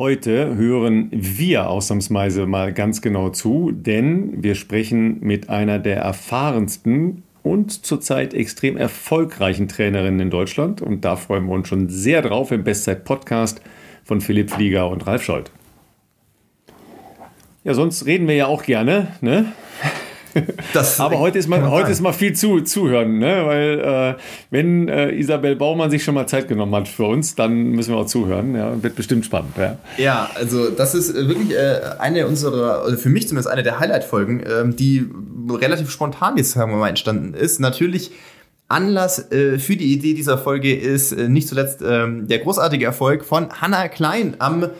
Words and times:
Heute 0.00 0.56
hören 0.56 1.10
wir 1.12 1.68
ausnahmsweise 1.68 2.46
mal 2.46 2.72
ganz 2.72 3.02
genau 3.02 3.28
zu, 3.28 3.70
denn 3.70 4.42
wir 4.42 4.54
sprechen 4.54 5.18
mit 5.20 5.50
einer 5.50 5.78
der 5.78 5.98
erfahrensten 5.98 7.22
und 7.42 7.84
zurzeit 7.84 8.32
extrem 8.32 8.78
erfolgreichen 8.78 9.68
Trainerinnen 9.68 10.20
in 10.20 10.30
Deutschland. 10.30 10.80
Und 10.80 11.04
da 11.04 11.16
freuen 11.16 11.44
wir 11.48 11.52
uns 11.52 11.68
schon 11.68 11.90
sehr 11.90 12.22
drauf 12.22 12.50
im 12.50 12.64
Bestzeit-Podcast 12.64 13.60
von 14.02 14.22
Philipp 14.22 14.50
Flieger 14.50 14.88
und 14.88 15.06
Ralf 15.06 15.22
Scholz. 15.22 15.50
Ja, 17.62 17.74
sonst 17.74 18.06
reden 18.06 18.26
wir 18.26 18.36
ja 18.36 18.46
auch 18.46 18.62
gerne, 18.62 19.08
ne? 19.20 19.52
Aber 20.98 21.18
heute 21.18 21.38
ist 21.38 21.48
mal, 21.48 21.70
heute 21.70 21.90
ist 21.90 22.00
mal 22.00 22.12
viel 22.12 22.34
zu, 22.34 22.60
zuhören, 22.60 23.18
ne? 23.18 23.42
weil 23.46 23.80
äh, 23.80 24.20
wenn 24.50 24.88
äh, 24.88 25.10
Isabel 25.12 25.56
Baumann 25.56 25.90
sich 25.90 26.04
schon 26.04 26.14
mal 26.14 26.26
Zeit 26.26 26.48
genommen 26.48 26.74
hat 26.74 26.88
für 26.88 27.04
uns, 27.04 27.34
dann 27.34 27.70
müssen 27.70 27.94
wir 27.94 27.98
auch 27.98 28.06
zuhören. 28.06 28.54
Ja? 28.54 28.82
Wird 28.82 28.96
bestimmt 28.96 29.24
spannend. 29.24 29.56
Ja, 29.56 29.78
ja 29.98 30.30
also 30.34 30.70
das 30.70 30.94
ist 30.94 31.10
äh, 31.10 31.28
wirklich 31.28 31.52
äh, 31.52 31.80
eine 31.98 32.26
unserer, 32.26 32.82
also 32.82 32.96
für 32.96 33.08
mich 33.08 33.28
zumindest 33.28 33.48
eine 33.48 33.62
der 33.62 33.80
Highlight-Folgen, 33.80 34.40
äh, 34.40 34.68
die 34.68 35.08
relativ 35.50 35.90
spontan 35.90 36.36
jetzt, 36.36 36.52
sagen 36.52 36.70
wir 36.72 36.78
mal, 36.78 36.88
entstanden 36.88 37.34
ist. 37.34 37.60
Natürlich 37.60 38.12
Anlass 38.70 39.30
äh, 39.32 39.58
für 39.58 39.76
die 39.76 39.92
Idee 39.92 40.14
dieser 40.14 40.38
Folge 40.38 40.74
ist 40.74 41.12
äh, 41.12 41.28
nicht 41.28 41.48
zuletzt 41.48 41.82
ähm, 41.84 42.28
der 42.28 42.38
großartige 42.38 42.84
Erfolg 42.84 43.24
von 43.24 43.50
Hannah 43.60 43.88
Klein 43.88 44.36
am 44.38 44.70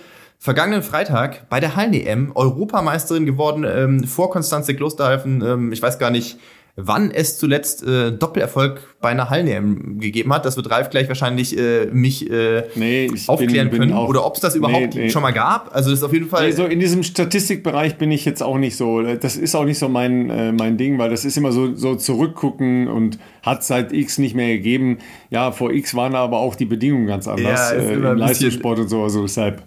vergangenen 0.40 0.82
Freitag 0.82 1.48
bei 1.50 1.60
der 1.60 1.76
Hallen-EM 1.76 2.32
Europameisterin 2.34 3.26
geworden 3.26 3.64
ähm, 3.68 4.04
vor 4.04 4.30
Konstanze 4.30 4.74
Klosterhalfen. 4.74 5.42
Ähm, 5.42 5.72
ich 5.72 5.82
weiß 5.82 5.98
gar 5.98 6.10
nicht, 6.10 6.38
wann 6.76 7.10
es 7.10 7.38
zuletzt 7.38 7.86
äh, 7.86 8.10
Doppelerfolg 8.10 8.80
bei 9.02 9.10
einer 9.10 9.28
Hallen-EM 9.28 10.00
gegeben 10.00 10.32
hat. 10.32 10.46
Das 10.46 10.56
wird 10.56 10.70
Ralf 10.70 10.88
gleich 10.88 11.08
wahrscheinlich 11.08 11.58
äh, 11.58 11.86
mich 11.92 12.30
äh, 12.30 12.62
nee, 12.74 13.10
aufklären 13.26 13.68
bin, 13.68 13.80
können. 13.80 13.90
Bin 13.90 13.98
Oder 13.98 14.24
ob 14.24 14.36
es 14.36 14.40
das 14.40 14.54
überhaupt 14.54 14.94
nee, 14.94 15.02
nee. 15.02 15.10
schon 15.10 15.20
mal 15.20 15.32
gab. 15.32 15.74
Also 15.76 15.90
das 15.90 15.98
ist 15.98 16.04
auf 16.04 16.12
jeden 16.14 16.30
Fall. 16.30 16.50
so 16.52 16.64
in 16.64 16.80
diesem 16.80 17.02
Statistikbereich 17.02 17.98
bin 17.98 18.10
ich 18.10 18.24
jetzt 18.24 18.42
auch 18.42 18.56
nicht 18.56 18.76
so. 18.76 19.02
Das 19.02 19.36
ist 19.36 19.54
auch 19.54 19.66
nicht 19.66 19.78
so 19.78 19.90
mein, 19.90 20.30
äh, 20.30 20.52
mein 20.52 20.78
Ding, 20.78 20.96
weil 20.96 21.10
das 21.10 21.26
ist 21.26 21.36
immer 21.36 21.52
so, 21.52 21.74
so 21.74 21.96
zurückgucken 21.96 22.88
und 22.88 23.18
hat 23.42 23.62
seit 23.62 23.92
X 23.92 24.16
nicht 24.16 24.34
mehr 24.34 24.48
gegeben. 24.48 25.00
Ja, 25.28 25.52
vor 25.52 25.70
X 25.70 25.94
waren 25.94 26.14
aber 26.14 26.38
auch 26.38 26.54
die 26.54 26.64
Bedingungen 26.64 27.06
ganz 27.06 27.28
anders 27.28 27.72
ja, 27.72 27.76
äh, 27.76 27.92
im 27.92 28.16
Leistungssport 28.16 28.78
und 28.78 28.88
so. 28.88 29.02
Also 29.02 29.20
deshalb. 29.20 29.62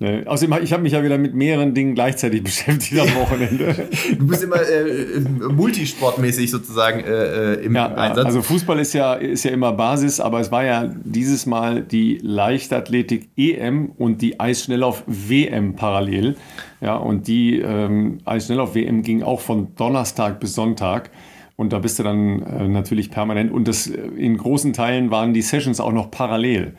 Ne? 0.00 0.24
Außerdem, 0.26 0.62
ich 0.62 0.72
habe 0.72 0.82
mich 0.82 0.92
ja 0.92 1.04
wieder 1.04 1.18
mit 1.18 1.34
mehreren 1.34 1.74
Dingen 1.74 1.94
gleichzeitig 1.94 2.42
beschäftigt 2.44 3.00
am 3.00 3.14
Wochenende. 3.14 3.88
du 4.18 4.26
bist 4.26 4.42
immer 4.42 4.56
äh, 4.56 5.20
multisportmäßig 5.48 6.50
sozusagen 6.50 7.00
äh, 7.00 7.54
äh, 7.54 7.64
im 7.64 7.74
ja, 7.74 7.94
Einsatz. 7.94 8.26
Also 8.26 8.42
Fußball 8.42 8.78
ist 8.80 8.92
ja, 8.92 9.14
ist 9.14 9.44
ja 9.44 9.52
immer 9.52 9.72
Basis, 9.72 10.20
aber 10.20 10.40
es 10.40 10.50
war 10.50 10.64
ja 10.64 10.92
dieses 11.04 11.46
Mal 11.46 11.82
die 11.82 12.18
Leichtathletik 12.22 13.30
EM 13.36 13.92
und 13.96 14.20
die 14.20 14.40
Eisschnelllauf 14.40 15.04
WM 15.06 15.76
parallel. 15.76 16.36
Ja, 16.80 16.96
und 16.96 17.28
die 17.28 17.60
ähm, 17.60 18.18
Eisschnelllauf 18.24 18.74
WM 18.74 19.02
ging 19.02 19.22
auch 19.22 19.40
von 19.40 19.74
Donnerstag 19.76 20.40
bis 20.40 20.54
Sonntag. 20.54 21.10
Und 21.56 21.72
da 21.72 21.78
bist 21.78 21.98
du 21.98 22.02
dann 22.02 22.42
äh, 22.42 22.68
natürlich 22.68 23.10
permanent. 23.10 23.52
Und 23.52 23.68
das 23.68 23.86
äh, 23.86 24.00
in 24.16 24.36
großen 24.36 24.72
Teilen 24.72 25.10
waren 25.10 25.34
die 25.34 25.42
Sessions 25.42 25.80
auch 25.80 25.92
noch 25.92 26.10
parallel. 26.10 26.74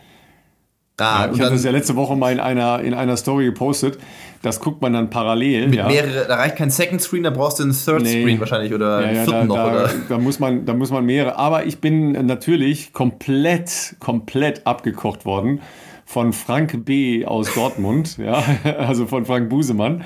Ah, 0.98 1.26
ja, 1.26 1.32
ich 1.34 1.42
habe 1.42 1.52
das 1.52 1.64
ja 1.64 1.72
letzte 1.72 1.96
Woche 1.96 2.16
mal 2.16 2.32
in 2.32 2.40
einer, 2.40 2.80
in 2.82 2.94
einer 2.94 3.18
Story 3.18 3.46
gepostet. 3.46 3.98
Das 4.42 4.60
guckt 4.60 4.82
man 4.82 4.94
dann 4.94 5.10
parallel. 5.10 5.68
Mit 5.68 5.76
ja. 5.76 5.88
mehrere, 5.88 6.26
da 6.28 6.36
reicht 6.36 6.56
kein 6.56 6.70
Second 6.70 7.02
Screen, 7.02 7.24
da 7.24 7.32
brauchst 7.32 7.60
du 7.60 7.64
einen 7.64 7.74
Third 7.74 8.04
nee. 8.04 8.22
Screen 8.22 8.40
wahrscheinlich 8.40 8.74
oder 8.74 9.02
ja, 9.02 9.08
einen 9.08 9.26
vierten 9.26 9.32
da, 9.32 9.44
noch. 9.46 9.56
Da, 9.56 9.72
oder? 9.72 9.90
Da, 10.08 10.18
muss 10.20 10.40
man, 10.40 10.66
da 10.66 10.74
muss 10.74 10.92
man 10.92 11.06
mehrere. 11.06 11.38
Aber 11.38 11.66
ich 11.66 11.80
bin 11.82 12.12
natürlich 12.26 12.94
komplett, 12.94 13.96
komplett 14.00 14.66
abgekocht 14.68 15.26
worden 15.26 15.62
von 16.06 16.32
Frank 16.32 16.86
B. 16.86 17.26
aus 17.26 17.54
Dortmund, 17.54 18.18
ja, 18.18 18.44
also 18.78 19.08
von 19.08 19.26
Frank 19.26 19.50
Busemann. 19.50 20.04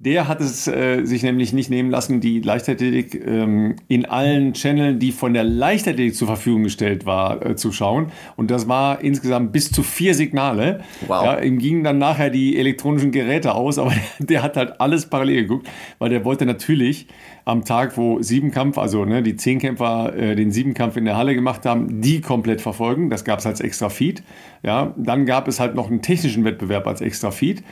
Der 0.00 0.28
hat 0.28 0.40
es 0.40 0.68
äh, 0.68 1.04
sich 1.04 1.24
nämlich 1.24 1.52
nicht 1.52 1.70
nehmen 1.70 1.90
lassen, 1.90 2.20
die 2.20 2.38
Leichtathletik 2.38 3.20
ähm, 3.26 3.74
in 3.88 4.06
allen 4.06 4.52
Channeln, 4.54 5.00
die 5.00 5.10
von 5.10 5.34
der 5.34 5.42
Leichtathletik 5.42 6.14
zur 6.14 6.28
Verfügung 6.28 6.62
gestellt 6.62 7.04
war, 7.04 7.44
äh, 7.44 7.56
zu 7.56 7.72
schauen. 7.72 8.12
Und 8.36 8.52
das 8.52 8.68
war 8.68 9.00
insgesamt 9.00 9.50
bis 9.50 9.72
zu 9.72 9.82
vier 9.82 10.14
Signale. 10.14 10.84
Wow. 11.08 11.24
Ja, 11.24 11.38
ihm 11.40 11.58
gingen 11.58 11.82
dann 11.82 11.98
nachher 11.98 12.30
die 12.30 12.56
elektronischen 12.60 13.10
Geräte 13.10 13.56
aus, 13.56 13.76
aber 13.76 13.90
der, 13.90 14.02
der 14.26 14.42
hat 14.44 14.56
halt 14.56 14.80
alles 14.80 15.06
parallel 15.06 15.42
geguckt, 15.42 15.68
weil 15.98 16.10
der 16.10 16.24
wollte 16.24 16.46
natürlich 16.46 17.08
am 17.44 17.64
Tag, 17.64 17.96
wo 17.96 18.22
Siebenkampf, 18.22 18.78
also 18.78 19.04
ne, 19.04 19.24
die 19.24 19.34
Zehnkämpfer 19.34 20.14
äh, 20.16 20.36
den 20.36 20.52
Siebenkampf 20.52 20.96
in 20.96 21.06
der 21.06 21.16
Halle 21.16 21.34
gemacht 21.34 21.66
haben, 21.66 22.00
die 22.00 22.20
komplett 22.20 22.60
verfolgen. 22.60 23.10
Das 23.10 23.24
gab 23.24 23.40
es 23.40 23.46
als 23.46 23.60
extra 23.60 23.88
Feed. 23.88 24.22
Ja, 24.62 24.94
dann 24.96 25.26
gab 25.26 25.48
es 25.48 25.58
halt 25.58 25.74
noch 25.74 25.90
einen 25.90 26.02
technischen 26.02 26.44
Wettbewerb 26.44 26.86
als 26.86 27.00
extra 27.00 27.32
Feed 27.32 27.64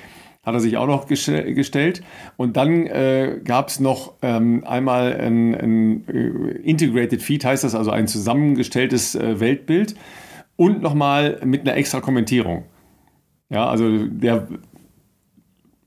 hat 0.47 0.55
er 0.55 0.61
sich 0.61 0.77
auch 0.77 0.87
noch 0.87 1.07
gestellt. 1.07 2.03
Und 2.37 2.57
dann 2.57 2.87
äh, 2.87 3.41
gab 3.45 3.69
es 3.69 3.81
noch 3.81 4.15
ähm, 4.23 4.63
einmal 4.65 5.13
ein, 5.21 5.55
ein 5.57 6.09
äh, 6.09 6.53
Integrated 6.63 7.21
Feed, 7.21 7.45
heißt 7.45 7.65
das, 7.65 7.75
also 7.75 7.91
ein 7.91 8.07
zusammengestelltes 8.07 9.17
äh, 9.17 9.41
Weltbild 9.41 9.97
und 10.55 10.83
nochmal 10.83 11.41
mit 11.45 11.63
einer 11.63 11.77
extra 11.77 12.01
Kommentierung. 12.01 12.63
Ja, 13.51 13.69
also 13.69 14.07
der 14.07 14.47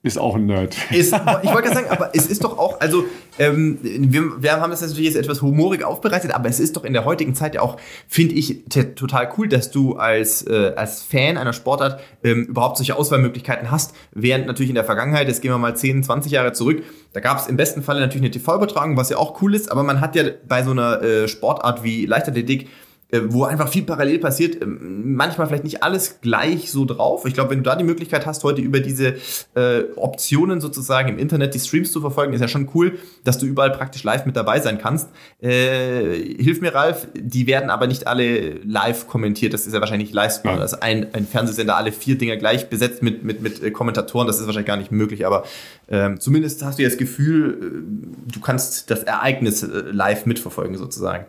ist 0.01 0.17
auch 0.17 0.35
ein 0.35 0.45
Nerd. 0.45 0.77
Ist, 0.91 1.13
ich 1.43 1.49
wollte 1.51 1.63
gerade 1.63 1.73
sagen, 1.73 1.89
aber 1.89 2.11
es 2.13 2.27
ist 2.27 2.43
doch 2.43 2.57
auch, 2.57 2.79
also 2.79 3.03
ähm, 3.37 3.79
wir, 3.81 4.41
wir, 4.41 4.61
haben 4.61 4.71
das 4.71 4.81
natürlich 4.81 5.05
jetzt 5.05 5.17
etwas 5.17 5.41
humorig 5.41 5.83
aufbereitet, 5.83 6.31
aber 6.33 6.47
es 6.47 6.59
ist 6.59 6.77
doch 6.77 6.85
in 6.85 6.93
der 6.93 7.03
heutigen 7.03 7.35
Zeit 7.35 7.55
ja 7.55 7.61
auch, 7.61 7.77
finde 8.07 8.35
ich, 8.35 8.63
total 8.95 9.29
cool, 9.37 9.49
dass 9.49 9.71
du 9.71 9.95
als, 9.95 10.47
äh, 10.47 10.73
als 10.75 11.03
Fan 11.03 11.37
einer 11.37 11.51
Sportart 11.51 11.99
ähm, 12.23 12.45
überhaupt 12.45 12.77
solche 12.77 12.95
Auswahlmöglichkeiten 12.95 13.71
hast, 13.71 13.93
während 14.11 14.47
natürlich 14.47 14.69
in 14.69 14.75
der 14.75 14.85
Vergangenheit, 14.85 15.27
jetzt 15.27 15.41
gehen 15.41 15.51
wir 15.51 15.57
mal 15.57 15.75
10, 15.75 16.03
20 16.03 16.31
Jahre 16.31 16.53
zurück, 16.53 16.81
da 17.11 17.19
gab 17.19 17.39
es 17.39 17.47
im 17.47 17.57
besten 17.57 17.83
Falle 17.83 17.99
natürlich 17.99 18.23
eine 18.23 18.31
TV-Übertragung, 18.31 18.95
was 18.95 19.09
ja 19.09 19.17
auch 19.17 19.41
cool 19.41 19.53
ist, 19.53 19.69
aber 19.69 19.83
man 19.83 19.99
hat 19.99 20.15
ja 20.15 20.23
bei 20.47 20.63
so 20.63 20.71
einer 20.71 21.01
äh, 21.01 21.27
Sportart 21.27 21.83
wie 21.83 22.05
Leichtathletik 22.05 22.69
wo 23.11 23.43
einfach 23.43 23.69
viel 23.69 23.83
parallel 23.83 24.19
passiert, 24.19 24.61
ähm, 24.61 25.15
manchmal 25.15 25.47
vielleicht 25.47 25.63
nicht 25.63 25.81
alles 25.81 26.21
gleich 26.21 26.71
so 26.71 26.85
drauf. 26.85 27.25
Ich 27.25 27.33
glaube, 27.33 27.49
wenn 27.49 27.59
du 27.59 27.63
da 27.63 27.75
die 27.75 27.83
Möglichkeit 27.83 28.27
hast, 28.27 28.43
heute 28.43 28.61
über 28.61 28.79
diese 28.79 29.15
äh, 29.55 29.83
Optionen 29.95 30.61
sozusagen 30.61 31.09
im 31.09 31.17
Internet 31.17 31.55
die 31.55 31.59
Streams 31.59 31.91
zu 31.91 32.01
verfolgen, 32.01 32.33
ist 32.33 32.41
ja 32.41 32.47
schon 32.47 32.69
cool, 32.75 32.99
dass 33.23 33.39
du 33.39 33.47
überall 33.47 33.71
praktisch 33.71 34.03
live 34.03 34.27
mit 34.27 34.35
dabei 34.35 34.59
sein 34.59 34.77
kannst. 34.77 35.09
Äh, 35.41 36.13
hilf 36.37 36.61
mir, 36.61 36.75
Ralf, 36.75 37.07
die 37.15 37.47
werden 37.47 37.71
aber 37.71 37.87
nicht 37.87 38.05
alle 38.05 38.59
live 38.63 39.07
kommentiert. 39.07 39.53
Das 39.53 39.65
ist 39.65 39.73
ja 39.73 39.79
wahrscheinlich 39.79 40.13
leistbar. 40.13 40.53
Ja. 40.53 40.59
Dass 40.59 40.79
ein, 40.79 41.07
ein 41.13 41.25
Fernsehsender 41.25 41.77
alle 41.77 41.91
vier 41.91 42.15
Dinger 42.15 42.37
gleich 42.37 42.69
besetzt 42.69 43.01
mit, 43.01 43.23
mit, 43.23 43.41
mit 43.41 43.63
äh, 43.63 43.71
Kommentatoren, 43.71 44.27
das 44.27 44.39
ist 44.39 44.45
wahrscheinlich 44.45 44.67
gar 44.67 44.77
nicht 44.77 44.91
möglich. 44.91 45.25
Aber 45.25 45.45
ähm, 45.87 46.19
zumindest 46.19 46.63
hast 46.63 46.77
du 46.77 46.83
ja 46.83 46.89
das 46.89 46.99
Gefühl, 46.99 47.85
äh, 48.29 48.31
du 48.31 48.39
kannst 48.39 48.91
das 48.91 49.01
Ereignis 49.01 49.63
äh, 49.63 49.81
live 49.91 50.27
mitverfolgen 50.27 50.77
sozusagen. 50.77 51.25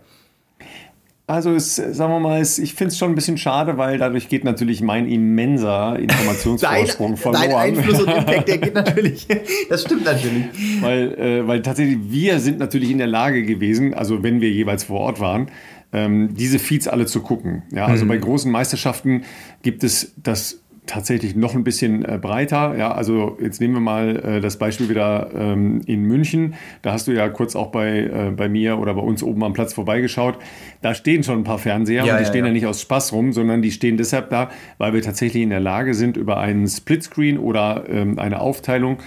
Also 1.30 1.54
es, 1.54 1.76
sagen 1.76 2.12
wir 2.12 2.18
mal, 2.18 2.41
es, 2.41 2.58
ich 2.58 2.74
finde 2.74 2.91
es 2.91 2.98
schon 2.98 3.12
ein 3.12 3.14
bisschen 3.14 3.38
schade, 3.38 3.78
weil 3.78 3.98
dadurch 3.98 4.28
geht 4.28 4.42
natürlich 4.42 4.80
mein 4.80 5.08
immenser 5.08 5.96
Informationsvorsprung 5.96 7.16
verloren. 7.16 7.50
Dein 7.50 7.54
Einfluss 7.54 8.00
und 8.02 8.08
Impact, 8.08 8.48
der 8.48 8.58
geht 8.58 8.74
natürlich. 8.74 9.28
Das 9.68 9.82
stimmt 9.82 10.04
natürlich. 10.04 10.46
Weil, 10.80 11.14
äh, 11.14 11.46
weil 11.46 11.62
tatsächlich 11.62 11.98
wir 12.02 12.41
sind 12.41 12.58
natürlich 12.58 12.91
in 12.91 12.98
der 12.98 13.06
Lage 13.06 13.44
gewesen, 13.44 13.94
also 13.94 14.24
wenn 14.24 14.41
wir 14.41 14.50
jeweils 14.50 14.82
vor 14.82 14.98
Ort 14.98 15.20
waren, 15.20 15.52
ähm, 15.92 16.34
diese 16.34 16.58
Feeds 16.58 16.88
alle 16.88 17.06
zu 17.06 17.20
gucken. 17.20 17.62
Ja, 17.72 17.86
also 17.86 18.04
mhm. 18.04 18.08
bei 18.08 18.16
großen 18.16 18.50
Meisterschaften 18.50 19.22
gibt 19.62 19.84
es 19.84 20.12
das 20.16 20.58
tatsächlich 20.91 21.37
noch 21.37 21.55
ein 21.55 21.65
bisschen 21.65 22.05
äh, 22.05 22.19
breiter. 22.21 22.77
Ja, 22.77 22.93
also 22.93 23.39
jetzt 23.41 23.61
nehmen 23.61 23.75
wir 23.75 23.81
mal 23.81 24.17
äh, 24.17 24.41
das 24.41 24.59
Beispiel 24.59 24.89
wieder 24.89 25.31
ähm, 25.34 25.81
in 25.87 26.03
München. 26.03 26.55
Da 26.83 26.93
hast 26.93 27.06
du 27.06 27.12
ja 27.12 27.28
kurz 27.28 27.55
auch 27.55 27.69
bei, 27.69 28.01
äh, 28.01 28.33
bei 28.37 28.49
mir 28.49 28.78
oder 28.78 28.95
bei 28.95 29.01
uns 29.01 29.23
oben 29.23 29.45
am 29.45 29.53
Platz 29.53 29.73
vorbeigeschaut. 29.73 30.39
Da 30.83 30.95
stehen 30.95 31.23
schon 31.23 31.39
ein 31.39 31.45
paar 31.45 31.59
Fernseher 31.59 32.05
ja, 32.05 32.12
und 32.12 32.19
die 32.19 32.25
ja, 32.25 32.28
stehen 32.28 32.45
ja. 32.45 32.49
ja 32.49 32.53
nicht 32.53 32.67
aus 32.67 32.81
Spaß 32.83 33.12
rum, 33.12 33.33
sondern 33.33 33.62
die 33.62 33.71
stehen 33.71 33.97
deshalb 33.97 34.31
da, 34.31 34.51
weil 34.78 34.93
wir 34.93 35.03
tatsächlich 35.03 35.43
in 35.43 35.51
der 35.51 35.61
Lage 35.61 35.95
sind, 35.95 36.17
über 36.17 36.39
einen 36.39 36.67
Splitscreen 36.67 37.39
oder 37.39 37.84
ähm, 37.89 38.19
eine 38.19 38.41
Aufteilung 38.41 38.98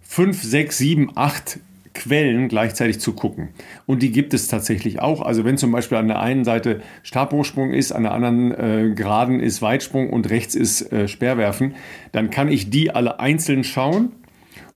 fünf, 0.00 0.42
sechs, 0.42 0.78
sieben, 0.78 1.10
acht 1.14 1.60
Quellen 1.94 2.48
gleichzeitig 2.48 3.00
zu 3.00 3.12
gucken. 3.12 3.50
Und 3.86 4.02
die 4.02 4.10
gibt 4.12 4.34
es 4.34 4.48
tatsächlich 4.48 5.00
auch. 5.00 5.22
Also 5.22 5.44
wenn 5.44 5.58
zum 5.58 5.72
Beispiel 5.72 5.98
an 5.98 6.08
der 6.08 6.20
einen 6.20 6.44
Seite 6.44 6.80
Stabhochsprung 7.02 7.72
ist, 7.72 7.92
an 7.92 8.04
der 8.04 8.12
anderen 8.12 8.52
äh, 8.52 8.94
Geraden 8.94 9.40
ist 9.40 9.62
Weitsprung 9.62 10.10
und 10.10 10.30
rechts 10.30 10.54
ist 10.54 10.92
äh, 10.92 11.08
Speerwerfen, 11.08 11.74
dann 12.12 12.30
kann 12.30 12.48
ich 12.48 12.70
die 12.70 12.90
alle 12.90 13.20
einzeln 13.20 13.64
schauen 13.64 14.12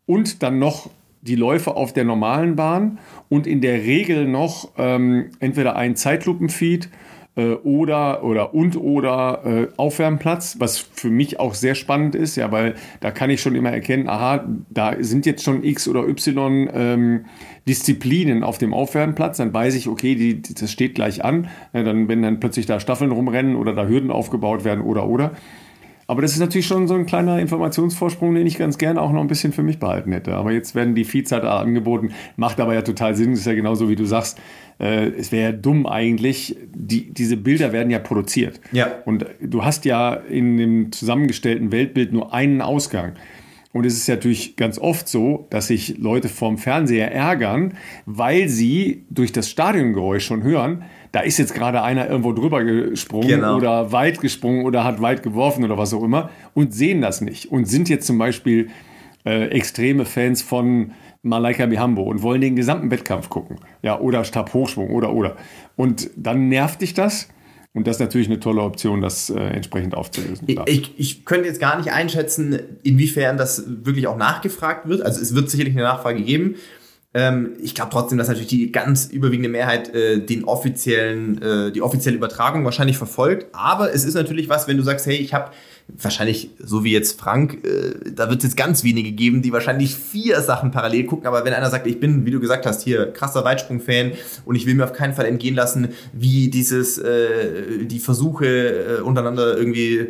und 0.07 0.43
dann 0.43 0.59
noch 0.59 0.91
die 1.23 1.37
Läufe 1.37 1.75
auf 1.75 1.93
der 1.93 2.05
normalen 2.05 2.57
Bahn 2.57 2.99
und 3.29 3.47
in 3.47 3.61
der 3.61 3.83
Regel 3.83 4.27
noch 4.27 4.71
ähm, 4.79 5.31
entweder 5.41 5.77
ein 5.77 5.97
Zeitlupenfeed 5.97 6.89
oder 7.37 8.25
oder 8.25 8.55
und 8.55 8.77
oder 8.77 9.43
äh, 9.45 9.69
Aufwärmplatz, 9.77 10.57
was 10.59 10.79
für 10.79 11.11
mich 11.11 11.39
auch 11.39 11.55
sehr 11.55 11.75
spannend 11.75 12.15
ist, 12.15 12.37
ja, 12.37 12.51
weil 12.51 12.77
da 13.01 13.11
kann 13.11 13.29
ich 13.29 13.43
schon 13.43 13.55
immer 13.55 13.71
erkennen, 13.71 14.09
aha, 14.09 14.47
da 14.71 14.95
sind 15.01 15.27
jetzt 15.27 15.45
schon 15.45 15.63
X 15.63 15.87
oder 15.87 16.09
Y 16.09 16.71
ähm, 16.73 17.25
Disziplinen 17.69 18.43
auf 18.43 18.59
dem 18.59 18.73
Aufwärmplatz, 18.73 19.37
dann 19.37 19.53
weiß 19.53 19.75
ich, 19.75 19.89
okay, 19.89 20.15
die, 20.15 20.41
das 20.41 20.71
steht 20.71 20.95
gleich 20.95 21.25
an. 21.25 21.49
Ja, 21.73 21.83
dann, 21.83 22.09
wenn 22.09 22.23
dann 22.23 22.41
plötzlich 22.41 22.65
da 22.65 22.81
Staffeln 22.81 23.11
rumrennen 23.11 23.57
oder 23.57 23.75
da 23.75 23.87
Hürden 23.87 24.11
aufgebaut 24.11 24.65
werden 24.65 24.83
oder 24.83 25.07
oder. 25.07 25.33
Aber 26.07 26.23
das 26.23 26.33
ist 26.33 26.39
natürlich 26.39 26.67
schon 26.67 26.87
so 26.87 26.95
ein 26.95 27.07
kleiner 27.07 27.39
Informationsvorsprung, 27.41 28.35
den 28.35 28.47
ich 28.47 28.59
ganz 28.59 28.79
gerne 28.79 29.01
auch 29.01 29.11
noch 29.11 29.21
ein 29.21 29.27
bisschen 29.27 29.53
für 29.53 29.63
mich 29.63 29.79
behalten 29.79 30.13
hätte. 30.13 30.35
Aber 30.35 30.53
jetzt 30.53 30.75
werden 30.75 30.95
die 30.95 31.05
Feeds 31.05 31.33
halt 31.33 31.45
angeboten, 31.45 32.13
macht 32.37 32.61
aber 32.61 32.75
ja 32.75 32.83
total 32.83 33.17
Sinn, 33.17 33.33
das 33.33 33.41
ist 33.41 33.47
ja 33.47 33.55
genauso 33.55 33.89
wie 33.89 33.97
du 33.97 34.05
sagst. 34.05 34.39
Äh, 34.79 35.09
es 35.09 35.33
wäre 35.33 35.53
ja 35.53 35.57
dumm 35.57 35.87
eigentlich, 35.87 36.57
die, 36.73 37.13
diese 37.13 37.37
Bilder 37.37 37.73
werden 37.73 37.91
ja 37.91 37.99
produziert. 37.99 38.61
Ja. 38.73 38.89
Und 39.05 39.27
du 39.41 39.65
hast 39.65 39.85
ja 39.85 40.15
in 40.15 40.57
dem 40.57 40.93
zusammengestellten 40.93 41.73
Weltbild 41.73 42.13
nur 42.13 42.33
einen 42.33 42.63
Ausgang. 42.63 43.15
Und 43.73 43.85
es 43.85 43.95
ist 43.95 44.09
natürlich 44.09 44.57
ganz 44.57 44.79
oft 44.79 45.07
so, 45.07 45.49
dass 45.51 45.67
sich 45.67 45.99
Leute 45.99 46.31
vorm 46.31 46.57
Fernseher 46.57 47.13
ärgern, 47.13 47.75
weil 48.07 48.49
sie 48.49 49.05
durch 49.11 49.33
das 49.33 49.51
Stadiongeräusch 49.51 50.25
schon 50.25 50.43
hören, 50.43 50.85
da 51.17 51.23
ist 51.23 51.39
jetzt 51.39 51.55
gerade 51.55 51.81
einer 51.83 52.11
irgendwo 52.11 52.35
drüber 52.35 52.63
gesprungen 52.63 53.27
Genau. 53.29 53.57
oder 53.57 53.91
weit 53.91 54.21
gesprungen 54.21 54.67
oder 54.67 54.85
hat 54.85 55.01
weit 55.01 55.23
geworfen 55.23 55.65
oder 55.65 55.79
was 55.79 55.95
auch 55.95 56.03
immer 56.03 56.29
und 56.53 56.75
sehen 56.75 57.01
das 57.01 57.23
nicht 57.23 57.51
und 57.51 57.65
sind 57.65 57.89
jetzt 57.89 58.07
zum 58.07 58.19
Beispiel 58.19 58.69
äh, 59.25 59.47
extreme 59.47 60.05
Fans 60.05 60.43
von 60.43 60.91
Malaika 61.23 61.67
Mihambo 61.67 62.03
und 62.03 62.21
wollen 62.21 62.43
den 62.43 62.55
gesamten 62.55 62.91
Wettkampf 62.91 63.31
gucken. 63.31 63.57
Ja, 63.81 63.99
oder 63.99 64.25
Stabhochschwung 64.25 64.91
oder 64.91 65.15
oder. 65.15 65.37
Und 65.75 66.11
dann 66.17 66.51
nervt 66.51 66.83
dich 66.83 66.93
das. 66.93 67.29
Und 67.73 67.87
das 67.87 67.97
ist 67.97 68.01
natürlich 68.01 68.29
eine 68.29 68.39
tolle 68.39 68.61
Option, 68.61 69.01
das 69.01 69.31
äh, 69.31 69.39
entsprechend 69.39 69.95
aufzulösen. 69.95 70.47
Ich, 70.67 70.93
ich 70.99 71.25
könnte 71.25 71.47
jetzt 71.47 71.61
gar 71.61 71.79
nicht 71.79 71.93
einschätzen, 71.93 72.59
inwiefern 72.83 73.39
das 73.39 73.65
wirklich 73.67 74.07
auch 74.07 74.19
nachgefragt 74.19 74.87
wird. 74.87 75.01
Also 75.01 75.23
es 75.23 75.35
wird 75.35 75.49
sicherlich 75.51 75.75
eine 75.75 75.83
Nachfrage 75.85 76.21
geben. 76.23 76.57
Ähm, 77.17 77.55
ich 77.63 77.75
glaube 77.75 77.91
trotzdem, 77.91 78.19
dass 78.19 78.29
natürlich 78.29 78.49
die 78.51 78.71
ganz 78.71 79.07
überwiegende 79.07 79.49
Mehrheit 79.49 79.95
äh, 79.95 80.19
den 80.19 80.45
offiziellen, 80.45 81.41
äh, 81.41 81.73
die 81.73 81.81
offizielle 81.81 82.15
Übertragung 82.15 82.67
wahrscheinlich 82.67 82.99
verfolgt. 82.99 83.47
Aber 83.53 83.95
es 83.95 84.05
ist 84.05 84.13
natürlich 84.13 84.51
was, 84.51 84.69
wenn 84.69 84.77
du 84.77 84.83
sagst, 84.83 85.07
hey, 85.07 85.17
ich 85.17 85.33
habe 85.33 85.51
wahrscheinlich, 85.89 86.51
so 86.59 86.85
wie 86.85 86.93
jetzt 86.93 87.21
Frank, 87.21 87.65
äh, 87.65 88.11
da 88.11 88.29
wird 88.29 88.41
es 88.41 88.45
jetzt 88.45 88.57
ganz 88.57 88.83
wenige 88.85 89.13
geben, 89.13 89.43
die 89.43 89.53
wahrscheinlich 89.53 89.95
vier 89.95 90.41
Sachen 90.41 90.71
parallel 90.71 91.05
gucken. 91.05 91.27
Aber 91.27 91.45
wenn 91.45 91.53
einer 91.53 91.71
sagt, 91.71 91.87
ich 91.87 92.01
bin, 92.01 92.27
wie 92.27 92.31
du 92.31 92.41
gesagt 92.41 92.67
hast, 92.67 92.83
hier 92.83 93.13
krasser 93.13 93.45
Weitsprung-Fan 93.45 94.13
und 94.45 94.57
ich 94.57 94.67
will 94.67 94.75
mir 94.75 94.85
auf 94.85 94.93
keinen 94.93 95.15
Fall 95.15 95.27
entgehen 95.27 95.55
lassen, 95.55 95.89
wie 96.13 96.49
dieses, 96.49 96.99
äh, 96.99 97.85
die 97.85 97.99
Versuche 97.99 98.47
äh, 98.47 99.01
untereinander 99.01 99.57
irgendwie 99.57 99.99
äh, 99.99 100.09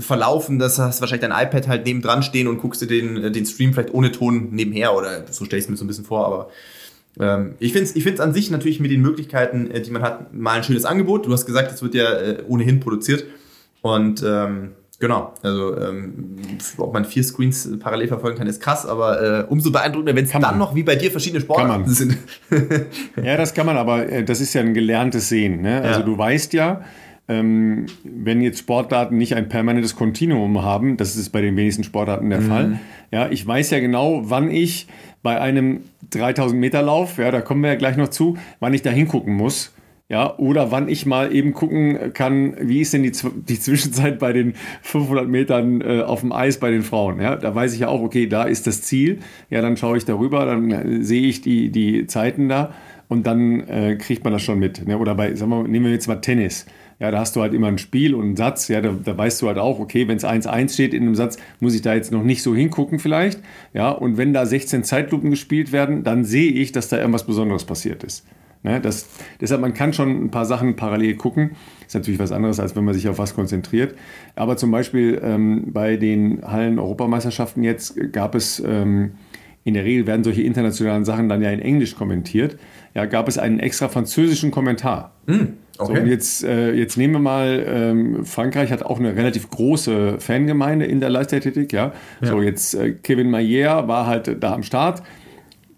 verlaufen, 0.00 0.58
dass 0.58 0.78
hast 0.78 1.00
wahrscheinlich 1.00 1.28
dein 1.28 1.46
iPad 1.46 1.68
halt 1.68 1.86
nebendran 1.86 2.22
stehen 2.22 2.48
und 2.48 2.58
guckst 2.58 2.82
dir 2.82 2.86
den, 2.86 3.16
äh, 3.16 3.30
den 3.30 3.46
Stream 3.46 3.72
vielleicht 3.72 3.94
ohne 3.94 4.12
Ton 4.12 4.48
nebenher 4.50 4.94
oder 4.94 5.24
so 5.30 5.44
stelle 5.44 5.58
ich 5.58 5.64
es 5.64 5.70
mir 5.70 5.76
so 5.76 5.84
ein 5.84 5.88
bisschen 5.88 6.04
vor, 6.04 6.26
aber 6.26 6.50
ähm, 7.20 7.54
ich 7.60 7.72
finde 7.72 7.88
es 7.88 7.94
ich 7.94 8.02
find's 8.02 8.20
an 8.20 8.34
sich 8.34 8.50
natürlich 8.50 8.80
mit 8.80 8.90
den 8.90 9.00
Möglichkeiten, 9.00 9.70
äh, 9.70 9.80
die 9.80 9.92
man 9.92 10.02
hat, 10.02 10.34
mal 10.34 10.56
ein 10.56 10.64
schönes 10.64 10.84
Angebot. 10.84 11.26
Du 11.26 11.32
hast 11.32 11.46
gesagt, 11.46 11.72
es 11.72 11.82
wird 11.82 11.94
ja 11.94 12.08
ohnehin 12.48 12.80
produziert. 12.80 13.24
Und 13.82 14.24
ähm, 14.26 14.70
genau, 15.04 15.32
also 15.42 15.76
ähm, 15.78 16.36
ob 16.78 16.92
man 16.92 17.04
vier 17.04 17.22
Screens 17.22 17.68
parallel 17.78 18.08
verfolgen 18.08 18.38
kann, 18.38 18.46
ist 18.46 18.60
krass, 18.60 18.86
aber 18.86 19.40
äh, 19.40 19.44
umso 19.48 19.70
beeindruckender, 19.70 20.16
wenn 20.16 20.24
es 20.24 20.32
dann 20.32 20.42
man. 20.42 20.58
noch 20.58 20.74
wie 20.74 20.82
bei 20.82 20.96
dir 20.96 21.10
verschiedene 21.10 21.40
Sportarten 21.40 21.88
sind. 21.88 22.16
Ja, 23.22 23.36
das 23.36 23.54
kann 23.54 23.66
man, 23.66 23.76
aber 23.76 24.08
äh, 24.08 24.24
das 24.24 24.40
ist 24.40 24.54
ja 24.54 24.60
ein 24.62 24.74
gelerntes 24.74 25.28
Sehen. 25.28 25.62
Ne? 25.62 25.80
Also 25.82 26.00
Ja. 26.00 26.06
du 26.06 26.16
weißt 26.18 26.52
ja, 26.54 26.82
ähm, 27.28 27.86
wenn 28.02 28.40
jetzt 28.42 28.58
Sportarten 28.58 29.16
nicht 29.16 29.34
ein 29.34 29.48
permanentes 29.48 29.96
Kontinuum 29.96 30.62
haben, 30.62 30.96
das 30.96 31.16
ist 31.16 31.30
bei 31.30 31.40
den 31.40 31.56
wenigsten 31.56 31.84
Sportarten 31.84 32.28
der 32.30 32.42
Fall. 32.42 32.80
Ja, 33.10 33.28
ich 33.30 33.46
weiß 33.46 33.70
ja 33.70 33.80
genau, 33.80 34.22
wann 34.24 34.50
ich 34.50 34.86
bei 35.22 35.40
einem 35.40 35.80
3000 36.10 36.60
Meter 36.60 36.82
Lauf, 36.82 37.18
ja, 37.18 37.30
da 37.30 37.40
kommen 37.40 37.62
wir 37.62 37.70
ja 37.70 37.76
gleich 37.76 37.96
noch 37.96 38.08
zu, 38.08 38.36
wann 38.60 38.74
ich 38.74 38.82
da 38.82 38.90
hingucken 38.90 39.34
muss. 39.34 39.72
Ja, 40.10 40.36
oder 40.36 40.70
wann 40.70 40.88
ich 40.90 41.06
mal 41.06 41.34
eben 41.34 41.54
gucken 41.54 42.12
kann, 42.12 42.54
wie 42.60 42.82
ist 42.82 42.92
denn 42.92 43.02
die, 43.02 43.12
die 43.48 43.58
Zwischenzeit 43.58 44.18
bei 44.18 44.34
den 44.34 44.52
500 44.82 45.26
Metern 45.26 45.80
äh, 45.80 46.02
auf 46.02 46.20
dem 46.20 46.30
Eis 46.30 46.60
bei 46.60 46.70
den 46.70 46.82
Frauen. 46.82 47.22
Ja, 47.22 47.36
da 47.36 47.54
weiß 47.54 47.72
ich 47.72 47.80
ja 47.80 47.88
auch, 47.88 48.02
okay, 48.02 48.26
da 48.26 48.44
ist 48.44 48.66
das 48.66 48.82
Ziel. 48.82 49.20
Ja, 49.48 49.62
dann 49.62 49.78
schaue 49.78 49.96
ich 49.96 50.04
darüber, 50.04 50.44
dann 50.44 50.70
äh, 50.70 51.02
sehe 51.02 51.22
ich 51.22 51.40
die, 51.40 51.70
die 51.70 52.06
Zeiten 52.06 52.50
da 52.50 52.74
und 53.08 53.26
dann 53.26 53.66
äh, 53.66 53.96
kriegt 53.96 54.24
man 54.24 54.32
das 54.34 54.42
schon 54.42 54.58
mit. 54.58 54.86
Ne? 54.86 54.98
Oder 54.98 55.14
bei, 55.14 55.34
sagen 55.36 55.50
wir, 55.50 55.66
nehmen 55.66 55.86
wir 55.86 55.92
jetzt 55.92 56.06
mal 56.06 56.16
Tennis. 56.16 56.66
Ja, 57.00 57.10
da 57.10 57.20
hast 57.20 57.34
du 57.34 57.40
halt 57.40 57.54
immer 57.54 57.68
ein 57.68 57.78
Spiel 57.78 58.14
und 58.14 58.24
einen 58.24 58.36
Satz. 58.36 58.68
Ja, 58.68 58.82
da, 58.82 58.92
da 58.92 59.16
weißt 59.16 59.40
du 59.40 59.48
halt 59.48 59.58
auch, 59.58 59.80
okay, 59.80 60.06
wenn 60.06 60.18
es 60.18 60.24
1-1 60.24 60.74
steht 60.74 60.92
in 60.92 61.04
einem 61.04 61.14
Satz, 61.14 61.38
muss 61.60 61.74
ich 61.74 61.80
da 61.80 61.94
jetzt 61.94 62.12
noch 62.12 62.22
nicht 62.22 62.42
so 62.42 62.54
hingucken 62.54 62.98
vielleicht. 62.98 63.40
Ja, 63.72 63.90
und 63.90 64.18
wenn 64.18 64.34
da 64.34 64.44
16 64.44 64.84
Zeitlupen 64.84 65.30
gespielt 65.30 65.72
werden, 65.72 66.04
dann 66.04 66.24
sehe 66.24 66.52
ich, 66.52 66.72
dass 66.72 66.90
da 66.90 66.98
irgendwas 66.98 67.24
Besonderes 67.24 67.64
passiert 67.64 68.04
ist. 68.04 68.26
Ne, 68.64 68.80
das, 68.80 69.06
deshalb, 69.42 69.60
man 69.60 69.74
kann 69.74 69.92
schon 69.92 70.24
ein 70.24 70.30
paar 70.30 70.46
Sachen 70.46 70.74
parallel 70.74 71.16
gucken. 71.16 71.50
Ist 71.86 71.94
natürlich 71.94 72.18
was 72.18 72.32
anderes, 72.32 72.58
als 72.58 72.74
wenn 72.74 72.84
man 72.84 72.94
sich 72.94 73.08
auf 73.10 73.18
was 73.18 73.34
konzentriert. 73.34 73.94
Aber 74.36 74.56
zum 74.56 74.70
Beispiel 74.70 75.20
ähm, 75.22 75.66
bei 75.66 75.98
den 75.98 76.40
Hallen-Europameisterschaften 76.42 77.62
jetzt 77.62 77.94
gab 78.12 78.34
es, 78.34 78.60
ähm, 78.66 79.12
in 79.64 79.74
der 79.74 79.84
Regel 79.84 80.06
werden 80.06 80.24
solche 80.24 80.42
internationalen 80.42 81.04
Sachen 81.04 81.28
dann 81.28 81.42
ja 81.42 81.50
in 81.50 81.60
Englisch 81.60 81.94
kommentiert, 81.94 82.56
ja, 82.94 83.04
gab 83.04 83.28
es 83.28 83.36
einen 83.36 83.60
extra 83.60 83.88
französischen 83.88 84.50
Kommentar. 84.50 85.12
So, 85.76 85.92
und 85.92 86.06
jetzt, 86.06 86.42
äh, 86.44 86.72
jetzt 86.72 86.96
nehmen 86.96 87.14
wir 87.14 87.20
mal, 87.20 87.64
ähm, 87.66 88.24
Frankreich 88.24 88.72
hat 88.72 88.82
auch 88.82 88.98
eine 88.98 89.14
relativ 89.14 89.50
große 89.50 90.20
Fangemeinde 90.20 90.86
in 90.86 91.00
der 91.00 91.10
Leichtathletik, 91.10 91.72
ja. 91.74 91.92
So, 92.22 92.40
jetzt 92.40 92.74
äh, 92.74 92.92
Kevin 92.92 93.30
Maillard 93.30 93.88
war 93.88 94.06
halt 94.06 94.42
da 94.42 94.54
am 94.54 94.62
Start. 94.62 95.02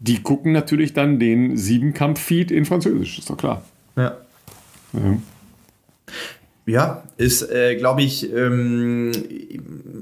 Die 0.01 0.23
gucken 0.23 0.53
natürlich 0.53 0.93
dann 0.93 1.19
den 1.19 1.57
Siebenkampf-Feed 1.57 2.51
in 2.51 2.65
Französisch, 2.65 3.19
ist 3.19 3.31
doch 3.31 3.37
klar. 3.37 3.63
Ja. 3.97 4.17
Ja. 4.93 5.19
Ja, 6.69 7.05
ist, 7.17 7.49
äh, 7.49 7.77
glaube 7.77 8.03
ich, 8.03 8.29
ähm, 8.35 9.13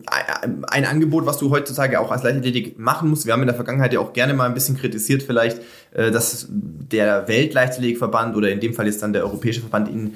ein 0.07 0.65
ein 0.65 0.85
Angebot, 0.87 1.27
was 1.27 1.37
du 1.37 1.51
heutzutage 1.51 2.01
auch 2.01 2.11
als 2.11 2.23
Leichtathletik 2.23 2.79
machen 2.79 3.11
musst. 3.11 3.27
Wir 3.27 3.35
haben 3.35 3.43
in 3.43 3.47
der 3.49 3.55
Vergangenheit 3.55 3.93
ja 3.93 4.01
auch 4.01 4.15
gerne 4.15 4.33
mal 4.33 4.47
ein 4.47 4.55
bisschen 4.55 4.79
kritisiert, 4.79 5.23
vielleicht, 5.23 5.61
äh, 5.93 6.11
dass 6.11 6.49
der 6.51 7.29
Weltleichtathletikverband 7.29 8.35
oder 8.35 8.51
in 8.51 8.61
dem 8.61 8.73
Fall 8.73 8.87
jetzt 8.87 9.03
dann 9.03 9.13
der 9.13 9.25
Europäische 9.25 9.61
Verband 9.61 9.91
in 9.91 10.15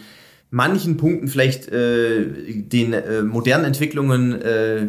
manchen 0.50 0.96
Punkten 0.96 1.28
vielleicht 1.28 1.68
äh, 1.68 2.24
den 2.24 2.94
äh, 2.94 3.22
modernen 3.22 3.66
Entwicklungen 3.66 4.40
äh, 4.40 4.86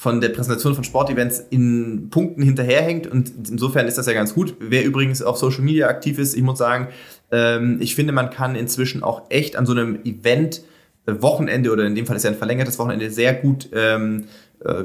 von 0.00 0.22
der 0.22 0.30
Präsentation 0.30 0.74
von 0.74 0.82
Sportevents 0.82 1.44
in 1.50 2.08
Punkten 2.08 2.40
hinterherhängt 2.40 3.06
und 3.06 3.50
insofern 3.50 3.86
ist 3.86 3.98
das 3.98 4.06
ja 4.06 4.14
ganz 4.14 4.32
gut. 4.32 4.56
Wer 4.58 4.82
übrigens 4.82 5.20
auf 5.20 5.36
Social 5.36 5.60
Media 5.60 5.88
aktiv 5.88 6.18
ist, 6.18 6.34
ich 6.34 6.42
muss 6.42 6.56
sagen, 6.56 6.88
ähm, 7.30 7.76
ich 7.82 7.94
finde, 7.94 8.14
man 8.14 8.30
kann 8.30 8.56
inzwischen 8.56 9.02
auch 9.02 9.24
echt 9.28 9.56
an 9.56 9.66
so 9.66 9.72
einem 9.72 10.02
Event 10.04 10.62
Wochenende 11.04 11.70
oder 11.70 11.84
in 11.84 11.94
dem 11.94 12.06
Fall 12.06 12.16
ist 12.16 12.22
ja 12.22 12.30
ein 12.30 12.36
verlängertes 12.36 12.78
Wochenende 12.78 13.10
sehr 13.10 13.34
gut. 13.34 13.68
Ähm, 13.74 14.24
äh, 14.24 14.24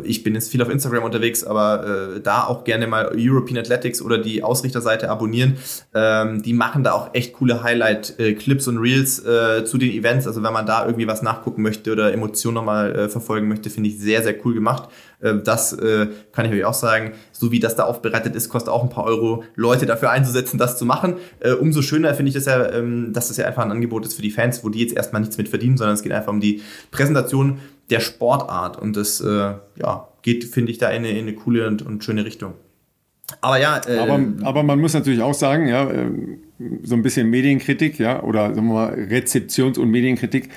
ich 0.04 0.24
bin 0.24 0.36
jetzt 0.36 0.51
viel 0.51 0.62
auf 0.62 0.69
Instagram 0.69 1.04
unterwegs, 1.04 1.44
aber 1.44 2.16
äh, 2.16 2.22
da 2.22 2.45
auch 2.45 2.63
gerne 2.63 2.88
mal 2.88 3.12
European 3.13 3.58
Athletics 3.58 4.01
oder 4.01 4.17
die 4.17 4.41
Ausrichterseite 4.41 5.10
abonnieren. 5.10 5.58
Ähm, 5.94 6.41
die 6.44 6.53
machen 6.53 6.84
da 6.84 6.94
auch 6.94 7.10
echt 7.13 7.34
coole 7.34 7.62
Highlight-Clips 7.62 8.67
und 8.70 8.77
Reels 8.77 9.20
äh, 9.25 9.65
zu 9.65 9.77
den 9.77 9.91
Events. 9.91 10.27
Also 10.27 10.44
wenn 10.44 10.53
man 10.53 10.65
da 10.65 10.86
irgendwie 10.86 11.08
was 11.08 11.22
nachgucken 11.22 11.62
möchte 11.62 11.91
oder 11.91 12.13
Emotionen 12.13 12.55
nochmal 12.55 12.96
äh, 12.96 13.10
verfolgen 13.10 13.48
möchte, 13.48 13.70
finde 13.70 13.89
ich 13.89 14.00
sehr, 14.00 14.24
sehr 14.24 14.36
cool 14.46 14.53
gemacht. 14.53 14.89
Äh, 15.20 15.36
das 15.44 15.74
äh, 15.74 16.08
kann 16.32 16.46
ich 16.46 16.51
euch 16.51 16.65
auch 16.65 16.74
sagen. 16.74 17.13
So 17.32 17.51
wie 17.51 17.60
das 17.60 17.75
da 17.75 17.84
aufbereitet 17.84 18.36
ist, 18.36 18.50
kostet 18.50 18.72
auch 18.74 18.84
ein 18.84 18.89
paar 18.89 19.03
Euro, 19.03 19.44
Leute 19.55 19.86
dafür 19.86 20.12
einzusetzen, 20.12 20.58
das 20.58 20.77
zu 20.77 20.86
machen. 20.86 21.15
Äh, 21.39 21.51
umso 21.51 21.82
schöner 21.82 22.13
finde 22.13 22.29
ich 22.29 22.36
das 22.36 22.46
ja, 22.46 22.72
ähm, 22.72 23.12
dass 23.13 23.27
das 23.27 23.38
ja 23.38 23.46
einfach 23.46 23.63
ein 23.63 23.72
Angebot 23.72 24.05
ist 24.05 24.13
für 24.13 24.22
die 24.22 24.32
Fans, 24.32 24.63
wo 24.63 24.70
die 24.70 24.79
jetzt 24.79 24.96
erstmal 24.96 25.22
nichts 25.22 25.38
mit 25.38 25.50
verdienen, 25.50 25.77
sondern 25.77 25.96
es 25.96 26.03
geht 26.03 26.12
einfach 26.12 26.32
um 26.32 26.39
die 26.39 26.62
Präsentation 26.91 27.60
der 27.89 28.00
Sportart. 28.00 28.80
Und 28.80 28.96
das 28.96 29.22
äh, 29.22 29.54
ja, 29.75 30.08
geht, 30.22 30.44
finde 30.46 30.72
ich, 30.72 30.77
da 30.77 30.89
in 30.89 31.06
eine, 31.06 31.10
in 31.10 31.27
eine 31.27 31.34
coole 31.34 31.68
und, 31.68 31.82
und 31.82 32.04
schöne 32.04 32.25
Richtung. 32.25 32.54
Aber 33.42 33.60
ja, 33.60 33.82
äh, 33.88 33.98
Aber, 33.98 34.20
aber 34.44 34.63
man 34.63 34.80
muss 34.80 34.94
natürlich 34.94 35.22
auch 35.22 35.34
sagen, 35.34 35.68
ja, 35.68 35.89
ähm, 35.89 36.39
so 36.84 36.96
ein 36.96 37.01
bisschen 37.01 37.30
Medienkritik, 37.30 38.00
ja, 38.00 38.22
oder 38.22 38.54
sagen 38.54 38.68
wir 38.68 38.74
mal 38.74 38.94
Rezeptions- 38.94 39.80
und 39.80 39.89
Medienkritik. 39.89 40.50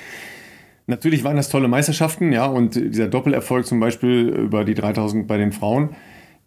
Natürlich 0.87 1.23
waren 1.23 1.35
das 1.35 1.49
tolle 1.49 1.67
Meisterschaften, 1.67 2.31
ja, 2.31 2.45
und 2.45 2.75
dieser 2.75 3.07
Doppelerfolg 3.07 3.65
zum 3.65 3.79
Beispiel 3.79 4.29
über 4.29 4.65
die 4.65 4.73
3000 4.73 5.27
bei 5.27 5.37
den 5.37 5.51
Frauen, 5.51 5.95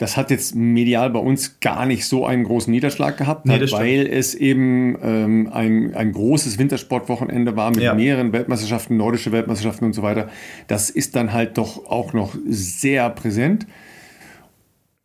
das 0.02 0.16
hat 0.16 0.32
jetzt 0.32 0.56
medial 0.56 1.10
bei 1.10 1.20
uns 1.20 1.60
gar 1.60 1.86
nicht 1.86 2.06
so 2.06 2.26
einen 2.26 2.42
großen 2.42 2.72
Niederschlag 2.72 3.16
gehabt, 3.16 3.46
Nee, 3.46 3.54
stimmt. 3.54 3.72
weil 3.72 4.06
es 4.08 4.34
eben 4.34 4.98
ähm, 5.00 5.48
ein, 5.52 5.94
ein 5.94 6.10
großes 6.10 6.58
Wintersportwochenende 6.58 7.54
war 7.54 7.70
mit 7.70 7.82
Ja. 7.82 7.94
mehreren 7.94 8.32
Weltmeisterschaften, 8.32 8.96
nordische 8.96 9.30
Weltmeisterschaften 9.30 9.84
und 9.84 9.92
so 9.92 10.02
weiter. 10.02 10.28
Das 10.66 10.90
ist 10.90 11.14
dann 11.14 11.32
halt 11.32 11.56
doch 11.56 11.86
auch 11.86 12.12
noch 12.14 12.34
sehr 12.48 13.08
präsent. 13.10 13.68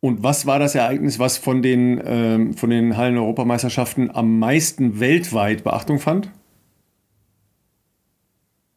Und 0.00 0.24
was 0.24 0.46
war 0.46 0.58
das 0.58 0.74
Ereignis, 0.74 1.20
was 1.20 1.38
von 1.38 1.62
den, 1.62 2.00
ähm, 2.04 2.54
von 2.54 2.68
den 2.70 2.96
Hallen-Europameisterschaften 2.96 4.10
am 4.12 4.40
meisten 4.40 4.98
weltweit 4.98 5.62
Beachtung 5.62 6.00
fand? 6.00 6.28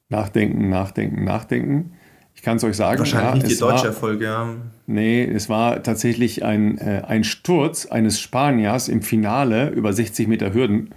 Nachdenken, 0.09 0.69
nachdenken, 0.69 1.23
nachdenken. 1.23 1.93
Ich 2.35 2.41
kann 2.41 2.57
es 2.57 2.63
euch 2.63 2.75
sagen. 2.75 2.99
wahrscheinlich 2.99 3.33
nicht 3.35 3.47
die 3.47 3.53
es 3.53 3.59
deutsche 3.59 3.83
war, 3.83 3.85
Erfolge. 3.85 4.25
Ja. 4.25 4.55
Nee, 4.87 5.23
es 5.23 5.47
war 5.47 5.83
tatsächlich 5.83 6.43
ein, 6.43 6.77
äh, 6.79 7.03
ein 7.07 7.23
Sturz 7.23 7.85
eines 7.85 8.19
Spaniers 8.19 8.87
im 8.87 9.01
Finale 9.01 9.69
über 9.69 9.93
60 9.93 10.27
Meter 10.27 10.53
Hürden. 10.53 10.89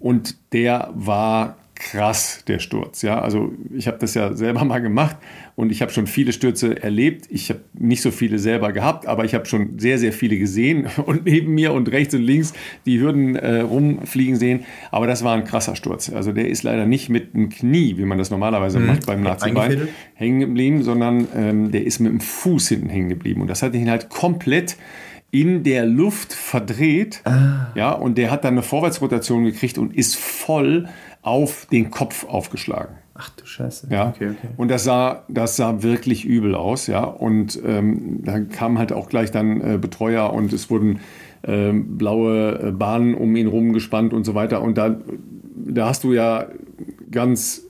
Und 0.00 0.36
der 0.52 0.90
war 0.94 1.56
krass, 1.84 2.42
der 2.48 2.58
Sturz. 2.60 3.02
Ja, 3.02 3.20
also 3.20 3.52
ich 3.74 3.86
habe 3.86 3.98
das 3.98 4.14
ja 4.14 4.34
selber 4.34 4.64
mal 4.64 4.78
gemacht 4.78 5.16
und 5.54 5.70
ich 5.70 5.82
habe 5.82 5.92
schon 5.92 6.06
viele 6.06 6.32
Stürze 6.32 6.82
erlebt. 6.82 7.26
Ich 7.28 7.50
habe 7.50 7.60
nicht 7.74 8.00
so 8.00 8.10
viele 8.10 8.38
selber 8.38 8.72
gehabt, 8.72 9.06
aber 9.06 9.24
ich 9.24 9.34
habe 9.34 9.44
schon 9.44 9.78
sehr, 9.78 9.98
sehr 9.98 10.12
viele 10.12 10.38
gesehen 10.38 10.86
und 11.06 11.26
neben 11.26 11.52
mir 11.52 11.72
und 11.72 11.90
rechts 11.90 12.14
und 12.14 12.22
links 12.22 12.54
die 12.86 13.00
Hürden 13.00 13.36
äh, 13.36 13.60
rumfliegen 13.60 14.36
sehen. 14.36 14.64
Aber 14.90 15.06
das 15.06 15.22
war 15.24 15.34
ein 15.34 15.44
krasser 15.44 15.76
Sturz. 15.76 16.10
Also 16.10 16.32
der 16.32 16.48
ist 16.48 16.62
leider 16.62 16.86
nicht 16.86 17.10
mit 17.10 17.34
dem 17.34 17.50
Knie, 17.50 17.98
wie 17.98 18.04
man 18.04 18.16
das 18.16 18.30
normalerweise 18.30 18.80
mhm. 18.80 18.86
macht 18.86 19.06
beim 19.06 19.22
Nazi-Bein, 19.22 19.88
hängen 20.14 20.40
geblieben, 20.40 20.82
sondern 20.82 21.28
ähm, 21.36 21.70
der 21.70 21.84
ist 21.84 22.00
mit 22.00 22.12
dem 22.12 22.20
Fuß 22.20 22.68
hinten 22.68 22.88
hängen 22.88 23.10
geblieben. 23.10 23.42
Und 23.42 23.48
das 23.48 23.62
hat 23.62 23.74
ihn 23.74 23.90
halt 23.90 24.08
komplett 24.08 24.76
in 25.34 25.64
der 25.64 25.84
Luft 25.84 26.32
verdreht. 26.32 27.20
Ah. 27.24 27.66
Ja, 27.74 27.90
und 27.90 28.16
der 28.16 28.30
hat 28.30 28.44
dann 28.44 28.54
eine 28.54 28.62
Vorwärtsrotation 28.62 29.44
gekriegt 29.44 29.78
und 29.78 29.94
ist 29.94 30.16
voll 30.16 30.88
auf 31.24 31.66
den 31.72 31.90
Kopf 31.90 32.24
aufgeschlagen. 32.26 32.96
Ach 33.14 33.30
du 33.30 33.46
Scheiße. 33.46 33.88
Ja. 33.90 34.08
Okay, 34.08 34.30
okay. 34.30 34.48
Und 34.56 34.70
das 34.70 34.84
sah, 34.84 35.24
das 35.28 35.56
sah 35.56 35.82
wirklich 35.82 36.24
übel 36.24 36.54
aus, 36.54 36.86
ja. 36.86 37.04
Und 37.04 37.60
ähm, 37.64 38.20
dann 38.24 38.48
kamen 38.50 38.78
halt 38.78 38.92
auch 38.92 39.08
gleich 39.08 39.30
dann 39.30 39.60
äh, 39.60 39.78
Betreuer 39.78 40.32
und 40.32 40.52
es 40.52 40.68
wurden 40.68 41.00
ähm, 41.44 41.78
äh, 41.78 41.82
blaue 41.98 42.72
Bahnen 42.72 43.14
um 43.14 43.34
ihn 43.36 43.46
rum 43.46 43.72
gespannt 43.72 44.12
und 44.12 44.24
so 44.24 44.34
weiter. 44.34 44.62
Und 44.62 44.76
da, 44.78 44.96
da 45.54 45.88
hast 45.88 46.04
du 46.04 46.12
ja 46.12 46.46
ganz 47.10 47.62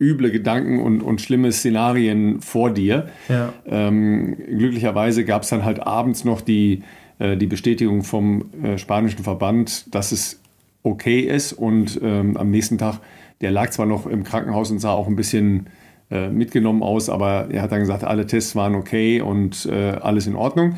üble 0.00 0.30
Gedanken 0.30 0.80
und, 0.80 1.02
und 1.02 1.20
schlimme 1.20 1.52
Szenarien 1.52 2.40
vor 2.40 2.70
dir. 2.70 3.08
Ja. 3.28 3.52
Ähm, 3.66 4.36
glücklicherweise 4.36 5.24
gab 5.24 5.42
es 5.42 5.48
dann 5.48 5.64
halt 5.64 5.80
abends 5.80 6.24
noch 6.24 6.40
die, 6.40 6.82
äh, 7.18 7.36
die 7.36 7.46
Bestätigung 7.46 8.02
vom 8.04 8.50
äh, 8.62 8.78
spanischen 8.78 9.22
Verband, 9.22 9.94
dass 9.94 10.12
es 10.12 10.41
okay 10.82 11.20
ist. 11.20 11.52
Und 11.52 12.00
ähm, 12.02 12.36
am 12.36 12.50
nächsten 12.50 12.78
Tag, 12.78 13.00
der 13.40 13.50
lag 13.50 13.70
zwar 13.70 13.86
noch 13.86 14.06
im 14.06 14.24
Krankenhaus 14.24 14.70
und 14.70 14.78
sah 14.78 14.92
auch 14.92 15.08
ein 15.08 15.16
bisschen 15.16 15.66
äh, 16.10 16.28
mitgenommen 16.28 16.82
aus, 16.82 17.08
aber 17.08 17.48
er 17.50 17.62
hat 17.62 17.72
dann 17.72 17.80
gesagt, 17.80 18.04
alle 18.04 18.26
Tests 18.26 18.54
waren 18.54 18.74
okay 18.74 19.20
und 19.20 19.66
äh, 19.66 19.92
alles 19.92 20.26
in 20.26 20.36
Ordnung. 20.36 20.76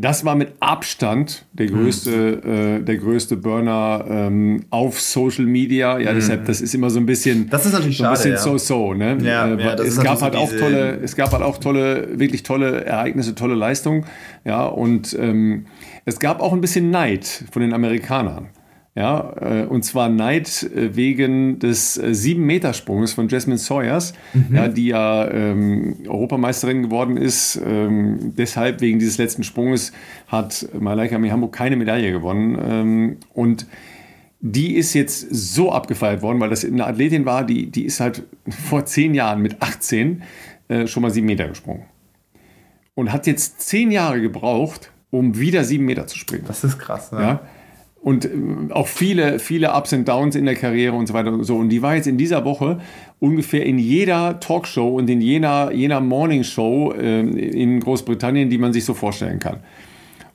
Das 0.00 0.24
war 0.24 0.36
mit 0.36 0.52
Abstand 0.60 1.44
der 1.52 1.68
mhm. 1.68 1.74
größte, 1.74 2.40
mhm. 2.44 2.50
äh, 2.50 2.80
der 2.84 2.98
größte 2.98 3.36
Burner 3.36 4.04
ähm, 4.08 4.64
auf 4.70 5.00
Social 5.00 5.44
Media. 5.44 5.98
Ja, 5.98 6.12
mhm. 6.12 6.14
deshalb, 6.14 6.44
das 6.44 6.60
ist 6.60 6.72
immer 6.72 6.88
so 6.88 7.00
ein 7.00 7.06
bisschen, 7.06 7.50
das 7.50 7.66
ist 7.66 7.72
natürlich 7.72 7.98
so 7.98 8.04
ein 8.04 8.12
bisschen 8.12 8.30
ja. 8.30 8.38
so-so. 8.38 8.94
Ne? 8.94 9.18
Ja, 9.22 9.48
äh, 9.48 9.60
ja, 9.60 9.74
es 9.74 10.00
gab 10.00 10.22
halt 10.22 10.34
so 10.34 10.40
auch 10.40 10.52
tolle, 10.52 11.00
es 11.02 11.16
gab 11.16 11.32
halt 11.32 11.42
auch 11.42 11.58
tolle, 11.58 12.16
wirklich 12.16 12.44
tolle 12.44 12.84
Ereignisse, 12.84 13.34
tolle 13.34 13.56
Leistungen. 13.56 14.04
Ja, 14.44 14.66
und 14.66 15.18
ähm, 15.18 15.66
es 16.04 16.20
gab 16.20 16.40
auch 16.40 16.52
ein 16.52 16.60
bisschen 16.60 16.90
Neid 16.90 17.26
von 17.50 17.60
den 17.60 17.74
Amerikanern. 17.74 18.50
Ja, 18.98 19.32
äh, 19.40 19.62
und 19.62 19.84
zwar 19.84 20.08
Neid 20.08 20.64
äh, 20.74 20.96
wegen 20.96 21.60
des 21.60 21.98
äh, 21.98 22.06
7-Meter-Sprungs 22.08 23.12
von 23.12 23.28
Jasmine 23.28 23.58
Sawyers, 23.58 24.12
mhm. 24.34 24.56
ja, 24.56 24.66
die 24.66 24.86
ja 24.88 25.30
ähm, 25.30 25.98
Europameisterin 26.08 26.82
geworden 26.82 27.16
ist. 27.16 27.60
Ähm, 27.64 28.34
deshalb, 28.36 28.80
wegen 28.80 28.98
dieses 28.98 29.16
letzten 29.16 29.44
Sprunges, 29.44 29.92
hat 30.26 30.68
Malaika 30.76 31.16
Mihambo 31.16 31.46
keine 31.46 31.76
Medaille 31.76 32.10
gewonnen. 32.10 32.58
Ähm, 32.60 33.16
und 33.34 33.68
die 34.40 34.74
ist 34.74 34.94
jetzt 34.94 35.28
so 35.30 35.70
abgefeiert 35.70 36.20
worden, 36.20 36.40
weil 36.40 36.50
das 36.50 36.64
eine 36.64 36.84
Athletin 36.84 37.24
war, 37.24 37.46
die, 37.46 37.70
die 37.70 37.84
ist 37.84 38.00
halt 38.00 38.24
vor 38.48 38.84
zehn 38.84 39.14
Jahren 39.14 39.42
mit 39.42 39.62
18 39.62 40.24
äh, 40.66 40.88
schon 40.88 41.04
mal 41.04 41.12
sieben 41.12 41.28
Meter 41.28 41.46
gesprungen. 41.46 41.84
Und 42.96 43.12
hat 43.12 43.28
jetzt 43.28 43.60
zehn 43.60 43.92
Jahre 43.92 44.20
gebraucht, 44.20 44.90
um 45.10 45.38
wieder 45.38 45.62
sieben 45.62 45.84
Meter 45.84 46.08
zu 46.08 46.18
springen. 46.18 46.46
Das 46.48 46.64
ist 46.64 46.80
krass, 46.80 47.12
ne? 47.12 47.20
Ja? 47.20 47.40
Und 48.00 48.24
äh, 48.24 48.30
auch 48.70 48.88
viele, 48.88 49.38
viele 49.38 49.72
Ups 49.74 49.92
und 49.92 50.06
Downs 50.06 50.36
in 50.36 50.44
der 50.44 50.54
Karriere 50.54 50.94
und 50.94 51.06
so 51.06 51.14
weiter 51.14 51.32
und 51.32 51.44
so. 51.44 51.56
Und 51.56 51.68
die 51.68 51.82
war 51.82 51.96
jetzt 51.96 52.06
in 52.06 52.18
dieser 52.18 52.44
Woche 52.44 52.80
ungefähr 53.18 53.66
in 53.66 53.78
jeder 53.78 54.40
Talkshow 54.40 54.96
und 54.96 55.10
in 55.10 55.20
jener, 55.20 55.72
jener 55.72 56.00
Morning 56.00 56.44
Show 56.44 56.92
äh, 56.92 57.20
in 57.20 57.80
Großbritannien, 57.80 58.50
die 58.50 58.58
man 58.58 58.72
sich 58.72 58.84
so 58.84 58.94
vorstellen 58.94 59.38
kann. 59.38 59.60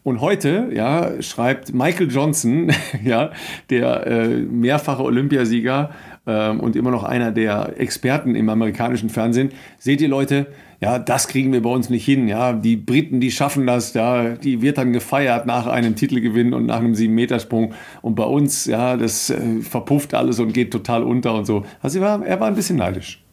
Und 0.04 0.20
heute 0.20 0.70
ja, 0.74 1.22
schreibt 1.22 1.74
Michael 1.74 2.12
Johnson, 2.12 2.72
ja, 3.04 3.32
der 3.70 4.06
äh, 4.06 4.28
mehrfache 4.28 5.02
Olympiasieger 5.02 5.92
äh, 6.26 6.50
und 6.50 6.76
immer 6.76 6.92
noch 6.92 7.04
einer 7.04 7.32
der 7.32 7.76
Experten 7.78 8.36
im 8.36 8.50
amerikanischen 8.50 9.10
Fernsehen, 9.10 9.52
seht 9.80 10.02
ihr 10.02 10.10
Leute, 10.10 10.48
ja, 10.84 11.00
das 11.00 11.30
kriegen 11.30 11.54
wir 11.54 11.62
bei 11.62 11.70
uns 11.70 11.90
nicht 11.90 12.04
hin. 12.04 12.28
Ja, 12.28 12.52
die 12.52 12.76
Briten, 12.76 13.22
die 13.22 13.32
schaffen 13.32 13.66
das. 13.66 13.94
Ja, 13.94 14.32
die 14.32 14.62
wird 14.62 14.78
dann 14.78 14.92
gefeiert 14.92 15.46
nach 15.46 15.66
einem 15.66 15.96
Titelgewinn 15.96 16.54
und 16.54 16.66
nach 16.66 16.80
einem 16.80 16.94
Sieben-Meter-Sprung. 16.94 17.74
Und 18.02 18.16
bei 18.16 18.26
uns, 18.26 18.66
ja, 18.66 18.98
das 18.98 19.30
äh, 19.30 19.62
verpufft 19.62 20.14
alles 20.14 20.42
und 20.42 20.52
geht 20.52 20.72
total 20.72 21.04
unter 21.04 21.36
und 21.36 21.46
so. 21.46 21.64
Also 21.82 22.00
er 22.00 22.06
war, 22.06 22.26
er 22.26 22.38
war 22.42 22.48
ein 22.48 22.56
bisschen 22.56 22.80
neidisch. 22.80 23.24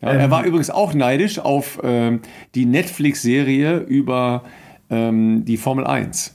Ja, 0.00 0.14
ähm. 0.14 0.20
Er 0.20 0.30
war 0.30 0.46
übrigens 0.46 0.70
auch 0.70 0.94
neidisch 0.94 1.38
auf 1.38 1.78
ähm, 1.84 2.20
die 2.54 2.64
Netflix-Serie 2.64 3.80
über 3.80 4.44
ähm, 4.88 5.44
die 5.44 5.58
Formel 5.58 5.86
1. 5.86 6.34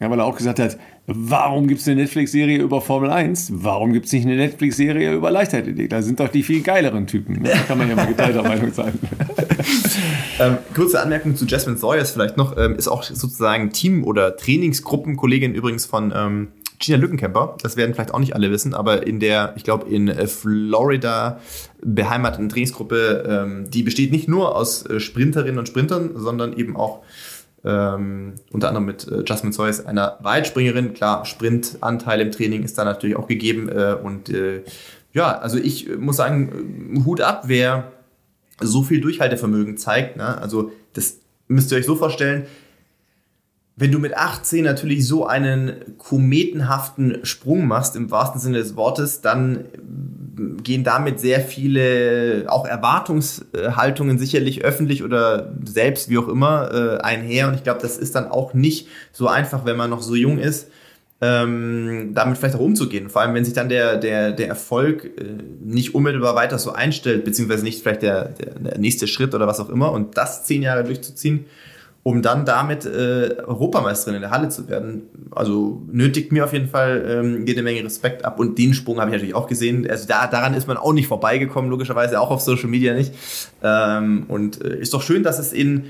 Ja, 0.00 0.10
weil 0.10 0.18
er 0.18 0.24
auch 0.24 0.36
gesagt 0.36 0.58
hat, 0.58 0.78
Warum 1.06 1.66
gibt 1.66 1.80
es 1.80 1.88
eine 1.88 2.02
Netflix-Serie 2.02 2.58
über 2.58 2.80
Formel 2.80 3.10
1? 3.10 3.50
Warum 3.54 3.92
gibt 3.92 4.06
es 4.06 4.12
nicht 4.12 4.24
eine 4.24 4.36
Netflix-Serie 4.36 5.14
über 5.14 5.32
Leichtathletik? 5.32 5.90
Da 5.90 6.00
sind 6.00 6.20
doch 6.20 6.28
die 6.28 6.44
viel 6.44 6.62
geileren 6.62 7.08
Typen. 7.08 7.42
Da 7.42 7.50
kann 7.66 7.76
man 7.76 7.88
ja 7.88 7.96
mal 7.96 8.06
geteilter 8.06 8.44
Meinung 8.44 8.72
sein. 8.72 8.92
ähm, 10.42 10.58
kurze 10.74 11.00
Anmerkung 11.00 11.36
zu 11.36 11.46
Jasmine 11.46 11.78
Sawyers 11.78 12.10
vielleicht 12.10 12.36
noch. 12.36 12.56
Ähm, 12.56 12.76
ist 12.76 12.88
auch 12.88 13.02
sozusagen 13.02 13.72
Team- 13.72 14.04
oder 14.04 14.36
Trainingsgruppenkollegin 14.36 15.54
übrigens 15.54 15.86
von 15.86 16.12
ähm, 16.14 16.48
Gina 16.78 16.98
Lückenkämper. 16.98 17.56
Das 17.62 17.76
werden 17.76 17.94
vielleicht 17.94 18.12
auch 18.12 18.18
nicht 18.18 18.34
alle 18.34 18.50
wissen, 18.50 18.74
aber 18.74 19.06
in 19.06 19.20
der, 19.20 19.54
ich 19.56 19.64
glaube, 19.64 19.88
in 19.88 20.08
äh, 20.08 20.26
Florida 20.26 21.38
beheimateten 21.80 22.48
Trainingsgruppe, 22.48 23.24
ähm, 23.26 23.70
die 23.70 23.82
besteht 23.82 24.10
nicht 24.10 24.28
nur 24.28 24.56
aus 24.56 24.84
äh, 24.86 25.00
Sprinterinnen 25.00 25.58
und 25.58 25.68
Sprintern, 25.68 26.10
sondern 26.16 26.52
eben 26.54 26.76
auch 26.76 27.02
ähm, 27.64 28.34
unter 28.50 28.68
anderem 28.68 28.86
mit 28.86 29.06
äh, 29.06 29.22
Jasmine 29.24 29.52
Zeus, 29.52 29.86
einer 29.86 30.18
Weitspringerin. 30.20 30.94
Klar, 30.94 31.24
Sprintanteil 31.24 32.20
im 32.20 32.32
Training 32.32 32.64
ist 32.64 32.76
da 32.76 32.84
natürlich 32.84 33.16
auch 33.16 33.28
gegeben. 33.28 33.68
Äh, 33.68 33.96
und 34.02 34.28
äh, 34.28 34.62
ja, 35.12 35.38
also 35.38 35.58
ich 35.58 35.88
muss 35.96 36.16
sagen, 36.16 36.96
äh, 36.96 37.04
Hut 37.04 37.20
ab, 37.20 37.44
wer 37.46 37.92
so 38.62 38.82
viel 38.82 39.00
Durchhaltevermögen 39.00 39.76
zeigt. 39.76 40.16
Ne? 40.16 40.38
Also 40.38 40.72
das 40.92 41.18
müsst 41.48 41.72
ihr 41.72 41.78
euch 41.78 41.86
so 41.86 41.96
vorstellen, 41.96 42.46
wenn 43.76 43.90
du 43.90 43.98
mit 43.98 44.16
18 44.16 44.64
natürlich 44.64 45.06
so 45.06 45.26
einen 45.26 45.96
kometenhaften 45.98 47.24
Sprung 47.24 47.66
machst, 47.66 47.96
im 47.96 48.10
wahrsten 48.10 48.40
Sinne 48.40 48.58
des 48.58 48.76
Wortes, 48.76 49.22
dann 49.22 49.64
gehen 50.62 50.84
damit 50.84 51.20
sehr 51.20 51.40
viele 51.40 52.44
auch 52.48 52.66
Erwartungshaltungen 52.66 54.18
sicherlich 54.18 54.62
öffentlich 54.62 55.02
oder 55.02 55.52
selbst, 55.64 56.08
wie 56.10 56.18
auch 56.18 56.28
immer, 56.28 56.70
äh, 56.72 57.02
einher. 57.02 57.48
Und 57.48 57.54
ich 57.54 57.64
glaube, 57.64 57.80
das 57.80 57.96
ist 57.96 58.14
dann 58.14 58.28
auch 58.28 58.54
nicht 58.54 58.88
so 59.10 59.28
einfach, 59.28 59.64
wenn 59.64 59.76
man 59.76 59.90
noch 59.90 60.02
so 60.02 60.14
jung 60.14 60.38
ist, 60.38 60.68
ähm, 61.22 62.10
damit 62.14 62.36
vielleicht 62.36 62.56
auch 62.56 62.60
umzugehen. 62.60 63.08
Vor 63.08 63.22
allem, 63.22 63.32
wenn 63.34 63.44
sich 63.44 63.54
dann 63.54 63.68
der, 63.68 63.96
der, 63.96 64.32
der 64.32 64.48
Erfolg 64.48 65.04
äh, 65.04 65.24
nicht 65.64 65.94
unmittelbar 65.94 66.34
weiter 66.34 66.58
so 66.58 66.72
einstellt, 66.72 67.24
beziehungsweise 67.24 67.62
nicht 67.62 67.80
vielleicht 67.80 68.02
der, 68.02 68.30
der, 68.30 68.58
der 68.58 68.78
nächste 68.78 69.06
Schritt 69.06 69.32
oder 69.32 69.46
was 69.46 69.60
auch 69.60 69.68
immer. 69.68 69.92
Und 69.92 70.16
das 70.16 70.44
zehn 70.44 70.62
Jahre 70.62 70.82
durchzuziehen, 70.82 71.46
um 72.02 72.22
dann 72.22 72.44
damit 72.44 72.84
äh, 72.84 73.36
Europameisterin 73.46 74.16
in 74.16 74.22
der 74.22 74.32
Halle 74.32 74.48
zu 74.48 74.68
werden. 74.68 75.02
Also 75.30 75.82
nötigt 75.92 76.32
mir 76.32 76.44
auf 76.44 76.52
jeden 76.52 76.68
Fall 76.68 77.04
ähm, 77.08 77.46
jede 77.46 77.62
Menge 77.62 77.84
Respekt 77.84 78.24
ab. 78.24 78.40
Und 78.40 78.58
den 78.58 78.74
Sprung 78.74 78.98
habe 78.98 79.10
ich 79.10 79.12
natürlich 79.12 79.36
auch 79.36 79.46
gesehen. 79.46 79.88
Also 79.88 80.08
da, 80.08 80.26
daran 80.26 80.54
ist 80.54 80.66
man 80.66 80.76
auch 80.76 80.92
nicht 80.92 81.06
vorbeigekommen, 81.06 81.70
logischerweise 81.70 82.20
auch 82.20 82.32
auf 82.32 82.40
Social 82.40 82.68
Media 82.68 82.94
nicht. 82.94 83.14
Ähm, 83.62 84.24
und 84.26 84.60
äh, 84.64 84.76
ist 84.76 84.92
doch 84.92 85.02
schön, 85.02 85.22
dass 85.22 85.38
es 85.38 85.52
in, 85.52 85.84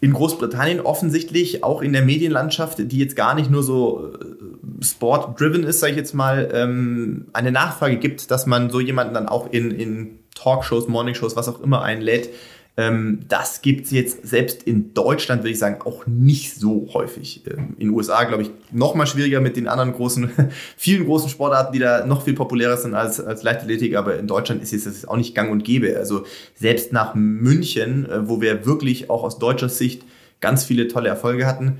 in 0.00 0.12
Großbritannien 0.12 0.80
offensichtlich, 0.80 1.62
auch 1.62 1.82
in 1.82 1.92
der 1.92 2.02
Medienlandschaft, 2.02 2.78
die 2.78 2.98
jetzt 2.98 3.14
gar 3.14 3.36
nicht 3.36 3.48
nur 3.48 3.62
so 3.62 4.12
äh, 4.20 4.55
sport-driven 4.80 5.64
ist, 5.64 5.80
sage 5.80 5.92
ich 5.92 5.98
jetzt 5.98 6.14
mal, 6.14 6.48
ähm, 6.52 7.26
eine 7.32 7.52
Nachfrage 7.52 7.96
gibt, 7.96 8.30
dass 8.30 8.46
man 8.46 8.70
so 8.70 8.80
jemanden 8.80 9.14
dann 9.14 9.28
auch 9.28 9.50
in, 9.50 9.70
in 9.70 10.18
Talkshows, 10.34 10.88
Morningshows, 10.88 11.36
was 11.36 11.48
auch 11.48 11.60
immer 11.60 11.82
einlädt, 11.82 12.30
ähm, 12.78 13.20
das 13.28 13.62
gibt 13.62 13.86
es 13.86 13.90
jetzt 13.90 14.26
selbst 14.26 14.62
in 14.64 14.92
Deutschland, 14.92 15.42
würde 15.42 15.52
ich 15.52 15.58
sagen, 15.58 15.80
auch 15.84 16.06
nicht 16.06 16.54
so 16.54 16.88
häufig. 16.92 17.42
Ähm, 17.46 17.74
in 17.78 17.88
den 17.88 17.90
USA, 17.90 18.24
glaube 18.24 18.42
ich, 18.42 18.50
noch 18.70 18.94
mal 18.94 19.06
schwieriger 19.06 19.40
mit 19.40 19.56
den 19.56 19.66
anderen 19.66 19.92
großen, 19.92 20.30
vielen 20.76 21.06
großen 21.06 21.30
Sportarten, 21.30 21.72
die 21.72 21.78
da 21.78 22.04
noch 22.04 22.22
viel 22.22 22.34
populärer 22.34 22.76
sind 22.76 22.94
als, 22.94 23.18
als 23.18 23.42
Leichtathletik. 23.42 23.96
Aber 23.96 24.18
in 24.18 24.26
Deutschland 24.26 24.62
ist 24.62 24.74
es 24.74 25.08
auch 25.08 25.16
nicht 25.16 25.34
gang 25.34 25.50
und 25.50 25.64
gäbe. 25.64 25.96
Also 25.96 26.24
selbst 26.54 26.92
nach 26.92 27.14
München, 27.14 28.08
äh, 28.10 28.28
wo 28.28 28.42
wir 28.42 28.66
wirklich 28.66 29.08
auch 29.08 29.22
aus 29.22 29.38
deutscher 29.38 29.70
Sicht 29.70 30.02
ganz 30.40 30.64
viele 30.64 30.86
tolle 30.88 31.08
Erfolge 31.08 31.46
hatten, 31.46 31.78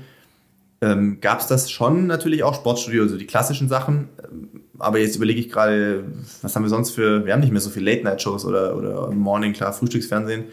ähm, 0.81 1.19
gab 1.21 1.39
es 1.39 1.47
das 1.47 1.71
schon 1.71 2.07
natürlich 2.07 2.43
auch 2.43 2.55
Sportstudio, 2.55 3.03
also 3.03 3.17
die 3.17 3.27
klassischen 3.27 3.69
Sachen. 3.69 4.09
Ähm, 4.23 4.61
aber 4.79 4.99
jetzt 4.99 5.15
überlege 5.15 5.39
ich 5.39 5.49
gerade, 5.49 6.03
was 6.41 6.55
haben 6.55 6.63
wir 6.63 6.69
sonst 6.69 6.91
für, 6.91 7.25
wir 7.25 7.33
haben 7.33 7.39
nicht 7.39 7.51
mehr 7.51 7.61
so 7.61 7.69
viele 7.69 7.91
Late-Night-Shows 7.91 8.45
oder, 8.45 8.77
oder 8.77 9.09
Morning, 9.11 9.53
klar, 9.53 9.73
Frühstücksfernsehen 9.73 10.45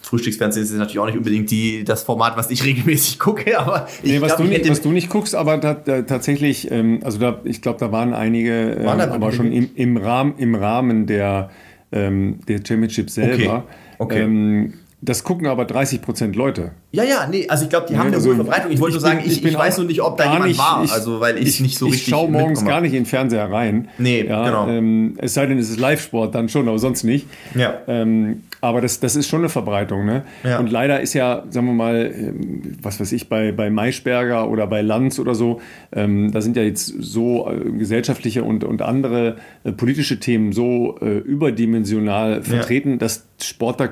Frühstücksfernsehen 0.00 0.64
ist 0.64 0.72
natürlich 0.72 0.98
auch 0.98 1.06
nicht 1.06 1.18
unbedingt 1.18 1.50
die, 1.50 1.84
das 1.84 2.02
Format, 2.02 2.36
was 2.36 2.50
ich 2.50 2.64
regelmäßig 2.64 3.18
gucke, 3.18 3.58
aber 3.58 3.86
ich 4.02 4.12
nee, 4.12 4.20
was, 4.20 4.36
glaub, 4.36 4.38
du 4.38 4.44
ich 4.44 4.58
nicht, 4.58 4.70
was 4.70 4.80
du 4.80 4.90
nicht 4.90 5.10
guckst, 5.10 5.34
aber 5.34 5.58
da, 5.58 5.74
da, 5.74 6.02
tatsächlich, 6.02 6.70
ähm, 6.70 7.00
also 7.04 7.18
da, 7.18 7.40
ich 7.44 7.60
glaube, 7.60 7.78
da 7.78 7.92
waren 7.92 8.14
einige, 8.14 8.72
ähm, 8.72 8.86
waren 8.86 9.00
aber 9.00 9.32
schon 9.32 9.52
im, 9.52 9.70
im, 9.74 9.98
Rahmen, 9.98 10.34
im 10.38 10.54
Rahmen 10.54 11.06
der, 11.06 11.50
ähm, 11.92 12.40
der 12.48 12.60
Championship 12.66 13.10
selber. 13.10 13.64
Okay. 13.98 14.24
okay. 14.24 14.72
Das 15.00 15.22
gucken 15.22 15.46
aber 15.46 15.64
30 15.64 16.02
Prozent 16.02 16.34
Leute. 16.34 16.72
Ja, 16.90 17.04
ja, 17.04 17.28
nee, 17.30 17.46
also 17.48 17.64
ich 17.64 17.70
glaube, 17.70 17.86
die 17.88 17.96
haben 17.96 18.12
also, 18.12 18.30
eine 18.30 18.38
gute 18.38 18.48
Verbreitung. 18.48 18.72
Ich 18.72 18.80
wollte 18.80 18.94
nur 18.94 19.00
sagen, 19.00 19.20
ich, 19.24 19.38
ich, 19.38 19.44
ich 19.44 19.56
weiß 19.56 19.78
nur 19.78 19.86
nicht, 19.86 20.02
ob 20.02 20.16
da 20.16 20.24
jemand 20.24 20.46
nicht, 20.46 20.58
war, 20.58 20.82
ich, 20.82 20.90
also 20.90 21.20
weil 21.20 21.38
ich 21.38 21.60
nicht 21.60 21.78
so 21.78 21.86
ich 21.86 21.92
richtig 21.92 22.08
Ich 22.08 22.14
schaue 22.14 22.28
morgens 22.28 22.64
gar 22.64 22.80
nicht 22.80 22.94
in 22.94 23.02
den 23.02 23.06
Fernseher 23.06 23.48
rein. 23.48 23.88
Nee, 23.98 24.24
ja, 24.24 24.44
genau. 24.44 24.68
Ähm, 24.68 25.14
es 25.18 25.34
sei 25.34 25.46
denn, 25.46 25.56
es 25.58 25.70
ist 25.70 25.78
Live-Sport, 25.78 26.34
dann 26.34 26.48
schon, 26.48 26.66
aber 26.68 26.80
sonst 26.80 27.04
nicht. 27.04 27.28
Ja. 27.54 27.78
Ähm, 27.86 28.42
aber 28.60 28.80
das, 28.80 28.98
das 28.98 29.14
ist 29.14 29.28
schon 29.28 29.40
eine 29.40 29.48
Verbreitung. 29.48 30.04
Ne? 30.04 30.24
Ja. 30.42 30.58
Und 30.58 30.70
leider 30.70 31.00
ist 31.00 31.14
ja, 31.14 31.44
sagen 31.48 31.66
wir 31.66 31.74
mal, 31.74 32.12
ähm, 32.12 32.76
was 32.82 32.98
weiß 32.98 33.12
ich, 33.12 33.28
bei, 33.28 33.52
bei 33.52 33.70
Maischberger 33.70 34.50
oder 34.50 34.66
bei 34.66 34.82
Lanz 34.82 35.20
oder 35.20 35.36
so, 35.36 35.60
ähm, 35.92 36.32
da 36.32 36.40
sind 36.40 36.56
ja 36.56 36.64
jetzt 36.64 36.86
so 36.86 37.48
äh, 37.48 37.70
gesellschaftliche 37.70 38.42
und, 38.42 38.64
und 38.64 38.82
andere 38.82 39.36
äh, 39.62 39.70
politische 39.70 40.18
Themen 40.18 40.52
so 40.52 40.98
äh, 41.00 41.18
überdimensional 41.18 42.42
vertreten, 42.42 42.92
ja. 42.92 42.96
dass 42.96 43.26
Sportler 43.40 43.90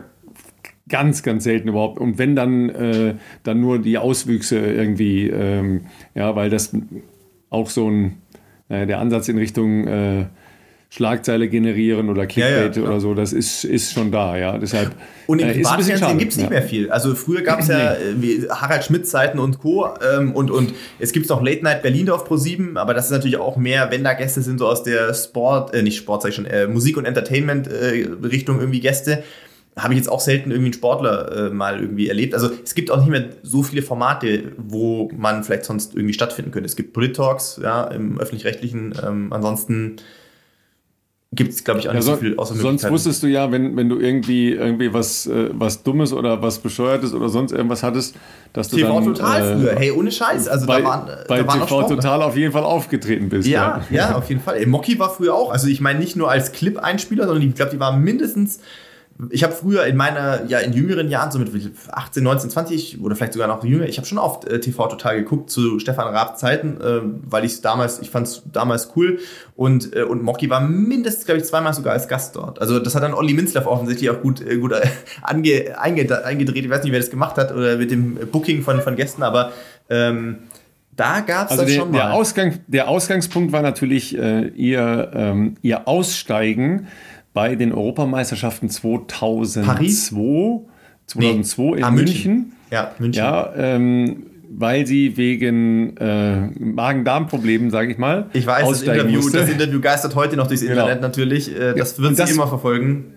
ganz, 0.89 1.23
ganz 1.23 1.45
selten 1.45 1.69
überhaupt. 1.69 1.99
Und 1.99 2.19
wenn 2.19 2.37
dann, 2.37 2.71
äh, 2.71 3.15
dann 3.43 3.61
nur 3.61 3.79
die 3.79 3.99
Auswüchse 3.99 4.59
irgendwie, 4.59 5.29
ähm, 5.29 5.83
ja, 6.15 6.37
weil 6.37 6.51
das 6.51 6.73
auch 7.51 7.71
so 7.71 7.91
ein, 7.91 8.19
äh, 8.69 8.87
der 8.87 9.01
Ansatz 9.01 9.29
in 9.29 9.39
Richtung 9.39 9.87
äh, 9.87 10.27
Schlagzeile 10.89 11.49
generieren 11.49 12.09
oder 12.09 12.27
Clickbait 12.27 12.77
ja, 12.77 12.83
ja, 12.83 12.89
oder 12.89 13.01
so, 13.01 13.15
das 13.15 13.33
ist, 13.33 13.65
ist 13.65 13.93
schon 13.93 14.13
da, 14.13 14.37
ja. 14.37 14.57
Deshalb 14.57 14.93
und 15.27 15.41
im 15.41 15.49
äh, 15.49 15.55
Privatfernsehen 15.55 16.19
gibt 16.19 16.31
es 16.31 16.39
nicht 16.39 16.45
ja. 16.45 16.51
mehr 16.51 16.63
viel. 16.63 16.91
Also 16.91 17.17
früher 17.17 17.43
gab 17.43 17.61
es 17.61 17.69
ja 17.69 17.97
nee. 18.17 18.43
Harald 18.49 18.85
Schmidt-Zeiten 18.85 19.41
und 19.41 19.59
Co. 19.59 19.89
Ähm, 20.17 20.33
und, 20.33 20.53
und 20.53 20.73
es 21.01 21.11
gibt 21.11 21.29
noch 21.29 21.43
Late 21.43 21.65
Night 21.65 21.83
Berlin 21.83 22.09
auf 22.09 22.25
Pro 22.25 22.37
7, 22.37 22.77
aber 22.77 22.95
das 22.95 23.07
ist 23.07 23.11
natürlich 23.11 23.37
auch 23.37 23.57
mehr, 23.57 23.91
wenn 23.91 24.05
da 24.05 24.15
Gäste 24.15 24.43
sind, 24.43 24.59
so 24.59 24.69
aus 24.69 24.85
der 24.85 25.13
Sport, 25.13 25.75
äh, 25.75 25.83
nicht 25.83 25.97
Sport, 25.97 26.23
sag 26.23 26.29
ich 26.29 26.37
schon, 26.37 26.47
äh, 26.47 26.69
Musik- 26.69 26.97
und 26.97 27.05
Entertainment-Richtung 27.05 28.57
äh, 28.57 28.61
irgendwie 28.61 28.81
Gäste 28.81 29.25
habe 29.79 29.93
ich 29.93 29.99
jetzt 29.99 30.09
auch 30.09 30.21
selten 30.21 30.51
irgendwie 30.51 30.69
einen 30.69 30.75
Sportler 30.75 31.49
äh, 31.49 31.51
mal 31.51 31.81
irgendwie 31.81 32.09
erlebt. 32.09 32.33
Also 32.33 32.51
es 32.65 32.75
gibt 32.75 32.91
auch 32.91 32.99
nicht 32.99 33.11
mehr 33.11 33.27
so 33.43 33.63
viele 33.63 33.83
Formate, 33.83 34.53
wo 34.57 35.11
man 35.15 35.45
vielleicht 35.45 35.67
sonst 35.67 35.95
irgendwie 35.95 36.15
stattfinden 36.15 36.51
könnte. 36.51 36.67
Es 36.67 36.77
gibt 36.77 36.95
Polit-Talks, 36.95 37.61
ja, 37.63 37.85
im 37.85 38.19
öffentlich-rechtlichen. 38.19 38.95
Ähm, 39.07 39.33
ansonsten 39.35 39.97
gibt 41.33 41.53
es, 41.53 41.63
glaube 41.63 41.81
ich, 41.81 41.91
auch 41.91 41.93
nicht 41.93 42.07
ja, 42.07 42.07
so, 42.07 42.15
so 42.15 42.21
viel 42.23 42.39
außer 42.39 42.55
Sonst 42.55 42.89
wusstest 42.89 43.23
du 43.23 43.27
ja, 43.27 43.53
wenn, 43.53 43.77
wenn 43.77 43.91
du 43.91 43.99
irgendwie, 43.99 44.53
irgendwie 44.53 44.95
was, 44.95 45.27
äh, 45.27 45.51
was 45.53 45.83
Dummes 45.83 46.15
oder 46.15 46.41
was 46.41 46.59
Bescheuertes 46.59 47.13
oder 47.13 47.29
sonst 47.29 47.53
irgendwas 47.53 47.83
hattest, 47.83 48.17
dass 48.55 48.69
du 48.69 48.77
TV 48.77 48.95
dann... 48.95 49.05
Total 49.05 49.43
äh, 49.43 49.57
früher, 49.57 49.77
hey, 49.77 49.91
ohne 49.91 50.11
Scheiß. 50.11 50.49
Also 50.49 50.67
bei, 50.67 50.81
da 50.81 50.85
waren, 50.89 51.11
bei 51.29 51.43
da 51.43 51.47
waren 51.47 51.61
TV 51.61 51.83
Total 51.83 52.23
auf 52.23 52.35
jeden 52.35 52.53
Fall 52.53 52.65
aufgetreten 52.65 53.29
bist. 53.29 53.47
Ja, 53.47 53.83
ja, 53.91 53.97
ja 54.11 54.17
auf 54.17 54.31
jeden 54.31 54.41
Fall. 54.41 54.57
Ey, 54.57 54.65
Mocky 54.65 54.99
war 54.99 55.11
früher 55.11 55.35
auch, 55.35 55.51
also 55.51 55.69
ich 55.69 55.83
meine 55.83 55.99
nicht 55.99 56.17
nur 56.17 56.31
als 56.31 56.53
Clip-Einspieler, 56.53 57.27
sondern 57.27 57.47
ich 57.47 57.55
glaube, 57.55 57.73
die 57.73 57.81
war 57.81 57.95
mindestens 57.95 58.61
ich 59.31 59.43
habe 59.43 59.53
früher 59.53 59.87
in 59.87 59.97
meiner, 59.97 60.45
ja, 60.47 60.59
in 60.59 60.73
jüngeren 60.73 61.09
Jahren, 61.09 61.31
so 61.31 61.39
mit 61.39 61.51
18, 61.91 62.23
19, 62.23 62.51
20 62.51 63.01
oder 63.01 63.17
vielleicht 63.17 63.33
sogar 63.33 63.49
noch 63.49 63.65
jünger, 63.65 63.87
ich 63.87 63.97
habe 63.97 64.07
schon 64.07 64.19
oft 64.19 64.45
äh, 64.47 64.61
TV 64.61 64.89
total 64.89 65.17
geguckt 65.17 65.51
zu 65.51 65.79
Stefan 65.79 66.09
Raab 66.09 66.39
Zeiten, 66.39 66.81
äh, 66.81 67.01
weil 67.25 67.45
ich 67.45 67.53
es 67.53 67.61
damals, 67.63 68.01
ich 68.01 68.11
fand 68.11 68.27
es 68.27 68.43
damals 68.53 68.91
cool 68.95 69.19
und, 69.55 69.95
äh, 69.97 70.03
und 70.03 70.23
Mocky 70.23 70.51
war 70.51 70.61
mindestens, 70.61 71.25
glaube 71.25 71.41
ich, 71.41 71.47
zweimal 71.47 71.73
sogar 71.73 71.95
als 71.95 72.09
Gast 72.09 72.37
dort. 72.37 72.61
Also 72.61 72.79
das 72.79 72.95
hat 72.95 73.03
dann 73.03 73.15
Olli 73.15 73.33
Minzlaff 73.33 73.67
offensichtlich 73.67 74.11
auch 74.11 74.21
gut, 74.21 74.41
äh, 74.41 74.59
gut 74.59 74.73
äh, 74.73 74.87
ange, 75.23 75.79
eingedreht. 75.79 76.65
Ich 76.65 76.71
weiß 76.71 76.83
nicht, 76.83 76.93
wer 76.93 77.01
das 77.01 77.11
gemacht 77.11 77.37
hat 77.37 77.53
oder 77.53 77.77
mit 77.77 77.91
dem 77.91 78.17
Booking 78.31 78.63
von, 78.63 78.83
von 78.83 78.97
Gästen, 78.97 79.23
aber 79.23 79.53
ähm, 79.89 80.39
da 80.95 81.21
gab 81.21 81.47
es 81.47 81.53
also 81.53 81.63
das 81.63 81.73
der, 81.73 81.81
schon 81.81 81.91
mal. 81.91 81.99
Der, 81.99 82.13
Ausgang, 82.13 82.59
der 82.67 82.89
Ausgangspunkt 82.89 83.53
war 83.53 83.63
natürlich 83.63 84.17
äh, 84.17 84.49
ihr, 84.49 85.11
ähm, 85.15 85.57
ihr 85.63 85.87
Aussteigen 85.87 86.89
bei 87.37 87.55
den 87.55 87.75
Europameisterschaften 87.75 88.71
2002, 88.71 89.67
Paris? 89.75 90.07
2002 90.07 91.63
nee. 91.63 91.77
in 91.77 91.85
ah, 91.85 91.91
München. 91.91 92.33
München. 92.33 92.53
Ja, 92.71 92.93
München. 92.99 93.23
Ja, 93.23 93.53
ähm, 93.55 94.27
weil 94.49 94.87
sie 94.87 95.19
wegen 95.19 95.99
äh, 95.99 96.47
Magen-Darm-Problemen, 96.59 97.71
sage 97.71 97.93
ich 97.93 97.99
mal, 97.99 98.31
ich 98.33 98.47
weiß, 98.47 98.67
das 98.67 98.83
Interview, 98.83 99.21
das 99.29 99.51
Interview 99.51 99.83
geistert 99.83 100.15
heute 100.15 100.37
noch 100.37 100.47
durchs 100.47 100.63
genau. 100.63 100.81
Internet 100.81 101.03
natürlich. 101.03 101.55
Äh, 101.55 101.75
das 101.75 102.01
wird 102.01 102.17
sie 102.17 102.33
immer 102.33 102.49
verfolgen. 102.49 103.13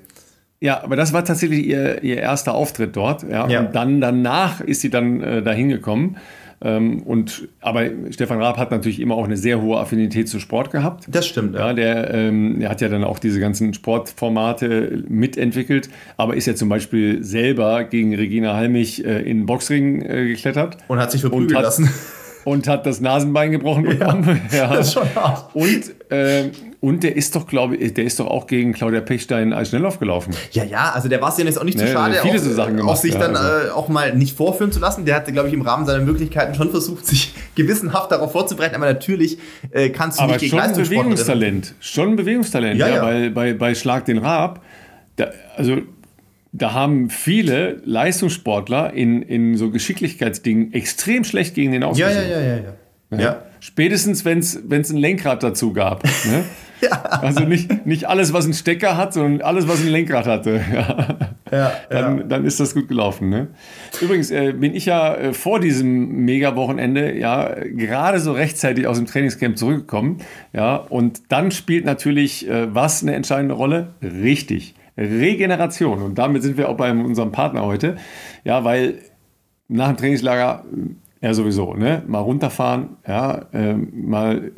Ja, 0.60 0.84
aber 0.84 0.98
das 0.98 1.14
war 1.14 1.24
tatsächlich 1.24 1.66
ihr, 1.66 2.04
ihr 2.04 2.18
erster 2.18 2.56
Auftritt 2.56 2.98
dort. 2.98 3.24
Ja, 3.24 3.48
ja. 3.48 3.62
Und 3.62 3.74
dann 3.74 4.02
danach 4.02 4.60
ist 4.60 4.82
sie 4.82 4.90
dann 4.90 5.22
äh, 5.22 5.42
dahin 5.42 5.70
gekommen. 5.70 6.18
Ähm, 6.62 7.04
und, 7.04 7.48
aber 7.62 7.86
Stefan 8.10 8.42
Raab 8.42 8.58
hat 8.58 8.72
natürlich 8.72 9.00
immer 9.00 9.16
auch 9.16 9.24
eine 9.24 9.38
sehr 9.38 9.62
hohe 9.62 9.80
Affinität 9.80 10.28
zu 10.28 10.40
Sport 10.40 10.72
gehabt. 10.72 11.06
Das 11.08 11.26
stimmt. 11.26 11.56
Ja, 11.56 11.74
der, 11.74 12.14
ähm, 12.14 12.60
der 12.60 12.70
hat 12.70 12.82
ja 12.82 12.90
dann 12.90 13.04
auch 13.04 13.20
diese 13.20 13.40
ganzen 13.40 13.74
Sportformate 13.74 15.04
mitentwickelt, 15.08 15.90
aber 16.18 16.36
ist 16.36 16.48
ja 16.48 16.56
zum 16.56 16.70
Beispiel 16.70 17.24
selber 17.24 17.86
gegen 17.86 18.14
Regina 18.14 18.56
Halmich 18.56 19.06
äh, 19.06 19.20
in 19.22 19.40
den 19.40 19.46
Boxring 19.46 20.02
äh, 20.02 20.28
geklettert. 20.28 20.78
Und 20.88 21.00
hat 21.00 21.12
sich 21.12 21.22
verprügeln 21.22 21.62
lassen 21.62 21.90
und 22.44 22.68
hat 22.68 22.86
das 22.86 23.00
Nasenbein 23.00 23.52
gebrochen 23.52 23.84
bekommen. 23.84 24.42
Ja, 24.52 24.58
ja. 24.58 24.76
Das 24.76 24.88
ist 24.88 24.94
schon 24.94 25.16
hart. 25.16 25.56
Und, 25.56 26.12
äh, 26.12 26.50
und 26.82 27.04
der 27.04 27.18
ist 27.18 27.36
doch, 27.36 27.46
glaube 27.46 27.76
ich, 27.76 27.94
der 27.94 28.06
ist 28.06 28.22
doch 28.22 28.28
auch 28.28 28.48
gegen 28.48 28.72
Claudia 28.72 29.02
Pechstein 29.02 29.52
als 29.52 29.70
Schnelllauf 29.70 30.00
gelaufen. 30.00 30.34
Ja, 30.54 30.64
ja, 30.64 30.92
also 30.94 31.10
der 31.10 31.22
war 31.22 31.30
es 31.30 31.38
ja 31.38 31.44
jetzt 31.44 31.60
auch 31.60 31.66
nicht 31.66 31.78
zu 31.78 31.84
ne, 31.84 31.92
schade, 31.92 32.16
viele 32.22 32.40
auch, 32.40 32.44
so 32.44 32.54
Sachen 32.54 32.78
gemacht, 32.78 32.96
auch 32.98 33.02
sich 33.02 33.14
ja, 33.14 33.20
dann 33.20 33.36
also. 33.36 33.68
äh, 33.68 33.72
auch 33.72 33.90
mal 33.90 34.16
nicht 34.16 34.38
vorführen 34.38 34.72
zu 34.72 34.80
lassen. 34.80 35.04
Der 35.04 35.16
hatte, 35.16 35.34
glaube 35.34 35.50
ich, 35.50 35.54
im 35.54 35.62
Rahmen 35.62 35.86
seiner 35.86 36.04
Möglichkeiten 36.04 36.56
schon 36.56 36.70
versucht, 36.72 37.06
sich 37.06 37.34
gewissenhaft 37.56 38.12
darauf 38.12 38.32
vorzubereiten. 38.32 38.76
Aber 38.76 38.86
natürlich 38.86 39.40
äh, 39.72 39.90
kannst 39.90 40.20
du 40.20 40.24
aber 40.24 40.34
nicht 40.34 40.42
gegen 40.42 40.52
schon 40.52 40.62
ein 40.62 40.74
Bewegungstalent. 40.74 41.76
Schon 41.82 42.10
ein 42.12 42.16
Bewegungstalent. 42.16 42.80
Ja, 42.80 42.88
ja. 42.88 43.02
Bei, 43.02 43.30
bei, 43.30 43.54
bei 43.54 43.76
Schlag 43.76 44.06
den 44.06 44.20
Raab, 44.20 44.64
da, 45.18 45.32
also 45.58 45.80
da 46.54 46.74
haben 46.74 47.10
viele 47.10 47.82
Leistungssportler 47.84 48.94
in, 48.94 49.22
in 49.22 49.58
so 49.58 49.70
Geschicklichkeitsdingen 49.70 50.74
extrem 50.74 51.26
schlecht 51.26 51.56
gegen 51.56 51.74
den 51.74 51.84
ausgesehen. 51.84 52.30
Ja, 52.30 52.38
ja, 52.38 52.40
ja, 52.40 52.56
ja. 52.56 52.64
ja. 52.64 52.74
Ja. 53.12 53.44
Spätestens, 53.60 54.24
wenn 54.24 54.40
es 54.40 54.56
ein 54.56 54.98
Lenkrad 54.98 55.44
dazu 55.44 55.74
gab. 55.74 56.04
Ne? 56.04 56.44
ja. 56.82 57.02
Also 57.02 57.44
nicht, 57.44 57.86
nicht 57.86 58.08
alles, 58.08 58.32
was 58.32 58.46
einen 58.46 58.54
Stecker 58.54 58.96
hat, 58.96 59.14
sondern 59.14 59.42
alles, 59.42 59.68
was 59.68 59.82
ein 59.82 59.88
Lenkrad 59.90 60.28
hatte. 60.28 60.62
Ja. 60.72 61.38
Ja, 61.52 61.72
dann, 61.90 62.18
ja. 62.20 62.24
dann 62.26 62.46
ist 62.46 62.60
das 62.60 62.76
gut 62.76 62.88
gelaufen. 62.88 63.30
Ne? 63.30 63.48
Übrigens 64.02 64.30
äh, 64.30 64.54
bin 64.54 64.76
ich 64.76 64.86
ja 64.86 65.16
äh, 65.16 65.34
vor 65.34 65.60
diesem 65.60 66.24
Mega-Wochenende 66.24 67.18
ja 67.18 67.56
gerade 67.64 68.20
so 68.20 68.34
rechtzeitig 68.34 68.86
aus 68.86 68.98
dem 68.98 69.08
Trainingscamp 69.08 69.58
zurückgekommen. 69.58 70.20
Ja, 70.54 70.76
und 70.76 71.24
dann 71.30 71.50
spielt 71.50 71.86
natürlich 71.86 72.48
äh, 72.48 72.74
was 72.74 73.02
eine 73.02 73.16
entscheidende 73.16 73.56
Rolle? 73.56 73.96
Richtig. 74.04 74.76
Regeneration. 74.96 76.04
Und 76.04 76.20
damit 76.20 76.44
sind 76.44 76.56
wir 76.58 76.70
auch 76.70 76.78
bei 76.78 76.92
unserem 76.92 77.32
Partner 77.32 77.66
heute. 77.66 77.96
Ja, 78.44 78.64
weil 78.64 79.00
nach 79.68 79.88
dem 79.88 79.98
Trainingslager 79.98 80.66
ja, 81.22 81.34
sowieso, 81.34 81.74
ne? 81.74 82.04
Mal 82.08 82.20
runterfahren, 82.20 82.98
ja, 83.08 83.46
äh, 83.52 83.74
mal 83.74 84.52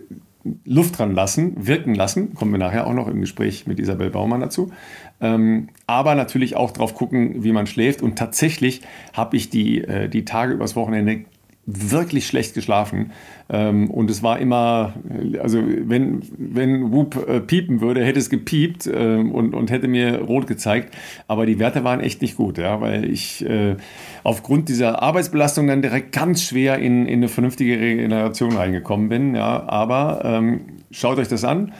Luft 0.65 0.97
dran 0.97 1.13
lassen, 1.13 1.67
wirken 1.67 1.93
lassen. 1.93 2.33
Kommen 2.33 2.51
wir 2.51 2.59
nachher 2.59 2.87
auch 2.87 2.93
noch 2.93 3.07
im 3.07 3.21
Gespräch 3.21 3.67
mit 3.67 3.79
Isabel 3.79 4.09
Baumann 4.09 4.41
dazu. 4.41 4.71
Ähm, 5.19 5.69
aber 5.85 6.15
natürlich 6.15 6.55
auch 6.55 6.71
drauf 6.71 6.95
gucken, 6.95 7.43
wie 7.43 7.51
man 7.51 7.67
schläft. 7.67 8.01
Und 8.01 8.17
tatsächlich 8.17 8.81
habe 9.13 9.37
ich 9.37 9.49
die, 9.49 9.83
äh, 9.83 10.09
die 10.09 10.25
Tage 10.25 10.53
übers 10.53 10.75
Wochenende 10.75 11.25
wirklich 11.65 12.25
schlecht 12.27 12.53
geschlafen. 12.53 13.11
Ähm, 13.49 13.89
und 13.91 14.09
es 14.09 14.23
war 14.23 14.39
immer, 14.39 14.93
also 15.41 15.61
wenn, 15.63 16.21
wenn 16.37 16.91
Whoop 16.91 17.27
äh, 17.27 17.39
piepen 17.39 17.81
würde, 17.81 18.03
hätte 18.03 18.19
es 18.19 18.29
gepiept 18.29 18.89
ähm, 18.91 19.31
und, 19.31 19.53
und 19.53 19.69
hätte 19.69 19.87
mir 19.87 20.21
rot 20.21 20.47
gezeigt. 20.47 20.95
Aber 21.27 21.45
die 21.45 21.59
Werte 21.59 21.83
waren 21.83 21.99
echt 21.99 22.21
nicht 22.21 22.35
gut, 22.35 22.57
ja, 22.57 22.81
weil 22.81 23.09
ich 23.09 23.45
äh, 23.45 23.75
aufgrund 24.23 24.69
dieser 24.69 25.01
Arbeitsbelastung 25.01 25.67
dann 25.67 25.81
direkt 25.81 26.11
ganz 26.13 26.43
schwer 26.43 26.79
in, 26.79 27.05
in 27.05 27.19
eine 27.19 27.27
vernünftige 27.27 27.79
Regeneration 27.79 28.53
reingekommen 28.53 29.09
bin. 29.09 29.35
Ja. 29.35 29.67
Aber 29.67 30.21
ähm, 30.23 30.61
schaut 30.89 31.19
euch 31.19 31.27
das 31.27 31.43
an. 31.43 31.73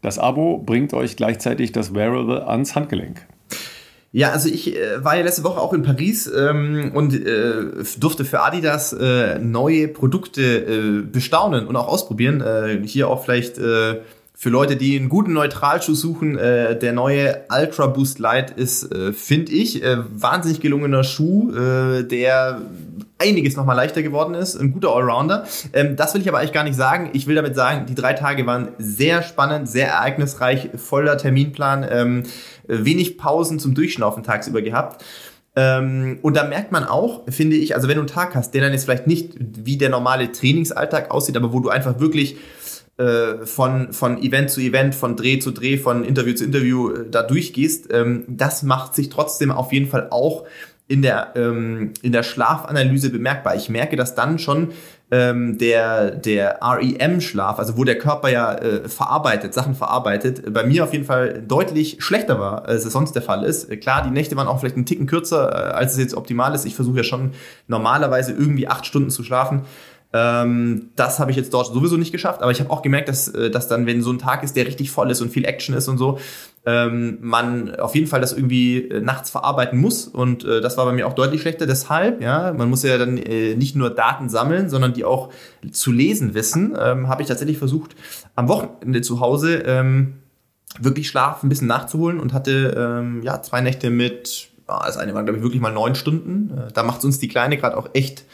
Das 0.00 0.18
Abo 0.18 0.58
bringt 0.58 0.92
euch 0.92 1.16
gleichzeitig 1.16 1.72
das 1.72 1.94
Wearable 1.94 2.46
ans 2.46 2.76
Handgelenk. 2.76 3.26
Ja, 4.16 4.30
also 4.30 4.48
ich 4.48 4.76
äh, 4.76 5.02
war 5.02 5.16
ja 5.16 5.24
letzte 5.24 5.42
Woche 5.42 5.60
auch 5.60 5.72
in 5.72 5.82
Paris 5.82 6.30
ähm, 6.32 6.92
und 6.94 7.14
äh, 7.14 7.64
durfte 7.98 8.24
für 8.24 8.42
Adidas 8.42 8.92
äh, 8.92 9.40
neue 9.40 9.88
Produkte 9.88 10.40
äh, 10.40 11.02
bestaunen 11.02 11.66
und 11.66 11.74
auch 11.74 11.88
ausprobieren. 11.88 12.40
Äh, 12.40 12.80
hier 12.86 13.08
auch 13.08 13.24
vielleicht 13.24 13.58
äh, 13.58 14.02
für 14.32 14.50
Leute, 14.50 14.76
die 14.76 14.96
einen 14.96 15.08
guten 15.08 15.32
Neutralschuh 15.32 15.94
suchen, 15.94 16.34
der 16.34 16.92
neue 16.92 17.44
Ultra 17.48 17.86
Boost 17.86 18.18
Light 18.18 18.50
ist, 18.50 18.92
finde 19.14 19.52
ich, 19.52 19.80
wahnsinnig 19.80 20.60
gelungener 20.60 21.04
Schuh, 21.04 21.52
der 21.52 22.60
einiges 23.18 23.56
nochmal 23.56 23.76
leichter 23.76 24.02
geworden 24.02 24.34
ist. 24.34 24.56
Ein 24.56 24.72
guter 24.72 24.94
Allrounder. 24.94 25.46
Ähm, 25.72 25.96
das 25.96 26.14
will 26.14 26.20
ich 26.20 26.28
aber 26.28 26.38
eigentlich 26.38 26.52
gar 26.52 26.64
nicht 26.64 26.76
sagen. 26.76 27.10
Ich 27.12 27.26
will 27.26 27.34
damit 27.34 27.54
sagen, 27.54 27.86
die 27.86 27.94
drei 27.94 28.12
Tage 28.12 28.46
waren 28.46 28.68
sehr 28.78 29.22
spannend, 29.22 29.68
sehr 29.68 29.88
ereignisreich, 29.88 30.70
voller 30.76 31.16
Terminplan, 31.16 31.86
ähm, 31.88 32.22
wenig 32.66 33.18
Pausen 33.18 33.58
zum 33.58 33.74
Durchschnaufen 33.74 34.22
tagsüber 34.22 34.62
gehabt. 34.62 35.04
Ähm, 35.56 36.18
und 36.22 36.36
da 36.36 36.44
merkt 36.44 36.72
man 36.72 36.84
auch, 36.84 37.22
finde 37.28 37.56
ich, 37.56 37.76
also 37.76 37.86
wenn 37.86 37.94
du 37.94 38.00
einen 38.00 38.08
Tag 38.08 38.34
hast, 38.34 38.52
der 38.54 38.62
dann 38.62 38.72
jetzt 38.72 38.84
vielleicht 38.84 39.06
nicht 39.06 39.34
wie 39.38 39.76
der 39.76 39.88
normale 39.88 40.32
Trainingsalltag 40.32 41.10
aussieht, 41.12 41.36
aber 41.36 41.52
wo 41.52 41.60
du 41.60 41.68
einfach 41.68 42.00
wirklich 42.00 42.36
äh, 42.96 43.44
von, 43.44 43.92
von 43.92 44.22
Event 44.22 44.50
zu 44.50 44.60
Event, 44.60 44.94
von 44.94 45.16
Dreh 45.16 45.38
zu 45.38 45.52
Dreh, 45.52 45.78
von 45.78 46.04
Interview 46.04 46.34
zu 46.34 46.44
Interview 46.44 46.90
äh, 46.90 47.10
da 47.10 47.22
durchgehst, 47.22 47.92
ähm, 47.92 48.24
das 48.28 48.64
macht 48.64 48.94
sich 48.94 49.10
trotzdem 49.10 49.52
auf 49.52 49.72
jeden 49.72 49.88
Fall 49.88 50.08
auch 50.10 50.44
in 50.86 51.02
der, 51.02 51.32
ähm, 51.34 51.94
in 52.02 52.12
der 52.12 52.22
Schlafanalyse 52.22 53.10
bemerkbar. 53.10 53.56
Ich 53.56 53.68
merke, 53.70 53.96
dass 53.96 54.14
dann 54.14 54.38
schon 54.38 54.72
ähm, 55.10 55.56
der, 55.58 56.10
der 56.10 56.58
REM-Schlaf, 56.60 57.58
also 57.58 57.78
wo 57.78 57.84
der 57.84 57.98
Körper 57.98 58.28
ja 58.28 58.54
äh, 58.54 58.88
verarbeitet, 58.88 59.54
Sachen 59.54 59.74
verarbeitet, 59.74 60.52
bei 60.52 60.64
mir 60.64 60.84
auf 60.84 60.92
jeden 60.92 61.04
Fall 61.04 61.42
deutlich 61.46 61.98
schlechter 62.00 62.38
war, 62.38 62.66
als 62.66 62.84
es 62.84 62.92
sonst 62.92 63.12
der 63.12 63.22
Fall 63.22 63.44
ist. 63.44 63.70
Klar, 63.80 64.02
die 64.04 64.10
Nächte 64.10 64.36
waren 64.36 64.48
auch 64.48 64.60
vielleicht 64.60 64.76
einen 64.76 64.86
Ticken 64.86 65.06
kürzer, 65.06 65.50
äh, 65.50 65.72
als 65.72 65.92
es 65.92 65.98
jetzt 65.98 66.14
optimal 66.14 66.54
ist. 66.54 66.66
Ich 66.66 66.74
versuche 66.74 66.98
ja 66.98 67.04
schon 67.04 67.32
normalerweise 67.66 68.32
irgendwie 68.32 68.68
acht 68.68 68.84
Stunden 68.84 69.10
zu 69.10 69.22
schlafen. 69.22 69.62
Ähm, 70.16 70.90
das 70.94 71.18
habe 71.18 71.32
ich 71.32 71.36
jetzt 71.36 71.52
dort 71.52 71.66
sowieso 71.66 71.96
nicht 71.96 72.12
geschafft, 72.12 72.40
aber 72.40 72.52
ich 72.52 72.60
habe 72.60 72.70
auch 72.70 72.82
gemerkt, 72.82 73.08
dass, 73.08 73.26
äh, 73.26 73.50
dass 73.50 73.66
dann, 73.66 73.84
wenn 73.84 74.00
so 74.00 74.12
ein 74.12 74.20
Tag 74.20 74.44
ist, 74.44 74.54
der 74.54 74.64
richtig 74.64 74.92
voll 74.92 75.10
ist 75.10 75.20
und 75.20 75.30
viel 75.30 75.44
Action 75.44 75.74
ist 75.74 75.88
und 75.88 75.98
so, 75.98 76.20
ähm, 76.64 77.18
man 77.20 77.74
auf 77.74 77.96
jeden 77.96 78.06
Fall 78.06 78.20
das 78.20 78.32
irgendwie 78.32 78.78
äh, 78.78 79.00
nachts 79.00 79.30
verarbeiten 79.30 79.76
muss 79.76 80.06
und 80.06 80.44
äh, 80.44 80.60
das 80.60 80.76
war 80.76 80.84
bei 80.84 80.92
mir 80.92 81.08
auch 81.08 81.14
deutlich 81.14 81.40
schlechter. 81.40 81.66
Deshalb, 81.66 82.22
ja, 82.22 82.52
man 82.52 82.70
muss 82.70 82.84
ja 82.84 82.96
dann 82.96 83.18
äh, 83.18 83.56
nicht 83.56 83.74
nur 83.74 83.90
Daten 83.90 84.28
sammeln, 84.28 84.70
sondern 84.70 84.94
die 84.94 85.04
auch 85.04 85.30
zu 85.72 85.90
lesen 85.90 86.32
wissen, 86.34 86.76
ähm, 86.80 87.08
habe 87.08 87.22
ich 87.22 87.28
tatsächlich 87.28 87.58
versucht, 87.58 87.96
am 88.36 88.46
Wochenende 88.46 89.00
zu 89.00 89.18
Hause 89.18 89.64
ähm, 89.66 90.14
wirklich 90.78 91.08
Schlaf 91.08 91.42
ein 91.42 91.48
bisschen 91.48 91.66
nachzuholen 91.66 92.20
und 92.20 92.32
hatte 92.32 92.72
ähm, 92.78 93.20
ja 93.24 93.42
zwei 93.42 93.60
Nächte 93.60 93.90
mit, 93.90 94.50
ah, 94.68 94.84
das 94.86 94.96
eine 94.96 95.12
war 95.12 95.24
glaube 95.24 95.38
ich 95.38 95.42
wirklich 95.42 95.60
mal 95.60 95.72
neun 95.72 95.96
Stunden. 95.96 96.56
Äh, 96.56 96.72
da 96.72 96.84
macht 96.84 97.04
uns 97.04 97.18
die 97.18 97.28
Kleine 97.28 97.56
gerade 97.56 97.76
auch 97.76 97.88
echt 97.94 98.24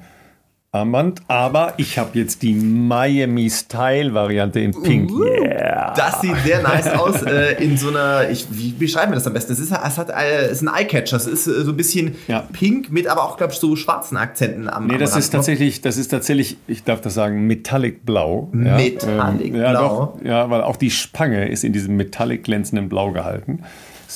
Armband, 0.76 1.22
aber 1.28 1.74
ich 1.76 1.98
habe 1.98 2.18
jetzt 2.18 2.42
die 2.42 2.54
Miami 2.54 3.50
Style 3.50 4.14
Variante 4.14 4.60
in 4.60 4.82
Pink. 4.82 5.10
Uh, 5.10 5.24
yeah. 5.24 5.94
Das 5.94 6.20
sieht 6.20 6.36
sehr 6.44 6.62
nice 6.62 6.88
aus 6.88 7.22
äh, 7.22 7.62
in 7.62 7.76
so 7.76 7.88
einer. 7.88 8.28
Ich, 8.30 8.46
wie 8.50 8.70
beschreiben 8.72 9.12
wir 9.12 9.16
das 9.16 9.26
am 9.26 9.32
besten? 9.32 9.52
Es 9.52 9.58
ist, 9.58 9.72
es 9.72 9.98
hat, 9.98 10.10
äh, 10.10 10.46
es 10.46 10.62
ist 10.62 10.62
ein 10.62 10.74
Eyecatcher. 10.74 11.16
Es 11.16 11.26
ist 11.26 11.46
äh, 11.46 11.64
so 11.64 11.72
ein 11.72 11.76
bisschen 11.76 12.16
ja. 12.28 12.46
pink 12.52 12.90
mit, 12.90 13.06
aber 13.06 13.24
auch 13.24 13.36
glaube 13.36 13.52
ich 13.52 13.58
so 13.58 13.76
schwarzen 13.76 14.16
Akzenten 14.16 14.68
am. 14.68 14.86
Nee, 14.86 14.94
am 14.94 15.00
das 15.00 15.12
Rand 15.12 15.24
ist 15.24 15.30
tatsächlich, 15.30 15.80
das 15.80 15.96
ist 15.96 16.08
tatsächlich, 16.08 16.56
ich 16.66 16.84
darf 16.84 17.00
das 17.00 17.14
sagen, 17.14 17.46
Metallic 17.46 18.04
Blau. 18.04 18.48
Metallic 18.52 19.54
ähm, 19.54 19.60
ja, 19.60 19.70
Blau. 19.70 20.14
Doch, 20.18 20.24
ja, 20.24 20.50
weil 20.50 20.62
auch 20.62 20.76
die 20.76 20.90
Spange 20.90 21.48
ist 21.48 21.64
in 21.64 21.72
diesem 21.72 21.96
Metallic 21.96 22.44
glänzenden 22.44 22.88
Blau 22.88 23.12
gehalten 23.12 23.62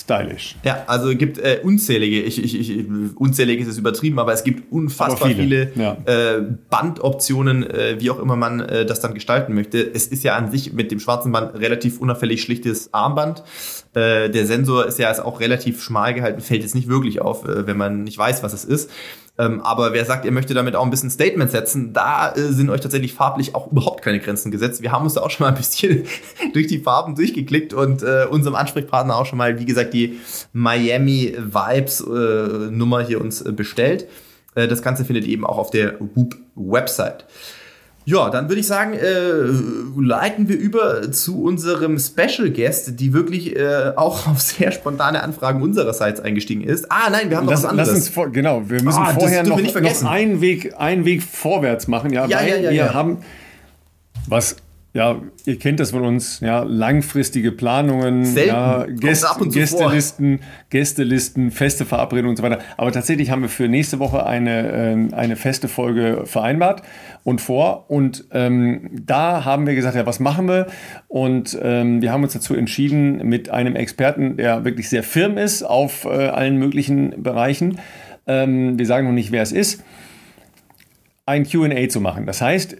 stylisch. 0.01 0.57
Ja, 0.65 0.85
also 0.87 1.15
gibt 1.17 1.39
äh, 1.39 1.61
unzählige, 1.63 2.23
ich, 2.23 2.43
ich, 2.43 2.59
ich, 2.59 2.87
unzählig 3.17 3.61
ist 3.61 3.69
es 3.69 3.79
übertrieben, 3.79 4.19
aber 4.19 4.33
es 4.33 4.45
gibt 4.45 4.73
unfassbar 4.73 5.29
viele, 5.29 5.69
viele 5.69 5.73
ja. 5.75 5.97
äh, 6.07 6.43
Bandoptionen, 6.71 7.69
äh, 7.69 7.97
wie 7.99 8.11
auch 8.11 8.19
immer 8.19 8.37
man 8.37 8.61
äh, 8.61 8.87
das 8.87 9.01
dann 9.01 9.15
gestalten 9.15 9.55
möchte. 9.55 9.79
Es 9.79 10.07
ist 10.07 10.25
ja 10.25 10.37
an 10.37 10.51
sich 10.51 10.73
mit 10.73 10.91
dem 10.91 11.01
schwarzen 11.01 11.33
Band 11.33 11.55
relativ 11.55 12.01
unauffällig 12.01 12.43
schlichtes 12.43 12.93
Armband. 12.93 13.43
Äh, 13.95 14.31
der 14.31 14.47
Sensor 14.47 14.87
ist 14.87 14.99
ja 14.99 15.11
auch 15.25 15.41
relativ 15.41 15.83
schmal 15.83 16.15
gehalten, 16.15 16.41
fällt 16.41 16.63
jetzt 16.63 16.75
nicht 16.75 16.89
wirklich 16.89 17.21
auf, 17.21 17.45
äh, 17.47 17.67
wenn 17.67 17.77
man 17.77 18.05
nicht 18.05 18.17
weiß, 18.17 18.43
was 18.43 18.53
es 18.53 18.65
ist. 18.65 18.91
Ähm, 19.40 19.62
aber 19.62 19.94
wer 19.94 20.05
sagt, 20.05 20.26
ihr 20.26 20.33
möchtet 20.33 20.59
damit 20.59 20.76
auch 20.76 20.85
ein 20.85 20.90
bisschen 20.90 21.09
Statement 21.09 21.50
setzen, 21.50 21.94
da 21.94 22.35
äh, 22.35 22.53
sind 22.53 22.68
euch 22.68 22.83
tatsächlich 22.83 23.14
farblich 23.14 23.55
auch 23.55 23.72
überhaupt 23.72 24.03
keine 24.03 24.20
Grenzen 24.20 24.50
gesetzt. 24.50 24.83
Wir 24.83 24.92
haben 24.92 25.05
uns 25.05 25.14
da 25.14 25.22
auch 25.22 25.31
schon 25.31 25.46
mal 25.46 25.48
ein 25.48 25.57
bisschen 25.57 26.05
durch 26.53 26.66
die 26.66 26.79
Farben 26.79 27.14
durchgeklickt 27.14 27.72
und 27.72 28.03
äh, 28.03 28.26
unserem 28.31 28.55
Ansprechpartner 28.55 29.16
auch 29.16 29.24
schon 29.24 29.38
mal, 29.38 29.59
wie 29.59 29.64
gesagt, 29.64 29.94
die 29.94 30.20
Miami 30.53 31.35
Vibes 31.38 32.03
äh, 32.03 32.70
Nummer 32.70 33.00
hier 33.00 33.22
uns 33.22 33.40
äh, 33.40 33.50
bestellt. 33.53 34.09
Äh, 34.55 34.68
das 34.68 34.83
Ganze 34.83 35.07
findet 35.07 35.26
ihr 35.26 35.33
eben 35.33 35.46
auch 35.46 35.57
auf 35.57 35.70
der 35.70 35.98
Whoop 36.00 36.37
Website. 36.55 37.24
Ja, 38.07 38.31
dann 38.31 38.49
würde 38.49 38.61
ich 38.61 38.67
sagen, 38.67 38.95
äh, 38.95 40.01
leiten 40.01 40.49
wir 40.49 40.59
über 40.59 41.13
zu 41.13 41.43
unserem 41.43 41.99
Special 41.99 42.51
Guest, 42.51 42.99
die 42.99 43.13
wirklich 43.13 43.57
äh, 43.57 43.93
auch 43.97 44.27
auf 44.31 44.41
sehr 44.41 44.73
spontane 44.73 45.23
Anfragen 45.23 45.63
unsererseits 45.63 46.21
eingestiegen 46.21 46.63
ist. 46.63 46.91
Ah, 46.91 47.11
nein, 47.11 47.31
wir 47.31 47.37
haben 47.37 47.47
lass, 47.47 47.63
noch 47.63 47.69
was 47.69 47.71
anderes. 47.71 47.89
Lass 47.91 47.99
uns 47.99 48.09
vor, 48.09 48.31
genau, 48.31 48.63
wir 48.69 48.83
müssen 48.83 49.03
ah, 49.03 49.13
vorher 49.13 49.43
noch, 49.45 49.61
noch, 49.61 50.11
einen 50.11 50.41
Weg, 50.41 50.75
einen 50.79 51.05
Weg 51.05 51.23
vorwärts 51.23 51.89
machen, 51.89 52.13
ja, 52.13 52.27
ja 52.27 52.39
weil 52.39 52.49
ja, 52.49 52.57
ja, 52.57 52.71
wir 52.71 52.95
haben 52.95 53.19
was 54.27 54.57
ja, 54.92 55.22
ihr 55.44 55.59
kennt 55.59 55.79
das 55.79 55.92
von 55.92 56.05
uns, 56.05 56.40
ja, 56.40 56.64
langfristige 56.64 57.53
Planungen, 57.53 58.35
ja, 58.35 58.87
Gäst, 58.87 59.24
Gästelisten, 59.53 60.40
Gästelisten, 60.68 61.53
feste 61.53 61.85
Verabredungen 61.85 62.31
und 62.31 62.37
so 62.37 62.42
weiter. 62.42 62.59
Aber 62.76 62.90
tatsächlich 62.90 63.31
haben 63.31 63.42
wir 63.42 63.48
für 63.48 63.68
nächste 63.68 64.00
Woche 64.00 64.26
eine, 64.26 65.11
äh, 65.12 65.14
eine 65.14 65.37
feste 65.37 65.68
Folge 65.68 66.22
vereinbart 66.24 66.83
und 67.22 67.40
vor. 67.40 67.88
Und 67.88 68.24
ähm, 68.33 68.90
da 68.92 69.44
haben 69.44 69.68
wir 69.68 69.76
gesagt, 69.76 69.94
ja, 69.94 70.07
was 70.07 70.18
machen 70.18 70.48
wir? 70.48 70.66
Und 71.07 71.57
ähm, 71.62 72.03
wir 72.03 72.11
haben 72.11 72.24
uns 72.24 72.33
dazu 72.33 72.55
entschieden, 72.55 73.29
mit 73.29 73.48
einem 73.48 73.76
Experten, 73.76 74.38
der 74.38 74.64
wirklich 74.64 74.88
sehr 74.88 75.05
firm 75.05 75.38
ist 75.38 75.62
auf 75.62 76.05
äh, 76.05 76.09
allen 76.09 76.57
möglichen 76.57 77.22
Bereichen, 77.22 77.79
ähm, 78.26 78.76
wir 78.76 78.87
sagen 78.87 79.07
noch 79.07 79.14
nicht, 79.14 79.31
wer 79.31 79.42
es 79.42 79.53
ist, 79.53 79.85
ein 81.26 81.44
QA 81.44 81.88
zu 81.88 82.00
machen. 82.00 82.26
Das 82.26 82.42
heißt, 82.42 82.76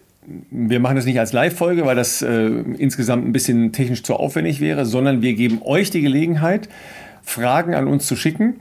wir 0.51 0.81
machen 0.81 0.97
das 0.97 1.07
nicht 1.07 1.19
als 1.19 1.33
Live-Folge, 1.33 1.85
weil 1.87 1.97
das 1.97 2.23
äh, 2.23 2.47
insgesamt 2.79 3.27
ein 3.27 3.33
bisschen 3.33 3.73
technisch 3.73 4.03
zu 4.03 4.15
aufwendig 4.15 4.61
wäre, 4.61 4.87
sondern 4.87 5.23
wir 5.23 5.35
geben 5.35 5.61
euch 5.63 5.91
die 5.91 6.03
Gelegenheit, 6.03 6.69
Fragen 7.23 7.75
an 7.75 7.87
uns 7.87 8.07
zu 8.07 8.17
schicken 8.17 8.57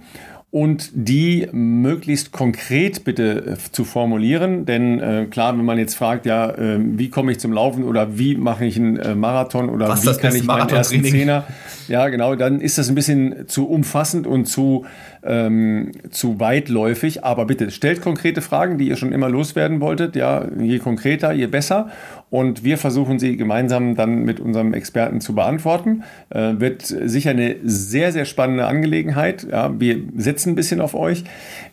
und 0.51 0.89
die 0.93 1.47
möglichst 1.51 2.31
konkret 2.31 3.03
bitte 3.03 3.45
äh, 3.45 3.71
zu 3.71 3.85
formulieren. 3.85 4.65
Denn 4.65 4.99
äh, 4.99 5.27
klar, 5.29 5.55
wenn 5.55 5.63
man 5.63 5.77
jetzt 5.77 5.93
fragt, 5.93 6.25
ja, 6.25 6.49
äh, 6.49 6.79
wie 6.79 7.09
komme 7.09 7.31
ich 7.31 7.39
zum 7.39 7.53
Laufen 7.53 7.83
oder 7.83 8.17
wie 8.17 8.35
mache 8.35 8.65
ich 8.65 8.75
einen 8.75 8.97
äh, 8.97 9.13
Marathon 9.13 9.69
oder 9.69 9.87
Was 9.87 10.07
wie 10.07 10.19
kann 10.19 10.35
ich 10.35 10.43
meinen 10.43 10.69
ersten 10.69 11.03
Zehner, 11.03 11.45
ja 11.87 12.07
genau, 12.09 12.35
dann 12.35 12.61
ist 12.61 12.79
das 12.79 12.89
ein 12.89 12.95
bisschen 12.95 13.47
zu 13.47 13.69
umfassend 13.69 14.25
und 14.25 14.45
zu, 14.45 14.85
ähm, 15.23 15.91
zu 16.09 16.39
weitläufig. 16.39 17.23
Aber 17.23 17.45
bitte 17.45 17.69
stellt 17.69 18.01
konkrete 18.01 18.41
Fragen, 18.41 18.79
die 18.79 18.87
ihr 18.87 18.95
schon 18.95 19.11
immer 19.11 19.29
loswerden 19.29 19.81
wolltet. 19.81 20.15
Ja, 20.15 20.47
je 20.59 20.79
konkreter, 20.79 21.31
je 21.31 21.45
besser. 21.45 21.89
Und 22.29 22.63
wir 22.63 22.77
versuchen 22.77 23.17
sie 23.17 23.37
gemeinsam 23.37 23.95
dann 23.95 24.23
mit 24.23 24.39
unserem 24.39 24.73
Experten 24.73 25.19
zu 25.19 25.33
beantworten. 25.33 26.03
Äh, 26.29 26.59
wird 26.59 26.83
sicher 26.83 27.31
eine 27.31 27.55
sehr, 27.63 28.11
sehr 28.11 28.25
spannende 28.25 28.67
Angelegenheit. 28.67 29.47
Ja, 29.49 29.79
wir 29.79 29.97
setzen 30.15 30.51
ein 30.51 30.55
bisschen 30.55 30.79
auf 30.79 30.93
euch. 30.93 31.23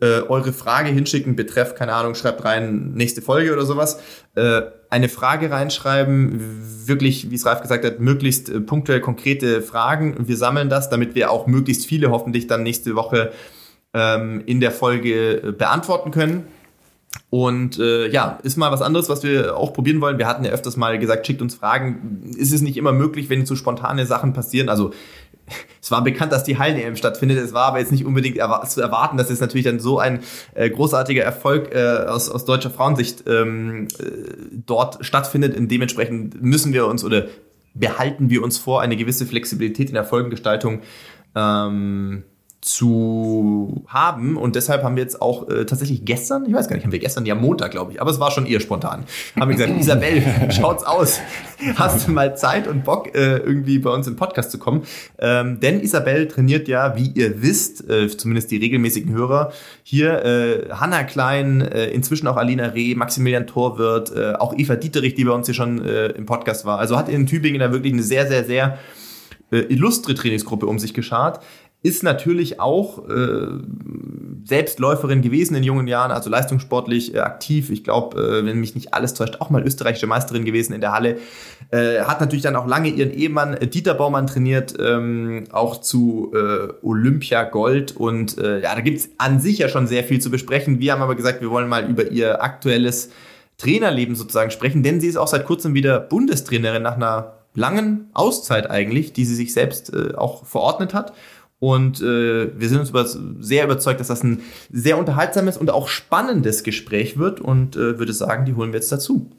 äh, 0.00 0.22
eure 0.22 0.52
Frage 0.52 0.90
hinschicken, 0.90 1.36
betreff, 1.36 1.74
keine 1.74 1.92
Ahnung, 1.92 2.14
schreibt 2.14 2.44
rein, 2.44 2.92
nächste 2.94 3.22
Folge 3.22 3.52
oder 3.52 3.66
sowas. 3.66 4.00
Äh, 4.34 4.62
eine 4.88 5.08
Frage 5.08 5.50
reinschreiben, 5.50 6.86
wirklich, 6.86 7.30
wie 7.30 7.34
es 7.34 7.46
Ralf 7.46 7.60
gesagt 7.62 7.84
hat, 7.84 8.00
möglichst 8.00 8.48
äh, 8.48 8.60
punktuell 8.60 9.00
konkrete 9.00 9.62
Fragen. 9.62 10.16
Wir 10.26 10.36
sammeln 10.36 10.68
das, 10.68 10.90
damit 10.90 11.14
wir 11.14 11.30
auch 11.30 11.46
möglichst 11.46 11.86
viele 11.86 12.10
hoffentlich 12.10 12.46
dann 12.46 12.62
nächste 12.62 12.96
Woche 12.96 13.32
ähm, 13.94 14.42
in 14.46 14.60
der 14.60 14.70
Folge 14.70 15.42
äh, 15.42 15.52
beantworten 15.52 16.10
können. 16.10 16.44
Und 17.28 17.78
äh, 17.78 18.08
ja, 18.08 18.38
ist 18.42 18.56
mal 18.56 18.72
was 18.72 18.82
anderes, 18.82 19.08
was 19.08 19.22
wir 19.22 19.56
auch 19.56 19.72
probieren 19.72 20.00
wollen. 20.00 20.18
Wir 20.18 20.26
hatten 20.26 20.44
ja 20.44 20.50
öfters 20.50 20.76
mal 20.76 20.98
gesagt, 20.98 21.26
schickt 21.26 21.42
uns 21.42 21.54
Fragen. 21.54 22.32
Ist 22.36 22.52
es 22.52 22.60
nicht 22.60 22.76
immer 22.76 22.92
möglich, 22.92 23.30
wenn 23.30 23.46
so 23.46 23.56
spontane 23.56 24.06
Sachen 24.06 24.32
passieren? 24.32 24.68
Also 24.68 24.92
es 25.82 25.90
war 25.90 26.02
bekannt, 26.02 26.32
dass 26.32 26.44
die 26.44 26.58
Hallen-EM 26.58 26.96
stattfindet. 26.96 27.38
Es 27.38 27.52
war 27.52 27.66
aber 27.66 27.78
jetzt 27.78 27.92
nicht 27.92 28.04
unbedingt 28.04 28.36
erwa 28.36 28.64
zu 28.66 28.80
erwarten, 28.80 29.16
dass 29.16 29.30
es 29.30 29.40
natürlich 29.40 29.64
dann 29.64 29.80
so 29.80 29.98
ein 29.98 30.20
äh, 30.54 30.70
großartiger 30.70 31.22
Erfolg 31.22 31.74
äh, 31.74 32.06
aus, 32.06 32.30
aus 32.30 32.44
deutscher 32.44 32.70
Frauensicht 32.70 33.24
ähm, 33.26 33.88
äh, 33.98 34.04
dort 34.66 35.04
stattfindet. 35.04 35.56
Und 35.56 35.68
dementsprechend 35.70 36.42
müssen 36.42 36.72
wir 36.72 36.86
uns 36.86 37.04
oder 37.04 37.26
behalten 37.74 38.30
wir 38.30 38.42
uns 38.42 38.58
vor, 38.58 38.80
eine 38.80 38.96
gewisse 38.96 39.26
Flexibilität 39.26 39.88
in 39.88 39.94
der 39.94 40.04
Folgengestaltung 40.04 40.80
ähm, 41.34 42.24
zu 42.60 43.84
haben. 43.86 44.36
Und 44.36 44.54
deshalb 44.54 44.82
haben 44.82 44.94
wir 44.96 45.02
jetzt 45.02 45.22
auch 45.22 45.48
äh, 45.48 45.64
tatsächlich 45.64 46.04
gestern, 46.04 46.44
ich 46.46 46.52
weiß 46.52 46.68
gar 46.68 46.76
nicht, 46.76 46.84
haben 46.84 46.92
wir 46.92 46.98
gestern, 46.98 47.24
ja 47.24 47.34
Montag, 47.34 47.70
glaube 47.70 47.92
ich, 47.92 48.00
aber 48.00 48.10
es 48.10 48.20
war 48.20 48.30
schon 48.30 48.44
eher 48.44 48.60
spontan, 48.60 49.04
haben 49.38 49.48
wir 49.48 49.56
gesagt, 49.56 49.80
Isabel, 49.80 50.22
schaut's 50.50 50.84
aus. 50.84 51.20
Hast 51.76 52.06
du 52.06 52.12
mal 52.12 52.36
Zeit 52.36 52.68
und 52.68 52.84
Bock, 52.84 53.14
äh, 53.14 53.38
irgendwie 53.38 53.78
bei 53.78 53.90
uns 53.90 54.06
im 54.06 54.16
Podcast 54.16 54.50
zu 54.50 54.58
kommen? 54.58 54.82
Ähm, 55.18 55.60
denn 55.60 55.80
Isabel 55.80 56.28
trainiert 56.28 56.68
ja, 56.68 56.96
wie 56.96 57.08
ihr 57.08 57.42
wisst, 57.42 57.88
äh, 57.88 58.08
zumindest 58.08 58.50
die 58.50 58.58
regelmäßigen 58.58 59.12
Hörer, 59.12 59.52
hier 59.82 60.24
äh, 60.24 60.68
Hanna 60.70 61.04
Klein, 61.04 61.62
äh, 61.62 61.86
inzwischen 61.86 62.26
auch 62.26 62.36
Alina 62.36 62.66
Reh, 62.66 62.94
Maximilian 62.94 63.46
Torwirt, 63.46 64.14
äh, 64.14 64.34
auch 64.34 64.54
Eva 64.56 64.76
Dieterich, 64.76 65.14
die 65.14 65.24
bei 65.24 65.32
uns 65.32 65.46
hier 65.46 65.54
schon 65.54 65.82
äh, 65.84 66.08
im 66.08 66.26
Podcast 66.26 66.66
war. 66.66 66.78
Also 66.78 66.98
hat 66.98 67.08
in 67.08 67.26
Tübingen 67.26 67.60
da 67.60 67.72
wirklich 67.72 67.94
eine 67.94 68.02
sehr, 68.02 68.26
sehr, 68.26 68.44
sehr 68.44 68.78
äh, 69.50 69.58
illustre 69.60 70.14
Trainingsgruppe 70.14 70.66
um 70.66 70.78
sich 70.78 70.94
geschart 70.94 71.40
ist 71.82 72.02
natürlich 72.02 72.60
auch 72.60 73.08
äh, 73.08 73.46
Selbstläuferin 74.44 75.22
gewesen 75.22 75.54
in 75.54 75.62
jungen 75.62 75.86
Jahren, 75.86 76.10
also 76.10 76.28
leistungssportlich 76.28 77.14
äh, 77.14 77.20
aktiv. 77.20 77.70
Ich 77.70 77.84
glaube, 77.84 78.20
äh, 78.20 78.44
wenn 78.44 78.60
mich 78.60 78.74
nicht 78.74 78.92
alles 78.92 79.14
täuscht, 79.14 79.40
auch 79.40 79.48
mal 79.48 79.62
österreichische 79.62 80.06
Meisterin 80.06 80.44
gewesen 80.44 80.74
in 80.74 80.82
der 80.82 80.92
Halle. 80.92 81.16
Äh, 81.70 82.00
hat 82.00 82.20
natürlich 82.20 82.42
dann 82.42 82.56
auch 82.56 82.66
lange 82.66 82.88
ihren 82.88 83.12
Ehemann 83.12 83.54
äh, 83.54 83.66
Dieter 83.66 83.94
Baumann 83.94 84.26
trainiert, 84.26 84.74
ähm, 84.78 85.44
auch 85.52 85.80
zu 85.80 86.32
äh, 86.34 86.68
Olympia 86.82 87.44
Gold. 87.44 87.96
Und 87.96 88.36
äh, 88.38 88.60
ja, 88.60 88.74
da 88.74 88.80
gibt's 88.82 89.08
an 89.16 89.40
sich 89.40 89.58
ja 89.58 89.68
schon 89.68 89.86
sehr 89.86 90.04
viel 90.04 90.20
zu 90.20 90.30
besprechen. 90.30 90.80
Wir 90.80 90.92
haben 90.92 91.02
aber 91.02 91.14
gesagt, 91.14 91.40
wir 91.40 91.50
wollen 91.50 91.68
mal 91.68 91.88
über 91.88 92.10
ihr 92.10 92.42
aktuelles 92.42 93.10
Trainerleben 93.56 94.14
sozusagen 94.14 94.50
sprechen, 94.50 94.82
denn 94.82 95.00
sie 95.00 95.08
ist 95.08 95.16
auch 95.16 95.28
seit 95.28 95.44
kurzem 95.46 95.74
wieder 95.74 96.00
Bundestrainerin 96.00 96.82
nach 96.82 96.96
einer 96.96 97.34
langen 97.54 98.10
Auszeit 98.14 98.70
eigentlich, 98.70 99.12
die 99.12 99.24
sie 99.24 99.34
sich 99.34 99.52
selbst 99.52 99.92
äh, 99.92 100.14
auch 100.14 100.44
verordnet 100.44 100.94
hat. 100.94 101.12
Und 101.60 102.00
äh, 102.00 102.58
wir 102.58 102.68
sind 102.68 102.80
uns 102.80 102.90
über, 102.90 103.06
sehr 103.06 103.64
überzeugt, 103.64 104.00
dass 104.00 104.08
das 104.08 104.24
ein 104.24 104.40
sehr 104.72 104.98
unterhaltsames 104.98 105.58
und 105.58 105.70
auch 105.70 105.88
spannendes 105.88 106.64
Gespräch 106.64 107.18
wird 107.18 107.40
und 107.40 107.76
äh, 107.76 107.98
würde 107.98 108.14
sagen, 108.14 108.46
die 108.46 108.54
holen 108.54 108.72
wir 108.72 108.80
jetzt 108.80 108.90
dazu. 108.90 109.30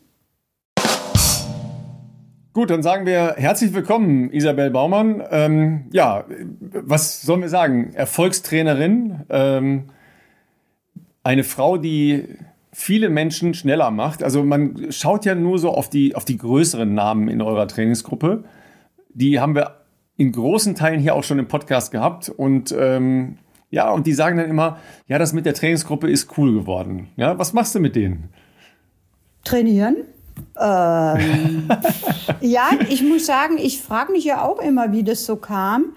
Gut, 2.53 2.69
dann 2.69 2.83
sagen 2.83 3.07
wir 3.07 3.35
herzlich 3.37 3.73
willkommen, 3.73 4.31
Isabel 4.31 4.69
Baumann. 4.69 5.23
Ähm, 5.31 5.85
ja, 5.91 6.25
was 6.59 7.23
sollen 7.23 7.41
wir 7.41 7.49
sagen? 7.49 7.93
Erfolgstrainerin, 7.93 9.21
ähm, 9.29 9.85
eine 11.23 11.43
Frau, 11.43 11.77
die 11.77 12.25
viele 12.71 13.09
Menschen 13.09 13.53
schneller 13.55 13.89
macht. 13.89 14.21
Also 14.21 14.43
man 14.43 14.91
schaut 14.91 15.25
ja 15.25 15.33
nur 15.33 15.57
so 15.57 15.71
auf 15.71 15.89
die, 15.89 16.15
auf 16.15 16.25
die 16.25 16.37
größeren 16.37 16.93
Namen 16.93 17.29
in 17.29 17.41
eurer 17.41 17.67
Trainingsgruppe. 17.67 18.43
Die 19.13 19.39
haben 19.39 19.55
wir 19.55 19.80
in 20.21 20.31
großen 20.31 20.75
Teilen 20.75 20.99
hier 20.99 21.15
auch 21.15 21.23
schon 21.23 21.39
im 21.39 21.47
Podcast 21.47 21.91
gehabt 21.91 22.29
und 22.29 22.75
ähm, 22.77 23.39
ja, 23.71 23.89
und 23.89 24.05
die 24.05 24.13
sagen 24.13 24.37
dann 24.37 24.47
immer, 24.47 24.77
ja, 25.07 25.17
das 25.17 25.33
mit 25.33 25.47
der 25.47 25.55
Trainingsgruppe 25.55 26.07
ist 26.11 26.37
cool 26.37 26.53
geworden. 26.53 27.07
Ja, 27.15 27.39
was 27.39 27.53
machst 27.53 27.73
du 27.73 27.79
mit 27.79 27.95
denen? 27.95 28.29
Trainieren. 29.43 29.95
Ähm, 30.59 31.67
ja, 32.41 32.69
ich 32.87 33.01
muss 33.01 33.25
sagen, 33.25 33.57
ich 33.57 33.81
frage 33.81 34.11
mich 34.11 34.25
ja 34.25 34.43
auch 34.43 34.59
immer, 34.59 34.91
wie 34.91 35.03
das 35.03 35.25
so 35.25 35.37
kam. 35.37 35.95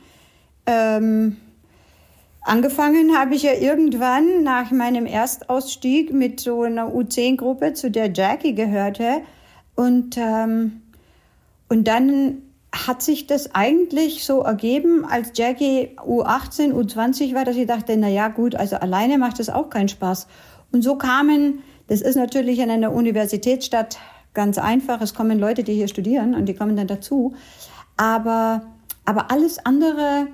Ähm, 0.64 1.36
angefangen 2.40 3.18
habe 3.18 3.34
ich 3.34 3.42
ja 3.42 3.52
irgendwann 3.52 4.42
nach 4.42 4.70
meinem 4.70 5.04
Erstausstieg 5.04 6.14
mit 6.14 6.40
so 6.40 6.62
einer 6.62 6.86
U10-Gruppe, 6.86 7.74
zu 7.74 7.90
der 7.90 8.10
Jackie 8.10 8.54
gehörte. 8.54 9.20
Und, 9.74 10.16
ähm, 10.16 10.80
und 11.68 11.86
dann 11.86 12.38
hat 12.74 13.02
sich 13.02 13.26
das 13.26 13.54
eigentlich 13.54 14.24
so 14.24 14.40
ergeben, 14.42 15.04
als 15.04 15.32
Jackie 15.34 15.90
U18, 15.96 16.72
U20 16.72 17.34
war, 17.34 17.44
dass 17.44 17.56
ich 17.56 17.66
dachte, 17.66 17.96
na 17.96 18.08
ja, 18.08 18.28
gut, 18.28 18.54
also 18.54 18.76
alleine 18.76 19.18
macht 19.18 19.38
das 19.38 19.48
auch 19.48 19.70
keinen 19.70 19.88
Spaß. 19.88 20.26
Und 20.72 20.82
so 20.82 20.96
kamen, 20.96 21.62
das 21.86 22.00
ist 22.00 22.16
natürlich 22.16 22.58
in 22.58 22.70
einer 22.70 22.92
Universitätsstadt 22.92 23.98
ganz 24.34 24.58
einfach, 24.58 25.00
es 25.00 25.14
kommen 25.14 25.38
Leute, 25.38 25.62
die 25.62 25.74
hier 25.74 25.88
studieren 25.88 26.34
und 26.34 26.46
die 26.46 26.54
kommen 26.54 26.76
dann 26.76 26.88
dazu. 26.88 27.34
Aber, 27.96 28.62
aber 29.04 29.30
alles 29.30 29.64
andere, 29.64 30.26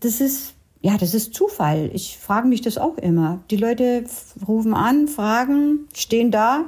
das 0.00 0.20
ist, 0.20 0.54
ja, 0.80 0.96
das 0.98 1.14
ist 1.14 1.32
Zufall. 1.32 1.90
Ich 1.94 2.18
frage 2.18 2.48
mich 2.48 2.60
das 2.60 2.76
auch 2.76 2.98
immer. 2.98 3.40
Die 3.50 3.56
Leute 3.56 4.04
rufen 4.46 4.74
an, 4.74 5.06
fragen, 5.06 5.86
stehen 5.94 6.32
da 6.32 6.64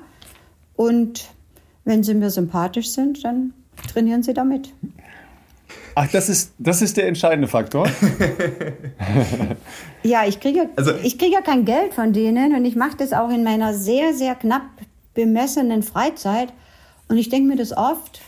und 0.77 1.29
wenn 1.85 2.05
sie 2.05 2.15
mir 2.15 2.31
sympathisch 2.31 2.91
sind, 2.91 3.25
dann 3.25 3.53
trainieren 3.93 4.23
sie 4.23 4.35
damit. 4.35 4.73
Ach, 5.99 6.07
das 6.13 6.29
ist, 6.29 6.53
das 6.59 6.83
ist 6.83 6.99
der 6.99 7.09
entscheidende 7.09 7.49
Faktor. 7.49 7.89
ja, 10.03 10.27
ich 10.27 10.41
kriege, 10.41 10.69
also, 10.77 10.93
ich 11.03 11.17
kriege 11.17 11.33
ja 11.33 11.41
kein 11.41 11.65
Geld 11.65 11.95
von 11.95 12.13
denen 12.13 12.55
und 12.55 12.67
ich 12.67 12.77
mache 12.77 12.99
das 12.99 13.15
auch 13.15 13.31
in 13.31 13.43
meiner 13.43 13.73
sehr, 13.73 14.13
sehr 14.13 14.35
knapp 14.35 14.61
bemessenen 15.15 15.83
Freizeit. 15.83 16.53
Und 17.09 17.17
ich 17.17 17.31
denke 17.31 17.49
mir 17.49 17.57
das 17.57 17.75
oft. 17.75 18.21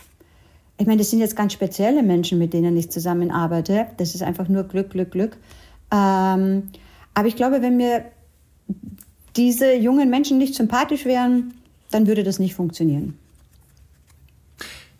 Ich 0.79 0.87
meine, 0.87 0.97
das 0.97 1.11
sind 1.11 1.19
jetzt 1.19 1.35
ganz 1.35 1.53
spezielle 1.53 2.01
Menschen, 2.01 2.39
mit 2.39 2.53
denen 2.53 2.75
ich 2.75 2.89
zusammenarbeite. 2.89 3.85
Das 3.97 4.15
ist 4.15 4.23
einfach 4.23 4.47
nur 4.47 4.63
Glück, 4.63 4.89
Glück, 4.89 5.11
Glück. 5.11 5.37
Ähm, 5.93 6.69
aber 7.13 7.27
ich 7.27 7.35
glaube, 7.35 7.61
wenn 7.61 7.77
mir 7.77 8.05
diese 9.35 9.75
jungen 9.75 10.09
Menschen 10.09 10.39
nicht 10.39 10.55
sympathisch 10.55 11.05
wären, 11.05 11.53
dann 11.91 12.07
würde 12.07 12.23
das 12.23 12.39
nicht 12.39 12.55
funktionieren. 12.55 13.19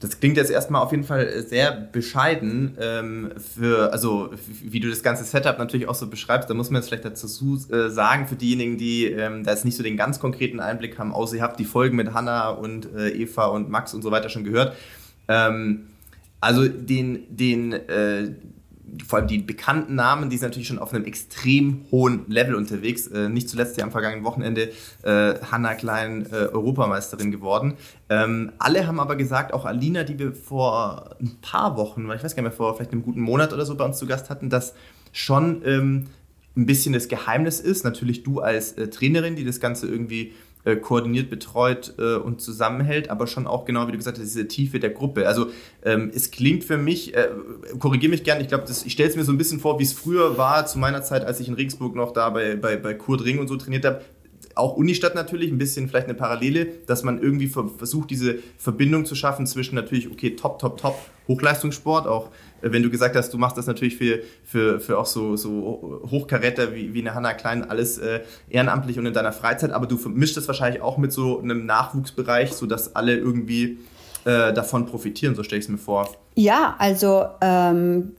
Das 0.01 0.21
klingt 0.21 0.37
jetzt 0.37 0.49
erstmal 0.49 0.81
auf 0.81 0.91
jeden 0.91 1.03
Fall 1.03 1.43
sehr 1.43 1.71
bescheiden 1.71 2.77
ähm, 2.79 3.31
für, 3.37 3.91
also 3.91 4.29
wie 4.63 4.79
du 4.79 4.89
das 4.89 5.03
ganze 5.03 5.25
Setup 5.25 5.57
natürlich 5.59 5.89
auch 5.89 5.95
so 5.95 6.07
beschreibst, 6.07 6.49
da 6.49 6.53
muss 6.53 6.69
man 6.69 6.81
jetzt 6.81 6.87
vielleicht 6.87 7.03
dazu 7.03 7.27
äh, 7.69 7.89
sagen, 7.89 8.25
für 8.25 8.37
diejenigen, 8.37 8.77
die 8.77 9.07
ähm, 9.07 9.43
da 9.43 9.51
jetzt 9.51 9.65
nicht 9.65 9.75
so 9.75 9.83
den 9.83 9.97
ganz 9.97 10.21
konkreten 10.21 10.61
Einblick 10.61 10.97
haben, 10.97 11.11
außer 11.11 11.35
ihr 11.35 11.41
habt 11.41 11.59
die 11.59 11.65
Folgen 11.65 11.97
mit 11.97 12.13
Hanna 12.13 12.49
und 12.49 12.87
äh, 12.95 13.09
Eva 13.09 13.47
und 13.47 13.69
Max 13.69 13.93
und 13.93 14.01
so 14.01 14.09
weiter 14.09 14.29
schon 14.29 14.45
gehört. 14.45 14.73
Ähm, 15.27 15.87
also 16.41 16.65
den, 16.67 17.25
den, 17.29 17.73
äh, 17.73 18.31
vor 19.05 19.19
allem 19.19 19.27
die 19.27 19.39
bekannten 19.39 19.95
Namen, 19.95 20.29
die 20.29 20.37
sind 20.37 20.49
natürlich 20.49 20.67
schon 20.67 20.79
auf 20.79 20.93
einem 20.93 21.05
extrem 21.05 21.85
hohen 21.91 22.25
Level 22.27 22.55
unterwegs. 22.55 23.07
Äh, 23.07 23.29
nicht 23.29 23.49
zuletzt 23.49 23.77
ja 23.77 23.83
am 23.83 23.91
vergangenen 23.91 24.23
Wochenende 24.23 24.69
äh, 25.03 25.35
Hanna 25.51 25.75
Klein 25.75 26.25
äh, 26.31 26.35
Europameisterin 26.35 27.31
geworden. 27.31 27.73
Ähm, 28.09 28.51
alle 28.59 28.87
haben 28.87 28.99
aber 28.99 29.15
gesagt, 29.15 29.53
auch 29.53 29.65
Alina, 29.65 30.03
die 30.03 30.17
wir 30.19 30.33
vor 30.33 31.15
ein 31.19 31.37
paar 31.41 31.77
Wochen, 31.77 32.03
ich 32.03 32.23
weiß 32.23 32.35
gar 32.35 32.43
nicht 32.43 32.51
mehr, 32.51 32.51
vor 32.51 32.75
vielleicht 32.75 32.91
einem 32.91 33.03
guten 33.03 33.21
Monat 33.21 33.53
oder 33.53 33.65
so 33.65 33.75
bei 33.75 33.85
uns 33.85 33.97
zu 33.97 34.07
Gast 34.07 34.29
hatten, 34.29 34.49
dass 34.49 34.73
schon 35.11 35.61
ähm, 35.65 36.07
ein 36.55 36.65
bisschen 36.65 36.93
das 36.93 37.07
Geheimnis 37.07 37.59
ist. 37.59 37.83
Natürlich 37.83 38.23
du 38.23 38.41
als 38.41 38.73
äh, 38.73 38.89
Trainerin, 38.89 39.35
die 39.35 39.45
das 39.45 39.59
Ganze 39.59 39.87
irgendwie 39.87 40.33
äh, 40.65 40.75
koordiniert, 40.75 41.29
betreut 41.29 41.93
äh, 41.97 42.15
und 42.15 42.41
zusammenhält, 42.41 43.09
aber 43.09 43.27
schon 43.27 43.47
auch 43.47 43.65
genau, 43.65 43.87
wie 43.87 43.91
du 43.91 43.97
gesagt 43.97 44.17
hast, 44.17 44.25
diese 44.25 44.47
Tiefe 44.47 44.79
der 44.79 44.89
Gruppe. 44.89 45.27
Also 45.27 45.47
ähm, 45.83 46.11
es 46.13 46.31
klingt 46.31 46.63
für 46.63 46.77
mich, 46.77 47.15
äh, 47.15 47.29
korrigiere 47.79 48.11
mich 48.11 48.23
gern, 48.23 48.41
ich 48.41 48.49
glaube, 48.49 48.65
ich 48.67 48.91
stelle 48.91 49.09
es 49.09 49.15
mir 49.15 49.23
so 49.23 49.31
ein 49.31 49.37
bisschen 49.37 49.59
vor, 49.59 49.79
wie 49.79 49.83
es 49.83 49.93
früher 49.93 50.37
war, 50.37 50.65
zu 50.65 50.77
meiner 50.79 51.01
Zeit, 51.01 51.23
als 51.23 51.39
ich 51.39 51.47
in 51.47 51.53
Regensburg 51.53 51.95
noch 51.95 52.11
da 52.11 52.29
bei, 52.29 52.55
bei, 52.55 52.75
bei 52.77 52.93
Kurt 52.93 53.23
Ring 53.23 53.39
und 53.39 53.47
so 53.47 53.55
trainiert 53.55 53.85
habe. 53.85 54.01
auch 54.55 54.75
Unistadt 54.75 55.15
natürlich, 55.15 55.51
ein 55.51 55.57
bisschen 55.57 55.87
vielleicht 55.87 56.07
eine 56.07 56.15
Parallele, 56.15 56.67
dass 56.85 57.03
man 57.03 57.21
irgendwie 57.21 57.47
versucht, 57.47 58.09
diese 58.09 58.39
Verbindung 58.57 59.05
zu 59.05 59.15
schaffen 59.15 59.47
zwischen 59.47 59.75
natürlich, 59.75 60.11
okay, 60.11 60.35
top, 60.35 60.59
top, 60.59 60.77
top, 60.77 60.97
Hochleistungssport, 61.29 62.07
auch 62.07 62.31
wenn 62.61 62.83
du 62.83 62.89
gesagt 62.89 63.15
hast, 63.15 63.33
du 63.33 63.37
machst 63.37 63.57
das 63.57 63.67
natürlich 63.67 63.95
für, 63.97 64.19
für, 64.43 64.79
für 64.79 64.97
auch 64.97 65.05
so, 65.05 65.35
so 65.35 66.01
Hochkaräter 66.09 66.73
wie, 66.73 66.93
wie 66.93 67.01
eine 67.01 67.13
Hanna 67.13 67.33
Klein, 67.33 67.69
alles 67.69 67.97
äh, 67.97 68.21
ehrenamtlich 68.49 68.97
und 68.99 69.05
in 69.05 69.13
deiner 69.13 69.31
Freizeit, 69.31 69.71
aber 69.71 69.85
du 69.85 69.97
vermischst 69.97 70.37
das 70.37 70.47
wahrscheinlich 70.47 70.81
auch 70.81 70.97
mit 70.97 71.11
so 71.11 71.39
einem 71.39 71.65
Nachwuchsbereich, 71.65 72.53
sodass 72.53 72.95
alle 72.95 73.17
irgendwie 73.17 73.79
äh, 74.25 74.53
davon 74.53 74.85
profitieren, 74.85 75.35
so 75.35 75.43
stelle 75.43 75.59
ich 75.59 75.65
es 75.65 75.69
mir 75.69 75.77
vor. 75.77 76.09
Ja, 76.35 76.75
also 76.77 77.25
ähm, 77.41 78.13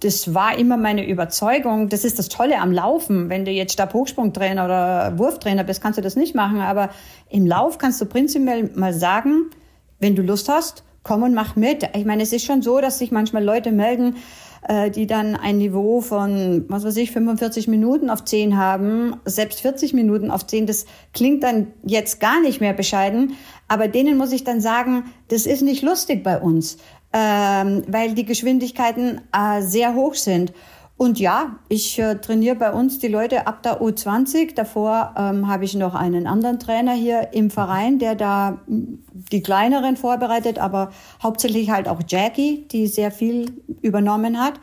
das 0.00 0.34
war 0.34 0.56
immer 0.58 0.76
meine 0.76 1.08
Überzeugung. 1.08 1.88
Das 1.88 2.04
ist 2.04 2.18
das 2.18 2.28
Tolle 2.28 2.60
am 2.60 2.72
Laufen. 2.72 3.28
Wenn 3.28 3.44
du 3.44 3.50
jetzt 3.50 3.72
Stabhochsprungtrainer 3.72 4.64
oder 4.64 5.18
Wurftrainer 5.18 5.64
bist, 5.64 5.82
kannst 5.82 5.98
du 5.98 6.02
das 6.02 6.16
nicht 6.16 6.34
machen. 6.34 6.60
Aber 6.60 6.90
im 7.28 7.46
Lauf 7.46 7.78
kannst 7.78 8.00
du 8.00 8.06
prinzipiell 8.06 8.70
mal 8.74 8.92
sagen, 8.92 9.50
wenn 9.98 10.14
du 10.14 10.22
Lust 10.22 10.48
hast, 10.48 10.84
komm 11.02 11.22
und 11.22 11.34
mach 11.34 11.56
mit. 11.56 11.88
Ich 11.96 12.04
meine, 12.04 12.22
es 12.22 12.32
ist 12.32 12.44
schon 12.44 12.62
so, 12.62 12.80
dass 12.80 12.98
sich 12.98 13.10
manchmal 13.10 13.44
Leute 13.44 13.72
melden, 13.72 14.16
äh, 14.66 14.90
die 14.90 15.06
dann 15.06 15.36
ein 15.36 15.58
Niveau 15.58 16.00
von, 16.00 16.64
was 16.68 16.84
weiß 16.84 16.96
ich, 16.96 17.12
45 17.12 17.68
Minuten 17.68 18.10
auf 18.10 18.24
10 18.24 18.56
haben, 18.56 19.16
selbst 19.24 19.60
40 19.60 19.94
Minuten 19.94 20.30
auf 20.30 20.46
10. 20.46 20.66
Das 20.66 20.86
klingt 21.14 21.42
dann 21.42 21.68
jetzt 21.84 22.20
gar 22.20 22.40
nicht 22.40 22.60
mehr 22.60 22.72
bescheiden. 22.72 23.34
Aber 23.68 23.88
denen 23.88 24.16
muss 24.16 24.32
ich 24.32 24.44
dann 24.44 24.60
sagen, 24.60 25.04
das 25.28 25.46
ist 25.46 25.62
nicht 25.62 25.82
lustig 25.82 26.22
bei 26.22 26.40
uns 26.40 26.78
ähm, 27.12 27.84
weil 27.86 28.14
die 28.14 28.24
Geschwindigkeiten 28.24 29.20
äh, 29.32 29.62
sehr 29.62 29.94
hoch 29.94 30.14
sind. 30.14 30.52
Und 30.98 31.20
ja, 31.20 31.60
ich 31.68 31.96
äh, 32.00 32.16
trainiere 32.16 32.56
bei 32.56 32.72
uns 32.72 32.98
die 32.98 33.06
Leute 33.06 33.46
ab 33.46 33.62
der 33.62 33.80
U20. 33.80 34.56
Davor 34.56 35.14
ähm, 35.16 35.46
habe 35.46 35.64
ich 35.64 35.74
noch 35.74 35.94
einen 35.94 36.26
anderen 36.26 36.58
Trainer 36.58 36.92
hier 36.92 37.32
im 37.32 37.50
Verein, 37.50 38.00
der 38.00 38.16
da 38.16 38.58
die 38.66 39.40
kleineren 39.40 39.96
vorbereitet, 39.96 40.58
aber 40.58 40.90
hauptsächlich 41.22 41.70
halt 41.70 41.86
auch 41.86 42.00
Jackie, 42.06 42.66
die 42.72 42.88
sehr 42.88 43.12
viel 43.12 43.62
übernommen 43.80 44.40
hat. 44.40 44.54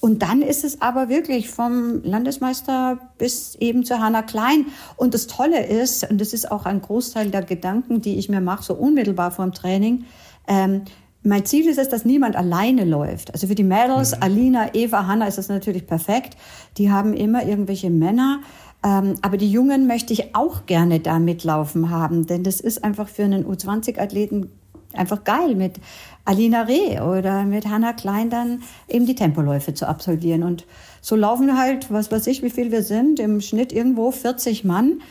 Und 0.00 0.22
dann 0.22 0.42
ist 0.42 0.64
es 0.64 0.82
aber 0.82 1.08
wirklich 1.08 1.48
vom 1.48 2.02
Landesmeister 2.02 2.98
bis 3.16 3.54
eben 3.54 3.84
zu 3.84 4.00
Hanna 4.00 4.22
Klein. 4.22 4.66
Und 4.96 5.14
das 5.14 5.28
Tolle 5.28 5.64
ist, 5.64 6.10
und 6.10 6.20
das 6.20 6.32
ist 6.32 6.50
auch 6.50 6.66
ein 6.66 6.82
Großteil 6.82 7.30
der 7.30 7.42
Gedanken, 7.42 8.00
die 8.00 8.18
ich 8.18 8.28
mir 8.28 8.40
mache, 8.40 8.64
so 8.64 8.74
unmittelbar 8.74 9.30
vor 9.30 9.44
dem 9.44 9.54
Training, 9.54 10.06
ähm, 10.48 10.82
mein 11.28 11.44
Ziel 11.44 11.68
ist 11.68 11.78
es, 11.78 11.88
dass 11.88 12.04
niemand 12.04 12.36
alleine 12.36 12.84
läuft. 12.84 13.34
Also 13.34 13.46
für 13.46 13.54
die 13.54 13.62
Mädels, 13.62 14.16
mhm. 14.16 14.22
Alina, 14.22 14.74
Eva, 14.74 15.06
Hanna 15.06 15.26
ist 15.26 15.36
das 15.36 15.48
natürlich 15.48 15.86
perfekt. 15.86 16.36
Die 16.78 16.90
haben 16.90 17.12
immer 17.12 17.44
irgendwelche 17.44 17.90
Männer. 17.90 18.40
Ähm, 18.82 19.16
aber 19.22 19.36
die 19.36 19.50
Jungen 19.50 19.86
möchte 19.86 20.12
ich 20.12 20.34
auch 20.34 20.64
gerne 20.66 21.00
da 21.00 21.18
mitlaufen 21.18 21.90
haben, 21.90 22.26
denn 22.26 22.44
das 22.44 22.60
ist 22.60 22.84
einfach 22.84 23.08
für 23.08 23.24
einen 23.24 23.44
U20-Athleten 23.44 24.50
einfach 24.94 25.24
geil, 25.24 25.54
mit 25.54 25.80
Alina 26.24 26.62
Reh 26.62 27.00
oder 27.00 27.42
mit 27.44 27.68
Hanna 27.68 27.92
Klein 27.92 28.30
dann 28.30 28.62
eben 28.88 29.04
die 29.04 29.14
Tempoläufe 29.14 29.74
zu 29.74 29.86
absolvieren. 29.86 30.42
Und 30.42 30.64
so 31.02 31.14
laufen 31.14 31.58
halt, 31.58 31.92
was 31.92 32.10
weiß 32.10 32.26
ich, 32.28 32.42
wie 32.42 32.50
viel 32.50 32.70
wir 32.72 32.82
sind, 32.82 33.20
im 33.20 33.40
Schnitt 33.40 33.72
irgendwo 33.72 34.12
40 34.12 34.64
Mann 34.64 35.02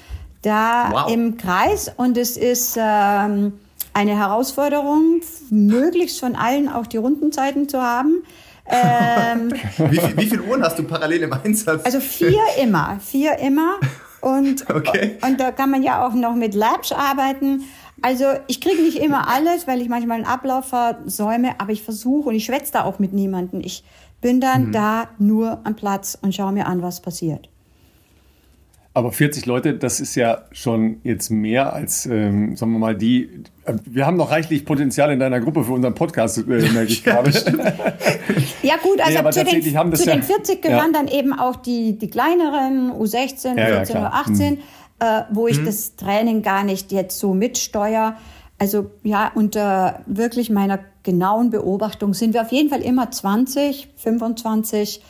da 0.42 0.90
wow. 0.92 1.12
im 1.14 1.38
Kreis. 1.38 1.92
Und 1.96 2.18
es 2.18 2.38
ist... 2.38 2.76
Ähm, 2.80 3.54
eine 3.98 4.16
Herausforderung, 4.16 5.22
möglichst 5.50 6.20
von 6.20 6.36
allen 6.36 6.70
auch 6.70 6.86
die 6.86 6.98
Rundenzeiten 6.98 7.68
zu 7.68 7.82
haben. 7.82 8.24
Ähm, 8.68 9.52
wie, 9.90 10.00
viel, 10.00 10.18
wie 10.18 10.26
viele 10.28 10.44
Uhren 10.44 10.62
hast 10.62 10.78
du 10.78 10.84
parallel 10.84 11.24
im 11.24 11.34
Einsatz? 11.34 11.84
Also 11.84 12.00
vier 12.00 12.44
immer, 12.62 13.00
vier 13.00 13.40
immer. 13.40 13.80
Und, 14.22 14.70
okay. 14.74 15.18
und 15.26 15.40
da 15.40 15.52
kann 15.52 15.72
man 15.72 15.82
ja 15.82 16.06
auch 16.06 16.14
noch 16.14 16.36
mit 16.36 16.54
Labs 16.54 16.92
arbeiten. 16.92 17.64
Also 18.04 18.26
ich 18.46 18.62
kriege 18.62 18.84
nicht 18.84 19.00
immer 19.00 19.28
alles, 19.28 19.66
weil 19.66 19.82
ich 19.82 19.90
manchmal 19.90 20.18
einen 20.18 20.28
Ablauf 20.28 20.66
versäume, 20.68 21.60
aber 21.60 21.72
ich 21.72 21.82
versuche 21.82 22.30
und 22.30 22.36
ich 22.36 22.46
schwätze 22.46 22.74
da 22.74 22.84
auch 22.84 23.00
mit 23.00 23.14
niemandem. 23.14 23.62
Ich 23.62 23.84
bin 24.22 24.40
dann 24.40 24.68
mhm. 24.68 24.72
da 24.74 25.08
nur 25.18 25.62
am 25.64 25.76
Platz 25.76 26.16
und 26.22 26.36
schaue 26.36 26.52
mir 26.52 26.68
an, 26.68 26.84
was 26.84 27.02
passiert. 27.02 27.50
Aber 28.98 29.12
40 29.12 29.46
Leute, 29.46 29.76
das 29.76 30.00
ist 30.00 30.16
ja 30.16 30.40
schon 30.52 31.02
jetzt 31.04 31.30
mehr 31.30 31.72
als, 31.72 32.08
ähm, 32.08 32.56
sagen 32.56 32.72
wir 32.72 32.80
mal, 32.80 32.96
die. 32.96 33.30
Äh, 33.66 33.76
wir 33.86 34.08
haben 34.08 34.18
noch 34.18 34.32
reichlich 34.32 34.66
Potenzial 34.66 35.12
in 35.12 35.20
deiner 35.20 35.40
Gruppe 35.40 35.64
für 35.64 35.74
unseren 35.74 35.94
Podcast, 35.94 36.40
äh, 36.40 36.42
merke 36.48 36.86
ich 36.86 37.04
gerade. 37.04 37.30
ja, 38.64 38.74
gut, 38.82 39.00
also 39.00 39.22
nee, 39.22 39.30
zu, 39.30 39.44
den, 39.44 39.62
zu 39.62 40.04
ja, 40.04 40.16
den 40.16 40.24
40 40.24 40.64
gehören 40.64 40.94
ja. 40.94 41.00
dann 41.00 41.08
eben 41.10 41.38
auch 41.38 41.58
die, 41.58 41.96
die 41.96 42.10
kleineren, 42.10 42.92
U16, 42.92 43.56
ja, 43.56 43.84
U14, 43.84 44.10
U18, 44.10 44.48
hm. 44.48 44.58
äh, 44.98 45.22
wo 45.30 45.48
ich 45.48 45.58
hm. 45.58 45.66
das 45.66 45.96
Training 45.96 46.42
gar 46.42 46.64
nicht 46.64 46.92
jetzt 46.92 47.20
so 47.20 47.36
mitsteuere. 47.36 48.16
Also 48.58 48.90
ja, 49.04 49.32
unter 49.36 50.00
wirklich 50.08 50.50
meiner 50.50 50.80
genauen 51.04 51.52
Beobachtung 51.52 52.16
sind 52.16 52.34
wir 52.34 52.42
auf 52.42 52.52
jeden 52.52 52.70
Fall 52.70 52.82
immer 52.82 53.12
20, 53.12 53.90
25 53.96 55.04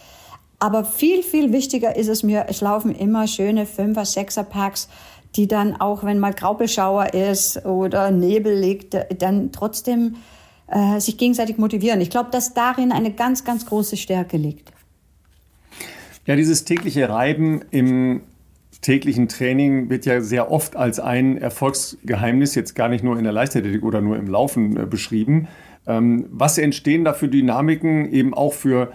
aber 0.59 0.85
viel, 0.85 1.23
viel 1.23 1.51
wichtiger 1.53 1.95
ist 1.95 2.07
es 2.07 2.23
mir, 2.23 2.45
es 2.49 2.61
laufen 2.61 2.95
immer 2.95 3.27
schöne 3.27 3.65
Fünfer-, 3.65 4.05
Sechser-Packs, 4.05 4.89
die 5.35 5.47
dann 5.47 5.79
auch, 5.79 6.03
wenn 6.03 6.19
mal 6.19 6.33
Graupelschauer 6.33 7.13
ist 7.13 7.63
oder 7.65 8.09
Nebel 8.11 8.57
liegt, 8.57 8.97
dann 9.21 9.51
trotzdem 9.51 10.15
äh, 10.67 10.99
sich 10.99 11.17
gegenseitig 11.17 11.57
motivieren. 11.57 12.01
Ich 12.01 12.09
glaube, 12.09 12.29
dass 12.31 12.53
darin 12.53 12.91
eine 12.91 13.11
ganz, 13.11 13.43
ganz 13.43 13.65
große 13.65 13.97
Stärke 13.97 14.37
liegt. 14.37 14.71
Ja, 16.25 16.35
dieses 16.35 16.65
tägliche 16.65 17.07
Reiben 17.07 17.61
im 17.71 18.21
täglichen 18.81 19.27
Training 19.27 19.89
wird 19.89 20.05
ja 20.05 20.21
sehr 20.21 20.51
oft 20.51 20.75
als 20.75 20.99
ein 20.99 21.37
Erfolgsgeheimnis, 21.37 22.55
jetzt 22.55 22.75
gar 22.75 22.89
nicht 22.89 23.03
nur 23.03 23.17
in 23.17 23.23
der 23.23 23.33
Leichtathletik 23.33 23.83
oder 23.83 24.01
nur 24.01 24.17
im 24.17 24.27
Laufen 24.27 24.75
äh, 24.75 24.85
beschrieben. 24.85 25.47
Ähm, 25.85 26.25
was 26.31 26.57
entstehen 26.57 27.05
da 27.05 27.13
für 27.13 27.27
Dynamiken 27.27 28.11
eben 28.11 28.33
auch 28.33 28.53
für 28.53 28.91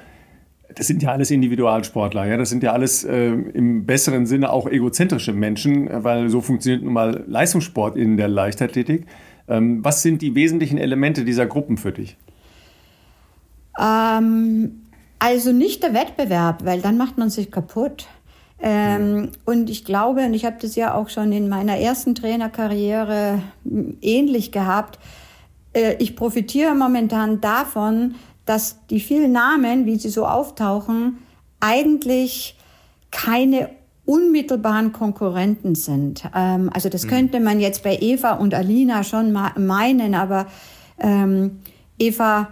das 0.75 0.87
sind 0.87 1.03
ja 1.03 1.11
alles 1.11 1.31
Individualsportler, 1.31 2.27
ja, 2.27 2.37
das 2.37 2.51
sind 2.51 2.63
ja 2.63 2.73
alles 2.73 3.05
äh, 3.05 3.31
im 3.31 3.87
besseren 3.87 4.27
Sinne 4.27 4.51
auch 4.51 4.67
egozentrische 4.67 5.33
Menschen, 5.33 5.89
weil 6.05 6.29
so 6.29 6.41
funktioniert 6.41 6.83
nun 6.83 6.93
mal 6.93 7.25
Leistungssport 7.27 7.97
in 7.97 8.17
der 8.17 8.29
Leichtathletik. 8.29 9.07
Ähm, 9.49 9.85
was 9.85 10.03
sind 10.03 10.23
die 10.23 10.35
wesentlichen 10.35 10.79
Elemente 10.79 11.25
dieser 11.25 11.47
Gruppen 11.47 11.77
für 11.77 11.93
dich? 11.93 12.17
Ähm, 13.79 14.83
also 15.19 15.53
nicht 15.53 15.83
der 15.83 15.95
Wettbewerb, 15.95 16.65
weil 16.65 16.81
dann 16.81 16.97
macht 16.97 17.19
man 17.19 17.31
sich 17.31 17.51
kaputt. 17.51 18.07
Ähm. 18.61 19.31
Und 19.45 19.71
ich 19.71 19.85
glaube, 19.85 20.25
und 20.25 20.35
ich 20.35 20.45
habe 20.45 20.57
das 20.61 20.77
ja 20.77 20.95
auch 20.95 21.09
schon 21.09 21.33
in 21.33 21.49
meiner 21.49 21.79
ersten 21.79 22.15
Trainerkarriere 22.15 23.41
ähnlich 24.01 24.53
gehabt, 24.53 24.99
äh, 25.75 25.97
ich 25.99 26.17
profitiere 26.17 26.75
momentan 26.75 27.41
davon, 27.41 28.15
dass 28.45 28.87
die 28.89 29.01
vielen 29.01 29.33
Namen, 29.33 29.87
wie 29.87 29.99
sie 29.99 30.09
so 30.09 30.27
auftauchen, 30.27 31.19
eigentlich 31.61 32.57
keine 33.11 33.71
unmittelbaren 34.05 34.93
Konkurrenten 34.93 35.75
sind. 35.75 36.25
Ähm, 36.35 36.71
also 36.73 36.89
das 36.89 37.05
mhm. 37.05 37.09
könnte 37.09 37.41
man 37.41 37.61
jetzt 37.61 37.83
bei 37.83 37.97
Eva 38.01 38.33
und 38.33 38.55
Alina 38.55 39.05
schon 39.05 39.33
meinen, 39.33 40.15
aber 40.15 40.47
ähm, 40.99 41.61
Eva 41.99 42.49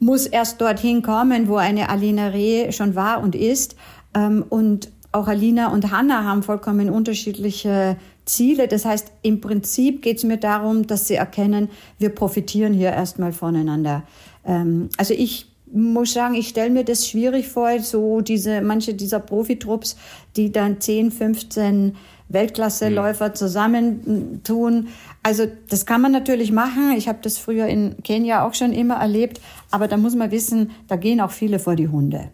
muss 0.00 0.26
erst 0.26 0.60
dorthin 0.60 1.02
kommen, 1.02 1.48
wo 1.48 1.56
eine 1.56 1.88
Alina 1.88 2.28
Reh 2.28 2.72
schon 2.72 2.94
war 2.94 3.22
und 3.22 3.34
ist. 3.34 3.76
Ähm, 4.14 4.44
und 4.48 4.90
auch 5.12 5.28
Alina 5.28 5.72
und 5.72 5.90
Hanna 5.90 6.24
haben 6.24 6.42
vollkommen 6.42 6.90
unterschiedliche 6.90 7.96
Ziele. 8.24 8.68
Das 8.68 8.84
heißt, 8.84 9.10
im 9.22 9.40
Prinzip 9.40 10.02
geht 10.02 10.18
es 10.18 10.24
mir 10.24 10.36
darum, 10.36 10.86
dass 10.86 11.08
sie 11.08 11.14
erkennen, 11.14 11.68
wir 11.98 12.10
profitieren 12.10 12.74
hier 12.74 12.90
erstmal 12.90 13.32
voneinander. 13.32 14.02
Ähm, 14.48 14.88
also 14.96 15.14
ich 15.14 15.46
muss 15.70 16.14
sagen, 16.14 16.34
ich 16.34 16.48
stelle 16.48 16.70
mir 16.70 16.84
das 16.84 17.06
schwierig 17.06 17.48
vor, 17.48 17.78
so 17.80 18.22
diese, 18.22 18.62
manche 18.62 18.94
dieser 18.94 19.20
Profitrupps, 19.20 19.96
die 20.34 20.50
dann 20.50 20.80
10, 20.80 21.12
15 21.12 21.96
Weltklasseläufer 22.30 23.28
mhm. 23.28 23.34
zusammentun. 23.34 24.88
Also 25.22 25.46
das 25.68 25.86
kann 25.86 26.00
man 26.00 26.12
natürlich 26.12 26.52
machen. 26.52 26.94
Ich 26.96 27.08
habe 27.08 27.18
das 27.22 27.38
früher 27.38 27.66
in 27.66 28.02
Kenia 28.02 28.46
auch 28.46 28.54
schon 28.54 28.72
immer 28.72 28.96
erlebt. 28.96 29.40
Aber 29.70 29.88
da 29.88 29.96
muss 29.96 30.14
man 30.14 30.30
wissen, 30.30 30.70
da 30.88 30.96
gehen 30.96 31.20
auch 31.20 31.30
viele 31.30 31.58
vor 31.58 31.76
die 31.76 31.88
Hunde. 31.88 32.30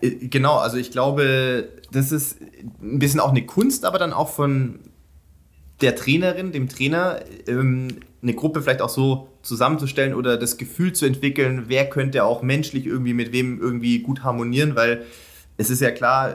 Äh, 0.00 0.10
genau, 0.10 0.56
also 0.56 0.76
ich 0.78 0.90
glaube, 0.90 1.68
das 1.92 2.12
ist 2.12 2.38
ein 2.82 2.98
bisschen 2.98 3.20
auch 3.20 3.30
eine 3.30 3.44
Kunst, 3.44 3.84
aber 3.84 3.98
dann 3.98 4.12
auch 4.12 4.28
von 4.28 4.80
der 5.80 5.96
Trainerin, 5.96 6.52
dem 6.52 6.68
Trainer, 6.68 7.20
ähm, 7.46 7.88
eine 8.22 8.34
Gruppe 8.34 8.60
vielleicht 8.62 8.82
auch 8.82 8.90
so 8.90 9.29
zusammenzustellen 9.42 10.14
oder 10.14 10.36
das 10.36 10.56
Gefühl 10.56 10.92
zu 10.92 11.06
entwickeln, 11.06 11.64
wer 11.68 11.88
könnte 11.88 12.24
auch 12.24 12.42
menschlich 12.42 12.86
irgendwie 12.86 13.14
mit 13.14 13.32
wem 13.32 13.60
irgendwie 13.60 14.00
gut 14.00 14.22
harmonieren, 14.22 14.76
weil 14.76 15.06
es 15.56 15.70
ist 15.70 15.80
ja 15.80 15.90
klar, 15.90 16.32
äh, 16.32 16.34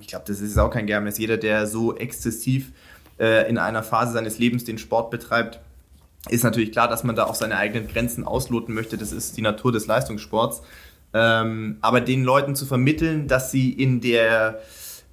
ich 0.00 0.08
glaube, 0.08 0.24
das 0.26 0.40
ist 0.40 0.58
auch 0.58 0.70
kein 0.70 0.86
Geheimnis, 0.86 1.18
jeder, 1.18 1.36
der 1.36 1.66
so 1.66 1.96
exzessiv 1.96 2.72
äh, 3.18 3.48
in 3.48 3.58
einer 3.58 3.82
Phase 3.82 4.12
seines 4.12 4.38
Lebens 4.38 4.64
den 4.64 4.78
Sport 4.78 5.10
betreibt, 5.10 5.60
ist 6.28 6.44
natürlich 6.44 6.72
klar, 6.72 6.88
dass 6.88 7.04
man 7.04 7.16
da 7.16 7.24
auch 7.24 7.34
seine 7.34 7.56
eigenen 7.56 7.88
Grenzen 7.88 8.24
ausloten 8.24 8.74
möchte. 8.74 8.98
Das 8.98 9.12
ist 9.12 9.36
die 9.36 9.42
Natur 9.42 9.72
des 9.72 9.86
Leistungssports. 9.86 10.62
Ähm, 11.14 11.78
aber 11.80 12.00
den 12.00 12.24
Leuten 12.24 12.54
zu 12.54 12.66
vermitteln, 12.66 13.28
dass 13.28 13.50
sie 13.50 13.72
in 13.72 14.00
der 14.00 14.60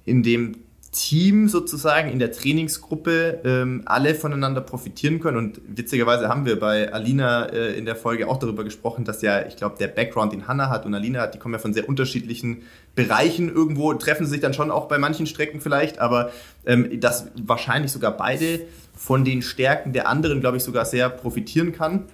in 0.04 0.22
dem 0.22 0.56
Team 0.96 1.48
sozusagen 1.48 2.10
in 2.10 2.18
der 2.18 2.32
Trainingsgruppe 2.32 3.40
ähm, 3.44 3.82
alle 3.84 4.14
voneinander 4.14 4.62
profitieren 4.62 5.20
können. 5.20 5.36
Und 5.36 5.60
witzigerweise 5.68 6.28
haben 6.28 6.46
wir 6.46 6.58
bei 6.58 6.90
Alina 6.90 7.46
äh, 7.46 7.76
in 7.76 7.84
der 7.84 7.96
Folge 7.96 8.26
auch 8.28 8.38
darüber 8.38 8.64
gesprochen, 8.64 9.04
dass 9.04 9.20
ja, 9.20 9.46
ich 9.46 9.56
glaube, 9.56 9.76
der 9.78 9.88
Background, 9.88 10.32
den 10.32 10.48
Hanna 10.48 10.70
hat 10.70 10.86
und 10.86 10.94
Alina 10.94 11.20
hat, 11.20 11.34
die 11.34 11.38
kommen 11.38 11.52
ja 11.52 11.60
von 11.60 11.74
sehr 11.74 11.86
unterschiedlichen 11.86 12.62
Bereichen 12.94 13.54
irgendwo, 13.54 13.92
treffen 13.92 14.26
sich 14.26 14.40
dann 14.40 14.54
schon 14.54 14.70
auch 14.70 14.88
bei 14.88 14.96
manchen 14.96 15.26
Strecken 15.26 15.60
vielleicht, 15.60 15.98
aber 15.98 16.30
ähm, 16.64 16.98
dass 16.98 17.26
wahrscheinlich 17.42 17.92
sogar 17.92 18.16
beide 18.16 18.60
von 18.96 19.22
den 19.22 19.42
Stärken 19.42 19.92
der 19.92 20.08
anderen, 20.08 20.40
glaube 20.40 20.56
ich, 20.56 20.62
sogar 20.62 20.86
sehr 20.86 21.10
profitieren 21.10 21.72
kann. 21.72 22.04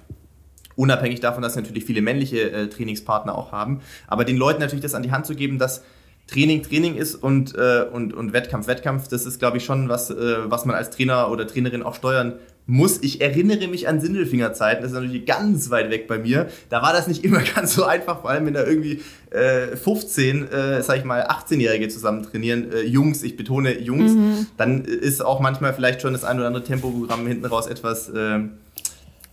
Unabhängig 0.74 1.20
davon, 1.20 1.42
dass 1.42 1.54
natürlich 1.54 1.84
viele 1.84 2.02
männliche 2.02 2.50
äh, 2.50 2.68
Trainingspartner 2.68 3.38
auch 3.38 3.52
haben. 3.52 3.80
Aber 4.08 4.24
den 4.24 4.36
Leuten 4.36 4.60
natürlich 4.60 4.82
das 4.82 4.94
an 4.94 5.04
die 5.04 5.12
Hand 5.12 5.26
zu 5.26 5.36
geben, 5.36 5.60
dass 5.60 5.84
Training 6.32 6.62
Training 6.62 6.96
ist 6.96 7.14
und, 7.14 7.54
äh, 7.54 7.84
und, 7.92 8.14
und 8.14 8.32
Wettkampf 8.32 8.66
Wettkampf, 8.66 9.08
das 9.08 9.26
ist, 9.26 9.38
glaube 9.38 9.58
ich, 9.58 9.64
schon 9.64 9.88
was, 9.88 10.10
äh, 10.10 10.14
was 10.44 10.64
man 10.64 10.76
als 10.76 10.90
Trainer 10.90 11.30
oder 11.30 11.46
Trainerin 11.46 11.82
auch 11.82 11.94
steuern 11.94 12.34
muss. 12.66 13.02
Ich 13.02 13.20
erinnere 13.20 13.68
mich 13.68 13.88
an 13.88 14.00
Sindelfingerzeiten, 14.00 14.82
das 14.82 14.92
ist 14.92 14.94
natürlich 14.94 15.26
ganz 15.26 15.70
weit 15.70 15.90
weg 15.90 16.06
bei 16.06 16.18
mir. 16.18 16.48
Da 16.70 16.80
war 16.82 16.92
das 16.92 17.08
nicht 17.08 17.24
immer 17.24 17.40
ganz 17.42 17.74
so 17.74 17.84
einfach, 17.84 18.22
vor 18.22 18.30
allem 18.30 18.46
wenn 18.46 18.54
da 18.54 18.64
irgendwie 18.64 19.02
äh, 19.30 19.76
15, 19.76 20.48
äh, 20.48 20.82
sag 20.82 20.98
ich 20.98 21.04
mal, 21.04 21.22
18-Jährige 21.22 21.88
zusammen 21.88 22.22
trainieren, 22.22 22.72
äh, 22.72 22.82
Jungs, 22.82 23.22
ich 23.22 23.36
betone 23.36 23.78
Jungs, 23.80 24.12
mhm. 24.12 24.46
dann 24.56 24.84
ist 24.84 25.24
auch 25.24 25.40
manchmal 25.40 25.74
vielleicht 25.74 26.00
schon 26.00 26.12
das 26.12 26.24
ein 26.24 26.38
oder 26.38 26.46
andere 26.46 26.64
Tempoprogramm 26.64 27.26
hinten 27.26 27.44
raus 27.46 27.66
etwas 27.66 28.08
äh, 28.08 28.40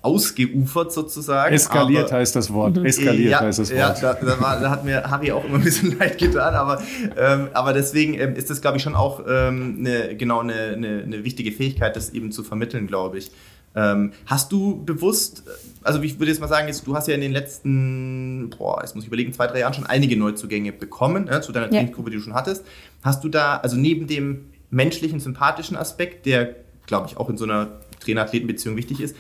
ausgeufert 0.02 0.94
sozusagen. 0.94 1.54
Eskaliert 1.54 2.06
aber, 2.06 2.20
heißt 2.20 2.36
das 2.36 2.54
Wort. 2.54 2.78
Mhm. 2.78 2.86
Eskaliert 2.86 3.32
ja, 3.32 3.40
heißt 3.42 3.60
das 3.60 3.70
Wort. 3.70 3.80
Ja, 3.80 3.94
da, 3.94 4.14
da, 4.14 4.42
war, 4.42 4.60
da, 4.60 4.70
hat 4.70 4.86
mir 4.86 5.04
Harry 5.10 5.32
auch 5.32 5.44
immer 5.44 5.56
ein 5.56 5.64
bisschen 5.64 5.98
leid 6.00 6.18
getan, 6.18 6.54
aber, 6.56 6.82
ähm, 7.18 7.50
aber 7.54 7.74
deswegen 7.74 8.14
ähm, 8.14 8.36
ist 8.36 8.50
das, 8.50 8.62
glaube 8.62 8.78
ich, 8.78 8.84
schon 8.84 8.96
auch 8.96 9.22
ähm, 9.28 9.78
eine, 9.80 10.16
genau 10.16 10.40
eine, 10.40 10.54
eine, 10.54 11.04
eine, 11.04 11.24
wichtige 11.26 11.52
Fähigkeit, 11.52 11.96
das 11.96 12.12
eben 12.12 12.32
zu 12.32 12.44
vermitteln, 12.44 12.88
glaube 12.88 13.18
ich. 13.18 13.32
Ähm, 13.76 14.14
hast 14.26 14.52
du 14.52 14.84
bewusst, 14.84 15.44
also 15.84 16.02
ich 16.02 16.18
würde 16.18 16.32
jetzt 16.32 16.40
mal 16.40 16.48
sagen, 16.48 16.68
jetzt, 16.68 16.88
du 16.88 16.96
hast 16.96 17.08
ja 17.08 17.14
in 17.14 17.22
den 17.22 17.34
letzten, 17.34 18.50
boah, 18.58 18.80
jetzt 18.82 18.96
muss 18.96 19.04
ich 19.04 19.10
überlegen, 19.10 19.34
zwei, 19.34 19.48
drei 19.48 19.60
Jahren 19.60 19.74
schon 19.74 19.86
einige 19.86 20.18
Neuzugänge 20.18 20.72
bekommen, 20.72 21.26
ne, 21.26 21.42
zu 21.42 21.52
deiner 21.52 21.68
ja. 21.68 21.72
Trainingsgruppe, 21.74 22.10
die 22.10 22.18
du 22.18 22.24
schon 22.24 22.34
hattest. 22.34 22.66
Hast 23.04 23.24
du 23.24 23.30
da, 23.30 23.58
also 23.58 23.76
neben 23.76 24.08
dem 24.08 24.46
menschlichen, 24.72 25.20
sympathischen 25.20 25.76
Aspekt, 25.76 26.26
der, 26.26 26.56
glaube 26.88 27.08
ich, 27.10 27.18
auch 27.18 27.30
in 27.30 27.38
so 27.38 27.44
einer 27.44 27.80
Trainer-Athleten-Beziehung 28.00 28.76
wichtig 28.76 29.02
ist, 29.02 29.16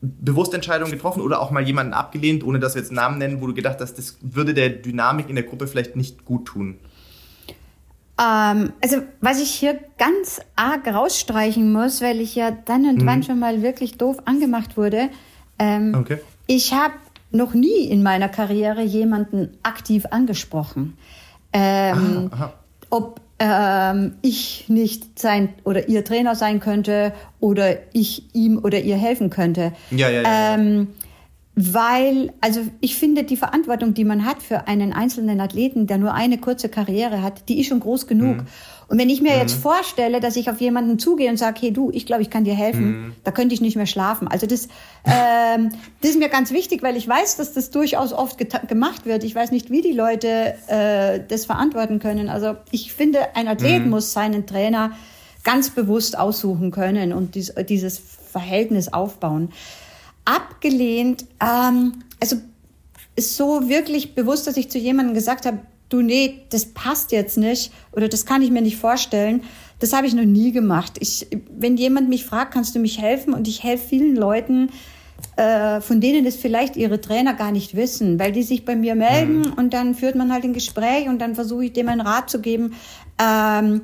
bewusst 0.00 0.54
Entscheidungen 0.54 0.92
getroffen 0.92 1.22
oder 1.22 1.40
auch 1.40 1.50
mal 1.50 1.62
jemanden 1.62 1.92
abgelehnt, 1.92 2.44
ohne 2.44 2.60
dass 2.60 2.74
wir 2.74 2.82
jetzt 2.82 2.92
Namen 2.92 3.18
nennen, 3.18 3.40
wo 3.40 3.46
du 3.46 3.54
gedacht 3.54 3.78
hast, 3.80 3.94
das 3.98 4.18
würde 4.20 4.54
der 4.54 4.70
Dynamik 4.70 5.28
in 5.28 5.34
der 5.34 5.44
Gruppe 5.44 5.66
vielleicht 5.66 5.96
nicht 5.96 6.24
gut 6.24 6.46
tun? 6.46 6.78
Ähm, 8.20 8.72
also 8.82 9.02
was 9.20 9.40
ich 9.40 9.50
hier 9.50 9.78
ganz 9.98 10.40
arg 10.56 10.86
rausstreichen 10.86 11.72
muss, 11.72 12.00
weil 12.00 12.20
ich 12.20 12.34
ja 12.34 12.50
dann 12.50 12.84
und 12.84 13.02
mhm. 13.02 13.06
wann 13.06 13.22
schon 13.22 13.38
mal 13.38 13.62
wirklich 13.62 13.98
doof 13.98 14.18
angemacht 14.24 14.76
wurde. 14.76 15.08
Ähm, 15.58 15.94
okay. 15.98 16.18
Ich 16.46 16.72
habe 16.72 16.94
noch 17.30 17.54
nie 17.54 17.84
in 17.88 18.02
meiner 18.02 18.28
Karriere 18.28 18.82
jemanden 18.82 19.58
aktiv 19.62 20.06
angesprochen. 20.10 20.96
Ähm, 21.52 22.30
aha, 22.32 22.44
aha. 22.44 22.52
Ob 22.90 23.20
ähm, 23.38 24.14
ich 24.22 24.64
nicht 24.68 25.18
sein 25.18 25.50
oder 25.64 25.88
ihr 25.88 26.04
Trainer 26.04 26.34
sein 26.34 26.60
könnte 26.60 27.12
oder 27.40 27.76
ich 27.92 28.34
ihm 28.34 28.58
oder 28.58 28.80
ihr 28.80 28.96
helfen 28.96 29.30
könnte. 29.30 29.72
Ja, 29.90 30.08
ja, 30.08 30.22
ja. 30.22 30.54
Ähm, 30.54 30.88
weil, 31.60 32.32
also 32.40 32.60
ich 32.80 32.94
finde, 32.94 33.24
die 33.24 33.36
Verantwortung, 33.36 33.92
die 33.92 34.04
man 34.04 34.24
hat 34.24 34.44
für 34.44 34.68
einen 34.68 34.92
einzelnen 34.92 35.40
Athleten, 35.40 35.88
der 35.88 35.98
nur 35.98 36.14
eine 36.14 36.38
kurze 36.38 36.68
Karriere 36.68 37.20
hat, 37.20 37.48
die 37.48 37.58
ist 37.58 37.66
schon 37.66 37.80
groß 37.80 38.06
genug. 38.06 38.36
Mhm. 38.36 38.46
Und 38.86 38.98
wenn 38.98 39.10
ich 39.10 39.20
mir 39.20 39.32
mhm. 39.32 39.40
jetzt 39.40 39.54
vorstelle, 39.54 40.20
dass 40.20 40.36
ich 40.36 40.50
auf 40.50 40.60
jemanden 40.60 41.00
zugehe 41.00 41.28
und 41.28 41.36
sage, 41.36 41.58
hey 41.60 41.72
du, 41.72 41.90
ich 41.92 42.06
glaube, 42.06 42.22
ich 42.22 42.30
kann 42.30 42.44
dir 42.44 42.54
helfen, 42.54 42.86
mhm. 42.86 43.12
da 43.24 43.32
könnte 43.32 43.56
ich 43.56 43.60
nicht 43.60 43.74
mehr 43.74 43.86
schlafen. 43.86 44.28
Also 44.28 44.46
das, 44.46 44.68
ähm, 45.04 45.70
das 46.00 46.12
ist 46.12 46.18
mir 46.20 46.28
ganz 46.28 46.52
wichtig, 46.52 46.84
weil 46.84 46.96
ich 46.96 47.08
weiß, 47.08 47.36
dass 47.36 47.52
das 47.52 47.72
durchaus 47.72 48.12
oft 48.12 48.38
gemacht 48.68 49.04
wird. 49.04 49.24
Ich 49.24 49.34
weiß 49.34 49.50
nicht, 49.50 49.68
wie 49.70 49.82
die 49.82 49.92
Leute 49.92 50.54
äh, 50.68 51.18
das 51.26 51.44
verantworten 51.44 51.98
können. 51.98 52.28
Also 52.28 52.54
ich 52.70 52.92
finde, 52.92 53.34
ein 53.34 53.48
Athlet 53.48 53.82
mhm. 53.82 53.90
muss 53.90 54.12
seinen 54.12 54.46
Trainer 54.46 54.92
ganz 55.42 55.70
bewusst 55.70 56.16
aussuchen 56.16 56.70
können 56.70 57.12
und 57.12 57.34
dies, 57.34 57.52
dieses 57.68 57.98
Verhältnis 57.98 58.92
aufbauen. 58.92 59.50
Abgelehnt, 60.28 61.24
ähm, 61.40 61.94
also 62.20 62.36
ist 63.16 63.36
so 63.36 63.68
wirklich 63.68 64.14
bewusst, 64.14 64.46
dass 64.46 64.56
ich 64.56 64.70
zu 64.70 64.78
jemandem 64.78 65.14
gesagt 65.14 65.46
habe, 65.46 65.58
du, 65.88 66.02
nee, 66.02 66.42
das 66.50 66.66
passt 66.66 67.12
jetzt 67.12 67.38
nicht 67.38 67.72
oder 67.92 68.08
das 68.08 68.26
kann 68.26 68.42
ich 68.42 68.50
mir 68.50 68.62
nicht 68.62 68.76
vorstellen. 68.76 69.42
Das 69.80 69.92
habe 69.92 70.06
ich 70.06 70.14
noch 70.14 70.24
nie 70.24 70.52
gemacht. 70.52 70.94
Ich, 71.00 71.26
wenn 71.50 71.76
jemand 71.76 72.08
mich 72.08 72.24
fragt, 72.24 72.52
kannst 72.52 72.74
du 72.74 72.78
mich 72.78 73.00
helfen? 73.00 73.32
Und 73.32 73.48
ich 73.48 73.62
helfe 73.62 73.88
vielen 73.88 74.16
Leuten, 74.16 74.70
äh, 75.36 75.80
von 75.80 76.00
denen 76.00 76.26
es 76.26 76.36
vielleicht 76.36 76.76
ihre 76.76 77.00
Trainer 77.00 77.34
gar 77.34 77.52
nicht 77.52 77.74
wissen, 77.74 78.18
weil 78.18 78.32
die 78.32 78.42
sich 78.42 78.64
bei 78.64 78.76
mir 78.76 78.94
melden 78.94 79.40
mhm. 79.40 79.52
und 79.54 79.72
dann 79.72 79.94
führt 79.94 80.14
man 80.14 80.32
halt 80.32 80.44
ein 80.44 80.52
Gespräch 80.52 81.08
und 81.08 81.20
dann 81.20 81.34
versuche 81.34 81.66
ich 81.66 81.72
dem 81.72 81.88
einen 81.88 82.00
Rat 82.00 82.30
zu 82.30 82.40
geben, 82.40 82.74
ähm, 83.20 83.82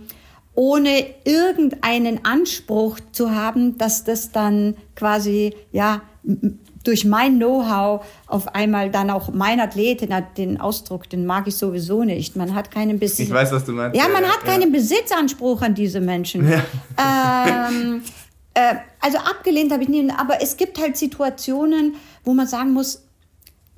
ohne 0.55 1.07
irgendeinen 1.25 2.25
Anspruch 2.25 2.99
zu 3.13 3.35
haben, 3.35 3.77
dass 3.79 4.05
das 4.05 4.31
dann 4.33 4.77
quasi, 4.95 5.55
ja, 5.73 6.03
durch 6.85 7.05
mein 7.05 7.39
Know-how 7.39 8.05
auf 8.27 8.55
einmal 8.55 8.91
dann 8.91 9.11
auch 9.11 9.33
mein 9.33 9.59
Athlet, 9.59 10.07
den 10.37 10.61
Ausdruck, 10.61 11.09
den 11.09 11.27
mag 11.27 11.47
ich 11.47 11.57
sowieso 11.57 12.05
nicht. 12.05 12.37
Man 12.37 12.55
hat 12.55 12.71
keinen 12.71 12.99
Besitz. 12.99 13.21
Ich 13.21 13.33
weiß, 13.33 13.53
was 13.53 13.65
du 13.65 13.73
meinst. 13.73 13.97
Ja, 13.99 14.09
man 14.09 14.23
ja, 14.23 14.29
hat 14.29 14.47
ja. 14.47 14.53
keinen 14.53 14.71
Besitzanspruch 14.71 15.63
an 15.63 15.75
diese 15.75 16.01
Menschen. 16.01 16.49
Ja. 16.49 16.63
Ähm, 17.69 18.03
äh, 18.53 18.77
also 19.01 19.19
abgelehnt 19.19 19.73
habe 19.73 19.83
ich 19.83 19.89
nie, 19.89 20.09
aber 20.11 20.43
es 20.43 20.57
gibt 20.57 20.79
halt 20.79 20.97
Situationen, 20.97 21.97
wo 22.23 22.35
man 22.35 22.47
sagen 22.47 22.73
muss, 22.73 23.03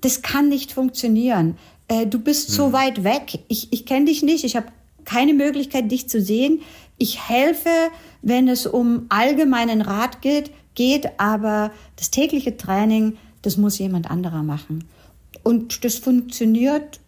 das 0.01 0.22
kann 0.22 0.49
nicht 0.49 0.72
funktionieren. 0.72 1.57
Äh, 1.89 2.07
du 2.07 2.18
bist 2.18 2.49
hm. 2.49 2.55
so 2.55 2.72
weit 2.72 3.05
weg. 3.05 3.39
Ich, 3.49 3.72
ich 3.72 3.87
kenne 3.87 4.07
dich 4.07 4.22
nicht. 4.22 4.45
Ich 4.45 4.57
habe 4.57 4.66
keine 5.07 5.32
Möglichkeit, 5.32 5.90
dich 5.90 6.09
zu 6.09 6.20
sehen. 6.20 6.61
Ich 6.98 7.28
helfe, 7.28 7.70
wenn 8.20 8.48
es 8.48 8.66
um 8.66 9.07
allgemeinen 9.09 9.80
Rat 9.80 10.20
geht 10.20 10.50
geht, 10.76 11.18
aber 11.18 11.72
das 11.96 12.12
tägliche 12.12 12.57
Training, 12.57 13.16
das 13.42 13.57
muss 13.57 13.78
jemand 13.78 14.09
anderer 14.09 14.44
machen. 14.44 14.84
Und 15.42 15.84
das 15.84 15.96
funktioniert 15.96 17.00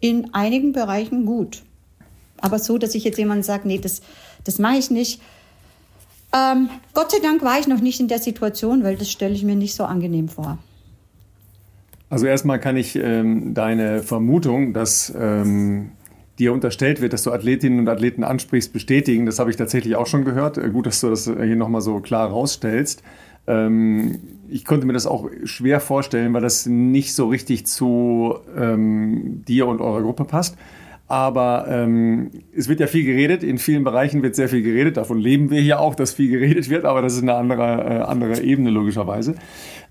in 0.00 0.34
einigen 0.34 0.72
Bereichen 0.72 1.24
gut. 1.26 1.62
Aber 2.38 2.58
so, 2.58 2.76
dass 2.76 2.96
ich 2.96 3.04
jetzt 3.04 3.18
jemand 3.18 3.44
sage, 3.44 3.68
nee, 3.68 3.78
das, 3.78 4.02
das 4.42 4.58
mache 4.58 4.78
ich 4.78 4.90
nicht. 4.90 5.22
Ähm, 6.34 6.70
Gott 6.94 7.12
sei 7.12 7.18
Dank 7.22 7.42
war 7.42 7.60
ich 7.60 7.68
noch 7.68 7.80
nicht 7.80 8.00
in 8.00 8.08
der 8.08 8.18
Situation, 8.18 8.82
weil 8.82 8.96
das 8.96 9.10
stelle 9.10 9.34
ich 9.34 9.44
mir 9.44 9.54
nicht 9.54 9.74
so 9.74 9.84
angenehm 9.84 10.28
vor. 10.28 10.58
Also 12.10 12.26
erstmal 12.26 12.58
kann 12.58 12.76
ich 12.76 12.96
ähm, 12.96 13.54
deine 13.54 14.02
Vermutung, 14.02 14.72
dass 14.72 15.12
ähm, 15.16 15.92
dir 16.42 16.52
unterstellt 16.52 17.00
wird, 17.00 17.12
dass 17.12 17.22
du 17.22 17.32
Athletinnen 17.32 17.78
und 17.78 17.88
Athleten 17.88 18.24
ansprichst, 18.24 18.72
bestätigen. 18.72 19.26
Das 19.26 19.38
habe 19.38 19.50
ich 19.50 19.56
tatsächlich 19.56 19.96
auch 19.96 20.06
schon 20.06 20.24
gehört. 20.24 20.58
Äh, 20.58 20.70
gut, 20.70 20.86
dass 20.86 21.00
du 21.00 21.10
das 21.10 21.24
hier 21.24 21.56
nochmal 21.56 21.80
so 21.80 22.00
klar 22.00 22.28
rausstellst. 22.28 23.02
Ähm, 23.46 24.18
ich 24.48 24.64
konnte 24.64 24.86
mir 24.86 24.92
das 24.92 25.06
auch 25.06 25.30
schwer 25.44 25.80
vorstellen, 25.80 26.34
weil 26.34 26.42
das 26.42 26.66
nicht 26.66 27.14
so 27.14 27.28
richtig 27.28 27.66
zu 27.66 28.36
ähm, 28.56 29.44
dir 29.46 29.66
und 29.66 29.80
eurer 29.80 30.02
Gruppe 30.02 30.24
passt. 30.24 30.56
Aber 31.08 31.66
ähm, 31.68 32.30
es 32.56 32.68
wird 32.68 32.80
ja 32.80 32.86
viel 32.86 33.04
geredet, 33.04 33.42
in 33.42 33.58
vielen 33.58 33.84
Bereichen 33.84 34.22
wird 34.22 34.34
sehr 34.34 34.48
viel 34.48 34.62
geredet, 34.62 34.96
davon 34.96 35.18
leben 35.18 35.50
wir 35.50 35.60
hier 35.60 35.78
auch, 35.78 35.94
dass 35.94 36.14
viel 36.14 36.30
geredet 36.30 36.70
wird, 36.70 36.86
aber 36.86 37.02
das 37.02 37.14
ist 37.14 37.22
eine 37.22 37.34
andere, 37.34 37.62
äh, 37.62 38.02
andere 38.02 38.40
Ebene 38.40 38.70
logischerweise. 38.70 39.34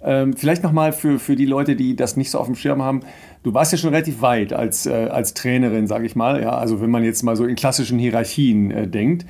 Ähm, 0.03 0.33
vielleicht 0.33 0.63
nochmal 0.63 0.93
für, 0.93 1.19
für 1.19 1.35
die 1.35 1.45
Leute, 1.45 1.75
die 1.75 1.95
das 1.95 2.17
nicht 2.17 2.31
so 2.31 2.39
auf 2.39 2.47
dem 2.47 2.55
Schirm 2.55 2.81
haben, 2.81 3.01
du 3.43 3.53
warst 3.53 3.71
ja 3.71 3.77
schon 3.77 3.91
relativ 3.91 4.21
weit 4.21 4.51
als, 4.51 4.87
äh, 4.87 5.09
als 5.11 5.35
Trainerin, 5.35 5.85
sage 5.85 6.07
ich 6.07 6.15
mal, 6.15 6.41
ja, 6.41 6.57
also 6.57 6.81
wenn 6.81 6.89
man 6.89 7.03
jetzt 7.03 7.21
mal 7.21 7.35
so 7.35 7.45
in 7.45 7.55
klassischen 7.55 7.99
Hierarchien 7.99 8.71
äh, 8.71 8.87
denkt. 8.87 9.25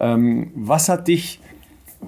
Ähm, 0.00 0.50
was 0.54 0.88
hat 0.88 1.08
dich 1.08 1.40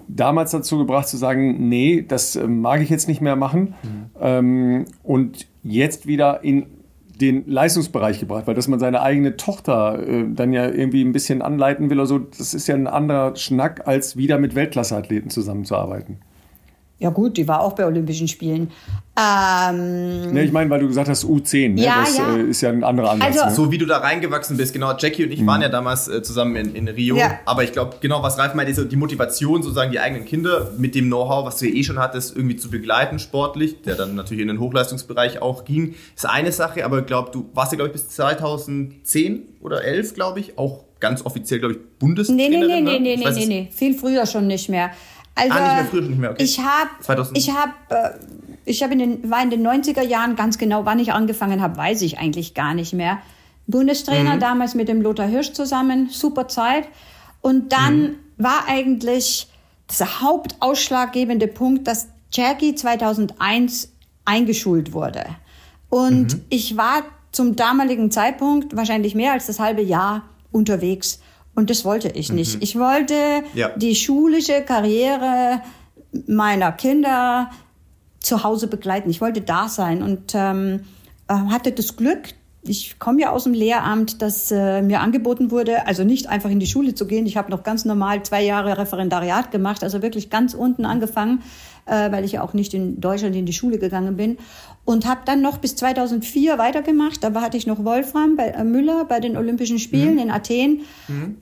damals 0.09 0.51
dazu 0.51 0.79
gebracht 0.79 1.09
zu 1.09 1.17
sagen, 1.17 1.69
nee, 1.69 2.05
das 2.07 2.37
äh, 2.37 2.47
mag 2.47 2.81
ich 2.81 2.91
jetzt 2.91 3.09
nicht 3.09 3.21
mehr 3.21 3.37
machen 3.37 3.75
mhm. 3.83 4.11
ähm, 4.21 4.85
und 5.03 5.47
jetzt 5.63 6.07
wieder 6.07 6.43
in 6.43 6.67
den 7.21 7.45
Leistungsbereich 7.47 8.21
gebracht, 8.21 8.47
weil 8.47 8.55
dass 8.55 8.69
man 8.69 8.79
seine 8.79 9.01
eigene 9.03 9.37
Tochter 9.37 10.07
äh, 10.07 10.25
dann 10.29 10.53
ja 10.53 10.67
irgendwie 10.69 11.03
ein 11.03 11.13
bisschen 11.13 11.43
anleiten 11.43 11.91
will 11.91 11.99
oder 11.99 12.07
so, 12.07 12.19
das 12.19 12.55
ist 12.55 12.67
ja 12.67 12.75
ein 12.75 12.87
anderer 12.87 13.37
Schnack, 13.37 13.87
als 13.87 14.17
wieder 14.17 14.39
mit 14.39 14.55
Weltklasseathleten 14.55 15.31
zusammenzuarbeiten. 15.31 16.19
Ja 16.99 17.11
gut, 17.11 17.37
die 17.37 17.47
war 17.47 17.61
auch 17.61 17.75
bei 17.75 17.85
Olympischen 17.85 18.27
Spielen. 18.27 18.71
Ähm, 19.19 20.33
ne, 20.33 20.45
ich 20.45 20.53
meine, 20.53 20.69
weil 20.71 20.81
du 20.81 20.89
gesagt 20.89 21.09
hast 21.09 21.25
U10, 21.25 21.75
ne? 21.75 21.85
ja, 21.85 22.01
das 22.01 22.17
ja. 22.17 22.37
Äh, 22.37 22.43
ist 22.43 22.61
ja 22.63 22.71
ein 22.71 22.85
anderer 22.85 23.11
Ansatz. 23.11 23.29
Also, 23.29 23.45
ne? 23.47 23.55
So 23.55 23.73
wie 23.73 23.79
du 23.79 23.85
da 23.85 23.99
reingewachsen 23.99 24.57
bist, 24.57 24.73
genau. 24.73 24.95
Jackie 24.97 25.25
und 25.25 25.31
ich 25.31 25.41
mhm. 25.41 25.47
waren 25.47 25.63
ja 25.63 25.69
damals 25.69 26.09
äh, 26.09 26.23
zusammen 26.23 26.57
in, 26.57 26.75
in 26.75 26.89
Rio. 26.89 27.17
Ja. 27.17 27.39
Aber 27.45 27.65
ich 27.65 27.73
glaube, 27.73 27.97
genau, 28.01 28.23
was 28.23 28.39
Ralf 28.39 28.55
meint, 28.55 28.71
ist 28.71 28.91
die 28.91 28.97
Motivation, 28.97 29.63
sozusagen 29.63 29.91
die 29.91 30.01
eigenen 30.01 30.25
Kinder 30.25 30.71
mit 30.79 30.95
dem 30.95 31.07
Know-how, 31.07 31.47
was 31.47 31.59
du 31.59 31.67
ja 31.67 31.75
eh 31.75 31.83
schon 31.83 31.99
hattest, 31.99 32.35
irgendwie 32.35 32.57
zu 32.57 32.71
begleiten 32.71 33.19
sportlich, 33.19 33.83
der 33.83 33.95
dann 33.95 34.15
natürlich 34.15 34.43
in 34.43 34.49
den 34.49 34.61
Hochleistungsbereich 34.61 35.43
auch 35.43 35.65
ging, 35.65 35.95
ist 36.15 36.27
eine 36.27 36.53
Sache. 36.53 36.85
Aber 36.85 37.01
ich 37.01 37.07
glaube, 37.07 37.31
du 37.31 37.51
warst 37.53 37.73
ja, 37.73 37.77
glaube 37.77 37.89
ich, 37.89 37.93
bis 37.93 38.09
2010 38.09 39.57
oder 39.61 39.83
11, 39.85 40.15
glaube 40.15 40.41
ich, 40.41 40.59
auch 40.59 40.85
ganz 41.01 41.25
offiziell, 41.25 41.61
glaube 41.61 41.75
ich, 41.75 41.81
Bundestrainerin. 41.99 42.51
Nee, 42.51 42.67
nee, 42.67 42.81
nee, 42.81 42.81
ne? 42.81 43.01
nee, 43.01 43.17
nee, 43.17 43.31
nee, 43.31 43.47
nee, 43.47 43.69
viel 43.71 43.95
früher 43.95 44.27
schon 44.27 44.47
nicht 44.47 44.69
mehr. 44.69 44.91
Also, 45.37 45.53
Ah, 45.55 45.61
nicht 45.61 45.75
mehr 45.77 45.85
früher, 45.87 46.01
nicht 46.03 46.19
mehr, 46.19 46.31
okay. 46.33 46.43
Ich 46.43 46.59
habe 46.59 46.91
2000. 47.03 47.39
ich 47.39 47.51
hab, 47.51 47.69
äh, 47.91 48.11
ich 48.65 48.83
hab 48.83 48.91
in 48.91 48.99
den, 48.99 49.31
war 49.31 49.43
in 49.43 49.51
den 49.51 49.65
90er 49.67 50.03
Jahren, 50.03 50.35
ganz 50.35 50.59
genau 50.59 50.85
wann 50.87 50.99
ich 50.99 51.13
angefangen 51.13 51.61
habe, 51.63 51.77
weiß 51.77 52.03
ich 52.03 52.19
eigentlich 52.19 52.55
gar 52.55 52.75
nicht 52.75 52.93
mehr. 52.95 53.19
Bundestrainer 53.69 54.37
Mhm. 54.37 54.41
damals 54.41 54.75
mit 54.75 54.89
dem 54.89 55.03
Lothar 55.03 55.27
Hirsch 55.27 55.53
zusammen, 55.53 56.09
super 56.11 56.49
Zeit. 56.49 56.89
Und 57.43 57.73
dann 57.73 58.01
Mhm. 58.03 58.15
war 58.39 58.65
eigentlich 58.67 59.49
der 60.01 60.21
hauptausschlaggebende 60.23 61.47
Punkt, 61.49 61.87
dass 61.87 62.09
Jackie 62.33 62.75
2001 62.75 63.93
eingeschult 64.25 64.93
wurde. 64.93 65.25
Und 65.89 66.35
Mhm. 66.35 66.41
ich 66.49 66.77
war 66.77 67.03
zum 67.33 67.55
damaligen 67.57 68.11
Zeitpunkt 68.11 68.75
wahrscheinlich 68.77 69.15
mehr 69.15 69.33
als 69.33 69.47
das 69.47 69.61
halbe 69.61 69.83
Jahr 69.83 70.23
unterwegs. 70.51 71.21
Und 71.57 71.69
das 71.71 71.85
wollte 71.85 72.09
ich 72.11 72.31
nicht. 72.31 72.63
Ich 72.63 72.79
wollte 72.79 73.15
Mhm. 73.53 73.59
Ja. 73.59 73.71
die 73.71 73.95
schulische 73.97 74.63
Karriere 74.63 75.61
meiner 76.29 76.71
Kinder 76.73 77.51
zu 78.21 78.45
Hause 78.45 78.69
begleiten. 78.69 79.11
Ich 79.11 79.21
wollte 79.21 79.41
da 79.41 79.69
sein 79.69 80.03
und 80.03 80.33
ähm, 80.35 80.81
äh, 81.29 81.35
hatte 81.35 81.73
das 81.73 81.97
Glück, 81.97 82.35
ich 82.69 82.99
komme 82.99 83.21
ja 83.23 83.31
aus 83.31 83.45
dem 83.45 83.53
Lehramt, 83.55 84.21
dass 84.23 84.51
äh, 84.51 84.83
mir 84.83 85.01
angeboten 85.01 85.51
wurde, 85.53 85.87
also 85.87 86.03
nicht 86.05 86.29
einfach 86.29 86.51
in 86.51 86.59
die 86.61 86.67
Schule 86.67 86.95
zu 86.95 87.07
gehen. 87.07 87.25
Ich 87.27 87.37
habe 87.37 87.51
noch 87.51 87.63
ganz 87.63 87.85
normal 87.85 88.23
zwei 88.25 88.43
Jahre 88.43 88.77
Referendariat 88.79 89.51
gemacht, 89.53 89.85
also 89.85 90.03
wirklich 90.03 90.31
ganz 90.31 90.53
unten 90.55 90.85
angefangen, 90.85 91.43
äh, 91.87 92.13
weil 92.13 92.25
ich 92.25 92.33
ja 92.33 92.43
auch 92.43 92.53
nicht 92.53 92.75
in 92.75 93.01
Deutschland 93.01 93.35
in 93.35 93.47
die 93.47 93.53
Schule 93.53 93.79
gegangen 93.79 94.17
bin. 94.17 94.39
Und 94.85 95.07
habe 95.07 95.23
dann 95.25 95.43
noch 95.43 95.59
bis 95.59 95.75
2004 95.77 96.59
weitergemacht. 96.59 97.25
Da 97.25 97.35
hatte 97.41 97.57
ich 97.57 97.67
noch 97.67 97.85
Wolfram 97.85 98.37
bei, 98.37 98.49
äh, 98.49 98.65
Müller 98.65 99.05
bei 99.05 99.19
den 99.21 99.37
Olympischen 99.37 99.79
Spielen 99.79 100.19
in 100.19 100.31
Athen. 100.31 100.83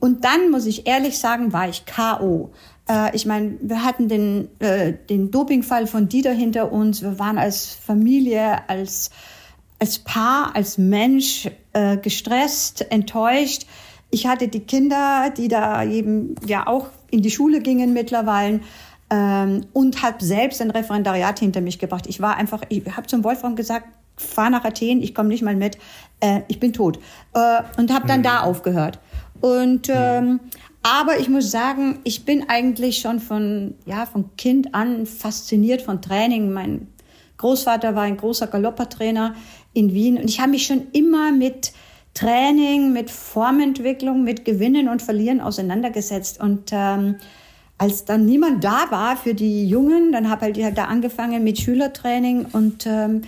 Und 0.00 0.24
dann, 0.24 0.50
muss 0.50 0.66
ich 0.66 0.86
ehrlich 0.86 1.18
sagen, 1.18 1.52
war 1.52 1.68
ich 1.68 1.84
K.O. 1.84 2.50
Äh, 2.88 3.14
ich 3.14 3.26
meine, 3.26 3.56
wir 3.60 3.84
hatten 3.84 4.08
den, 4.08 4.48
äh, 4.60 4.94
den 5.08 5.30
Dopingfall 5.30 5.86
von 5.86 6.08
Dieter 6.08 6.32
hinter 6.32 6.72
uns. 6.72 7.02
Wir 7.02 7.18
waren 7.18 7.38
als 7.38 7.74
Familie, 7.74 8.68
als, 8.68 9.10
als 9.78 9.98
Paar, 9.98 10.54
als 10.54 10.78
Mensch 10.78 11.50
äh, 11.72 11.96
gestresst, 11.96 12.90
enttäuscht. 12.90 13.66
Ich 14.10 14.26
hatte 14.26 14.48
die 14.48 14.60
Kinder, 14.60 15.32
die 15.36 15.48
da 15.48 15.84
eben 15.84 16.36
ja 16.46 16.66
auch 16.66 16.88
in 17.10 17.22
die 17.22 17.30
Schule 17.30 17.60
gingen 17.60 17.92
mittlerweile 17.92 18.60
ähm, 19.14 19.66
und 19.72 20.02
habe 20.02 20.24
selbst 20.24 20.60
ein 20.60 20.72
Referendariat 20.72 21.38
hinter 21.38 21.60
mich 21.60 21.78
gebracht. 21.78 22.06
Ich 22.08 22.20
war 22.20 22.36
einfach, 22.36 22.62
ich 22.68 22.84
habe 22.96 23.06
zum 23.06 23.22
Wolfram 23.22 23.54
gesagt, 23.54 23.86
fahr 24.16 24.50
nach 24.50 24.64
Athen, 24.64 25.02
ich 25.02 25.14
komme 25.14 25.28
nicht 25.28 25.42
mal 25.42 25.54
mit, 25.54 25.78
äh, 26.18 26.40
ich 26.48 26.58
bin 26.58 26.72
tot. 26.72 26.98
Äh, 27.32 27.62
und 27.76 27.92
habe 27.92 28.08
dann 28.08 28.24
da 28.24 28.40
aufgehört. 28.40 28.98
Und 29.40 29.88
ähm, 29.88 30.40
aber 30.82 31.18
ich 31.18 31.28
muss 31.28 31.50
sagen, 31.50 32.00
ich 32.04 32.24
bin 32.24 32.48
eigentlich 32.48 32.98
schon 32.98 33.20
von 33.20 33.74
ja 33.86 34.04
von 34.04 34.36
Kind 34.36 34.74
an 34.74 35.06
fasziniert 35.06 35.82
von 35.82 36.02
Training. 36.02 36.52
Mein 36.52 36.88
Großvater 37.36 37.94
war 37.94 38.02
ein 38.02 38.16
großer 38.16 38.48
Galoppertrainer 38.48 39.34
in 39.74 39.92
Wien 39.92 40.18
und 40.18 40.28
ich 40.28 40.40
habe 40.40 40.50
mich 40.50 40.66
schon 40.66 40.88
immer 40.92 41.30
mit 41.32 41.72
Training, 42.14 42.92
mit 42.92 43.10
Formentwicklung, 43.10 44.24
mit 44.24 44.44
Gewinnen 44.44 44.88
und 44.88 45.02
Verlieren 45.02 45.40
auseinandergesetzt 45.40 46.40
und 46.40 46.70
ähm, 46.72 47.16
als 47.78 48.04
dann 48.04 48.24
niemand 48.24 48.62
da 48.62 48.86
war 48.90 49.16
für 49.16 49.34
die 49.34 49.68
Jungen, 49.68 50.12
dann 50.12 50.30
habe 50.30 50.42
halt, 50.42 50.62
halt 50.62 50.78
da 50.78 50.84
angefangen 50.84 51.42
mit 51.42 51.58
Schülertraining 51.58 52.46
und 52.52 52.86
ähm, 52.86 53.22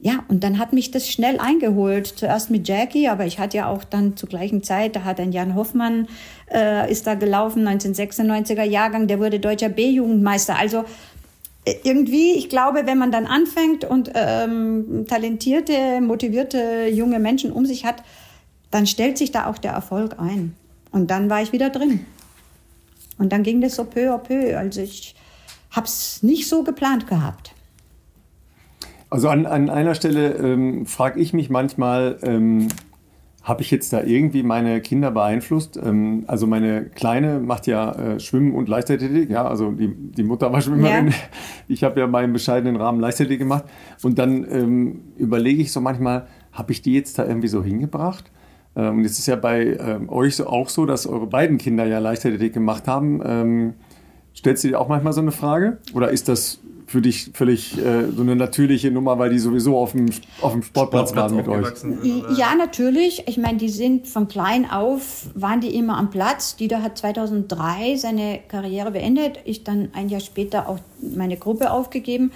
ja, 0.00 0.24
und 0.28 0.44
dann 0.44 0.58
hat 0.58 0.72
mich 0.72 0.92
das 0.92 1.08
schnell 1.08 1.40
eingeholt. 1.40 2.06
Zuerst 2.06 2.50
mit 2.50 2.68
Jackie, 2.68 3.08
aber 3.08 3.26
ich 3.26 3.40
hatte 3.40 3.56
ja 3.56 3.68
auch 3.68 3.82
dann 3.82 4.16
zur 4.16 4.28
gleichen 4.28 4.62
Zeit, 4.62 4.94
da 4.94 5.02
hat 5.02 5.18
ein 5.18 5.32
Jan 5.32 5.56
Hoffmann, 5.56 6.06
äh, 6.52 6.90
ist 6.90 7.06
da 7.08 7.14
gelaufen, 7.14 7.66
1996er 7.66 8.62
Jahrgang, 8.62 9.08
der 9.08 9.18
wurde 9.18 9.40
deutscher 9.40 9.68
B-Jugendmeister. 9.68 10.56
Also 10.56 10.84
äh, 11.64 11.74
irgendwie, 11.82 12.34
ich 12.34 12.48
glaube, 12.48 12.82
wenn 12.86 12.98
man 12.98 13.10
dann 13.10 13.26
anfängt 13.26 13.84
und 13.84 14.12
ähm, 14.14 15.06
talentierte, 15.08 16.00
motivierte 16.00 16.86
junge 16.92 17.18
Menschen 17.18 17.50
um 17.50 17.66
sich 17.66 17.84
hat, 17.84 18.04
dann 18.70 18.86
stellt 18.86 19.18
sich 19.18 19.32
da 19.32 19.46
auch 19.46 19.58
der 19.58 19.72
Erfolg 19.72 20.20
ein. 20.20 20.54
Und 20.92 21.10
dann 21.10 21.28
war 21.28 21.42
ich 21.42 21.52
wieder 21.52 21.70
drin. 21.70 22.06
Und 23.18 23.32
dann 23.32 23.42
ging 23.42 23.60
das 23.60 23.76
so 23.76 23.84
peu 23.84 24.14
à 24.14 24.18
peu. 24.18 24.56
Also 24.56 24.80
ich 24.80 25.14
habe 25.70 25.86
es 25.86 26.22
nicht 26.22 26.48
so 26.48 26.62
geplant 26.62 27.06
gehabt. 27.06 27.52
Also 29.10 29.28
an, 29.28 29.46
an 29.46 29.70
einer 29.70 29.94
Stelle 29.94 30.34
ähm, 30.34 30.86
frage 30.86 31.18
ich 31.18 31.32
mich 31.32 31.50
manchmal, 31.50 32.18
ähm, 32.22 32.68
habe 33.42 33.62
ich 33.62 33.70
jetzt 33.70 33.94
da 33.94 34.02
irgendwie 34.02 34.42
meine 34.42 34.82
Kinder 34.82 35.10
beeinflusst? 35.10 35.80
Ähm, 35.82 36.24
also 36.26 36.46
meine 36.46 36.84
Kleine 36.84 37.40
macht 37.40 37.66
ja 37.66 37.92
äh, 37.92 38.20
Schwimmen 38.20 38.54
und 38.54 38.68
Leichtathletik, 38.68 39.30
ja, 39.30 39.48
also 39.48 39.70
die, 39.70 39.88
die 39.88 40.22
Mutter 40.22 40.52
war 40.52 40.60
Schwimmerin. 40.60 41.08
Ja. 41.08 41.14
Ich 41.70 41.84
habe 41.84 42.00
ja 42.00 42.06
meinen 42.06 42.32
bescheidenen 42.32 42.76
Rahmen 42.76 42.98
Leichtathletik 42.98 43.40
gemacht. 43.40 43.64
Und 44.02 44.18
dann 44.18 44.46
ähm, 44.50 45.00
überlege 45.16 45.60
ich 45.60 45.72
so 45.72 45.80
manchmal, 45.80 46.26
habe 46.52 46.72
ich 46.72 46.82
die 46.82 46.94
jetzt 46.94 47.18
da 47.18 47.26
irgendwie 47.26 47.48
so 47.48 47.62
hingebracht? 47.62 48.30
Ähm, 48.78 48.98
Und 48.98 49.02
jetzt 49.02 49.18
ist 49.18 49.26
ja 49.26 49.36
bei 49.36 49.76
ähm, 49.78 50.08
euch 50.08 50.36
so 50.36 50.46
auch 50.46 50.68
so, 50.68 50.86
dass 50.86 51.06
eure 51.06 51.26
beiden 51.26 51.58
Kinder 51.58 51.84
ja 51.84 51.98
Leichtathletik 51.98 52.54
gemacht 52.54 52.86
haben. 52.86 53.20
Ähm, 53.24 53.74
stellst 54.34 54.64
du 54.64 54.68
dir 54.68 54.80
auch 54.80 54.88
manchmal 54.88 55.12
so 55.12 55.20
eine 55.20 55.32
Frage? 55.32 55.78
Oder 55.92 56.10
ist 56.10 56.28
das 56.28 56.60
für 56.86 57.02
dich 57.02 57.32
völlig 57.34 57.76
äh, 57.76 58.10
so 58.10 58.22
eine 58.22 58.34
natürliche 58.34 58.90
Nummer, 58.90 59.18
weil 59.18 59.28
die 59.28 59.38
sowieso 59.38 59.76
auf 59.76 59.92
dem, 59.92 60.08
auf 60.40 60.52
dem 60.52 60.62
Sportplatz, 60.62 61.14
waren 61.14 61.36
mit 61.36 61.46
euch? 61.46 61.66
sind? 61.76 61.98
Ja, 62.38 62.54
natürlich. 62.54 63.24
Ich 63.26 63.36
meine, 63.36 63.58
die 63.58 63.68
sind 63.68 64.06
von 64.06 64.26
klein 64.28 64.70
auf, 64.70 65.26
waren 65.34 65.60
die 65.60 65.74
immer 65.76 65.98
am 65.98 66.08
Platz. 66.08 66.56
Dieter 66.56 66.80
hat 66.80 66.96
2003 66.96 67.96
seine 67.96 68.40
Karriere 68.48 68.92
beendet. 68.92 69.40
Ich 69.44 69.64
dann 69.64 69.90
ein 69.92 70.08
Jahr 70.08 70.20
später 70.20 70.68
auch 70.68 70.78
meine 71.02 71.36
Gruppe 71.36 71.70
aufgegeben. 71.70 72.32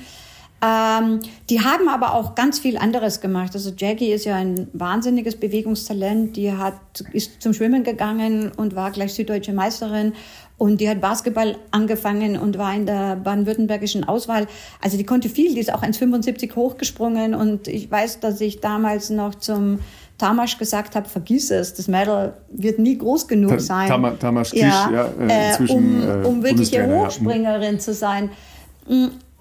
Ähm, 0.64 1.18
die 1.50 1.60
haben 1.60 1.88
aber 1.88 2.14
auch 2.14 2.36
ganz 2.36 2.60
viel 2.60 2.78
anderes 2.78 3.20
gemacht. 3.20 3.50
Also 3.54 3.72
Jackie 3.76 4.12
ist 4.12 4.24
ja 4.24 4.36
ein 4.36 4.68
wahnsinniges 4.72 5.34
Bewegungstalent. 5.36 6.36
Die 6.36 6.52
hat, 6.52 6.74
ist 7.12 7.42
zum 7.42 7.52
Schwimmen 7.52 7.82
gegangen 7.82 8.52
und 8.56 8.76
war 8.76 8.92
gleich 8.92 9.14
süddeutsche 9.14 9.52
Meisterin. 9.52 10.12
Und 10.58 10.80
die 10.80 10.88
hat 10.88 11.00
Basketball 11.00 11.56
angefangen 11.72 12.38
und 12.38 12.56
war 12.58 12.72
in 12.72 12.86
der 12.86 13.16
baden-württembergischen 13.16 14.04
Auswahl. 14.04 14.46
Also 14.80 14.96
die 14.96 15.04
konnte 15.04 15.28
viel. 15.28 15.52
Die 15.54 15.60
ist 15.60 15.74
auch 15.74 15.82
1,75 15.82 16.54
hochgesprungen. 16.54 17.34
Und 17.34 17.66
ich 17.66 17.90
weiß, 17.90 18.20
dass 18.20 18.40
ich 18.40 18.60
damals 18.60 19.10
noch 19.10 19.34
zum 19.34 19.80
Tamasch 20.18 20.58
gesagt 20.58 20.94
habe, 20.94 21.08
vergiss 21.08 21.50
es, 21.50 21.74
das 21.74 21.88
Mädel 21.88 22.34
wird 22.52 22.78
nie 22.78 22.96
groß 22.96 23.26
genug 23.26 23.60
sein. 23.60 23.88
Tama- 23.88 24.12
Tamasch 24.12 24.52
Kisch, 24.52 24.60
ja, 24.62 25.08
äh, 25.18 25.26
äh, 25.26 25.48
inzwischen, 25.50 25.76
um, 25.76 26.02
äh, 26.22 26.26
um 26.26 26.42
wirkliche 26.44 26.76
Bundestrainer, 26.78 26.94
ja. 26.94 27.04
Hochspringerin 27.06 27.80
zu 27.80 27.92
sein. 27.92 28.30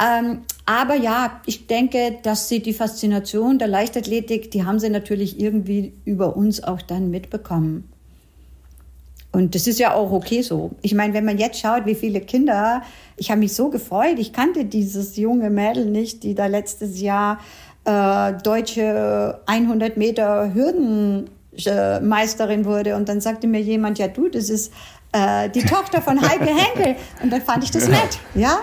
Ähm, 0.01 0.41
aber 0.65 0.95
ja, 0.95 1.41
ich 1.45 1.67
denke, 1.67 2.17
dass 2.23 2.49
sie 2.49 2.61
die 2.61 2.73
Faszination 2.73 3.59
der 3.59 3.67
Leichtathletik, 3.67 4.49
die 4.51 4.65
haben 4.65 4.79
sie 4.79 4.89
natürlich 4.89 5.39
irgendwie 5.39 5.93
über 6.05 6.35
uns 6.35 6.63
auch 6.63 6.81
dann 6.81 7.11
mitbekommen. 7.11 7.87
Und 9.31 9.53
das 9.55 9.67
ist 9.67 9.79
ja 9.79 9.93
auch 9.93 10.11
okay 10.11 10.41
so. 10.41 10.71
Ich 10.81 10.93
meine, 10.93 11.13
wenn 11.13 11.23
man 11.23 11.37
jetzt 11.37 11.59
schaut, 11.59 11.85
wie 11.85 11.95
viele 11.95 12.19
Kinder, 12.19 12.81
ich 13.15 13.31
habe 13.31 13.39
mich 13.39 13.53
so 13.53 13.69
gefreut, 13.69 14.15
ich 14.17 14.33
kannte 14.33 14.65
dieses 14.65 15.15
junge 15.15 15.49
Mädel 15.49 15.85
nicht, 15.85 16.23
die 16.23 16.35
da 16.35 16.47
letztes 16.47 16.99
Jahr 16.99 17.39
äh, 17.85 18.33
deutsche 18.43 19.39
100 19.45 19.95
Meter 19.95 20.53
Hürdenmeisterin 20.53 22.65
wurde. 22.65 22.97
Und 22.97 23.07
dann 23.07 23.21
sagte 23.21 23.47
mir 23.47 23.61
jemand, 23.61 23.99
ja 23.99 24.09
du, 24.09 24.27
das 24.27 24.49
ist 24.49 24.73
äh, 25.11 25.49
die 25.49 25.63
Tochter 25.63 26.01
von 26.01 26.21
Heike 26.21 26.45
Henkel. 26.45 26.95
Und 27.21 27.31
dann 27.31 27.41
fand 27.41 27.63
ich 27.63 27.71
das 27.71 27.87
nett, 27.87 28.19
ja? 28.35 28.59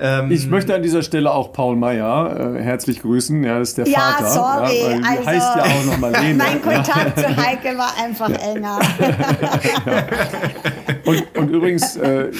Ähm, 0.00 0.30
Ich 0.30 0.46
möchte 0.46 0.74
an 0.74 0.82
dieser 0.82 1.02
Stelle 1.02 1.32
auch 1.32 1.52
Paul 1.52 1.74
Meyer 1.76 2.54
äh, 2.56 2.62
herzlich 2.62 3.00
grüßen. 3.02 3.42
Ja, 3.42 3.58
das 3.58 3.70
ist 3.70 3.78
der 3.78 3.88
Ja, 3.88 3.98
Vater. 3.98 4.28
sorry. 4.28 4.80
Ja, 4.80 4.98
die 4.98 5.04
also, 5.04 5.26
heißt 5.26 5.56
ja 5.56 5.62
auch 5.64 5.84
noch 5.86 5.98
Marlene. 5.98 6.34
mein 6.44 6.60
ja. 6.64 6.74
Kontakt 6.74 7.18
zu 7.18 7.36
Heike 7.36 7.76
war 7.76 7.92
einfach 8.00 8.30
enger. 8.30 8.78
Und, 11.04 11.36
und 11.36 11.48
übrigens, 11.50 11.96
äh, 11.96 12.30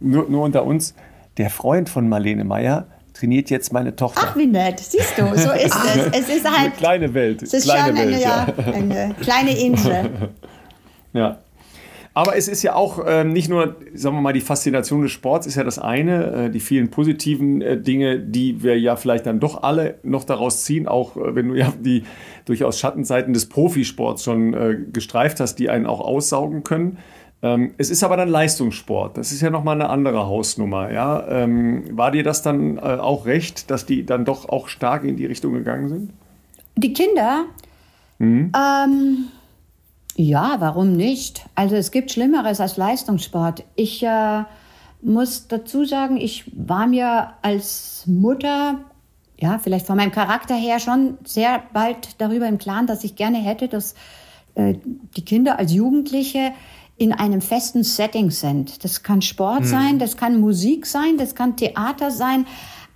nur, 0.00 0.28
nur 0.28 0.42
unter 0.42 0.64
uns, 0.64 0.94
der 1.38 1.50
Freund 1.50 1.88
von 1.88 2.08
Marlene 2.08 2.44
Meyer 2.44 2.86
trainiert 3.22 3.50
jetzt 3.50 3.72
meine 3.72 3.94
Tochter. 3.94 4.20
Ach, 4.24 4.36
wie 4.36 4.46
nett. 4.46 4.80
Siehst 4.80 5.16
du, 5.16 5.22
so 5.38 5.52
ist 5.52 5.66
es. 5.66 6.06
Es 6.12 6.28
ist 6.28 6.44
Eine 6.44 6.58
halt, 6.58 6.76
kleine 6.76 7.14
Welt. 7.14 7.42
es 7.42 7.54
ist 7.54 7.64
kleine 7.64 7.86
schon 7.86 7.96
eine, 7.96 8.10
Welt, 8.10 8.22
ja, 8.22 8.46
eine 8.74 9.14
kleine 9.20 9.58
Insel. 9.58 10.10
Ja. 11.14 11.40
Aber 12.14 12.36
es 12.38 12.48
ist 12.48 12.62
ja 12.62 12.74
auch 12.74 13.04
ähm, 13.06 13.34
nicht 13.34 13.50
nur, 13.50 13.76
sagen 13.92 14.16
wir 14.16 14.22
mal, 14.22 14.32
die 14.32 14.40
Faszination 14.40 15.02
des 15.02 15.12
Sports 15.12 15.46
ist 15.46 15.56
ja 15.56 15.62
das 15.62 15.78
eine, 15.78 16.46
äh, 16.46 16.50
die 16.50 16.60
vielen 16.60 16.90
positiven 16.90 17.60
äh, 17.60 17.78
Dinge, 17.78 18.18
die 18.18 18.62
wir 18.62 18.78
ja 18.80 18.96
vielleicht 18.96 19.26
dann 19.26 19.38
doch 19.38 19.62
alle 19.62 19.98
noch 20.02 20.24
daraus 20.24 20.64
ziehen, 20.64 20.88
auch 20.88 21.18
äh, 21.18 21.34
wenn 21.34 21.48
du 21.48 21.54
ja 21.54 21.70
die 21.78 22.04
durchaus 22.46 22.78
Schattenseiten 22.80 23.34
des 23.34 23.50
Profisports 23.50 24.24
schon 24.24 24.54
äh, 24.54 24.78
gestreift 24.90 25.38
hast, 25.38 25.56
die 25.56 25.68
einen 25.68 25.84
auch 25.84 26.00
aussaugen 26.00 26.64
können. 26.64 26.96
Ähm, 27.42 27.74
es 27.76 27.90
ist 27.90 28.04
aber 28.04 28.16
dann 28.16 28.28
Leistungssport. 28.28 29.16
Das 29.16 29.32
ist 29.32 29.40
ja 29.40 29.50
nochmal 29.50 29.74
eine 29.74 29.90
andere 29.90 30.26
Hausnummer. 30.26 30.92
Ja? 30.92 31.26
Ähm, 31.28 31.96
war 31.96 32.10
dir 32.12 32.22
das 32.22 32.42
dann 32.42 32.78
äh, 32.78 32.80
auch 32.80 33.26
recht, 33.26 33.70
dass 33.70 33.84
die 33.86 34.06
dann 34.06 34.24
doch 34.24 34.48
auch 34.48 34.68
stark 34.68 35.04
in 35.04 35.16
die 35.16 35.26
Richtung 35.26 35.52
gegangen 35.52 35.88
sind? 35.88 36.12
Die 36.76 36.92
Kinder, 36.92 37.46
Mhm. 38.22 38.52
Ähm, 38.56 39.28
ja, 40.14 40.56
warum 40.60 40.92
nicht? 40.92 41.44
Also 41.56 41.74
es 41.74 41.90
gibt 41.90 42.12
Schlimmeres 42.12 42.60
als 42.60 42.76
Leistungssport. 42.76 43.64
Ich 43.74 44.04
äh, 44.04 44.44
muss 45.00 45.48
dazu 45.48 45.84
sagen, 45.84 46.18
ich 46.18 46.44
war 46.54 46.86
mir 46.86 47.32
als 47.42 48.04
Mutter, 48.06 48.78
ja, 49.40 49.58
vielleicht 49.58 49.86
von 49.86 49.96
meinem 49.96 50.12
Charakter 50.12 50.54
her 50.54 50.78
schon 50.78 51.18
sehr 51.24 51.62
bald 51.72 52.20
darüber 52.20 52.46
im 52.46 52.58
Klaren, 52.58 52.86
dass 52.86 53.02
ich 53.02 53.16
gerne 53.16 53.38
hätte, 53.38 53.66
dass 53.66 53.96
äh, 54.54 54.74
die 55.16 55.24
Kinder 55.24 55.58
als 55.58 55.72
Jugendliche 55.72 56.52
in 56.96 57.12
einem 57.12 57.40
festen 57.40 57.82
Setting 57.84 58.30
sind. 58.30 58.84
Das 58.84 59.02
kann 59.02 59.22
Sport 59.22 59.60
hm. 59.60 59.66
sein, 59.66 59.98
das 59.98 60.16
kann 60.16 60.40
Musik 60.40 60.86
sein, 60.86 61.16
das 61.18 61.34
kann 61.34 61.56
Theater 61.56 62.10
sein, 62.10 62.46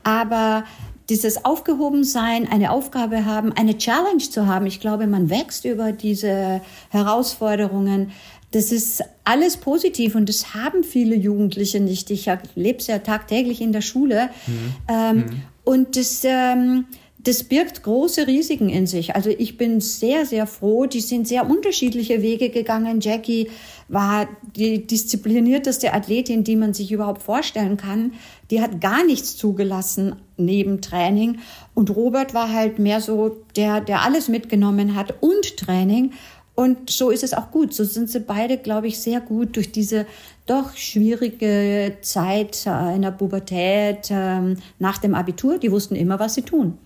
aber 0.03 0.65
dieses 1.09 1.45
Aufgehobensein, 1.45 2.49
eine 2.51 2.73
Aufgabe 2.73 3.25
haben, 3.25 3.53
eine 3.53 3.79
Challenge 3.79 4.19
zu 4.19 4.47
haben. 4.47 4.67
Ich 4.67 4.81
glaube, 4.81 5.07
man 5.07 5.31
wächst 5.31 5.65
über 5.65 5.93
diese 5.93 6.61
Herausforderungen. 6.91 8.11
Das 8.51 8.73
ist 8.73 9.03
alles 9.25 9.57
positiv 9.57 10.15
und 10.15 10.29
das 10.29 10.55
haben 10.55 10.83
viele 10.83 11.15
Jugendliche 11.15 11.81
nicht. 11.81 12.11
Ich 12.11 12.29
lebe 12.55 12.79
es 12.79 12.87
ja 12.87 12.99
tagtäglich 12.99 13.61
in 13.61 13.73
der 13.73 13.83
Schule. 13.83 14.31
Mhm. 14.47 14.75
Ähm, 14.89 15.17
mhm. 15.17 15.43
Und 15.65 15.97
das, 15.97 16.23
ähm, 16.25 16.87
das 17.19 17.45
birgt 17.45 17.83
große 17.83 18.27
Risiken 18.27 18.69
in 18.69 18.87
sich. 18.87 19.15
Also 19.15 19.31
ich 19.31 19.57
bin 19.57 19.81
sehr, 19.81 20.27
sehr 20.27 20.47
froh. 20.47 20.87
Die 20.87 21.01
sind 21.01 21.27
sehr 21.29 21.49
unterschiedliche 21.49 22.23
Wege 22.23 22.51
gegangen. 22.51 23.01
Jackie 23.01 23.51
war 23.89 24.29
die 24.57 24.87
disziplinierteste 24.87 25.93
Athletin, 25.93 26.45
die 26.45 26.57
man 26.57 26.75
sich 26.75 26.91
überhaupt 26.91 27.23
vorstellen 27.23 27.77
kann. 27.77 28.13
Die 28.51 28.61
hat 28.61 28.81
gar 28.81 29.05
nichts 29.05 29.37
zugelassen 29.37 30.17
neben 30.37 30.81
Training. 30.81 31.39
Und 31.75 31.95
Robert 31.95 32.35
war 32.35 32.53
halt 32.53 32.79
mehr 32.79 33.01
so 33.01 33.37
der, 33.55 33.81
der 33.81 34.03
alles 34.03 34.29
mitgenommen 34.29 34.95
hat 34.95 35.15
und 35.21 35.57
Training. 35.57 36.13
Und 36.55 36.91
so 36.91 37.11
ist 37.11 37.23
es 37.23 37.35
auch 37.35 37.51
gut. 37.51 37.75
So 37.75 37.85
sind 37.85 38.11
sie 38.11 38.21
beide, 38.21 38.57
glaube 38.57 38.89
ich, 38.89 38.99
sehr 38.99 39.21
gut 39.21 39.57
durch 39.57 39.73
diese 39.73 40.07
doch 40.47 40.75
schwierige 40.77 41.99
Zeit 42.01 42.67
in 42.95 43.03
der 43.03 43.11
Pubertät 43.11 44.09
ähm, 44.11 44.57
nach 44.79 44.99
dem 44.99 45.15
Abitur. 45.15 45.59
Die 45.59 45.71
wussten 45.71 45.95
immer, 45.97 46.19
was 46.19 46.35
sie 46.35 46.43
tun. 46.43 46.79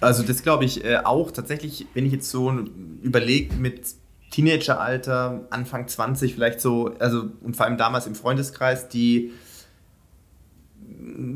Also 0.00 0.22
das 0.22 0.42
glaube 0.42 0.64
ich 0.64 0.84
äh, 0.84 0.96
auch 0.96 1.30
tatsächlich, 1.30 1.86
wenn 1.94 2.06
ich 2.06 2.12
jetzt 2.12 2.30
so 2.30 2.50
überlege 3.02 3.54
mit 3.54 3.82
Teenageralter, 4.34 5.46
Anfang 5.50 5.86
20 5.86 6.34
vielleicht 6.34 6.60
so, 6.60 6.96
also 6.98 7.28
und 7.40 7.56
vor 7.56 7.66
allem 7.66 7.76
damals 7.76 8.08
im 8.08 8.16
Freundeskreis, 8.16 8.88
die 8.88 9.32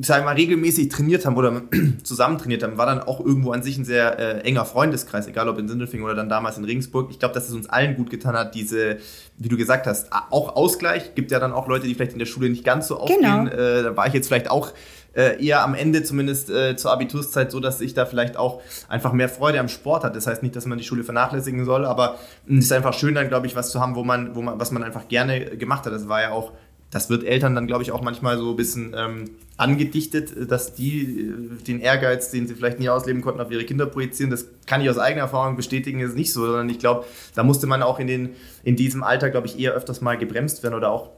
sagen 0.01 0.23
wir 0.23 0.31
mal, 0.31 0.35
regelmäßig 0.35 0.89
trainiert 0.89 1.25
haben 1.25 1.37
oder 1.37 1.63
zusammen 2.03 2.39
trainiert 2.39 2.65
haben, 2.65 2.77
war 2.77 2.87
dann 2.87 3.01
auch 3.01 3.21
irgendwo 3.21 3.53
an 3.53 3.63
sich 3.63 3.79
ein 3.79 3.85
sehr 3.85 4.19
äh, 4.19 4.41
enger 4.41 4.65
Freundeskreis, 4.65 5.29
egal 5.29 5.49
ob 5.49 5.59
in 5.59 5.69
Sindelfingen 5.69 6.05
oder 6.05 6.17
dann 6.17 6.29
damals 6.29 6.59
in 6.59 6.65
Regensburg. 6.65 7.09
Ich 7.11 7.21
glaube, 7.21 7.35
dass 7.35 7.49
es 7.49 7.55
uns 7.55 7.69
allen 7.69 7.95
gut 7.95 8.11
getan 8.11 8.35
hat, 8.35 8.57
diese, 8.57 8.97
wie 9.37 9.49
du 9.49 9.57
gesagt 9.57 9.87
hast, 9.87 10.13
auch 10.13 10.57
Ausgleich. 10.57 11.15
Gibt 11.15 11.31
ja 11.31 11.39
dann 11.39 11.53
auch 11.53 11.69
Leute, 11.69 11.87
die 11.87 11.95
vielleicht 11.95 12.15
in 12.15 12.19
der 12.19 12.27
Schule 12.27 12.51
nicht 12.51 12.65
ganz 12.65 12.89
so 12.89 12.99
aufgehen. 12.99 13.21
Genau. 13.21 13.47
Äh, 13.47 13.85
da 13.85 13.97
war 13.97 14.09
ich 14.09 14.13
jetzt 14.13 14.27
vielleicht 14.27 14.51
auch 14.51 14.73
äh, 15.15 15.45
eher 15.45 15.65
am 15.65 15.75
Ende 15.75 16.03
zumindest 16.03 16.51
äh, 16.51 16.77
zur 16.77 16.93
Abiturszeit 16.93 17.51
so, 17.51 17.61
dass 17.61 17.81
ich 17.81 17.95
da 17.95 18.07
vielleicht 18.07 18.37
auch 18.37 18.61
einfach 18.89 19.13
mehr 19.13 19.29
Freude 19.29 19.61
am 19.61 19.69
Sport 19.69 20.05
hat. 20.05 20.17
Das 20.17 20.27
heißt 20.27 20.43
nicht, 20.43 20.57
dass 20.57 20.67
man 20.67 20.79
die 20.79 20.85
Schule 20.85 21.05
vernachlässigen 21.05 21.65
soll, 21.65 21.85
aber 21.85 22.19
es 22.47 22.65
ist 22.65 22.73
einfach 22.73 22.95
schön 22.95 23.15
dann, 23.15 23.29
glaube 23.29 23.47
ich, 23.47 23.57
was 23.57 23.71
zu 23.71 23.81
haben, 23.81 23.95
wo 23.95 24.05
man, 24.05 24.35
wo 24.35 24.43
man, 24.43 24.59
was 24.61 24.71
man 24.71 24.83
einfach 24.83 25.09
gerne 25.09 25.57
gemacht 25.57 25.87
hat. 25.87 25.93
Das 25.93 26.09
war 26.09 26.21
ja 26.21 26.31
auch 26.31 26.53
das 26.91 27.11
wird 27.11 27.25
Eltern 27.25 27.55
dann, 27.55 27.67
glaube 27.67 27.83
ich, 27.83 27.93
auch 27.93 28.01
manchmal 28.01 28.39
so 28.39 28.51
ein 28.51 28.57
bisschen 28.57 28.95
ähm, 28.97 29.31
angedichtet, 29.57 30.51
dass 30.51 30.75
die 30.75 31.21
äh, 31.21 31.63
den 31.63 31.81
Ehrgeiz, 31.81 32.31
den 32.31 32.47
sie 32.47 32.55
vielleicht 32.55 32.79
nie 32.79 32.89
ausleben 32.89 33.21
konnten, 33.21 33.41
auf 33.41 33.51
ihre 33.51 33.65
Kinder 33.65 33.87
projizieren. 33.87 34.31
Das 34.31 34.47
kann 34.67 34.81
ich 34.81 34.89
aus 34.89 34.99
eigener 34.99 35.23
Erfahrung 35.23 35.57
bestätigen, 35.57 36.01
ist 36.01 36.17
nicht 36.17 36.33
so, 36.33 36.47
sondern 36.47 36.69
ich 36.71 36.79
glaube, 36.79 37.05
da 37.35 37.43
musste 37.43 37.67
man 37.67 37.83
auch 37.83 37.99
in, 37.99 38.07
den, 38.07 38.31
in 38.65 38.77
diesem 38.77 39.03
Alter, 39.03 39.29
glaube 39.31 39.47
ich, 39.47 39.59
eher 39.59 39.73
öfters 39.73 40.01
mal 40.01 40.17
gebremst 40.17 40.63
werden 40.63 40.75
oder 40.75 40.91
auch 40.91 41.11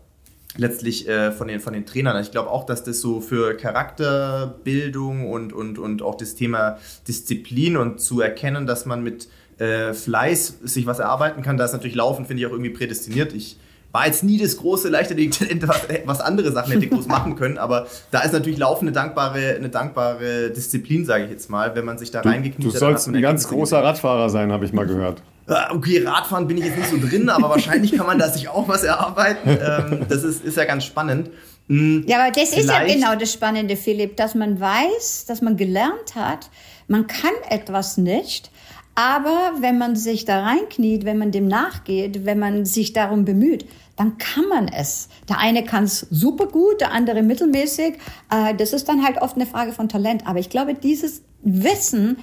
letztlich 0.57 1.09
äh, 1.09 1.33
von, 1.33 1.49
den, 1.49 1.61
von 1.61 1.73
den 1.73 1.87
Trainern. 1.87 2.21
Ich 2.23 2.31
glaube 2.31 2.51
auch, 2.51 2.67
dass 2.67 2.83
das 2.83 3.01
so 3.01 3.21
für 3.21 3.57
Charakterbildung 3.57 5.31
und, 5.31 5.53
und, 5.53 5.79
und 5.79 6.03
auch 6.03 6.17
das 6.17 6.35
Thema 6.35 6.79
Disziplin 7.07 7.77
und 7.77 8.01
zu 8.01 8.21
erkennen, 8.21 8.67
dass 8.67 8.87
man 8.87 9.03
mit 9.03 9.29
äh, 9.59 9.93
Fleiß 9.93 10.59
sich 10.63 10.87
was 10.87 10.99
erarbeiten 10.99 11.43
kann, 11.43 11.57
da 11.57 11.65
ist 11.65 11.73
natürlich 11.73 11.95
Laufen, 11.95 12.25
finde 12.25 12.41
ich, 12.43 12.47
auch 12.47 12.53
irgendwie 12.53 12.71
prädestiniert. 12.71 13.33
Ich 13.33 13.59
war 13.93 14.07
jetzt 14.07 14.23
nie 14.23 14.39
das 14.39 14.57
große 14.57 14.89
Leichtathletik-Talent, 14.89 15.69
was, 15.69 15.89
was 16.05 16.21
andere 16.21 16.53
Sachen 16.53 16.73
hätte 16.73 16.87
groß 16.87 17.09
machen 17.09 17.37
können, 17.37 17.59
aber 17.59 17.87
da 18.11 18.21
ist 18.21 18.33
natürlich 18.33 18.59
Laufen 18.59 18.87
eine 18.87 18.93
dankbare, 18.93 19.57
eine 19.57 19.69
dankbare 19.69 20.51
Disziplin, 20.51 21.05
sage 21.05 21.25
ich 21.25 21.31
jetzt 21.31 21.51
mal, 21.51 21.75
wenn 21.75 21.85
man 21.85 21.99
sich 21.99 22.11
da 22.11 22.21
reingekniet 22.21 22.69
hat. 22.69 22.75
Du 22.75 22.79
sollst 22.79 23.09
ein 23.09 23.21
ganz 23.21 23.49
großer 23.49 23.83
Radfahrer 23.83 24.31
sein, 24.31 24.53
habe 24.53 24.65
ich 24.65 24.73
mal 24.73 24.87
gehört. 24.87 25.23
Okay, 25.71 26.05
Radfahren 26.05 26.47
bin 26.47 26.59
ich 26.59 26.65
jetzt 26.65 26.79
nicht 26.79 26.91
so 26.91 26.99
drin, 26.99 27.29
aber 27.29 27.51
wahrscheinlich 27.51 27.93
kann 27.93 28.07
man 28.07 28.19
da 28.19 28.29
sich 28.29 28.49
auch 28.49 28.69
was 28.69 28.85
erarbeiten. 28.85 29.51
Ähm, 29.51 30.07
das 30.09 30.23
ist, 30.23 30.45
ist 30.45 30.57
ja 30.57 30.65
ganz 30.65 30.85
spannend. 30.85 31.31
Hm, 31.69 32.05
ja, 32.07 32.19
aber 32.19 32.31
das 32.31 32.51
Vielleicht. 32.51 32.65
ist 32.65 32.71
ja 32.71 32.85
genau 32.85 33.19
das 33.19 33.33
Spannende, 33.33 33.77
Philipp, 33.77 34.17
dass 34.17 34.35
man 34.35 34.61
weiß, 34.61 35.27
dass 35.27 35.43
man 35.43 35.57
gelernt 35.57 36.15
hat, 36.15 36.51
man 36.89 37.07
kann 37.07 37.33
etwas 37.49 37.97
nicht, 37.97 38.51
aber 38.95 39.53
wenn 39.61 39.79
man 39.79 39.97
sich 39.97 40.25
da 40.25 40.43
reinkniet, 40.43 41.05
wenn 41.05 41.19
man 41.19 41.31
dem 41.31 41.47
nachgeht, 41.47 42.25
wenn 42.27 42.39
man 42.39 42.65
sich 42.65 42.93
darum 42.93 43.25
bemüht, 43.25 43.65
dann 43.97 44.19
kann 44.19 44.49
man 44.49 44.69
es. 44.69 45.09
Der 45.29 45.39
eine 45.39 45.65
kann 45.65 45.85
es 45.85 46.07
super 46.11 46.47
gut, 46.47 46.81
der 46.81 46.93
andere 46.93 47.23
mittelmäßig. 47.23 47.95
Äh, 48.31 48.55
das 48.55 48.73
ist 48.73 48.89
dann 48.89 49.05
halt 49.05 49.21
oft 49.23 49.37
eine 49.37 49.47
Frage 49.47 49.73
von 49.73 49.89
Talent. 49.89 50.27
Aber 50.27 50.39
ich 50.39 50.51
glaube, 50.51 50.75
dieses 50.75 51.23
Wissen, 51.43 52.19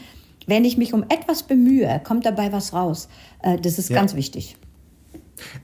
wenn 0.47 0.65
ich 0.65 0.77
mich 0.77 0.93
um 0.93 1.03
etwas 1.09 1.43
bemühe, 1.43 2.01
kommt 2.03 2.25
dabei 2.25 2.51
was 2.51 2.73
raus. 2.73 3.07
Äh, 3.43 3.59
das 3.59 3.77
ist 3.77 3.89
ja. 3.89 3.97
ganz 3.97 4.15
wichtig. 4.15 4.57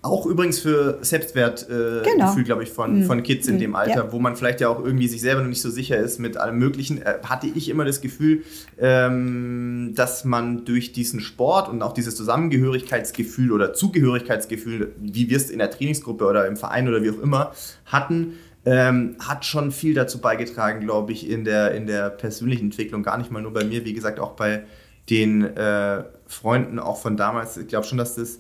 Auch 0.02 0.26
übrigens 0.26 0.60
für 0.60 1.00
Selbstwertgefühl, 1.02 2.04
äh, 2.06 2.12
genau. 2.12 2.36
glaube 2.44 2.64
ich, 2.64 2.70
von, 2.70 3.00
mhm. 3.00 3.04
von 3.06 3.24
Kids 3.24 3.48
in 3.48 3.56
mhm. 3.56 3.60
dem 3.60 3.76
Alter, 3.76 4.06
ja. 4.06 4.12
wo 4.12 4.20
man 4.20 4.36
vielleicht 4.36 4.62
ja 4.62 4.70
auch 4.70 4.84
irgendwie 4.84 5.08
sich 5.08 5.22
selber 5.22 5.42
noch 5.42 5.50
nicht 5.50 5.62
so 5.62 5.70
sicher 5.70 5.98
ist 5.98 6.20
mit 6.20 6.38
allem 6.38 6.60
Möglichen, 6.60 7.02
äh, 7.02 7.20
hatte 7.24 7.48
ich 7.48 7.70
immer 7.70 7.86
das 7.86 8.02
Gefühl, 8.02 8.44
ähm, 8.80 9.94
dass 9.96 10.26
man 10.26 10.66
durch 10.66 10.94
diesen 10.94 11.22
Sport 11.22 11.70
und 11.70 11.82
auch 11.82 11.94
dieses 11.94 12.16
Zusammengehörigkeitsgefühl 12.16 13.52
oder 13.52 13.74
Zugehörigkeitsgefühl, 13.74 14.94
wie 15.00 15.30
wir 15.30 15.38
es 15.38 15.50
in 15.50 15.60
der 15.60 15.72
Trainingsgruppe 15.72 16.26
oder 16.26 16.46
im 16.46 16.58
Verein 16.58 16.88
oder 16.88 17.02
wie 17.02 17.10
auch 17.10 17.20
immer 17.20 17.54
hatten, 17.86 18.34
ähm, 18.66 19.18
hat 19.20 19.46
schon 19.46 19.72
viel 19.72 19.94
dazu 19.94 20.20
beigetragen, 20.20 20.82
glaube 20.82 21.12
ich, 21.12 21.30
in 21.30 21.44
der, 21.44 21.74
in 21.74 21.88
der 21.88 22.10
persönlichen 22.10 22.66
Entwicklung. 22.66 23.04
Gar 23.04 23.18
nicht 23.18 23.32
mal 23.32 23.42
nur 23.42 23.54
bei 23.54 23.64
mir, 23.64 23.86
wie 23.86 23.94
gesagt, 23.94 24.20
auch 24.20 24.32
bei 24.32 24.64
den 25.10 25.44
äh, 25.44 26.04
Freunden 26.28 26.80
auch 26.80 27.02
von 27.02 27.18
damals. 27.18 27.58
Ich 27.58 27.68
glaube 27.68 27.86
schon, 27.86 27.98
dass 27.98 28.16
das 28.16 28.40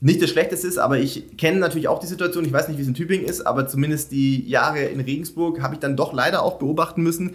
nicht 0.00 0.22
das 0.22 0.30
Schlechteste 0.30 0.66
ist, 0.66 0.78
aber 0.78 0.98
ich 0.98 1.36
kenne 1.36 1.58
natürlich 1.58 1.88
auch 1.88 1.98
die 1.98 2.06
Situation, 2.06 2.44
ich 2.44 2.52
weiß 2.52 2.68
nicht, 2.68 2.78
wie 2.78 2.82
es 2.82 2.88
in 2.88 2.94
Tübingen 2.94 3.26
ist, 3.26 3.46
aber 3.46 3.66
zumindest 3.66 4.12
die 4.12 4.48
Jahre 4.48 4.84
in 4.84 5.00
Regensburg 5.00 5.60
habe 5.60 5.74
ich 5.74 5.80
dann 5.80 5.96
doch 5.96 6.12
leider 6.12 6.42
auch 6.42 6.58
beobachten 6.58 7.02
müssen. 7.02 7.34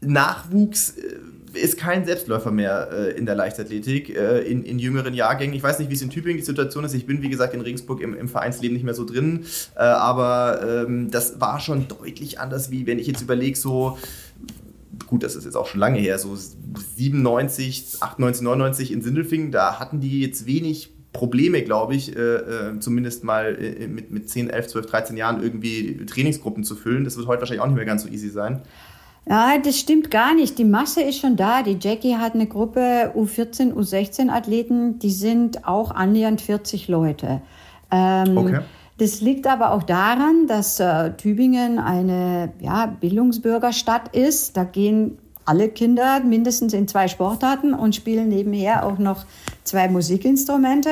Nachwuchs 0.00 0.90
äh, 0.98 1.16
ist 1.58 1.78
kein 1.78 2.04
Selbstläufer 2.04 2.50
mehr 2.50 2.88
äh, 2.92 3.18
in 3.18 3.26
der 3.26 3.34
Leichtathletik 3.34 4.14
äh, 4.16 4.40
in, 4.40 4.64
in, 4.64 4.78
jüngeren 4.78 5.14
Jahrgängen. 5.14 5.54
Ich 5.54 5.62
weiß 5.62 5.78
nicht, 5.78 5.90
wie 5.90 5.94
es 5.94 6.02
in 6.02 6.10
Tübingen 6.10 6.38
die 6.38 6.44
Situation 6.44 6.84
ist. 6.84 6.94
Ich 6.94 7.06
bin, 7.06 7.22
wie 7.22 7.28
gesagt, 7.28 7.54
in 7.54 7.60
Regensburg 7.60 8.00
im, 8.00 8.14
im 8.14 8.28
Vereinsleben 8.28 8.74
nicht 8.74 8.84
mehr 8.84 8.94
so 8.94 9.04
drin, 9.04 9.44
äh, 9.76 9.80
aber 9.80 10.84
ähm, 10.86 11.10
das 11.10 11.40
war 11.40 11.60
schon 11.60 11.88
deutlich 11.88 12.40
anders, 12.40 12.70
wie 12.70 12.86
wenn 12.86 12.98
ich 12.98 13.06
jetzt 13.06 13.22
überlege, 13.22 13.56
so 13.56 13.98
gut, 15.06 15.22
das 15.22 15.36
ist 15.36 15.44
jetzt 15.44 15.56
auch 15.56 15.66
schon 15.66 15.80
lange 15.80 15.98
her, 15.98 16.18
so 16.18 16.36
97, 16.36 17.98
98, 18.00 18.42
99 18.42 18.92
in 18.92 19.02
Sindelfingen, 19.02 19.52
da 19.52 19.78
hatten 19.78 20.00
die 20.00 20.20
jetzt 20.20 20.46
wenig 20.46 20.90
Probleme, 21.12 21.62
glaube 21.62 21.94
ich, 21.94 22.14
äh, 22.14 22.20
äh, 22.20 22.80
zumindest 22.80 23.24
mal 23.24 23.56
äh, 23.60 23.88
mit, 23.88 24.10
mit 24.10 24.28
10, 24.28 24.50
11, 24.50 24.68
12, 24.68 24.86
13 24.86 25.16
Jahren 25.16 25.42
irgendwie 25.42 26.04
Trainingsgruppen 26.04 26.64
zu 26.64 26.76
füllen. 26.76 27.04
Das 27.04 27.16
wird 27.16 27.26
heute 27.26 27.40
wahrscheinlich 27.40 27.62
auch 27.62 27.66
nicht 27.66 27.76
mehr 27.76 27.86
ganz 27.86 28.02
so 28.02 28.08
easy 28.08 28.28
sein. 28.28 28.62
Ja, 29.28 29.58
das 29.58 29.78
stimmt 29.78 30.10
gar 30.10 30.34
nicht. 30.34 30.58
Die 30.58 30.64
Masse 30.64 31.02
ist 31.02 31.18
schon 31.18 31.36
da. 31.36 31.62
Die 31.62 31.76
Jackie 31.80 32.16
hat 32.16 32.34
eine 32.34 32.46
Gruppe 32.46 33.12
U14, 33.14 33.74
U16 33.74 34.30
Athleten, 34.30 34.98
die 34.98 35.10
sind 35.10 35.66
auch 35.66 35.90
annähernd 35.90 36.40
40 36.40 36.88
Leute. 36.88 37.42
Ähm, 37.90 38.38
okay. 38.38 38.60
Das 38.96 39.20
liegt 39.20 39.46
aber 39.46 39.72
auch 39.72 39.84
daran, 39.84 40.46
dass 40.48 40.80
äh, 40.80 41.12
Tübingen 41.12 41.78
eine 41.78 42.52
ja, 42.60 42.86
Bildungsbürgerstadt 42.86 44.16
ist. 44.16 44.56
Da 44.56 44.64
gehen 44.64 45.18
alle 45.44 45.68
Kinder 45.68 46.20
mindestens 46.20 46.72
in 46.72 46.88
zwei 46.88 47.06
Sportarten 47.06 47.74
und 47.74 47.94
spielen 47.94 48.28
nebenher 48.28 48.84
auch 48.84 48.98
noch 48.98 49.24
zwei 49.62 49.88
Musikinstrumente. 49.88 50.90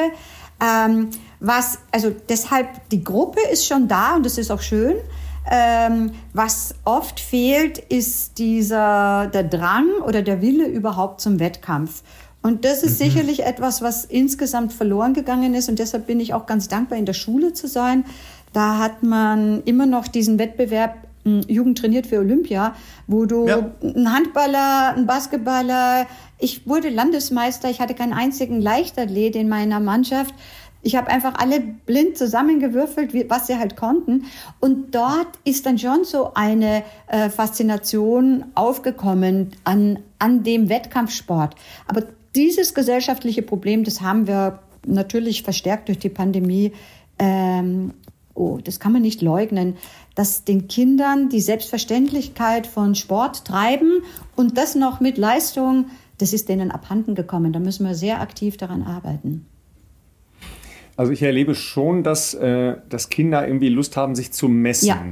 Ähm, 0.61 1.09
was, 1.41 1.79
also 1.91 2.15
deshalb, 2.29 2.89
die 2.91 3.03
Gruppe 3.03 3.41
ist 3.53 3.67
schon 3.67 3.89
da 3.89 4.17
und 4.17 4.25
das 4.25 4.39
ist 4.39 4.51
auch 4.51 4.63
schön. 4.63 4.97
Ähm, 5.51 6.11
was 6.33 6.75
oft 6.85 7.21
fehlt, 7.21 7.79
ist 7.79 8.39
dieser, 8.39 9.29
der 9.33 9.45
Drang 9.45 9.87
oder 10.05 10.23
der 10.23 10.43
Wille 10.43 10.67
überhaupt 10.67 11.21
zum 11.21 11.39
Wettkampf. 11.39 12.03
Und 12.43 12.65
das 12.65 12.83
ist 12.83 13.01
mhm. 13.01 13.05
sicherlich 13.05 13.45
etwas, 13.45 13.83
was 13.83 14.05
insgesamt 14.05 14.73
verloren 14.73 15.15
gegangen 15.15 15.55
ist. 15.55 15.69
Und 15.69 15.79
deshalb 15.79 16.07
bin 16.07 16.21
ich 16.21 16.35
auch 16.35 16.47
ganz 16.47 16.69
dankbar, 16.69 16.99
in 16.99 17.07
der 17.07 17.13
Schule 17.13 17.53
zu 17.53 17.67
sein. 17.67 18.05
Da 18.53 18.79
hat 18.79 19.03
man 19.03 19.63
immer 19.65 19.87
noch 19.87 20.07
diesen 20.09 20.39
Wettbewerb 20.39 20.95
hm, 21.25 21.43
Jugend 21.49 21.79
trainiert 21.79 22.07
für 22.07 22.21
Olympia, 22.21 22.77
wo 23.09 23.27
du 23.27 23.49
ja. 23.49 23.71
ein 23.83 24.13
Handballer, 24.13 24.95
ein 24.97 25.07
Basketballer, 25.07 26.07
ich 26.39 26.69
wurde 26.69 26.89
Landesmeister, 26.89 27.69
ich 27.69 27.81
hatte 27.81 27.95
keinen 27.95 28.13
einzigen 28.13 28.61
Leichtathlet 28.61 29.35
in 29.35 29.49
meiner 29.49 29.81
Mannschaft. 29.81 30.35
Ich 30.87 30.95
habe 30.95 31.09
einfach 31.09 31.35
alle 31.35 31.59
blind 31.59 32.17
zusammengewürfelt, 32.17 33.13
was 33.29 33.49
sie 33.49 33.57
halt 33.57 33.75
konnten. 33.75 34.27
Und 34.61 34.95
dort 34.95 35.27
ist 35.43 35.67
dann 35.67 35.81
schon 35.81 36.05
so 36.05 36.33
eine 36.35 36.85
äh, 37.09 37.29
Faszination 37.29 38.45
aufgekommen 38.55 39.51
an, 39.65 39.99
an 40.21 40.45
dem 40.45 40.69
Wettkampfsport. 40.69 41.57
Aber 41.89 42.05
dieses 42.37 42.73
gesellschaftliche 42.73 43.43
Problem, 43.43 43.83
das 43.83 44.01
haben 44.01 44.29
wir 44.29 44.61
natürlich 44.87 45.43
verstärkt 45.43 45.89
durch 45.89 45.99
die 45.99 46.09
Pandemie. 46.09 46.71
Ähm, 47.19 47.93
oh, 48.35 48.61
das 48.63 48.79
kann 48.79 48.93
man 48.93 49.03
nicht 49.03 49.23
leugnen, 49.23 49.79
dass 50.15 50.45
den 50.45 50.69
Kindern 50.69 51.31
die 51.31 51.41
Selbstverständlichkeit 51.41 52.69
von 52.69 52.95
Sport 52.95 53.45
treiben 53.45 54.03
und 54.37 54.57
das 54.57 54.77
noch 54.77 55.01
mit 55.01 55.19
Leistung, 55.19 55.87
das 56.19 56.33
ist 56.33 56.49
denen 56.49 56.71
abhanden 56.71 57.17
gekommen. 57.17 57.53
Da 57.53 57.59
müssen 57.59 57.85
wir 57.85 57.97
sehr 57.97 58.21
aktiv 58.21 58.57
daran 58.57 58.85
arbeiten. 58.85 59.47
Also 60.97 61.13
ich 61.13 61.23
erlebe 61.23 61.55
schon, 61.55 62.03
dass, 62.03 62.35
äh, 62.35 62.77
dass 62.89 63.11
Kinder 63.11 63.47
irgendwie 63.47 63.69
Lust 63.69 63.97
haben, 63.97 64.15
sich 64.15 64.33
zu 64.33 64.49
messen. 64.49 64.89
Ja. 64.89 65.05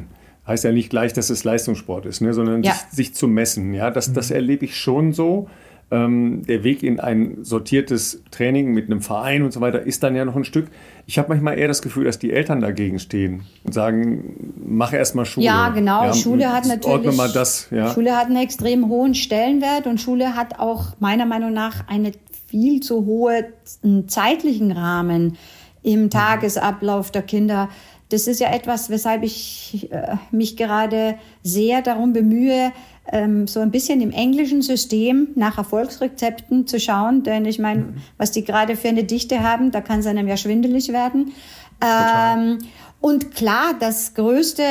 Heißt 0.47 0.65
ja 0.65 0.73
nicht 0.73 0.91
gleich, 0.91 1.13
dass 1.13 1.31
es 1.31 1.45
Leistungssport 1.45 2.07
ist, 2.07 2.21
ne, 2.21 2.35
sondern 2.35 2.63
ja. 2.63 2.73
sich, 2.73 2.83
sich, 2.91 3.15
zu 3.15 3.29
messen. 3.29 3.73
Ja, 3.73 3.91
das, 3.91 4.13
das 4.13 4.31
mhm. 4.31 4.37
erlebe 4.37 4.65
ich 4.65 4.77
schon 4.77 5.13
so. 5.13 5.49
Ähm, 5.91 6.43
der 6.47 6.65
Weg 6.65 6.83
in 6.83 6.99
ein 6.99 7.45
sortiertes 7.45 8.23
Training 8.31 8.73
mit 8.73 8.87
einem 8.87 9.03
Verein 9.03 9.43
und 9.43 9.53
so 9.53 9.61
weiter 9.61 9.83
ist 9.83 10.03
dann 10.03 10.17
ja 10.17 10.25
noch 10.25 10.35
ein 10.35 10.45
Stück. 10.45 10.69
Ich 11.07 11.19
habe 11.19 11.29
manchmal 11.29 11.59
eher 11.59 11.69
das 11.69 11.83
Gefühl, 11.83 12.05
dass 12.05 12.19
die 12.19 12.33
Eltern 12.33 12.61
dagegen 12.61 12.99
stehen 12.99 13.43
und 13.65 13.75
sagen, 13.75 14.55
mach 14.67 14.95
erst 14.95 15.15
mal 15.15 15.27
Schule. 15.27 15.47
Ja, 15.47 15.69
genau. 15.69 16.05
Ja, 16.05 16.15
Schule 16.15 16.51
hat 16.51 16.67
natürlich 16.67 17.15
mal 17.17 17.31
das, 17.31 17.69
ja. 17.71 17.93
Schule 17.93 18.17
hat 18.17 18.27
einen 18.27 18.39
extrem 18.39 18.89
hohen 18.89 19.15
Stellenwert 19.15 19.87
und 19.87 20.01
Schule 20.01 20.35
hat 20.35 20.59
auch 20.59 20.95
meiner 21.01 21.27
Meinung 21.27 21.53
nach 21.53 21.87
einen 21.87 22.13
viel 22.47 22.81
zu 22.81 23.05
hohen 23.05 24.09
zeitlichen 24.09 24.73
Rahmen 24.73 25.37
im 25.85 26.05
mhm. 26.05 26.11
Tagesablauf 26.11 27.13
der 27.13 27.23
Kinder. 27.23 27.69
Das 28.09 28.27
ist 28.27 28.41
ja 28.41 28.53
etwas, 28.53 28.91
weshalb 28.91 29.23
ich 29.23 29.89
äh, 29.93 30.17
mich 30.31 30.57
gerade 30.57 31.17
sehr 31.43 31.83
darum 31.83 32.13
bemühe, 32.13 32.73
ähm, 33.13 33.47
so 33.47 33.61
ein 33.61 33.71
bisschen 33.71 34.01
im 34.01 34.11
englischen 34.11 34.63
System 34.63 35.29
nach 35.37 35.59
Erfolgsrezepten 35.59 36.67
zu 36.67 36.81
schauen. 36.81 37.23
Denn 37.23 37.45
ich 37.45 37.59
meine, 37.59 37.83
mhm. 37.83 37.95
was 38.19 38.33
die 38.33 38.45
gerade 38.45 38.77
für 38.77 38.89
eine 38.89 39.05
Dichte 39.05 39.43
haben, 39.43 39.71
da 39.71 39.81
kann 39.81 40.01
es 40.01 40.07
einem 40.07 40.27
ja 40.27 40.37
schwindelig 40.37 40.89
werden. 40.89 41.33
Ähm, 41.81 42.59
und 43.01 43.35
klar, 43.35 43.75
das 43.79 44.15
größte, 44.15 44.63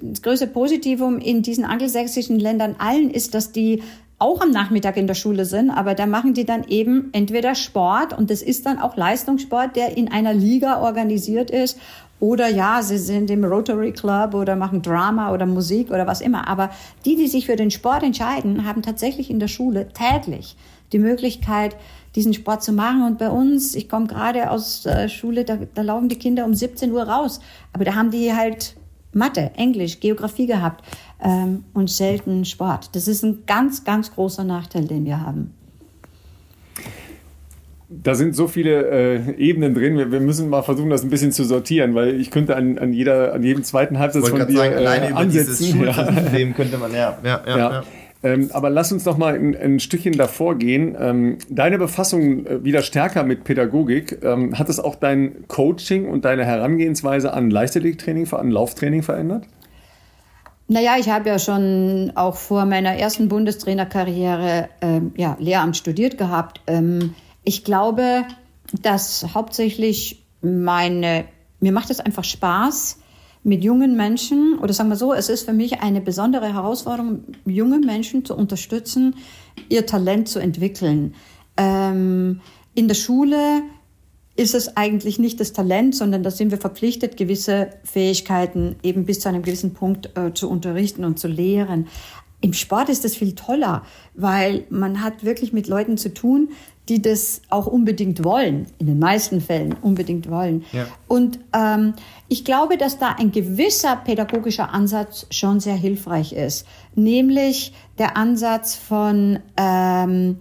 das 0.00 0.22
größte 0.22 0.46
Positivum 0.46 1.18
in 1.18 1.42
diesen 1.42 1.64
angelsächsischen 1.64 2.38
Ländern 2.38 2.76
allen 2.78 3.10
ist, 3.10 3.34
dass 3.34 3.50
die 3.50 3.82
auch 4.20 4.40
am 4.40 4.50
Nachmittag 4.50 4.96
in 4.96 5.06
der 5.06 5.14
Schule 5.14 5.44
sind, 5.44 5.70
aber 5.70 5.94
da 5.94 6.06
machen 6.06 6.34
die 6.34 6.44
dann 6.44 6.64
eben 6.64 7.08
entweder 7.12 7.54
Sport 7.54 8.16
und 8.16 8.30
das 8.30 8.42
ist 8.42 8.66
dann 8.66 8.78
auch 8.78 8.96
Leistungssport, 8.96 9.74
der 9.74 9.96
in 9.96 10.12
einer 10.12 10.34
Liga 10.34 10.82
organisiert 10.82 11.50
ist 11.50 11.78
oder 12.20 12.48
ja, 12.48 12.82
sie 12.82 12.98
sind 12.98 13.30
im 13.30 13.44
Rotary 13.44 13.92
Club 13.92 14.34
oder 14.34 14.54
machen 14.54 14.82
Drama 14.82 15.32
oder 15.32 15.46
Musik 15.46 15.90
oder 15.90 16.06
was 16.06 16.20
immer. 16.20 16.46
Aber 16.48 16.70
die, 17.06 17.16
die 17.16 17.28
sich 17.28 17.46
für 17.46 17.56
den 17.56 17.70
Sport 17.70 18.02
entscheiden, 18.02 18.66
haben 18.66 18.82
tatsächlich 18.82 19.30
in 19.30 19.40
der 19.40 19.48
Schule 19.48 19.88
täglich 19.88 20.54
die 20.92 20.98
Möglichkeit, 20.98 21.76
diesen 22.14 22.34
Sport 22.34 22.62
zu 22.62 22.72
machen. 22.72 23.04
Und 23.04 23.18
bei 23.18 23.30
uns, 23.30 23.74
ich 23.74 23.88
komme 23.88 24.06
gerade 24.06 24.50
aus 24.50 24.82
der 24.82 25.08
Schule, 25.08 25.44
da, 25.44 25.56
da 25.74 25.80
laufen 25.80 26.10
die 26.10 26.18
Kinder 26.18 26.44
um 26.44 26.52
17 26.52 26.92
Uhr 26.92 27.04
raus. 27.04 27.40
Aber 27.72 27.86
da 27.86 27.94
haben 27.94 28.10
die 28.10 28.34
halt 28.34 28.76
Mathe, 29.12 29.50
Englisch, 29.56 29.98
Geografie 30.00 30.46
gehabt 30.46 30.84
ähm, 31.22 31.64
und 31.74 31.90
selten 31.90 32.44
Sport. 32.44 32.94
Das 32.94 33.08
ist 33.08 33.22
ein 33.22 33.44
ganz, 33.46 33.84
ganz 33.84 34.12
großer 34.12 34.44
Nachteil, 34.44 34.86
den 34.86 35.04
wir 35.04 35.20
haben 35.20 35.54
da 37.90 38.14
sind 38.14 38.36
so 38.36 38.46
viele 38.46 38.88
äh, 38.88 39.34
Ebenen 39.36 39.74
drin. 39.74 39.98
Wir, 39.98 40.12
wir, 40.12 40.20
müssen 40.20 40.48
mal 40.48 40.62
versuchen, 40.62 40.90
das 40.90 41.02
ein 41.02 41.10
bisschen 41.10 41.32
zu 41.32 41.44
sortieren, 41.44 41.94
weil 41.94 42.20
ich 42.20 42.30
könnte 42.30 42.54
an, 42.54 42.78
an, 42.78 42.92
jeder, 42.92 43.34
an 43.34 43.42
jedem 43.42 43.64
zweiten 43.64 43.98
Halbsatz 43.98 44.28
von 44.28 44.46
dir 44.46 44.56
sagen, 44.56 44.74
alleine 44.74 45.06
äh, 45.06 45.10
über 45.10 45.18
ansetzen. 45.18 45.56
Dieses 45.58 45.96
ja. 45.96 46.52
könnte 46.54 46.78
man, 46.78 46.92
ja. 46.92 47.18
ja, 47.24 47.42
ja, 47.46 47.58
ja. 47.58 47.82
Ähm, 48.22 48.50
aber 48.52 48.70
lass 48.70 48.92
uns 48.92 49.06
noch 49.06 49.16
mal 49.16 49.34
ein, 49.34 49.56
ein 49.56 49.80
Stückchen 49.80 50.12
davor 50.12 50.56
gehen. 50.56 50.94
Ähm, 51.00 51.38
deine 51.48 51.78
Befassung 51.78 52.46
äh, 52.46 52.62
wieder 52.62 52.82
stärker 52.82 53.24
mit 53.24 53.44
Pädagogik, 53.44 54.18
ähm, 54.22 54.58
hat 54.58 54.68
es 54.68 54.78
auch 54.78 54.94
dein 54.94 55.48
Coaching 55.48 56.06
und 56.06 56.24
deine 56.24 56.44
Herangehensweise 56.44 57.32
an 57.32 57.50
Leichtathletiktraining, 57.50 58.30
an 58.32 58.50
Lauftraining 58.50 59.02
verändert? 59.02 59.44
Naja, 60.72 60.94
ich 61.00 61.08
habe 61.08 61.28
ja 61.28 61.40
schon 61.40 62.12
auch 62.14 62.36
vor 62.36 62.64
meiner 62.64 62.94
ersten 62.94 63.28
Bundestrainerkarriere 63.28 64.68
ähm, 64.80 65.12
ja, 65.16 65.36
Lehramt 65.40 65.76
studiert 65.76 66.16
gehabt. 66.16 66.60
Ähm, 66.68 67.16
ich 67.42 67.64
glaube, 67.64 68.22
dass 68.80 69.34
hauptsächlich 69.34 70.24
meine, 70.42 71.24
mir 71.58 71.72
macht 71.72 71.90
es 71.90 71.98
einfach 71.98 72.22
Spaß, 72.22 73.00
mit 73.42 73.64
jungen 73.64 73.96
Menschen, 73.96 74.60
oder 74.60 74.72
sagen 74.72 74.90
wir 74.90 74.96
so, 74.96 75.12
es 75.12 75.28
ist 75.28 75.44
für 75.44 75.52
mich 75.52 75.80
eine 75.80 76.00
besondere 76.00 76.54
Herausforderung, 76.54 77.24
junge 77.44 77.80
Menschen 77.80 78.24
zu 78.24 78.36
unterstützen, 78.36 79.16
ihr 79.68 79.86
Talent 79.86 80.28
zu 80.28 80.38
entwickeln. 80.38 81.16
Ähm, 81.56 82.42
in 82.76 82.86
der 82.86 82.94
Schule 82.94 83.62
ist 84.40 84.54
es 84.54 84.74
eigentlich 84.74 85.18
nicht 85.18 85.38
das 85.38 85.52
Talent, 85.52 85.94
sondern 85.94 86.22
da 86.22 86.30
sind 86.30 86.50
wir 86.50 86.56
verpflichtet, 86.56 87.18
gewisse 87.18 87.68
Fähigkeiten 87.84 88.76
eben 88.82 89.04
bis 89.04 89.20
zu 89.20 89.28
einem 89.28 89.42
gewissen 89.42 89.74
Punkt 89.74 90.16
äh, 90.16 90.32
zu 90.32 90.48
unterrichten 90.48 91.04
und 91.04 91.18
zu 91.18 91.28
lehren. 91.28 91.88
Im 92.40 92.54
Sport 92.54 92.88
ist 92.88 93.04
das 93.04 93.14
viel 93.14 93.34
toller, 93.34 93.82
weil 94.14 94.64
man 94.70 95.02
hat 95.02 95.24
wirklich 95.24 95.52
mit 95.52 95.68
Leuten 95.68 95.98
zu 95.98 96.14
tun, 96.14 96.48
die 96.88 97.02
das 97.02 97.42
auch 97.50 97.66
unbedingt 97.66 98.24
wollen, 98.24 98.66
in 98.78 98.86
den 98.86 98.98
meisten 98.98 99.42
Fällen 99.42 99.76
unbedingt 99.82 100.30
wollen. 100.30 100.64
Ja. 100.72 100.86
Und 101.06 101.38
ähm, 101.54 101.92
ich 102.28 102.46
glaube, 102.46 102.78
dass 102.78 102.98
da 102.98 103.16
ein 103.18 103.32
gewisser 103.32 103.94
pädagogischer 103.94 104.72
Ansatz 104.72 105.26
schon 105.30 105.60
sehr 105.60 105.76
hilfreich 105.76 106.32
ist, 106.32 106.66
nämlich 106.94 107.74
der 107.98 108.16
Ansatz 108.16 108.74
von 108.74 109.38
ähm, 109.58 110.38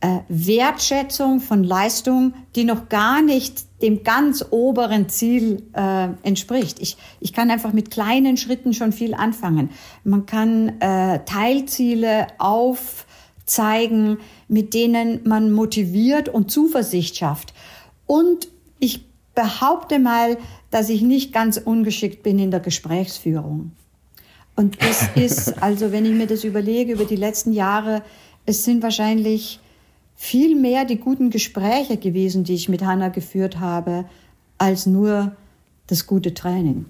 äh, 0.00 0.18
Wertschätzung 0.28 1.40
von 1.40 1.64
Leistung, 1.64 2.34
die 2.54 2.64
noch 2.64 2.88
gar 2.88 3.22
nicht 3.22 3.64
dem 3.82 4.04
ganz 4.04 4.44
oberen 4.50 5.08
Ziel 5.08 5.62
äh, 5.72 6.08
entspricht. 6.22 6.80
Ich, 6.80 6.96
ich 7.20 7.32
kann 7.32 7.50
einfach 7.50 7.72
mit 7.72 7.90
kleinen 7.90 8.36
Schritten 8.36 8.74
schon 8.74 8.92
viel 8.92 9.14
anfangen. 9.14 9.70
Man 10.04 10.26
kann 10.26 10.80
äh, 10.80 11.20
Teilziele 11.24 12.26
aufzeigen, 12.38 14.18
mit 14.48 14.74
denen 14.74 15.20
man 15.24 15.52
motiviert 15.52 16.28
und 16.28 16.50
Zuversicht 16.50 17.16
schafft. 17.16 17.54
Und 18.06 18.48
ich 18.78 19.04
behaupte 19.34 19.98
mal, 19.98 20.38
dass 20.70 20.88
ich 20.88 21.02
nicht 21.02 21.32
ganz 21.32 21.58
ungeschickt 21.58 22.22
bin 22.22 22.38
in 22.38 22.50
der 22.50 22.60
Gesprächsführung. 22.60 23.72
Und 24.56 24.82
das 24.82 25.08
ist, 25.14 25.62
also 25.62 25.92
wenn 25.92 26.04
ich 26.04 26.12
mir 26.12 26.26
das 26.26 26.44
überlege 26.44 26.92
über 26.92 27.04
die 27.04 27.16
letzten 27.16 27.52
Jahre, 27.52 28.02
es 28.46 28.64
sind 28.64 28.82
wahrscheinlich 28.82 29.60
viel 30.16 30.56
mehr 30.56 30.84
die 30.84 30.96
guten 30.98 31.30
Gespräche 31.30 31.98
gewesen, 31.98 32.42
die 32.44 32.54
ich 32.54 32.68
mit 32.68 32.84
Hanna 32.84 33.08
geführt 33.08 33.60
habe, 33.60 34.06
als 34.58 34.86
nur 34.86 35.36
das 35.86 36.06
gute 36.06 36.34
Training. 36.34 36.86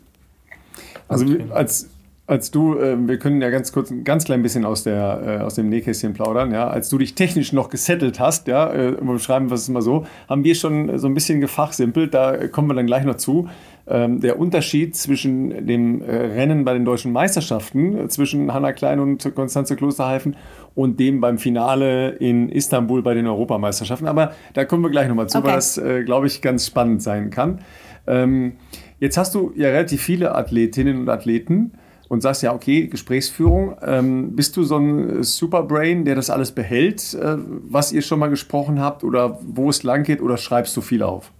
Also 1.09 1.27
als 1.51 1.89
als 2.27 2.51
du, 2.51 2.79
äh, 2.79 2.97
wir 2.99 3.18
können 3.18 3.41
ja 3.41 3.51
ganz 3.51 3.72
kurz 3.72 3.91
ein 3.91 4.03
ganz 4.03 4.24
klein 4.24 4.43
bisschen 4.43 4.64
aus, 4.64 4.83
der, 4.83 5.39
äh, 5.41 5.45
aus 5.45 5.55
dem 5.55 5.68
Nähkästchen 5.68 6.12
plaudern, 6.12 6.53
ja, 6.53 6.68
als 6.68 6.89
du 6.89 6.99
dich 6.99 7.14
technisch 7.14 7.53
noch 7.53 7.68
gesettelt 7.70 8.18
hast, 8.18 8.49
ja, 8.49 8.72
äh, 8.72 8.93
beschreiben 8.93 9.49
wir 9.49 9.55
es 9.55 9.68
mal 9.68 9.83
so, 9.83 10.07
haben 10.29 10.43
wir 10.43 10.55
schon 10.55 10.99
so 10.99 11.07
ein 11.07 11.14
bisschen 11.14 11.41
gefachsimpelt, 11.41 12.14
da 12.14 12.49
kommen 12.49 12.68
wir 12.68 12.74
dann 12.74 12.87
gleich 12.87 13.05
noch 13.05 13.16
zu. 13.16 13.49
Ähm, 13.89 14.20
der 14.20 14.41
Unterschied 14.41 14.97
zwischen 14.97 15.68
dem 15.68 16.03
äh, 16.03 16.16
Rennen 16.16 16.64
bei 16.64 16.72
den 16.72 16.85
deutschen 16.85 17.12
Meisterschaften, 17.12 17.97
äh, 17.97 18.09
zwischen 18.09 18.53
Hanna 18.53 18.72
Klein 18.72 18.99
und 18.99 19.33
Konstanze 19.37 19.77
Klosterhalfen 19.77 20.35
und 20.74 20.99
dem 20.99 21.20
beim 21.20 21.39
Finale 21.39 22.09
in 22.11 22.49
Istanbul 22.49 23.03
bei 23.03 23.14
den 23.14 23.29
Europameisterschaften. 23.29 24.09
Aber 24.09 24.33
da 24.55 24.64
kommen 24.64 24.83
wir 24.83 24.91
gleich 24.91 25.07
nochmal 25.07 25.29
zu, 25.29 25.39
okay. 25.39 25.47
weil 25.47 25.55
das, 25.55 25.79
äh, 25.79 26.03
glaube 26.03 26.27
ich, 26.27 26.43
ganz 26.43 26.66
spannend 26.66 27.01
sein 27.01 27.31
kann. 27.31 27.61
Ähm, 28.09 28.55
jetzt 28.99 29.16
hast 29.16 29.37
du 29.37 29.53
ja 29.55 29.68
relativ 29.68 30.03
viele 30.03 30.35
Athletinnen 30.35 30.99
und 30.99 31.09
Athleten 31.09 31.70
und 32.09 32.20
sagst 32.20 32.42
ja, 32.42 32.54
okay, 32.54 32.86
Gesprächsführung, 32.86 33.76
ähm, 33.82 34.36
bist 34.36 34.57
du 34.57 34.62
so 34.62 34.76
ein 34.76 35.22
Superbrain, 35.22 36.04
der 36.04 36.14
das 36.14 36.30
alles 36.30 36.52
behält, 36.52 37.14
äh, 37.14 37.36
was 37.68 37.92
ihr 37.92 38.02
schon 38.02 38.18
mal 38.18 38.28
gesprochen 38.28 38.80
habt 38.80 39.04
oder 39.04 39.38
wo 39.42 39.70
es 39.70 39.82
lang 39.82 40.04
geht 40.04 40.20
oder 40.20 40.36
schreibst 40.36 40.76
du 40.76 40.80
viel 40.80 41.02
auf? 41.02 41.32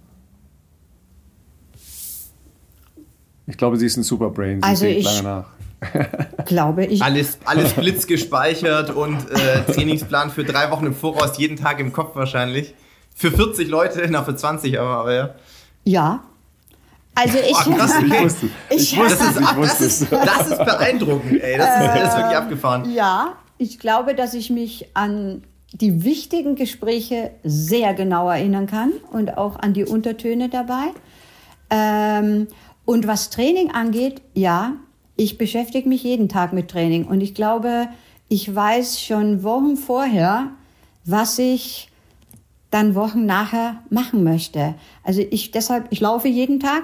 Ich 3.45 3.57
glaube, 3.57 3.77
sie 3.77 3.85
ist 3.85 3.95
ein 3.95 4.03
Superbrain. 4.03 4.61
Sie 4.61 4.67
also 4.67 4.85
ich 4.85 5.05
lange 5.05 5.23
nach. 5.23 5.45
glaube 6.45 6.85
ich. 6.85 7.01
Alles, 7.01 7.37
alles 7.45 7.73
blitzgespeichert 7.73 8.89
und 8.89 9.29
äh, 9.31 9.63
Trainingsplan 9.71 10.31
für 10.31 10.43
drei 10.43 10.71
Wochen 10.71 10.87
im 10.87 10.95
Voraus, 10.95 11.37
jeden 11.37 11.55
Tag 11.55 11.79
im 11.79 11.93
Kopf 11.93 12.15
wahrscheinlich. 12.15 12.73
Für 13.15 13.31
40 13.31 13.69
Leute, 13.69 14.05
na 14.09 14.23
für 14.23 14.35
20 14.35 14.79
aber, 14.79 14.89
aber 14.89 15.13
ja. 15.13 15.35
Ja, 15.85 16.23
Also 17.19 17.37
ich, 17.39 17.55
Oh, 17.67 17.71
krass, 17.75 17.93
okay. 17.97 18.23
wusste, 18.23 18.49
Ich- 18.69 18.93
ich 18.93 18.97
wusste 18.99 19.17
Das 19.17 19.21
es, 19.21 19.35
ist, 19.35 19.39
ich 19.41 19.47
das, 19.47 19.57
wusste 19.57 19.83
ist, 19.85 20.01
es. 20.03 20.09
das 20.09 20.47
ist 20.51 20.57
beeindruckend, 20.65 21.41
ey. 21.41 21.57
Das 21.57 21.67
ist, 21.69 21.87
das 21.95 22.09
ist 22.09 22.17
wirklich 22.17 22.37
abgefahren. 22.37 22.91
Ja, 22.93 23.33
ich 23.57 23.79
glaube, 23.79 24.13
dass 24.13 24.33
ich 24.35 24.49
mich 24.51 24.87
an 24.93 25.43
die 25.73 26.03
wichtigen 26.03 26.55
Gespräche 26.55 27.31
sehr 27.43 27.93
genau 27.93 28.29
erinnern 28.29 28.67
kann 28.67 28.91
und 29.11 29.37
auch 29.37 29.57
an 29.59 29.73
die 29.73 29.83
Untertöne 29.85 30.47
dabei. 30.49 30.85
Ähm, 31.69 32.47
und 32.85 33.07
was 33.07 33.29
Training 33.29 33.71
angeht, 33.71 34.21
ja, 34.33 34.73
ich 35.15 35.37
beschäftige 35.37 35.89
mich 35.89 36.03
jeden 36.03 36.29
Tag 36.29 36.53
mit 36.53 36.69
Training 36.69 37.05
und 37.05 37.21
ich 37.21 37.33
glaube, 37.33 37.87
ich 38.29 38.53
weiß 38.53 39.01
schon 39.01 39.43
Wochen 39.43 39.75
vorher, 39.75 40.51
was 41.03 41.39
ich 41.39 41.89
dann 42.69 42.95
Wochen 42.95 43.25
nachher 43.25 43.77
machen 43.89 44.23
möchte. 44.23 44.75
Also 45.03 45.21
ich 45.29 45.51
deshalb, 45.51 45.87
ich 45.89 45.99
laufe 46.01 46.27
jeden 46.27 46.59
Tag. 46.59 46.83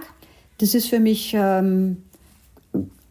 Das 0.58 0.76
ist 0.76 0.88
für 0.88 1.00
mich 1.00 1.34
ähm, 1.34 2.04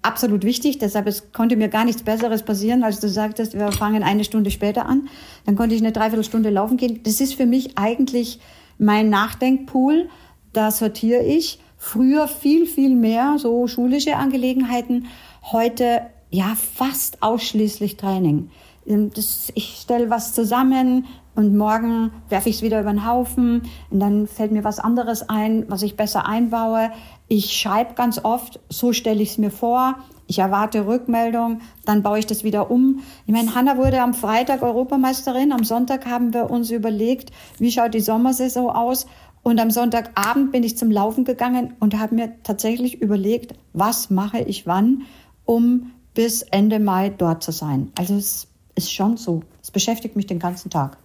absolut 0.02 0.44
wichtig. 0.44 0.78
Deshalb 0.78 1.06
es 1.06 1.32
konnte 1.32 1.56
mir 1.56 1.68
gar 1.68 1.84
nichts 1.84 2.02
Besseres 2.02 2.42
passieren, 2.42 2.82
als 2.82 3.00
du 3.00 3.08
sagtest, 3.08 3.54
wir 3.54 3.72
fangen 3.72 4.02
eine 4.02 4.24
Stunde 4.24 4.50
später 4.50 4.86
an. 4.86 5.08
Dann 5.46 5.56
konnte 5.56 5.74
ich 5.74 5.80
eine 5.80 5.92
Dreiviertelstunde 5.92 6.50
laufen 6.50 6.76
gehen. 6.76 7.00
Das 7.04 7.20
ist 7.20 7.34
für 7.34 7.46
mich 7.46 7.78
eigentlich 7.78 8.40
mein 8.78 9.08
Nachdenkpool. 9.08 10.08
Da 10.52 10.70
sortiere 10.70 11.22
ich. 11.22 11.60
Früher 11.78 12.28
viel, 12.28 12.66
viel 12.66 12.94
mehr 12.94 13.36
so 13.38 13.66
schulische 13.66 14.16
Angelegenheiten. 14.16 15.06
Heute 15.50 16.02
ja 16.30 16.54
fast 16.56 17.22
ausschließlich 17.22 17.96
Training. 17.96 18.50
Das, 18.84 19.52
ich 19.54 19.78
stelle 19.80 20.10
was 20.10 20.32
zusammen 20.32 21.06
und 21.34 21.56
morgen 21.56 22.10
werfe 22.28 22.48
ich 22.48 22.56
es 22.56 22.62
wieder 22.62 22.80
über 22.80 22.90
den 22.90 23.06
Haufen 23.06 23.62
und 23.90 24.00
dann 24.00 24.26
fällt 24.26 24.52
mir 24.52 24.64
was 24.64 24.80
anderes 24.80 25.28
ein, 25.28 25.64
was 25.68 25.82
ich 25.82 25.96
besser 25.96 26.26
einbaue. 26.26 26.90
Ich 27.34 27.58
schreibe 27.58 27.94
ganz 27.94 28.22
oft, 28.22 28.60
so 28.68 28.92
stelle 28.92 29.22
ich 29.22 29.30
es 29.30 29.38
mir 29.38 29.50
vor. 29.50 29.94
Ich 30.26 30.40
erwarte 30.40 30.86
Rückmeldung, 30.86 31.62
dann 31.86 32.02
baue 32.02 32.18
ich 32.18 32.26
das 32.26 32.44
wieder 32.44 32.70
um. 32.70 33.00
Ich 33.24 33.32
meine, 33.32 33.54
Hanna 33.54 33.78
wurde 33.78 34.02
am 34.02 34.12
Freitag 34.12 34.60
Europameisterin. 34.60 35.50
Am 35.50 35.64
Sonntag 35.64 36.04
haben 36.04 36.34
wir 36.34 36.50
uns 36.50 36.70
überlegt, 36.70 37.32
wie 37.58 37.72
schaut 37.72 37.94
die 37.94 38.00
Sommersaison 38.00 38.68
aus. 38.68 39.06
Und 39.42 39.60
am 39.60 39.70
Sonntagabend 39.70 40.52
bin 40.52 40.62
ich 40.62 40.76
zum 40.76 40.90
Laufen 40.90 41.24
gegangen 41.24 41.72
und 41.80 41.98
habe 41.98 42.16
mir 42.16 42.34
tatsächlich 42.42 43.00
überlegt, 43.00 43.54
was 43.72 44.10
mache 44.10 44.40
ich 44.40 44.66
wann, 44.66 45.04
um 45.46 45.92
bis 46.12 46.42
Ende 46.42 46.80
Mai 46.80 47.08
dort 47.08 47.42
zu 47.42 47.50
sein. 47.50 47.90
Also 47.96 48.14
es 48.14 48.46
ist 48.74 48.92
schon 48.92 49.16
so. 49.16 49.42
Es 49.62 49.70
beschäftigt 49.70 50.16
mich 50.16 50.26
den 50.26 50.38
ganzen 50.38 50.68
Tag. 50.68 50.98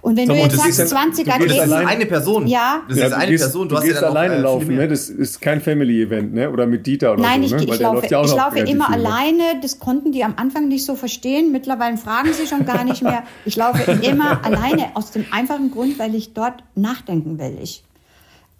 Und 0.00 0.16
wenn 0.16 0.26
Sag 0.28 0.36
du 0.36 0.42
jetzt 0.42 0.56
sagst, 0.56 0.78
ja- 0.78 0.86
20 0.86 1.24
du 1.26 1.38
gehst 1.38 1.58
Das 1.58 1.66
ist 1.66 1.72
eine 1.72 2.06
Person. 2.06 2.46
Ja. 2.46 2.82
Das 2.88 2.98
Ja, 2.98 3.04
ist 3.06 3.10
du 3.12 3.16
eine 3.16 3.26
gehst, 3.30 3.44
Person. 3.44 3.68
Du, 3.68 3.76
hast 3.76 3.84
gehst 3.84 4.00
ja 4.00 4.08
alleine 4.08 4.34
äh, 4.36 4.40
laufen, 4.40 4.76
ne? 4.76 4.86
Das 4.88 5.08
ist 5.10 5.40
kein 5.40 5.60
Family-Event, 5.60 6.34
ne? 6.34 6.50
Oder 6.50 6.66
mit 6.66 6.86
Dieter 6.86 7.12
oder 7.14 7.22
Nein, 7.22 7.46
so, 7.46 7.56
ich, 7.56 7.66
ne? 7.66 7.74
ich, 7.74 7.80
laufe, 7.80 8.06
ja 8.06 8.18
auch 8.20 8.24
ich 8.24 8.34
laufe 8.34 8.58
immer 8.60 8.86
viel, 8.86 8.98
ne? 9.00 9.08
alleine. 9.08 9.42
Das 9.60 9.78
konnten 9.78 10.12
die 10.12 10.22
am 10.24 10.34
Anfang 10.36 10.68
nicht 10.68 10.84
so 10.84 10.94
verstehen. 10.94 11.50
Mittlerweile 11.52 11.96
fragen 11.96 12.32
sie 12.32 12.46
schon 12.46 12.64
gar 12.64 12.84
nicht 12.84 13.02
mehr. 13.02 13.24
Ich 13.44 13.56
laufe 13.56 13.90
immer 14.02 14.44
alleine 14.44 14.86
aus 14.94 15.10
dem 15.10 15.24
einfachen 15.32 15.70
Grund, 15.70 15.98
weil 15.98 16.14
ich 16.14 16.32
dort 16.32 16.62
nachdenken 16.74 17.38
will. 17.38 17.56
Ich 17.62 17.82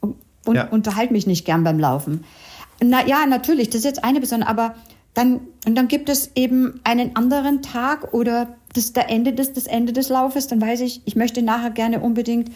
und 0.01 0.55
Ja. 0.55 0.64
unterhalte 0.68 1.12
mich 1.12 1.26
nicht 1.26 1.45
gern 1.45 1.62
beim 1.62 1.78
Laufen. 1.78 2.24
Na 2.82 3.07
ja, 3.07 3.26
natürlich, 3.26 3.68
das 3.68 3.80
ist 3.80 3.84
jetzt 3.84 4.05
eine 4.05 4.18
Person, 4.20 4.43
aber 4.43 4.74
dann 5.14 5.40
und 5.66 5.74
dann 5.74 5.88
gibt 5.88 6.09
es 6.09 6.32
eben 6.34 6.80
einen 6.84 7.16
anderen 7.16 7.62
Tag 7.62 8.12
oder 8.14 8.56
das 8.74 8.92
der 8.92 9.11
Ende 9.11 9.32
des 9.32 9.52
das 9.52 9.66
Ende 9.66 9.92
des 9.92 10.09
Laufes, 10.09 10.46
dann 10.46 10.61
weiß 10.61 10.80
ich, 10.80 11.02
ich 11.04 11.16
möchte 11.16 11.42
nachher 11.42 11.70
gerne 11.70 12.00
unbedingt 12.00 12.50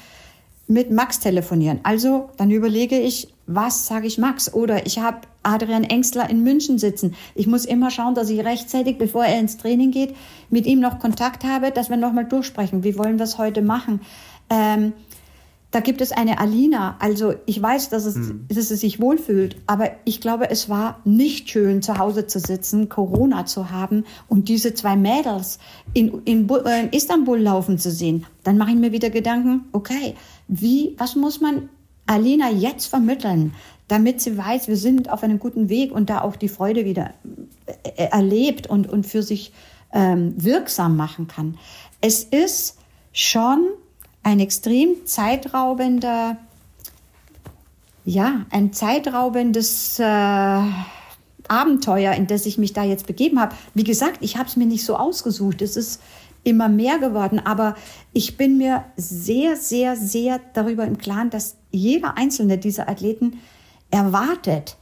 mit 0.69 0.91
Max 0.91 1.21
telefonieren. 1.21 1.81
Also 1.83 2.31
dann 2.37 2.51
überlege 2.51 2.99
ich, 2.99 3.29
was 3.47 3.87
sage 3.87 4.07
ich 4.07 4.19
Max? 4.19 4.53
Oder 4.55 4.87
ich 4.87 4.99
habe 4.99 5.19
Adrian 5.43 5.85
Engstler 5.85 6.31
in 6.31 6.43
München 6.43 6.79
sitzen. 6.79 7.15
Ich 7.35 7.47
muss 7.47 7.65
immer 7.65 7.91
schauen, 7.91 8.15
dass 8.15 8.31
ich 8.31 8.45
rechtzeitig, 8.45 8.97
bevor 8.97 9.25
er 9.25 9.39
ins 9.39 9.57
Training 9.59 9.91
geht, 9.91 10.15
mit 10.51 10.67
ihm 10.67 10.81
noch 10.81 10.99
Kontakt 10.99 11.45
habe, 11.45 11.71
dass 11.73 11.91
wir 11.91 11.97
nochmal 11.97 12.25
durchsprechen. 12.25 12.85
Wie 12.85 12.97
wollen 12.97 13.19
wir 13.19 13.25
es 13.25 13.39
heute 13.39 13.61
machen? 13.61 14.01
Ähm, 14.49 14.93
da 15.73 15.81
gibt 15.81 16.03
es 16.03 16.13
eine 16.13 16.39
Alina. 16.39 16.97
Also 17.01 17.35
ich 17.47 17.61
weiß, 17.61 17.89
dass 17.89 18.05
es, 18.05 18.17
dass 18.49 18.71
es 18.71 18.81
sich 18.81 19.01
wohlfühlt, 19.01 19.57
aber 19.67 19.91
ich 20.05 20.21
glaube, 20.21 20.51
es 20.51 20.69
war 20.69 21.01
nicht 21.05 21.49
schön, 21.49 21.81
zu 21.83 21.99
Hause 21.99 22.27
zu 22.27 22.39
sitzen, 22.39 22.91
Corona 22.91 23.47
zu 23.47 23.71
haben 23.71 24.05
und 24.29 24.49
diese 24.49 24.75
zwei 24.75 24.97
Mädels 24.97 25.59
in, 25.95 26.23
in, 26.27 26.49
äh, 26.49 26.83
in 26.83 26.91
Istanbul 26.91 27.41
laufen 27.41 27.79
zu 27.79 27.91
sehen. 27.91 28.27
Dann 28.45 28.59
mache 28.59 28.71
ich 28.71 28.77
mir 28.77 28.93
wieder 28.93 29.09
Gedanken, 29.09 29.65
okay, 29.73 30.15
wie, 30.47 30.95
was 30.99 31.17
muss 31.17 31.41
man 31.41 31.71
Alina 32.07 32.51
jetzt 32.51 32.87
vermitteln, 32.87 33.55
damit 33.89 34.21
sie 34.21 34.37
weiß, 34.37 34.69
wir 34.69 34.77
sind 34.77 35.11
auf 35.11 35.23
einem 35.23 35.39
guten 35.39 35.71
Weg 35.71 35.91
und 35.93 36.11
da 36.11 36.21
auch 36.21 36.37
die 36.37 36.49
Freude 36.49 36.85
wieder 36.85 37.15
äh, 37.97 38.09
erlebt 38.11 38.67
und, 38.67 38.91
und 38.91 39.07
für 39.07 39.23
sich 39.23 39.53
ähm, 39.95 40.35
wirksam 40.37 40.97
machen 40.99 41.29
kann. 41.29 41.57
Es 42.03 42.25
ist 42.25 42.77
schon 43.13 43.69
ein 44.23 44.41
extrem 44.41 45.05
zeitraubender, 45.05 46.37
ja, 48.05 48.47
ein 48.51 48.73
zeitraubendes 48.73 49.99
äh, 49.99 50.63
Abenteuer, 51.49 52.13
in 52.15 52.27
das 52.27 52.47
ich 52.47 52.59
mich 52.59 52.73
da 52.73 52.85
jetzt 52.85 53.07
begeben 53.07 53.41
habe. 53.41 53.55
Wie 53.75 53.85
gesagt, 53.85 54.19
ich 54.21 54.37
habe 54.37 54.49
es 54.49 54.57
mir 54.57 54.67
nicht 54.67 54.85
so 54.85 54.97
ausgesucht. 54.97 55.63
Es 55.63 55.77
ist 55.77 56.01
immer 56.45 56.69
mehr 56.69 56.99
geworden, 56.99 57.41
aber 57.45 57.77
ich 58.13 58.37
bin 58.37 58.59
mir 58.59 58.85
sehr, 58.97 59.57
sehr, 59.57 59.97
sehr 59.97 60.41
darüber 60.55 60.85
im 60.85 60.99
Klaren, 60.99 61.31
dass 61.31 61.57
jeder 61.71 62.17
einzelne 62.17 62.59
dieser 62.59 62.89
Athleten 62.89 63.39
erwartet, 63.91 64.77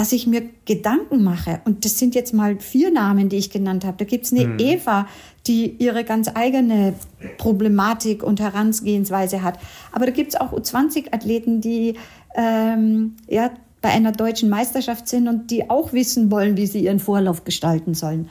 dass 0.00 0.12
ich 0.12 0.26
mir 0.26 0.48
Gedanken 0.64 1.22
mache. 1.22 1.60
Und 1.66 1.84
das 1.84 1.98
sind 1.98 2.14
jetzt 2.14 2.32
mal 2.32 2.58
vier 2.58 2.90
Namen, 2.90 3.28
die 3.28 3.36
ich 3.36 3.50
genannt 3.50 3.84
habe. 3.84 3.98
Da 3.98 4.06
gibt's 4.06 4.32
eine 4.32 4.58
Eva, 4.58 5.06
die 5.46 5.76
ihre 5.78 6.04
ganz 6.04 6.30
eigene 6.32 6.94
Problematik 7.36 8.22
und 8.22 8.40
Herangehensweise 8.40 9.42
hat. 9.42 9.58
Aber 9.92 10.06
da 10.06 10.12
gibt's 10.12 10.36
auch 10.36 10.54
U20-Athleten, 10.54 11.60
die 11.60 11.96
ähm, 12.34 13.14
ja, 13.28 13.50
bei 13.82 13.90
einer 13.90 14.12
deutschen 14.12 14.48
Meisterschaft 14.48 15.06
sind 15.06 15.28
und 15.28 15.50
die 15.50 15.68
auch 15.68 15.92
wissen 15.92 16.30
wollen, 16.30 16.56
wie 16.56 16.66
sie 16.66 16.84
ihren 16.84 16.98
Vorlauf 16.98 17.44
gestalten 17.44 17.92
sollen. 17.92 18.30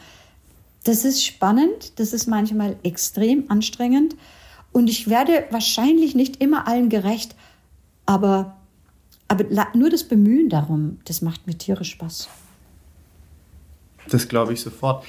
Das 0.85 1.05
ist 1.05 1.23
spannend, 1.23 1.99
das 1.99 2.13
ist 2.13 2.25
manchmal 2.25 2.77
extrem 2.81 3.43
anstrengend 3.51 4.15
und 4.71 4.89
ich 4.89 5.07
werde 5.07 5.45
wahrscheinlich 5.51 6.15
nicht 6.15 6.41
immer 6.41 6.67
allen 6.67 6.89
gerecht, 6.89 7.35
aber, 8.07 8.57
aber 9.29 9.45
nur 9.75 9.89
das 9.89 10.03
Bemühen 10.03 10.49
darum, 10.49 10.99
das 11.05 11.21
macht 11.21 11.47
mir 11.47 11.57
tierisch 11.57 11.91
Spaß. 11.91 12.27
Das 14.09 14.27
glaube 14.27 14.53
ich 14.53 14.61
sofort. 14.61 15.05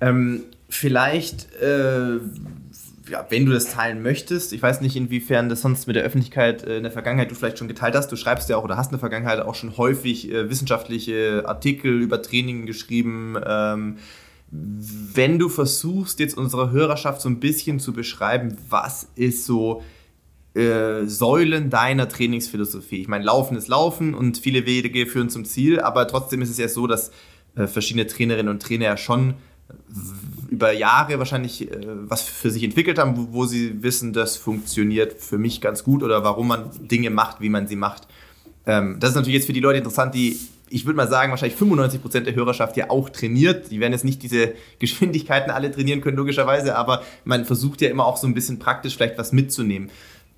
Ähm, 0.00 0.44
vielleicht, 0.68 1.52
äh, 1.60 2.14
ja, 3.10 3.26
wenn 3.28 3.44
du 3.44 3.52
das 3.52 3.66
teilen 3.66 4.00
möchtest, 4.02 4.52
ich 4.52 4.62
weiß 4.62 4.80
nicht, 4.80 4.96
inwiefern 4.96 5.48
das 5.48 5.60
sonst 5.60 5.86
mit 5.86 5.96
der 5.96 6.04
Öffentlichkeit 6.04 6.62
äh, 6.62 6.76
in 6.76 6.84
der 6.84 6.92
Vergangenheit 6.92 7.30
du 7.30 7.34
vielleicht 7.34 7.58
schon 7.58 7.68
geteilt 7.68 7.96
hast. 7.96 8.10
Du 8.12 8.16
schreibst 8.16 8.48
ja 8.48 8.56
auch 8.56 8.64
oder 8.64 8.76
hast 8.76 8.86
in 8.86 8.92
der 8.92 9.00
Vergangenheit 9.00 9.40
auch 9.40 9.56
schon 9.56 9.76
häufig 9.76 10.30
äh, 10.30 10.48
wissenschaftliche 10.48 11.42
Artikel 11.46 12.00
über 12.00 12.22
Training 12.22 12.66
geschrieben. 12.66 13.36
Ähm, 13.44 13.98
wenn 14.50 15.40
du 15.40 15.48
versuchst, 15.48 16.20
jetzt 16.20 16.38
unserer 16.38 16.70
Hörerschaft 16.70 17.20
so 17.20 17.28
ein 17.28 17.40
bisschen 17.40 17.80
zu 17.80 17.92
beschreiben, 17.92 18.56
was 18.68 19.08
ist 19.16 19.46
so 19.46 19.82
äh, 20.54 21.06
Säulen 21.06 21.70
deiner 21.70 22.08
Trainingsphilosophie? 22.08 23.00
Ich 23.00 23.08
meine, 23.08 23.24
Laufen 23.24 23.56
ist 23.56 23.68
Laufen 23.68 24.14
und 24.14 24.38
viele 24.38 24.66
Wege 24.66 25.06
führen 25.06 25.30
zum 25.30 25.44
Ziel, 25.44 25.80
aber 25.80 26.06
trotzdem 26.08 26.42
ist 26.42 26.50
es 26.50 26.58
ja 26.58 26.68
so, 26.68 26.86
dass 26.86 27.10
äh, 27.56 27.66
verschiedene 27.66 28.06
Trainerinnen 28.06 28.48
und 28.48 28.62
Trainer 28.62 28.86
ja 28.86 28.96
schon 28.96 29.34
über 30.50 30.72
Jahre 30.72 31.18
wahrscheinlich 31.18 31.70
äh, 31.70 31.78
was 32.08 32.22
für 32.22 32.50
sich 32.50 32.62
entwickelt 32.62 32.98
haben, 32.98 33.28
wo, 33.32 33.46
sie 33.46 33.82
wissen, 33.82 34.12
das 34.12 34.36
funktioniert 34.36 35.20
für 35.20 35.38
mich 35.38 35.60
ganz 35.60 35.84
gut 35.84 36.02
oder 36.02 36.24
warum 36.24 36.48
man 36.48 36.70
Dinge 36.80 37.10
macht, 37.10 37.40
wie 37.40 37.48
man 37.48 37.66
sie 37.66 37.76
macht. 37.76 38.06
Ähm, 38.66 38.98
das 39.00 39.10
ist 39.10 39.16
natürlich 39.16 39.34
jetzt 39.34 39.46
für 39.46 39.52
die 39.52 39.60
Leute 39.60 39.78
interessant, 39.78 40.14
die, 40.14 40.38
ich 40.68 40.86
würde 40.86 40.96
mal 40.96 41.08
sagen, 41.08 41.30
wahrscheinlich 41.30 41.58
95% 41.58 42.20
der 42.20 42.34
Hörerschaft 42.34 42.76
ja 42.76 42.90
auch 42.90 43.10
trainiert. 43.10 43.70
Die 43.70 43.80
werden 43.80 43.92
jetzt 43.92 44.04
nicht 44.04 44.22
diese 44.22 44.54
Geschwindigkeiten 44.78 45.50
alle 45.50 45.70
trainieren 45.70 46.00
können, 46.00 46.16
logischerweise, 46.16 46.76
aber 46.76 47.02
man 47.24 47.44
versucht 47.44 47.80
ja 47.80 47.90
immer 47.90 48.06
auch 48.06 48.16
so 48.16 48.26
ein 48.26 48.34
bisschen 48.34 48.58
praktisch 48.58 48.96
vielleicht 48.96 49.18
was 49.18 49.32
mitzunehmen. 49.32 49.90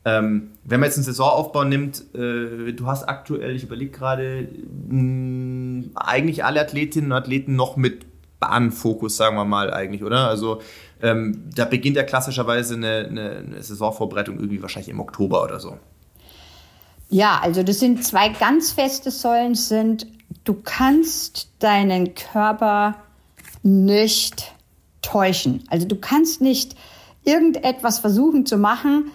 Ähm, 0.06 0.52
wenn 0.62 0.78
man 0.78 0.88
jetzt 0.88 0.98
einen 0.98 1.04
Saisonaufbau 1.04 1.64
nimmt, 1.64 1.98
äh, 2.14 2.72
du 2.72 2.86
hast 2.86 3.08
aktuell, 3.08 3.56
ich 3.56 3.64
überlege 3.64 3.90
gerade, 3.90 4.48
mh, 4.88 5.86
eigentlich 5.96 6.44
alle 6.44 6.60
Athletinnen 6.60 7.10
und 7.10 7.18
Athleten 7.18 7.56
noch 7.56 7.76
mit 7.76 8.06
Bahnfokus, 8.38 9.16
sagen 9.16 9.34
wir 9.34 9.44
mal 9.44 9.74
eigentlich, 9.74 10.04
oder? 10.04 10.28
Also 10.28 10.60
ähm, 11.02 11.50
da 11.56 11.64
beginnt 11.64 11.96
ja 11.96 12.04
klassischerweise 12.04 12.74
eine, 12.74 13.08
eine, 13.10 13.30
eine 13.38 13.62
Saisonvorbereitung 13.62 14.36
irgendwie 14.36 14.62
wahrscheinlich 14.62 14.90
im 14.90 15.00
Oktober 15.00 15.42
oder 15.42 15.58
so. 15.58 15.76
Ja, 17.08 17.40
also 17.42 17.64
das 17.64 17.80
sind 17.80 18.04
zwei 18.04 18.28
ganz 18.28 18.70
feste 18.70 19.10
Säulen 19.10 19.56
sind, 19.56 20.06
du 20.44 20.54
kannst 20.54 21.50
deinen 21.58 22.14
Körper 22.14 22.94
nicht 23.64 24.54
täuschen. 25.02 25.64
Also 25.68 25.88
du 25.88 25.96
kannst 25.96 26.40
nicht 26.40 26.76
irgendetwas 27.24 27.98
versuchen 27.98 28.46
zu 28.46 28.56
machen, 28.56 29.10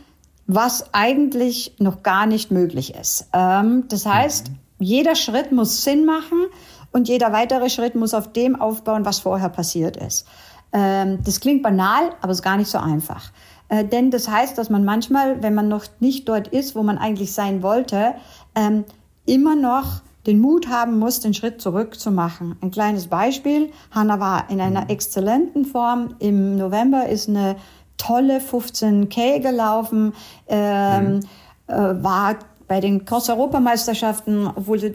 was 0.48 0.94
eigentlich 0.94 1.76
noch 1.80 2.04
gar 2.04 2.26
nicht 2.26 2.52
möglich 2.52 2.96
ist. 2.96 3.28
Ähm, 3.34 3.86
das 3.88 4.06
heißt, 4.06 4.50
mhm. 4.50 4.56
jeder 4.80 5.16
Schritt 5.16 5.52
muss 5.52 5.84
Sinn 5.84 6.06
machen 6.06 6.46
und 6.92 7.08
jeder 7.08 7.32
weitere 7.32 7.70
Schritt 7.70 7.96
muss 7.96 8.14
auf 8.14 8.32
dem 8.34 8.60
aufbauen, 8.60 9.06
was 9.06 9.20
vorher 9.20 9.50
passiert 9.50 9.98
ist. 9.98 10.28
Ähm, 10.74 11.20
das 11.24 11.40
klingt 11.40 11.64
banal, 11.64 12.12
aber 12.22 12.32
ist 12.32 12.42
gar 12.42 12.58
nicht 12.58 12.70
so 12.70 12.78
einfach. 12.78 13.32
Äh, 13.70 13.86
denn 13.86 14.12
das 14.12 14.30
heißt, 14.30 14.58
dass 14.58 14.70
man 14.70 14.84
manchmal, 14.84 15.42
wenn 15.42 15.54
man 15.54 15.68
noch 15.68 15.86
nicht 16.00 16.28
dort 16.28 16.48
ist, 16.50 16.76
wo 16.76 16.84
man 16.84 16.98
eigentlich 16.98 17.34
sein 17.34 17.64
wollte, 17.64 18.16
ähm, 18.56 18.84
immer 19.26 19.56
noch 19.56 20.02
den 20.28 20.40
Mut 20.40 20.68
haben 20.68 21.00
muss, 21.00 21.20
den 21.20 21.34
Schritt 21.34 21.62
zurück 21.62 22.00
zu 22.00 22.12
machen. 22.12 22.56
Ein 22.62 22.72
kleines 22.72 23.08
Beispiel. 23.08 23.72
Hanna 23.90 24.20
war 24.20 24.50
in 24.50 24.62
einer 24.62 24.90
exzellenten 24.90 25.66
Form. 25.66 26.16
Im 26.20 26.58
November 26.58 27.08
ist 27.08 27.28
eine 27.28 27.56
tolle 28.02 28.40
15K 28.40 29.40
gelaufen, 29.40 30.14
ähm, 30.48 31.16
mhm. 31.16 31.22
äh, 31.68 32.04
war 32.04 32.36
bei 32.68 32.80
den 32.80 33.04
Cross-Europameisterschaften, 33.04 34.48
obwohl 34.48 34.80
sie 34.80 34.94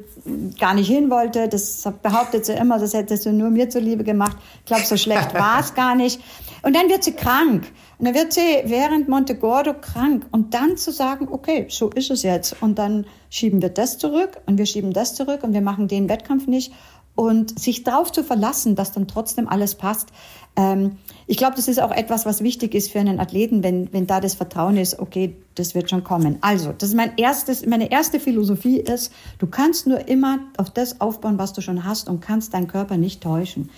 gar 0.59 0.73
nicht 0.73 0.89
hin 0.89 1.11
wollte. 1.11 1.47
Das 1.47 1.87
behauptet 2.03 2.47
sie 2.47 2.55
immer, 2.55 2.79
das 2.79 2.95
hätte 2.95 3.19
sie 3.19 3.33
nur 3.33 3.51
mir 3.51 3.69
zuliebe 3.69 4.03
gemacht. 4.03 4.39
Ich 4.61 4.65
glaube, 4.65 4.85
so 4.85 4.97
schlecht 4.97 5.35
war 5.39 5.61
es 5.61 5.75
gar 5.75 5.95
nicht. 5.95 6.21
Und 6.63 6.75
dann 6.75 6.89
wird 6.89 7.05
sie 7.05 7.13
krank. 7.13 7.71
Und 7.99 8.07
dann 8.07 8.15
wird 8.15 8.33
sie 8.33 8.63
während 8.65 9.09
Montegordo 9.09 9.75
krank. 9.75 10.25
Und 10.31 10.55
dann 10.55 10.79
zu 10.79 10.91
sagen, 10.91 11.29
okay, 11.31 11.67
so 11.69 11.91
ist 11.91 12.11
es 12.11 12.23
jetzt. 12.23 12.57
Und 12.63 12.79
dann 12.79 13.05
schieben 13.29 13.61
wir 13.61 13.69
das 13.69 13.99
zurück 13.99 14.41
und 14.47 14.57
wir 14.57 14.65
schieben 14.65 14.95
das 14.95 15.15
zurück 15.15 15.43
und 15.43 15.53
wir 15.53 15.61
machen 15.61 15.87
den 15.87 16.09
Wettkampf 16.09 16.47
nicht. 16.47 16.73
Und 17.15 17.59
sich 17.59 17.85
darauf 17.85 18.11
zu 18.11 18.25
verlassen, 18.25 18.75
dass 18.75 18.93
dann 18.93 19.07
trotzdem 19.07 19.49
alles 19.49 19.75
passt, 19.75 20.09
ähm, 20.57 20.97
ich 21.27 21.37
glaube, 21.37 21.57
das 21.57 21.69
ist 21.69 21.81
auch 21.81 21.91
etwas, 21.91 22.25
was 22.25 22.43
wichtig 22.43 22.75
ist 22.75 22.91
für 22.91 23.01
einen 23.01 23.21
Athleten, 23.21 23.63
wenn, 23.63 23.93
wenn 23.93 24.07
da 24.07 24.21
das 24.21 24.35
Vertrauen 24.35 24.77
ist, 24.77 24.99
okay, 24.99 25.37
das 25.55 25.75
wird 25.75 25.91
schon 25.91 26.05
kommen. 26.05 26.39
Also, 26.41 26.73
das 26.73 26.91
ist 26.91 26.95
mein 26.95 27.17
erstes, 27.17 27.67
meine 27.67 27.91
erste 27.91 28.21
Philosophie 28.21 28.79
ist, 28.79 29.13
du 29.39 29.47
kannst 29.47 29.87
nur 29.87 30.09
immer 30.09 30.39
auf 30.57 30.71
das 30.71 31.01
aufbauen, 31.01 31.39
was 31.39 31.53
du 31.53 31.61
schon 31.61 31.85
hast 31.85 32.09
und 32.09 32.21
kannst 32.21 32.55
deinen 32.55 32.69
Körper 32.69 32.97
nicht 32.97 33.23
täuschen. 33.23 33.71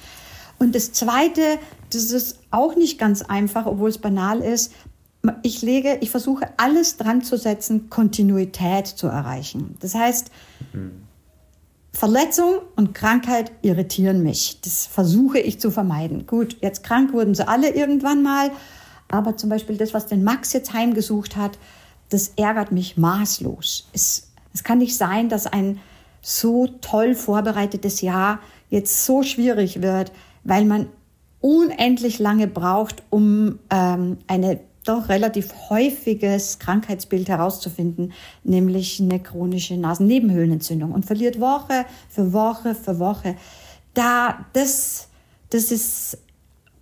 Und 0.58 0.74
das 0.74 0.92
zweite, 0.92 1.40
das 1.90 2.10
ist 2.10 2.40
auch 2.50 2.76
nicht 2.76 2.98
ganz 2.98 3.22
einfach, 3.22 3.66
obwohl 3.66 3.88
es 3.88 3.98
banal 3.98 4.40
ist. 4.40 4.72
Ich 5.42 5.62
lege, 5.62 5.98
ich 6.00 6.10
versuche 6.10 6.48
alles 6.58 6.96
dran 6.96 7.22
zu 7.22 7.36
setzen, 7.36 7.90
Kontinuität 7.90 8.86
zu 8.86 9.06
erreichen. 9.08 9.76
Das 9.80 9.94
heißt, 9.94 10.30
mhm 10.72 11.07
Verletzung 11.92 12.60
und 12.76 12.94
Krankheit 12.94 13.52
irritieren 13.62 14.22
mich. 14.22 14.60
Das 14.62 14.86
versuche 14.86 15.38
ich 15.38 15.58
zu 15.58 15.70
vermeiden. 15.70 16.26
Gut, 16.26 16.56
jetzt 16.60 16.84
krank 16.84 17.12
wurden 17.12 17.34
sie 17.34 17.46
alle 17.46 17.70
irgendwann 17.70 18.22
mal, 18.22 18.50
aber 19.08 19.36
zum 19.36 19.50
Beispiel 19.50 19.76
das, 19.76 19.94
was 19.94 20.06
den 20.06 20.22
Max 20.22 20.52
jetzt 20.52 20.72
heimgesucht 20.72 21.36
hat, 21.36 21.58
das 22.10 22.32
ärgert 22.36 22.72
mich 22.72 22.96
maßlos. 22.96 23.88
Es, 23.92 24.30
es 24.54 24.64
kann 24.64 24.78
nicht 24.78 24.96
sein, 24.96 25.28
dass 25.28 25.46
ein 25.46 25.80
so 26.20 26.66
toll 26.80 27.14
vorbereitetes 27.14 28.00
Jahr 28.00 28.40
jetzt 28.70 29.04
so 29.06 29.22
schwierig 29.22 29.82
wird, 29.82 30.12
weil 30.44 30.64
man 30.64 30.88
unendlich 31.40 32.18
lange 32.18 32.48
braucht, 32.48 33.02
um 33.10 33.58
ähm, 33.70 34.18
eine 34.26 34.60
doch 34.88 35.08
relativ 35.08 35.52
häufiges 35.70 36.58
Krankheitsbild 36.58 37.28
herauszufinden, 37.28 38.12
nämlich 38.44 39.00
eine 39.00 39.20
chronische 39.20 39.76
Nasennebenhöhlenentzündung 39.76 40.92
und 40.92 41.06
verliert 41.06 41.40
Woche 41.40 41.84
für 42.08 42.32
Woche 42.32 42.74
für 42.74 42.98
Woche. 42.98 43.36
Da, 43.94 44.46
das, 44.52 45.08
das 45.50 45.70
ist 45.70 46.18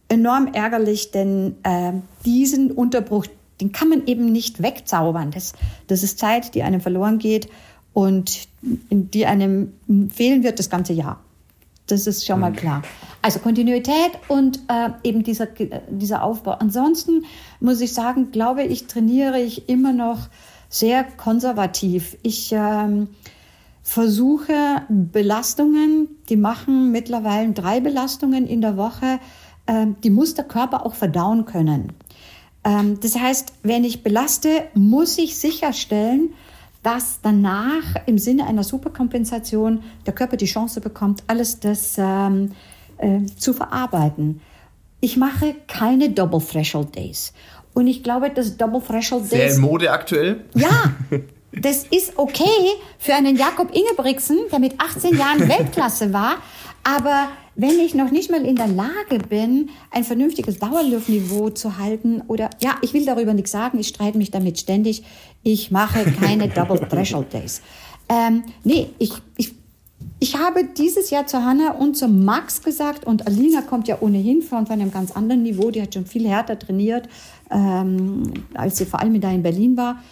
enorm 0.08 0.48
ärgerlich, 0.52 1.10
denn 1.10 1.56
äh, 1.62 1.92
diesen 2.24 2.70
Unterbruch, 2.70 3.26
den 3.60 3.72
kann 3.72 3.88
man 3.88 4.06
eben 4.06 4.30
nicht 4.32 4.62
wegzaubern. 4.62 5.30
Das, 5.30 5.52
das 5.86 6.02
ist 6.02 6.18
Zeit, 6.18 6.54
die 6.54 6.62
einem 6.62 6.80
verloren 6.80 7.18
geht 7.18 7.48
und 7.92 8.48
die 8.62 9.26
einem 9.26 9.72
fehlen 10.10 10.42
wird 10.42 10.58
das 10.58 10.70
ganze 10.70 10.92
Jahr. 10.92 11.20
Das 11.86 12.06
ist 12.06 12.26
schon 12.26 12.40
mal 12.40 12.50
mhm. 12.50 12.56
klar. 12.56 12.82
Also 13.26 13.40
Kontinuität 13.40 14.12
und 14.28 14.60
äh, 14.68 14.90
eben 15.02 15.24
dieser, 15.24 15.48
dieser 15.88 16.22
Aufbau. 16.22 16.52
Ansonsten 16.52 17.24
muss 17.58 17.80
ich 17.80 17.92
sagen, 17.92 18.30
glaube 18.30 18.62
ich, 18.62 18.86
trainiere 18.86 19.40
ich 19.40 19.68
immer 19.68 19.92
noch 19.92 20.28
sehr 20.68 21.02
konservativ. 21.02 22.16
Ich 22.22 22.52
ähm, 22.52 23.08
versuche 23.82 24.54
Belastungen, 24.88 26.06
die 26.28 26.36
machen 26.36 26.92
mittlerweile 26.92 27.50
drei 27.50 27.80
Belastungen 27.80 28.46
in 28.46 28.60
der 28.60 28.76
Woche, 28.76 29.18
äh, 29.66 29.86
die 30.04 30.10
muss 30.10 30.34
der 30.34 30.44
Körper 30.44 30.86
auch 30.86 30.94
verdauen 30.94 31.46
können. 31.46 31.94
Ähm, 32.62 33.00
das 33.00 33.18
heißt, 33.18 33.54
wenn 33.64 33.82
ich 33.82 34.04
belaste, 34.04 34.68
muss 34.74 35.18
ich 35.18 35.36
sicherstellen, 35.36 36.32
dass 36.84 37.18
danach 37.22 37.96
im 38.06 38.18
Sinne 38.18 38.46
einer 38.46 38.62
Superkompensation 38.62 39.82
der 40.06 40.14
Körper 40.14 40.36
die 40.36 40.46
Chance 40.46 40.80
bekommt, 40.80 41.24
alles 41.26 41.58
das 41.58 41.96
ähm, 41.98 42.52
äh, 42.98 43.26
zu 43.36 43.52
verarbeiten. 43.52 44.40
Ich 45.00 45.16
mache 45.16 45.54
keine 45.68 46.10
Double 46.10 46.40
Threshold 46.40 46.96
Days. 46.96 47.32
Und 47.74 47.86
ich 47.86 48.02
glaube, 48.02 48.30
dass 48.30 48.56
Double 48.56 48.80
Threshold 48.80 49.30
Days. 49.30 49.30
Sehr 49.30 49.54
in 49.54 49.60
Mode 49.60 49.90
aktuell. 49.90 50.44
Ja, 50.54 50.94
das 51.52 51.84
ist 51.84 52.14
okay 52.16 52.44
für 52.98 53.14
einen 53.14 53.36
Jakob 53.36 53.74
Ingebrigtsen, 53.74 54.38
der 54.50 54.58
mit 54.58 54.80
18 54.80 55.16
Jahren 55.16 55.40
Weltklasse 55.48 56.12
war. 56.12 56.36
Aber 56.84 57.28
wenn 57.56 57.80
ich 57.80 57.94
noch 57.94 58.10
nicht 58.10 58.30
mal 58.30 58.44
in 58.44 58.54
der 58.54 58.68
Lage 58.68 59.18
bin, 59.28 59.70
ein 59.90 60.04
vernünftiges 60.04 60.58
Dauerluftniveau 60.58 61.50
zu 61.50 61.78
halten 61.78 62.22
oder, 62.28 62.50
ja, 62.60 62.76
ich 62.82 62.94
will 62.94 63.04
darüber 63.04 63.34
nichts 63.34 63.50
sagen, 63.50 63.78
ich 63.78 63.88
streite 63.88 64.18
mich 64.18 64.30
damit 64.30 64.58
ständig, 64.58 65.02
ich 65.42 65.70
mache 65.70 66.04
keine 66.12 66.48
Double 66.54 66.78
Threshold 66.78 67.32
Days. 67.32 67.62
Ähm, 68.08 68.44
nee, 68.62 68.90
ich, 68.98 69.12
ich, 69.36 69.52
ich 70.18 70.36
habe 70.36 70.64
dieses 70.64 71.10
Jahr 71.10 71.26
zu 71.26 71.44
Hanna 71.44 71.72
und 71.72 71.96
zu 71.96 72.08
Max 72.08 72.62
gesagt, 72.62 73.06
und 73.06 73.26
Alina 73.26 73.60
kommt 73.60 73.86
ja 73.86 73.98
ohnehin 74.00 74.42
von, 74.42 74.66
von 74.66 74.80
einem 74.80 74.90
ganz 74.90 75.12
anderen 75.12 75.42
Niveau, 75.42 75.70
die 75.70 75.82
hat 75.82 75.94
schon 75.94 76.06
viel 76.06 76.26
härter 76.26 76.58
trainiert, 76.58 77.08
ähm, 77.50 78.32
als 78.54 78.78
sie 78.78 78.86
vor 78.86 79.00
allem 79.00 79.20
da 79.20 79.30
in 79.30 79.42
Berlin 79.42 79.76
war. 79.76 80.02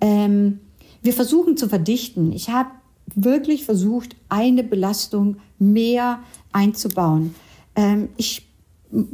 Ähm, 0.00 0.60
wir 1.02 1.12
versuchen 1.12 1.56
zu 1.56 1.68
verdichten. 1.68 2.32
Ich 2.32 2.50
habe 2.50 2.70
wirklich 3.14 3.64
versucht, 3.64 4.14
eine 4.28 4.62
Belastung 4.62 5.38
mehr 5.58 6.20
einzubauen. 6.52 7.34
Ähm, 7.74 8.10
ich 8.16 8.46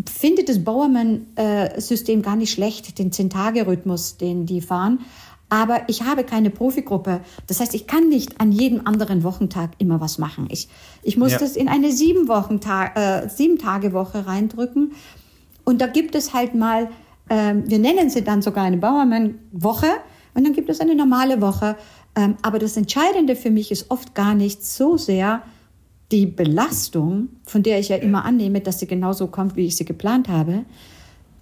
finde 0.07 0.45
das 0.45 0.63
Bauermann-System 0.63 2.23
gar 2.23 2.37
nicht 2.37 2.53
schlecht, 2.53 2.99
den 2.99 3.13
Zehn-Tage-Rhythmus, 3.13 4.19
den 4.19 4.47
die 4.47 4.61
fahren. 4.61 5.01
Aber 5.49 5.83
ich 5.89 6.03
habe 6.03 6.25
keine 6.25 6.51
Profigruppe. 6.51 7.21
Das 7.47 7.61
heißt, 7.61 7.75
ich 7.75 7.87
kann 7.87 8.09
nicht 8.09 8.41
an 8.41 8.51
jedem 8.51 8.87
anderen 8.87 9.23
Wochentag 9.23 9.71
immer 9.79 10.01
was 10.01 10.19
machen. 10.19 10.49
Ich, 10.51 10.69
ich 11.03 11.17
muss 11.17 11.33
ja. 11.33 11.39
das 11.39 11.57
in 11.57 11.69
eine 11.69 11.93
sieben, 11.93 12.29
Wochen 12.29 12.59
äh, 12.95 13.29
sieben 13.29 13.59
Tage 13.59 13.93
Woche 13.93 14.27
reindrücken. 14.27 14.93
Und 15.65 15.81
da 15.81 15.87
gibt 15.87 16.15
es 16.15 16.33
halt 16.33 16.55
mal, 16.55 16.89
äh, 17.29 17.55
wir 17.55 17.79
nennen 17.79 18.11
sie 18.11 18.25
dann 18.25 18.43
sogar 18.43 18.65
eine 18.65 18.79
Bauermann-Woche. 18.79 19.89
Und 20.35 20.45
dann 20.45 20.55
gibt 20.55 20.69
es 20.71 20.81
eine 20.81 20.95
normale 20.95 21.41
Woche. 21.41 21.77
Ähm, 22.17 22.37
aber 22.43 22.59
das 22.59 22.77
Entscheidende 22.77 23.37
für 23.37 23.51
mich 23.51 23.71
ist 23.71 23.91
oft 23.91 24.15
gar 24.15 24.35
nicht 24.35 24.65
so 24.65 24.97
sehr 24.97 25.43
die 26.11 26.27
Belastung, 26.27 27.29
von 27.45 27.63
der 27.63 27.81
ich 27.81 27.89
ja 27.89 27.97
immer 27.97 28.25
annehme, 28.25 28.61
dass 28.61 28.79
sie 28.79 28.87
genauso 28.87 29.27
kommt, 29.29 29.57
wie 29.57 29.67
ich 29.67 29.77
sie 29.77 29.85
geplant 29.85 30.29
habe, 30.29 30.65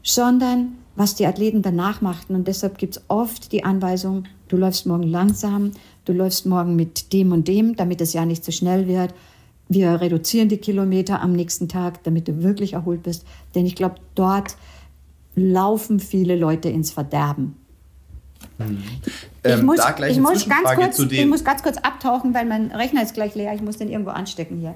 sondern 0.02 0.78
was 0.94 1.14
die 1.14 1.26
Athleten 1.26 1.62
danach 1.62 2.00
machten. 2.00 2.34
Und 2.34 2.48
deshalb 2.48 2.78
gibt 2.78 2.96
es 2.96 3.02
oft 3.08 3.52
die 3.52 3.64
Anweisung, 3.64 4.24
du 4.48 4.56
läufst 4.56 4.86
morgen 4.86 5.04
langsam, 5.04 5.72
du 6.04 6.12
läufst 6.12 6.46
morgen 6.46 6.76
mit 6.76 7.12
dem 7.12 7.32
und 7.32 7.48
dem, 7.48 7.76
damit 7.76 8.00
es 8.00 8.12
ja 8.12 8.24
nicht 8.24 8.44
zu 8.44 8.50
so 8.52 8.58
schnell 8.58 8.86
wird. 8.86 9.14
Wir 9.68 10.00
reduzieren 10.00 10.48
die 10.48 10.58
Kilometer 10.58 11.22
am 11.22 11.32
nächsten 11.32 11.68
Tag, 11.68 12.02
damit 12.04 12.28
du 12.28 12.42
wirklich 12.42 12.74
erholt 12.74 13.02
bist. 13.02 13.24
Denn 13.54 13.64
ich 13.64 13.74
glaube, 13.74 13.96
dort 14.14 14.56
laufen 15.34 15.98
viele 15.98 16.36
Leute 16.36 16.68
ins 16.68 16.90
Verderben. 16.90 17.56
Ähm, 18.58 18.82
ich, 19.44 19.62
muss, 19.62 19.80
ich, 20.08 20.20
muss 20.20 20.48
ganz 20.48 20.74
kurz, 20.74 20.98
ich 20.98 21.26
muss 21.26 21.44
ganz 21.44 21.62
kurz 21.62 21.78
abtauchen, 21.78 22.34
weil 22.34 22.44
mein 22.44 22.70
Rechner 22.70 23.02
ist 23.02 23.14
gleich 23.14 23.34
leer. 23.34 23.54
Ich 23.54 23.62
muss 23.62 23.78
den 23.78 23.88
irgendwo 23.88 24.10
anstecken 24.10 24.58
hier. 24.58 24.74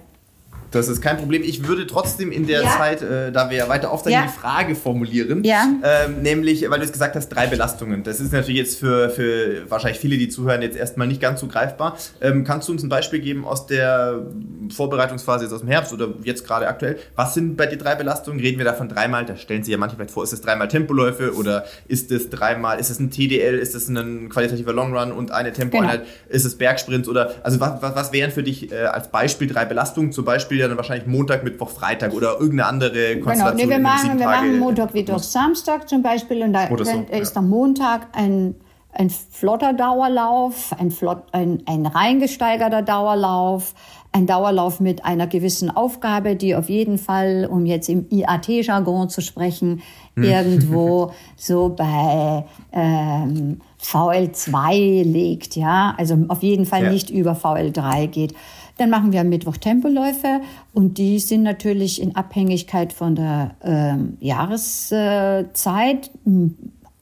Das 0.70 0.88
ist 0.88 1.00
kein 1.00 1.16
Problem. 1.16 1.42
Ich 1.42 1.66
würde 1.66 1.86
trotzdem 1.86 2.32
in 2.32 2.46
der 2.46 2.62
ja. 2.62 2.76
Zeit, 2.76 3.02
äh, 3.02 3.32
da 3.32 3.50
wir 3.50 3.56
ja 3.56 3.68
weiter 3.68 3.90
aufteilen, 3.90 4.18
ja. 4.18 4.26
die 4.26 4.38
Frage 4.38 4.74
formulieren. 4.74 5.44
Ja. 5.44 5.68
Ähm, 5.82 6.22
nämlich, 6.22 6.68
weil 6.68 6.78
du 6.78 6.84
es 6.84 6.92
gesagt 6.92 7.14
hast, 7.14 7.28
drei 7.28 7.46
Belastungen. 7.46 8.02
Das 8.02 8.20
ist 8.20 8.32
natürlich 8.32 8.58
jetzt 8.58 8.78
für, 8.78 9.10
für 9.10 9.70
wahrscheinlich 9.70 10.00
viele, 10.00 10.16
die 10.16 10.28
zuhören, 10.28 10.62
jetzt 10.62 10.76
erstmal 10.76 11.06
nicht 11.06 11.20
ganz 11.20 11.40
so 11.40 11.46
greifbar. 11.46 11.96
Ähm, 12.20 12.44
kannst 12.44 12.68
du 12.68 12.72
uns 12.72 12.82
ein 12.82 12.88
Beispiel 12.88 13.20
geben 13.20 13.44
aus 13.44 13.66
der 13.66 14.26
Vorbereitungsphase 14.74 15.44
jetzt 15.44 15.52
aus 15.52 15.60
dem 15.60 15.68
Herbst 15.68 15.92
oder 15.92 16.08
jetzt 16.22 16.46
gerade 16.46 16.66
aktuell? 16.68 16.98
Was 17.14 17.34
sind 17.34 17.56
bei 17.56 17.66
dir 17.66 17.78
drei 17.78 17.94
Belastungen? 17.94 18.40
Reden 18.40 18.58
wir 18.58 18.64
davon 18.64 18.88
dreimal? 18.88 19.24
Da 19.24 19.36
stellen 19.36 19.62
sich 19.62 19.72
ja 19.72 19.78
manche 19.78 19.96
vielleicht 19.96 20.10
vor, 20.10 20.24
ist 20.24 20.32
es 20.32 20.40
dreimal 20.40 20.68
Tempoläufe 20.68 21.34
oder 21.34 21.64
ist 21.88 22.10
es 22.10 22.30
dreimal, 22.30 22.78
ist 22.78 22.90
es 22.90 22.98
ein 22.98 23.10
TDL, 23.10 23.58
ist 23.58 23.74
es 23.74 23.88
ein 23.88 24.28
qualitativer 24.28 24.72
Longrun 24.72 25.12
und 25.12 25.30
eine 25.30 25.52
Tempoeinheit? 25.52 26.00
Genau. 26.00 26.34
Ist 26.34 26.44
es 26.44 26.58
Bergsprints 26.58 27.08
oder, 27.08 27.34
also 27.42 27.60
was, 27.60 27.80
was, 27.82 27.94
was 27.94 28.12
wären 28.12 28.30
für 28.30 28.42
dich 28.42 28.72
äh, 28.72 28.84
als 28.84 29.08
Beispiel 29.08 29.46
drei 29.46 29.64
Belastungen? 29.64 30.12
Zum 30.12 30.24
Beispiel 30.24 30.55
ja 30.58 30.68
dann 30.68 30.76
wahrscheinlich 30.76 31.06
Montag, 31.06 31.44
Mittwoch, 31.44 31.70
Freitag 31.70 32.12
oder 32.12 32.40
irgendeine 32.40 32.66
andere 32.66 33.20
Konstellation. 33.20 33.56
Genau, 33.56 33.66
nee, 33.66 33.68
wir, 33.68 33.78
machen, 33.78 34.18
wir 34.18 34.26
machen 34.26 34.58
Montag, 34.58 34.94
Mittwoch, 34.94 35.22
Samstag 35.22 35.88
zum 35.88 36.02
Beispiel 36.02 36.42
und 36.42 36.52
da 36.52 36.64
ist 36.64 37.34
ja. 37.34 37.40
am 37.40 37.48
Montag 37.48 38.08
ein 38.12 38.54
ein 38.98 39.10
flotter 39.10 39.72
Dauerlauf, 39.72 40.74
ein, 40.78 40.90
flott, 40.90 41.24
ein, 41.32 41.62
ein 41.66 41.86
reingesteigerter 41.86 42.82
Dauerlauf, 42.82 43.74
ein 44.12 44.26
Dauerlauf 44.26 44.80
mit 44.80 45.04
einer 45.04 45.26
gewissen 45.26 45.70
Aufgabe, 45.70 46.36
die 46.36 46.54
auf 46.54 46.70
jeden 46.70 46.96
Fall, 46.96 47.46
um 47.50 47.66
jetzt 47.66 47.88
im 47.88 48.06
IAT-Jargon 48.08 49.10
zu 49.10 49.20
sprechen, 49.20 49.82
hm. 50.14 50.24
irgendwo 50.24 51.12
so 51.36 51.68
bei 51.68 52.46
ähm, 52.72 53.60
VL2 53.82 55.02
liegt, 55.02 55.56
ja, 55.56 55.94
also 55.98 56.16
auf 56.28 56.42
jeden 56.42 56.64
Fall 56.64 56.84
ja. 56.84 56.90
nicht 56.90 57.10
über 57.10 57.32
VL3 57.32 58.06
geht. 58.06 58.34
Dann 58.78 58.90
machen 58.90 59.12
wir 59.12 59.22
am 59.22 59.30
Mittwoch 59.30 59.56
Tempoläufe 59.56 60.40
und 60.74 60.98
die 60.98 61.18
sind 61.18 61.42
natürlich 61.42 62.00
in 62.00 62.14
Abhängigkeit 62.14 62.92
von 62.92 63.14
der 63.14 63.56
ähm, 63.62 64.18
Jahreszeit 64.20 66.10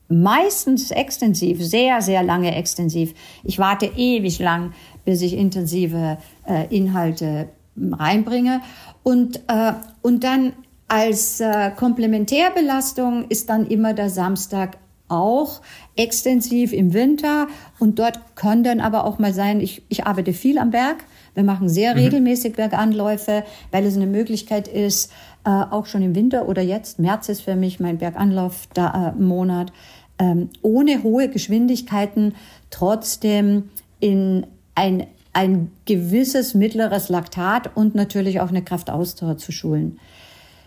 meistens 0.09 0.91
extensiv, 0.91 1.63
sehr, 1.63 2.01
sehr 2.01 2.23
lange 2.23 2.55
extensiv. 2.55 3.15
Ich 3.43 3.59
warte 3.59 3.87
ewig 3.87 4.39
lang, 4.39 4.73
bis 5.05 5.23
ich 5.23 5.37
intensive 5.37 6.19
äh, 6.47 6.75
Inhalte 6.75 7.49
reinbringe. 7.77 8.61
Und, 9.03 9.41
äh, 9.49 9.73
und 10.03 10.25
dann 10.25 10.53
als 10.89 11.41
äh, 11.41 11.71
Komplementärbelastung 11.75 13.27
ist 13.29 13.49
dann 13.49 13.67
immer 13.67 13.95
der 13.95 14.11
Samstag 14.11 14.79
auch 15.09 15.61
extensiv 15.97 16.73
im 16.73 16.93
Winter. 16.93 17.49
Und 17.79 17.99
dort 17.99 18.37
kann 18.37 18.63
dann 18.63 18.81
aber 18.81 19.05
auch 19.05 19.19
mal 19.19 19.33
sein, 19.33 19.61
ich, 19.61 19.83
ich 19.89 20.07
arbeite 20.07 20.33
viel 20.33 20.59
am 20.59 20.71
Berg 20.71 21.05
wir 21.35 21.45
machen 21.45 21.69
sehr 21.69 21.95
mhm. 21.95 22.01
regelmäßig 22.01 22.55
Berganläufe, 22.55 23.45
weil 23.71 23.85
es 23.85 23.97
eine 23.97 24.07
Möglichkeit 24.07 24.69
ist, 24.69 25.13
äh, 25.45 25.51
auch 25.51 25.87
schon 25.87 26.03
im 26.03 26.15
Winter 26.15 26.49
oder 26.49 26.63
jetzt, 26.63 26.99
März 26.99 27.29
ist 27.29 27.43
für 27.43 27.57
mich 27.57 27.81
mein 27.81 27.99
Berganlauf-Monat, 27.99 29.71
äh, 29.71 30.25
ähm, 30.25 30.49
ohne 30.63 31.03
hohe 31.03 31.29
Geschwindigkeiten 31.29 32.35
trotzdem 32.71 33.71
in 34.01 34.47
ein, 34.75 35.07
ein 35.33 35.71
gewisses 35.87 36.55
mittleres 36.55 37.09
Laktat 37.09 37.77
und 37.77 37.95
natürlich 37.95 38.41
auch 38.41 38.49
eine 38.49 38.63
Kraftausdauer 38.63 39.37
zu 39.39 39.51
schulen. 39.51 39.99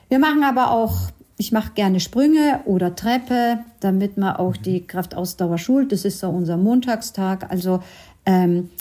Wir 0.10 0.20
machen 0.20 0.44
aber 0.44 0.72
auch 0.72 1.12
ich 1.40 1.52
mache 1.52 1.74
gerne 1.74 2.00
Sprünge 2.00 2.62
oder 2.66 2.96
Treppe, 2.96 3.60
damit 3.80 4.18
man 4.18 4.38
auch 4.38 4.58
die 4.58 4.86
Kraftausdauer 4.86 5.60
schult. 5.60 5.92
Das 5.92 6.04
ist 6.04 6.20
so 6.20 6.30
unser 6.30 6.58
Montagstag. 6.58 7.52
Also 7.52 7.82
ähm, 8.26 8.72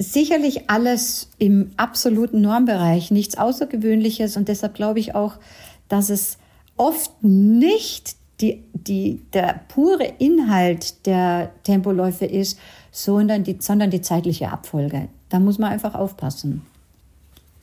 sicherlich 0.00 0.70
alles 0.70 1.28
im 1.38 1.70
absoluten 1.76 2.40
Normbereich, 2.40 3.10
nichts 3.10 3.36
Außergewöhnliches 3.36 4.36
und 4.36 4.48
deshalb 4.48 4.74
glaube 4.74 4.98
ich 4.98 5.14
auch, 5.14 5.34
dass 5.88 6.10
es 6.10 6.38
oft 6.76 7.22
nicht 7.22 8.16
die, 8.40 8.64
die, 8.72 9.20
der 9.34 9.60
pure 9.68 10.04
Inhalt 10.18 11.06
der 11.06 11.50
Tempoläufe 11.62 12.24
ist, 12.24 12.58
sondern 12.90 13.44
die, 13.44 13.56
sondern 13.60 13.90
die 13.90 14.00
zeitliche 14.00 14.50
Abfolge. 14.50 15.08
Da 15.28 15.38
muss 15.38 15.58
man 15.58 15.70
einfach 15.70 15.94
aufpassen. 15.94 16.62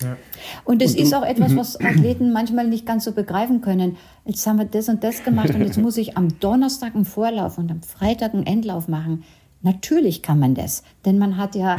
Ja. 0.03 0.15
Und 0.63 0.83
es 0.83 0.93
ist 0.93 1.15
auch 1.15 1.25
etwas, 1.25 1.55
was 1.55 1.81
Athleten 1.81 2.31
manchmal 2.31 2.67
nicht 2.67 2.85
ganz 2.85 3.03
so 3.03 3.13
begreifen 3.13 3.61
können. 3.61 3.97
Jetzt 4.25 4.45
haben 4.45 4.59
wir 4.59 4.65
das 4.65 4.89
und 4.89 5.03
das 5.03 5.23
gemacht 5.23 5.49
und 5.49 5.61
jetzt 5.61 5.77
muss 5.81 5.97
ich 5.97 6.15
am 6.15 6.39
Donnerstag 6.39 6.93
einen 6.93 7.05
Vorlauf 7.05 7.57
und 7.57 7.71
am 7.71 7.81
Freitag 7.81 8.35
einen 8.35 8.45
Endlauf 8.45 8.87
machen. 8.87 9.23
Natürlich 9.63 10.21
kann 10.21 10.37
man 10.37 10.53
das, 10.53 10.83
denn 11.03 11.17
man 11.17 11.37
hat 11.37 11.55
ja 11.55 11.77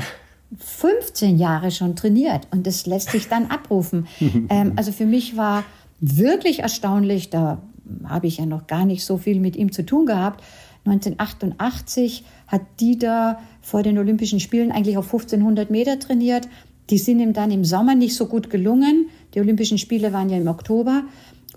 15 0.57 1.39
Jahre 1.39 1.71
schon 1.71 1.97
trainiert 1.97 2.49
und 2.51 2.67
das 2.67 2.87
lässt 2.87 3.11
sich 3.11 3.29
dann 3.29 3.47
abrufen. 3.47 4.07
ähm, 4.21 4.73
also 4.77 4.93
für 4.93 5.07
mich 5.07 5.37
war 5.37 5.65
wirklich 6.01 6.61
erstaunlich, 6.61 7.31
da 7.31 7.61
habe 8.05 8.27
ich 8.27 8.39
ja 8.39 8.47
noch 8.47 8.67
gar 8.67 8.85
nicht 8.85 9.05
so 9.05 9.19
viel 9.19 9.41
mit 9.41 9.57
ihm 9.57 9.73
zu 9.73 9.85
tun 9.85 10.07
gehabt. 10.07 10.43
1988 10.85 12.25
hat 12.47 12.63
Dieter 12.81 13.39
vor 13.61 13.83
den 13.83 13.99
Olympischen 13.99 14.41
Spielen 14.41 14.73
eigentlich 14.73 14.97
auf 14.97 15.07
1500 15.07 15.71
Meter 15.71 15.99
trainiert. 15.99 16.49
Die 16.91 16.99
sind 16.99 17.21
ihm 17.21 17.35
dann 17.35 17.51
im 17.51 17.65
Sommer 17.65 17.95
nicht 17.95 18.17
so 18.17 18.27
gut 18.27 18.49
gelungen. 18.49 19.09
Die 19.35 19.41
Olympischen 19.41 19.77
Spiele 19.77 20.13
waren 20.13 20.31
ja 20.31 20.39
im 20.39 20.49
Oktober. 20.49 21.05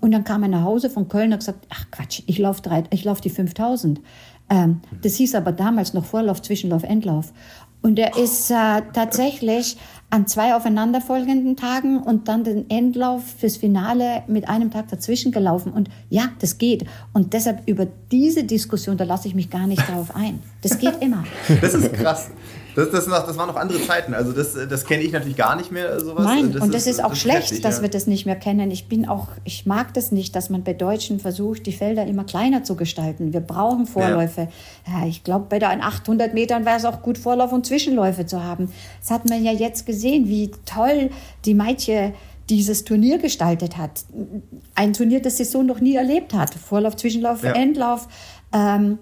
Und 0.00 0.12
dann 0.12 0.24
kam 0.24 0.42
er 0.42 0.48
nach 0.48 0.64
Hause 0.64 0.90
von 0.90 1.08
Köln 1.08 1.26
und 1.26 1.34
hat 1.34 1.40
gesagt, 1.40 1.66
ach 1.70 1.86
Quatsch, 1.90 2.22
ich 2.26 2.38
laufe 2.38 2.62
lauf 3.04 3.20
die 3.20 3.30
5000. 3.30 4.00
Ähm, 4.50 4.80
das 5.00 5.14
hieß 5.14 5.34
aber 5.36 5.52
damals 5.52 5.94
noch 5.94 6.04
Vorlauf, 6.04 6.42
Zwischenlauf, 6.42 6.82
Endlauf. 6.82 7.32
Und 7.82 7.98
er 7.98 8.16
ist 8.16 8.50
äh, 8.50 8.82
tatsächlich 8.92 9.76
an 10.12 10.26
zwei 10.26 10.54
aufeinanderfolgenden 10.54 11.56
Tagen 11.56 11.98
und 11.98 12.28
dann 12.28 12.44
den 12.44 12.68
Endlauf 12.68 13.24
fürs 13.38 13.56
Finale 13.56 14.22
mit 14.28 14.46
einem 14.48 14.70
Tag 14.70 14.88
dazwischen 14.88 15.32
gelaufen. 15.32 15.72
Und 15.72 15.88
ja, 16.10 16.28
das 16.38 16.58
geht. 16.58 16.84
Und 17.12 17.32
deshalb 17.32 17.66
über 17.66 17.86
diese 18.10 18.44
Diskussion, 18.44 18.98
da 18.98 19.04
lasse 19.04 19.26
ich 19.26 19.34
mich 19.34 19.48
gar 19.48 19.66
nicht 19.66 19.82
darauf 19.88 20.14
ein. 20.14 20.40
Das 20.60 20.78
geht 20.78 21.00
immer. 21.00 21.24
Das 21.60 21.74
ist 21.74 21.92
krass. 21.94 22.30
Das, 22.74 22.90
das, 22.90 23.06
noch, 23.06 23.26
das 23.26 23.36
waren 23.36 23.48
noch 23.48 23.56
andere 23.56 23.80
Zeiten. 23.82 24.14
Also 24.14 24.32
das, 24.32 24.54
das 24.68 24.84
kenne 24.84 25.02
ich 25.02 25.12
natürlich 25.12 25.36
gar 25.36 25.56
nicht 25.56 25.70
mehr. 25.70 26.00
Sowas. 26.00 26.24
Nein, 26.24 26.52
das 26.52 26.62
und 26.62 26.74
das 26.74 26.82
ist, 26.82 26.98
ist 26.98 27.04
auch 27.04 27.10
das 27.10 27.18
schlecht, 27.18 27.42
heftig, 27.42 27.62
dass 27.62 27.76
ja. 27.76 27.82
wir 27.82 27.90
das 27.90 28.06
nicht 28.06 28.26
mehr 28.26 28.36
kennen. 28.36 28.70
Ich 28.70 28.88
bin 28.88 29.08
auch, 29.08 29.28
ich 29.44 29.66
mag 29.66 29.92
das 29.94 30.12
nicht, 30.12 30.34
dass 30.36 30.50
man 30.50 30.64
bei 30.64 30.72
Deutschen 30.72 31.20
versucht, 31.20 31.66
die 31.66 31.72
Felder 31.72 32.06
immer 32.06 32.24
kleiner 32.24 32.64
zu 32.64 32.76
gestalten. 32.76 33.32
Wir 33.32 33.40
brauchen 33.40 33.86
Vorläufe. 33.86 34.48
Ja. 34.86 35.00
Ja, 35.00 35.06
ich 35.06 35.24
glaube, 35.24 35.46
bei 35.48 35.58
den 35.58 35.82
800 35.82 36.34
Metern 36.34 36.64
wäre 36.64 36.76
es 36.76 36.84
auch 36.84 37.02
gut, 37.02 37.18
Vorlauf 37.18 37.52
und 37.52 37.66
Zwischenläufe 37.66 38.26
zu 38.26 38.42
haben. 38.42 38.72
Das 39.00 39.10
hat 39.10 39.28
man 39.28 39.44
ja 39.44 39.52
jetzt 39.52 39.86
gesehen, 39.86 40.28
wie 40.28 40.50
toll 40.64 41.10
die 41.44 41.54
Meitje 41.54 42.14
dieses 42.50 42.84
Turnier 42.84 43.18
gestaltet 43.18 43.76
hat. 43.76 44.04
Ein 44.74 44.92
Turnier, 44.92 45.22
das 45.22 45.36
sie 45.36 45.44
so 45.44 45.62
noch 45.62 45.80
nie 45.80 45.96
erlebt 45.96 46.34
hat. 46.34 46.54
Vorlauf, 46.54 46.96
Zwischenlauf, 46.96 47.42
Endlauf. 47.44 48.08
Ähm, 48.52 48.98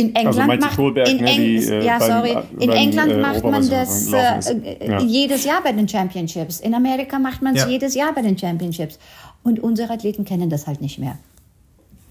in 0.00 0.16
also 0.16 0.40
England 0.40 0.50
also 0.50 0.66
macht 0.66 0.76
Kohlberg, 0.76 1.08
in 1.08 1.16
ne, 1.18 1.30
die, 1.36 1.56
äh, 1.56 1.84
ja, 1.84 2.00
sorry. 2.00 2.36
in 2.58 2.68
beim, 2.68 2.76
England 2.76 3.12
äh, 3.12 3.16
macht 3.18 3.44
man 3.44 3.68
das 3.68 4.12
äh, 4.12 4.52
äh, 4.52 4.88
ja. 4.88 5.00
jedes 5.00 5.44
Jahr 5.44 5.62
bei 5.62 5.72
den 5.72 5.88
Championships. 5.88 6.60
In 6.60 6.74
Amerika 6.74 7.18
macht 7.18 7.42
man 7.42 7.54
es 7.54 7.62
ja. 7.62 7.68
jedes 7.68 7.94
Jahr 7.94 8.14
bei 8.14 8.22
den 8.22 8.36
Championships. 8.36 8.98
Und 9.42 9.60
unsere 9.60 9.92
Athleten 9.92 10.24
kennen 10.24 10.50
das 10.50 10.66
halt 10.66 10.80
nicht 10.80 10.98
mehr. 10.98 11.18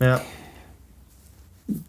Ja. 0.02 0.22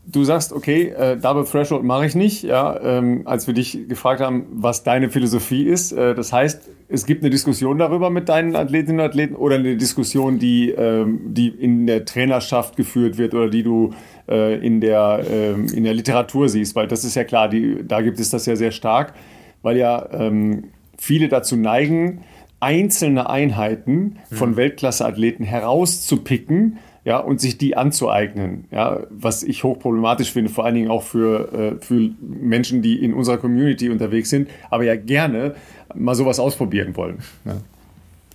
Du 0.06 0.24
sagst, 0.24 0.52
okay, 0.52 0.88
äh, 0.88 1.16
Double 1.16 1.44
Threshold 1.44 1.84
mache 1.84 2.04
ich 2.04 2.14
nicht, 2.14 2.42
ja, 2.42 2.78
ähm, 2.82 3.22
als 3.24 3.46
wir 3.46 3.54
dich 3.54 3.88
gefragt 3.88 4.20
haben, 4.20 4.44
was 4.52 4.82
deine 4.82 5.08
Philosophie 5.08 5.62
ist. 5.62 5.92
Äh, 5.92 6.14
das 6.14 6.34
heißt, 6.34 6.68
es 6.88 7.06
gibt 7.06 7.22
eine 7.22 7.30
Diskussion 7.30 7.78
darüber 7.78 8.10
mit 8.10 8.28
deinen 8.28 8.56
Athletinnen 8.56 9.00
und 9.00 9.06
Athleten 9.06 9.36
oder 9.36 9.54
eine 9.54 9.76
Diskussion, 9.76 10.38
die, 10.38 10.70
ähm, 10.70 11.20
die 11.32 11.48
in 11.48 11.86
der 11.86 12.04
Trainerschaft 12.04 12.76
geführt 12.76 13.16
wird 13.16 13.32
oder 13.32 13.48
die 13.48 13.62
du 13.62 13.94
äh, 14.30 14.54
in, 14.56 14.80
der, 14.80 15.24
ähm, 15.28 15.66
in 15.66 15.84
der 15.84 15.94
Literatur 15.94 16.48
siehst, 16.48 16.76
weil 16.76 16.86
das 16.88 17.04
ist 17.04 17.14
ja 17.14 17.24
klar, 17.24 17.48
die, 17.48 17.78
da 17.86 18.00
gibt 18.00 18.20
es 18.20 18.30
das 18.30 18.46
ja 18.46 18.56
sehr 18.56 18.70
stark, 18.70 19.14
weil 19.62 19.76
ja 19.76 20.08
ähm, 20.12 20.64
viele 20.96 21.28
dazu 21.28 21.56
neigen, 21.56 22.22
einzelne 22.60 23.28
Einheiten 23.28 24.18
von 24.30 24.50
mhm. 24.50 24.56
Weltklasse-Athleten 24.56 25.44
herauszupicken 25.44 26.78
ja, 27.04 27.18
und 27.18 27.40
sich 27.40 27.56
die 27.56 27.76
anzueignen, 27.76 28.66
ja, 28.70 29.00
was 29.08 29.42
ich 29.42 29.64
hochproblematisch 29.64 30.32
finde, 30.32 30.50
vor 30.50 30.66
allen 30.66 30.74
Dingen 30.74 30.90
auch 30.90 31.02
für, 31.02 31.52
äh, 31.52 31.84
für 31.84 32.10
Menschen, 32.20 32.82
die 32.82 33.02
in 33.02 33.14
unserer 33.14 33.38
Community 33.38 33.88
unterwegs 33.88 34.28
sind, 34.28 34.50
aber 34.68 34.84
ja 34.84 34.96
gerne 34.96 35.54
mal 35.94 36.14
sowas 36.14 36.38
ausprobieren 36.38 36.94
wollen. 36.96 37.18
Ja, 37.46 37.56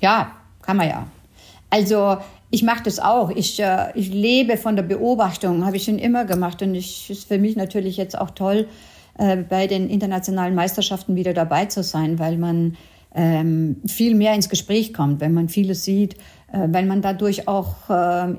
ja 0.02 0.32
kann 0.64 0.78
man 0.78 0.90
ja. 0.90 1.08
Also 1.70 2.18
ich 2.52 2.64
mache 2.64 2.84
das 2.84 3.00
auch. 3.00 3.30
Ich, 3.32 3.60
äh, 3.60 3.92
ich 3.96 4.14
lebe 4.14 4.58
von 4.58 4.76
der 4.76 4.84
Beobachtung, 4.84 5.66
habe 5.66 5.78
ich 5.78 5.84
schon 5.84 6.00
immer 6.00 6.26
gemacht. 6.26 6.62
Und 6.62 6.76
es 6.76 7.10
ist 7.10 7.28
für 7.28 7.38
mich 7.38 7.56
natürlich 7.56 7.98
jetzt 7.98 8.18
auch 8.18 8.32
toll, 8.32 8.68
äh, 9.18 9.38
bei 9.38 9.68
den 9.68 9.90
internationalen 9.90 10.56
Meisterschaften 10.56 11.16
wieder 11.16 11.34
dabei 11.34 11.66
zu 11.66 11.84
sein, 11.84 12.20
weil 12.20 12.38
man 12.38 12.78
ähm, 13.16 13.78
viel 13.88 14.14
mehr 14.14 14.36
ins 14.36 14.50
Gespräch 14.50 14.94
kommt, 14.94 15.22
wenn 15.22 15.34
man 15.34 15.48
vieles 15.48 15.86
sieht, 15.86 16.16
äh, 16.52 16.68
weil 16.68 16.86
man 16.86 17.02
dadurch 17.02 17.48
auch 17.48 17.90
äh, 17.90 18.34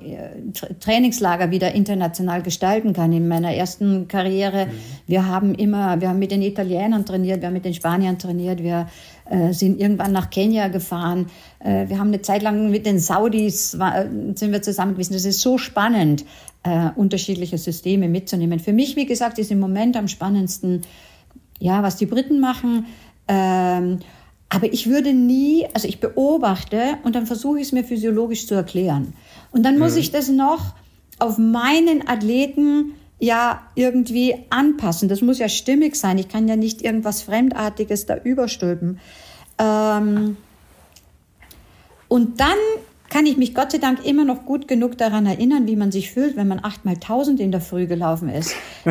Trainingslager 0.81 1.51
wieder 1.51 1.73
international 1.73 2.43
gestalten 2.43 2.93
kann. 2.93 3.13
In 3.13 3.27
meiner 3.27 3.55
ersten 3.55 4.07
Karriere, 4.07 4.67
mhm. 4.67 4.71
wir 5.07 5.27
haben 5.27 5.55
immer, 5.55 6.01
wir 6.01 6.11
haben 6.11 6.19
mit 6.19 6.31
den 6.31 6.43
Italienern 6.43 7.07
trainiert, 7.07 7.41
wir 7.41 7.47
haben 7.47 7.55
mit 7.55 7.65
den 7.65 7.75
Spaniern 7.75 8.19
trainiert, 8.19 8.63
wir 8.63 8.87
äh, 9.31 9.53
sind 9.53 9.81
irgendwann 9.81 10.13
nach 10.13 10.31
Kenia 10.31 10.69
gefahren. 10.69 11.27
Äh, 11.59 11.89
wir 11.89 11.99
haben 11.99 12.09
eine 12.09 12.23
Zeit 12.23 12.43
lang 12.43 12.71
mit 12.71 12.87
den 12.87 12.99
Saudis 12.99 13.79
war, 13.79 14.07
sind 14.35 14.53
wir 14.53 14.63
zusammen 14.63 14.93
gewesen. 14.93 15.15
Das 15.15 15.25
ist 15.25 15.41
so 15.41 15.59
spannend, 15.59 16.25
äh, 16.63 16.91
unterschiedliche 16.95 17.59
Systeme 17.59 18.09
mitzunehmen. 18.09 18.61
Für 18.61 18.73
mich, 18.73 18.97
wie 18.97 19.07
gesagt, 19.07 19.39
ist 19.39 19.51
im 19.51 19.61
Moment 19.61 19.97
am 19.97 20.09
spannendsten, 20.09 20.83
ja, 21.59 21.83
was 21.83 21.97
die 21.97 22.07
Briten 22.07 22.41
machen. 22.41 22.87
Ähm, 23.29 23.99
aber 24.49 24.73
ich 24.73 24.89
würde 24.89 25.13
nie, 25.13 25.67
also 25.75 25.89
ich 25.89 25.99
beobachte 25.99 26.99
und 27.03 27.17
dann 27.17 27.27
versuche 27.27 27.59
ich 27.59 27.67
es 27.67 27.73
mir 27.73 27.85
physiologisch 27.85 28.47
zu 28.47 28.55
erklären. 28.55 29.13
Und 29.51 29.65
dann 29.65 29.79
muss 29.79 29.95
mhm. 29.95 30.01
ich 30.01 30.13
das 30.13 30.29
noch 30.29 30.75
auf 31.19 31.39
meinen 31.39 32.07
Athleten 32.07 32.93
ja 33.19 33.63
irgendwie 33.75 34.35
anpassen. 34.51 35.09
Das 35.09 35.23
muss 35.23 35.39
ja 35.39 35.49
stimmig 35.49 35.97
sein. 35.97 36.19
Ich 36.19 36.29
kann 36.29 36.49
ja 36.49 36.57
nicht 36.57 36.83
irgendwas 36.83 37.23
Fremdartiges 37.23 38.07
da 38.07 38.17
überstülpen. 38.17 39.01
Ähm, 39.59 40.37
und 42.09 42.41
dann 42.41 42.57
kann 43.09 43.27
ich 43.27 43.37
mich 43.37 43.55
Gott 43.55 43.73
sei 43.73 43.79
Dank 43.79 44.05
immer 44.05 44.25
noch 44.25 44.45
gut 44.45 44.69
genug 44.69 44.99
daran 44.99 45.27
erinnern, 45.27 45.67
wie 45.67 45.77
man 45.77 45.93
sich 45.93 46.11
fühlt, 46.11 46.37
wenn 46.37 46.49
man 46.49 46.63
achtmal 46.63 46.97
tausend 46.97 47.41
in 47.41 47.53
der 47.53 47.61
Früh 47.61 47.87
gelaufen 47.87 48.29
ist. 48.29 48.55
äh, 48.85 48.91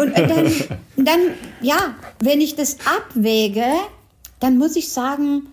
und 0.00 0.16
dann, 0.16 0.52
dann, 0.96 1.20
ja, 1.60 1.94
wenn 2.20 2.40
ich 2.40 2.56
das 2.56 2.78
abwäge, 2.84 3.64
dann 4.40 4.58
muss 4.58 4.76
ich 4.76 4.92
sagen, 4.92 5.46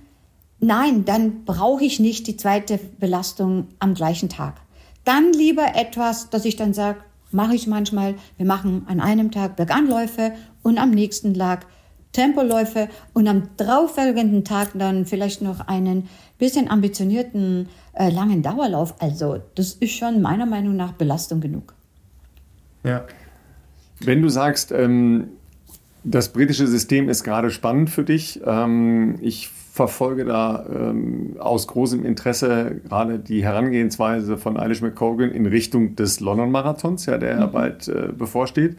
nein, 0.59 1.05
dann 1.05 1.45
brauche 1.45 1.83
ich 1.83 1.99
nicht 1.99 2.27
die 2.27 2.37
zweite 2.37 2.79
Belastung 2.99 3.67
am 3.79 3.93
gleichen 3.93 4.29
Tag. 4.29 4.55
Dann 5.03 5.33
lieber 5.33 5.75
etwas, 5.75 6.29
dass 6.29 6.45
ich 6.45 6.55
dann 6.55 6.73
sage, 6.73 6.99
mache 7.31 7.55
ich 7.55 7.67
manchmal, 7.67 8.15
wir 8.37 8.45
machen 8.45 8.85
an 8.87 8.99
einem 8.99 9.31
Tag 9.31 9.55
Berganläufe 9.55 10.33
und 10.63 10.77
am 10.77 10.91
nächsten 10.91 11.33
Tag 11.33 11.65
Tempoläufe 12.11 12.89
und 13.13 13.27
am 13.27 13.43
darauffolgenden 13.57 14.43
Tag 14.43 14.71
dann 14.73 15.05
vielleicht 15.05 15.41
noch 15.41 15.67
einen 15.67 16.09
bisschen 16.37 16.69
ambitionierten 16.69 17.69
äh, 17.93 18.09
langen 18.09 18.41
Dauerlauf. 18.41 19.01
Also 19.01 19.41
das 19.55 19.73
ist 19.73 19.91
schon 19.91 20.21
meiner 20.21 20.45
Meinung 20.45 20.75
nach 20.75 20.91
Belastung 20.91 21.39
genug. 21.39 21.73
Ja. 22.83 23.05
Wenn 24.01 24.21
du 24.21 24.29
sagst, 24.29 24.71
ähm, 24.71 25.29
das 26.03 26.33
britische 26.33 26.67
System 26.67 27.09
ist 27.09 27.23
gerade 27.23 27.51
spannend 27.51 27.89
für 27.89 28.03
dich, 28.03 28.41
ähm, 28.45 29.19
ich 29.21 29.49
verfolge 29.71 30.25
da 30.25 30.65
ähm, 30.69 31.37
aus 31.39 31.65
großem 31.67 32.05
Interesse 32.05 32.81
gerade 32.83 33.19
die 33.19 33.43
Herangehensweise 33.43 34.37
von 34.37 34.57
Eilish 34.57 34.81
McCogan 34.81 35.31
in 35.31 35.45
Richtung 35.45 35.95
des 35.95 36.19
London-Marathons, 36.19 37.05
ja, 37.05 37.17
der 37.17 37.47
mhm. 37.47 37.51
bald 37.51 37.87
äh, 37.87 38.09
bevorsteht. 38.11 38.75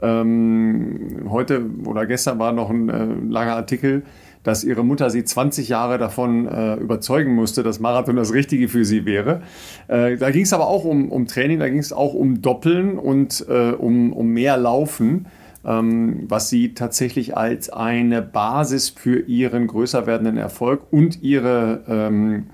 Ähm, 0.00 1.26
heute 1.28 1.62
oder 1.84 2.06
gestern 2.06 2.38
war 2.38 2.52
noch 2.52 2.70
ein 2.70 2.88
äh, 2.88 3.06
langer 3.28 3.54
Artikel, 3.54 4.02
dass 4.42 4.64
ihre 4.64 4.82
Mutter 4.82 5.10
sie 5.10 5.24
20 5.24 5.68
Jahre 5.68 5.98
davon 5.98 6.48
äh, 6.48 6.76
überzeugen 6.76 7.34
musste, 7.34 7.62
dass 7.62 7.78
Marathon 7.78 8.16
das 8.16 8.32
Richtige 8.32 8.68
für 8.68 8.86
sie 8.86 9.04
wäre. 9.04 9.42
Äh, 9.88 10.16
da 10.16 10.30
ging 10.30 10.44
es 10.44 10.54
aber 10.54 10.68
auch 10.68 10.86
um, 10.86 11.12
um 11.12 11.26
Training, 11.26 11.58
da 11.58 11.68
ging 11.68 11.80
es 11.80 11.92
auch 11.92 12.14
um 12.14 12.40
Doppeln 12.40 12.98
und 12.98 13.44
äh, 13.46 13.72
um, 13.72 14.14
um 14.14 14.28
mehr 14.28 14.56
Laufen, 14.56 15.26
was 15.62 16.48
sie 16.48 16.74
tatsächlich 16.74 17.36
als 17.36 17.70
eine 17.70 18.22
Basis 18.22 18.88
für 18.88 19.20
ihren 19.20 19.66
größer 19.66 20.06
werdenden 20.06 20.38
Erfolg 20.38 20.86
und 20.90 21.22
ihre, 21.22 21.84
ähm, 21.86 22.46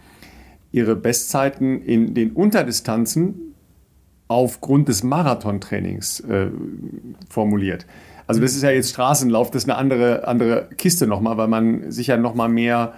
ihre 0.72 0.96
Bestzeiten 0.96 1.82
in 1.82 2.14
den 2.14 2.32
Unterdistanzen 2.32 3.54
aufgrund 4.28 4.88
des 4.88 5.02
Marathontrainings 5.04 6.20
äh, 6.20 6.48
formuliert. 7.28 7.86
Also 8.26 8.40
das 8.40 8.56
ist 8.56 8.62
ja 8.62 8.70
jetzt 8.70 8.90
Straßenlauf, 8.90 9.52
das 9.52 9.62
ist 9.62 9.70
eine 9.70 9.78
andere, 9.78 10.26
andere 10.26 10.68
Kiste 10.76 11.06
nochmal, 11.06 11.36
weil 11.36 11.48
man 11.48 11.92
sicher 11.92 12.16
nochmal 12.16 12.48
mehr 12.48 12.94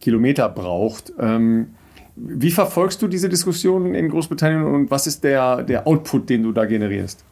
Kilometer 0.00 0.48
braucht. 0.48 1.12
Ähm, 1.18 1.74
wie 2.16 2.50
verfolgst 2.50 3.02
du 3.02 3.08
diese 3.08 3.28
Diskussion 3.28 3.94
in 3.94 4.08
Großbritannien 4.08 4.64
und 4.64 4.90
was 4.90 5.06
ist 5.06 5.22
der, 5.22 5.62
der 5.62 5.86
Output, 5.86 6.30
den 6.30 6.42
du 6.42 6.52
da 6.52 6.64
generierst? 6.64 7.24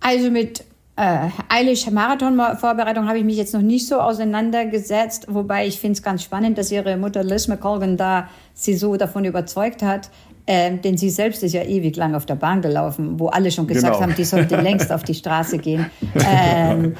Also 0.00 0.30
mit 0.30 0.64
äh, 0.96 1.28
Eilish 1.48 1.90
Marathon-Vorbereitung 1.90 3.08
habe 3.08 3.18
ich 3.18 3.24
mich 3.24 3.36
jetzt 3.36 3.54
noch 3.54 3.62
nicht 3.62 3.86
so 3.86 3.98
auseinandergesetzt, 3.98 5.26
wobei 5.28 5.66
ich 5.66 5.80
finde 5.80 5.94
es 5.94 6.02
ganz 6.02 6.22
spannend, 6.22 6.58
dass 6.58 6.70
ihre 6.70 6.96
Mutter 6.98 7.24
Liz 7.24 7.48
McColgan 7.48 7.96
da 7.96 8.28
sie 8.52 8.74
so 8.74 8.96
davon 8.96 9.24
überzeugt 9.24 9.82
hat. 9.82 10.10
Ähm, 10.44 10.82
denn 10.82 10.96
sie 10.96 11.08
selbst 11.08 11.44
ist 11.44 11.52
ja 11.52 11.62
ewig 11.62 11.94
lang 11.94 12.16
auf 12.16 12.26
der 12.26 12.34
Bahn 12.34 12.62
gelaufen, 12.62 13.20
wo 13.20 13.28
alle 13.28 13.52
schon 13.52 13.68
gesagt 13.68 13.94
genau. 13.94 14.02
haben, 14.02 14.16
die 14.16 14.24
sollte 14.24 14.56
längst 14.60 14.90
auf 14.90 15.04
die 15.04 15.14
Straße 15.14 15.58
gehen. 15.58 15.86
Ähm, 16.16 16.96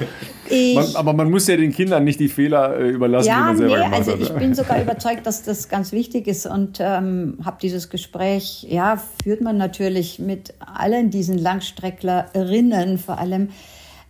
man, 0.75 0.95
aber 0.95 1.11
man 1.11 1.29
muss 1.29 1.47
ja 1.47 1.57
den 1.57 1.73
Kindern 1.73 2.05
nicht 2.05 2.21
die 2.21 2.29
Fehler 2.29 2.79
äh, 2.79 2.89
überlassen, 2.89 3.27
ja, 3.27 3.35
die 3.35 3.43
man 3.43 3.57
selber 3.57 3.77
nee, 3.77 3.83
gemacht 3.83 3.99
also 3.99 4.11
hat. 4.13 4.21
Ich 4.21 4.31
bin 4.31 4.55
sogar 4.55 4.81
überzeugt, 4.81 5.27
dass 5.27 5.43
das 5.43 5.67
ganz 5.67 5.91
wichtig 5.91 6.27
ist 6.27 6.45
und 6.45 6.79
ähm, 6.79 7.37
habe 7.43 7.57
dieses 7.61 7.89
Gespräch, 7.89 8.65
ja, 8.69 8.97
führt 9.21 9.41
man 9.41 9.57
natürlich 9.57 10.19
mit 10.19 10.53
allen 10.59 11.09
diesen 11.09 11.37
Langstrecklerinnen 11.37 12.97
vor 12.97 13.19
allem, 13.19 13.49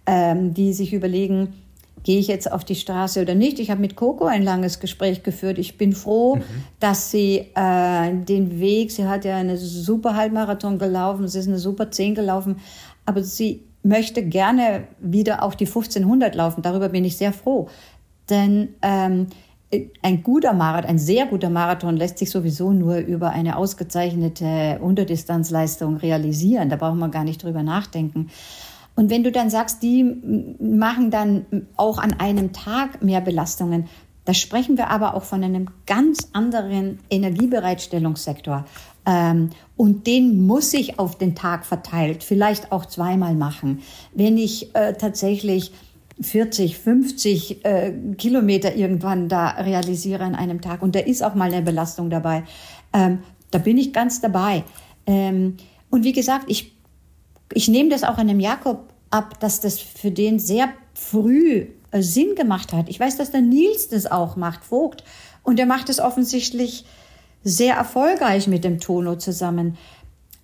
ähm, 0.06 0.54
die 0.54 0.74
sich 0.74 0.94
überlegen, 0.94 1.54
gehe 2.04 2.20
ich 2.20 2.28
jetzt 2.28 2.52
auf 2.52 2.64
die 2.64 2.76
Straße 2.76 3.22
oder 3.22 3.34
nicht. 3.34 3.60
Ich 3.60 3.72
habe 3.72 3.82
mit 3.82 3.96
Coco 3.96 4.26
ein 4.26 4.44
langes 4.44 4.80
Gespräch 4.80 5.24
geführt. 5.24 5.58
Ich 5.58 5.78
bin 5.78 5.94
froh, 5.94 6.36
mhm. 6.36 6.44
dass 6.80 7.12
sie 7.12 7.48
äh, 7.56 8.14
den 8.14 8.60
Weg, 8.60 8.92
sie 8.92 9.06
hat 9.06 9.26
ja 9.26 9.38
eine 9.38 9.58
super 9.58 10.16
Halbmarathon 10.16 10.80
gelaufen, 10.80 11.28
sie 11.28 11.40
ist 11.40 11.48
eine 11.48 11.60
super 11.60 11.92
10 11.92 12.16
gelaufen, 12.16 12.58
aber 13.06 13.24
sie 13.24 13.64
möchte 13.84 14.24
gerne 14.24 14.86
wieder 15.00 15.44
auch 15.44 15.56
die 15.56 15.66
1500 15.66 16.36
laufen. 16.36 16.62
Darüber 16.62 16.90
bin 16.90 17.06
ich 17.06 17.18
sehr 17.18 17.34
froh. 17.34 17.70
Denn 18.30 18.70
ähm, 18.82 19.28
ein 20.02 20.24
guter 20.24 20.54
Marathon, 20.54 20.90
ein 20.90 21.00
sehr 21.00 21.26
guter 21.26 21.50
Marathon 21.50 21.98
lässt 21.98 22.18
sich 22.18 22.30
sowieso 22.30 22.72
nur 22.72 22.98
über 22.98 23.32
eine 23.32 23.58
ausgezeichnete 23.58 24.80
Unterdistanzleistung 24.82 25.98
realisieren. 25.98 26.70
Da 26.70 26.76
brauchen 26.76 27.00
wir 27.00 27.10
gar 27.10 27.24
nicht 27.24 27.44
drüber 27.44 27.64
nachdenken. 27.64 28.30
Und 28.96 29.10
wenn 29.10 29.24
du 29.24 29.32
dann 29.32 29.50
sagst, 29.50 29.82
die 29.82 30.04
machen 30.60 31.10
dann 31.10 31.68
auch 31.78 31.98
an 31.98 32.14
einem 32.14 32.54
Tag 32.54 33.04
mehr 33.04 33.22
Belastungen, 33.22 33.86
da 34.26 34.34
sprechen 34.34 34.78
wir 34.78 34.90
aber 34.90 35.16
auch 35.16 35.24
von 35.24 35.44
einem 35.44 35.70
ganz 35.86 36.30
anderen 36.32 37.00
Energiebereitstellungssektor. 37.10 38.66
Ähm, 39.06 39.50
und 39.76 40.08
den 40.08 40.46
muss 40.46 40.74
ich 40.74 40.98
auf 41.00 41.18
den 41.18 41.36
Tag 41.36 41.66
verteilt, 41.66 42.24
vielleicht 42.24 42.72
auch 42.72 42.86
zweimal 42.86 43.36
machen. 43.36 43.82
Wenn 44.14 44.38
ich 44.38 44.74
äh, 44.76 44.94
tatsächlich 44.94 45.74
40, 46.22 46.78
50 46.78 47.66
äh, 47.66 47.94
Kilometer 48.18 48.76
irgendwann 48.76 49.28
da 49.28 49.50
realisiere 49.50 50.24
an 50.24 50.36
einem 50.36 50.62
Tag 50.62 50.82
und 50.82 50.96
da 50.96 51.00
ist 51.00 51.24
auch 51.24 51.36
mal 51.36 51.52
eine 51.52 51.64
Belastung 51.64 52.10
dabei, 52.10 52.44
ähm, 52.94 53.20
da 53.52 53.58
bin 53.58 53.78
ich 53.78 53.92
ganz 53.92 54.22
dabei. 54.22 54.64
Ähm, 55.06 55.58
und 55.90 56.04
wie 56.04 56.14
gesagt, 56.14 56.46
ich 56.48 56.73
ich 57.54 57.68
nehme 57.68 57.90
das 57.90 58.04
auch 58.04 58.18
an 58.18 58.28
dem 58.28 58.40
Jakob 58.40 58.94
ab, 59.10 59.40
dass 59.40 59.62
das 59.62 59.80
für 59.80 60.12
den 60.12 60.40
sehr 60.40 60.70
früh 60.94 61.68
äh, 61.92 62.02
Sinn 62.02 62.36
gemacht 62.36 62.74
hat. 62.74 62.90
Ich 62.90 63.00
weiß, 63.00 63.18
dass 63.18 63.32
der 63.32 63.42
Nils 63.42 63.90
das 63.90 64.12
auch 64.12 64.36
macht, 64.36 64.64
Vogt. 64.66 65.04
Und 65.44 65.60
er 65.60 65.66
macht 65.66 65.90
es 65.90 66.00
offensichtlich 66.00 66.86
sehr 67.44 67.76
erfolgreich 67.76 68.48
mit 68.48 68.64
dem 68.64 68.80
Tono 68.80 69.16
zusammen. 69.16 69.78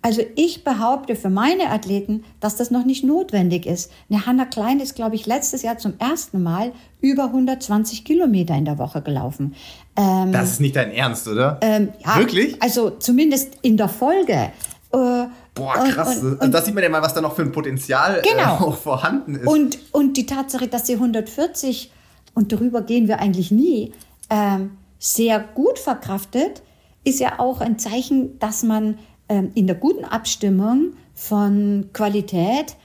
Also 0.02 0.22
ich 0.36 0.64
behaupte 0.64 1.16
für 1.16 1.30
meine 1.30 1.72
Athleten, 1.72 2.24
dass 2.40 2.56
das 2.56 2.72
noch 2.72 2.86
nicht 2.86 3.04
notwendig 3.04 3.66
ist. 3.66 3.92
Eine 4.10 4.26
Hanna 4.26 4.46
Klein 4.46 4.80
ist, 4.80 4.96
glaube 4.96 5.16
ich, 5.16 5.26
letztes 5.26 5.62
Jahr 5.62 5.78
zum 5.78 5.96
ersten 6.00 6.42
Mal 6.42 6.72
über 7.02 7.26
120 7.26 8.06
Kilometer 8.06 8.56
in 8.56 8.64
der 8.64 8.78
Woche 8.78 9.02
gelaufen. 9.02 9.56
Ähm, 9.98 10.32
das 10.32 10.52
ist 10.52 10.62
nicht 10.62 10.78
dein 10.78 10.92
Ernst, 10.92 11.28
oder? 11.28 11.58
Ähm, 11.62 11.90
ja, 12.06 12.18
Wirklich? 12.18 12.62
Also 12.62 12.92
zumindest 12.92 13.58
in 13.62 13.76
der 13.76 13.90
Folge. 13.90 14.52
Äh, 14.94 15.26
Boah, 15.60 15.76
krass. 15.76 16.18
Und, 16.18 16.34
und, 16.34 16.42
und, 16.42 16.52
das 16.52 16.66
sieht 16.66 16.74
man 16.74 16.84
ja 16.84 16.90
mal, 16.90 17.02
was 17.02 17.14
da 17.14 17.22
noch 17.22 17.36
für 17.36 17.42
ein 17.42 17.52
Potenzial 17.52 18.20
äh, 18.20 18.22
genau. 18.22 18.56
äh, 18.56 18.64
auch 18.64 18.78
vorhanden 18.78 19.36
ist. 19.36 19.48
Und, 19.48 19.80
und 19.92 20.18
die 20.18 20.26
Tatsache, 20.26 20.68
dass 20.68 20.88
sie 20.88 20.94
140 20.94 21.92
und 22.34 22.52
darüber 22.52 22.82
gehen 22.82 23.08
wir 23.08 23.20
eigentlich 23.20 23.52
nie, 23.52 23.94
ähm, 24.30 24.72
sehr 25.00 25.40
gut 25.40 25.80
verkraftet, 25.80 26.62
ist 27.04 27.20
ja 27.20 27.40
auch 27.40 27.62
ein 27.62 27.80
Zeichen, 27.80 28.38
dass 28.40 28.64
man 28.64 29.00
ähm, 29.30 29.52
in 29.56 29.68
der 29.68 29.76
guten 29.76 30.06
Abstimmung 30.06 30.94
von 31.14 31.90
Qualität 31.94 32.76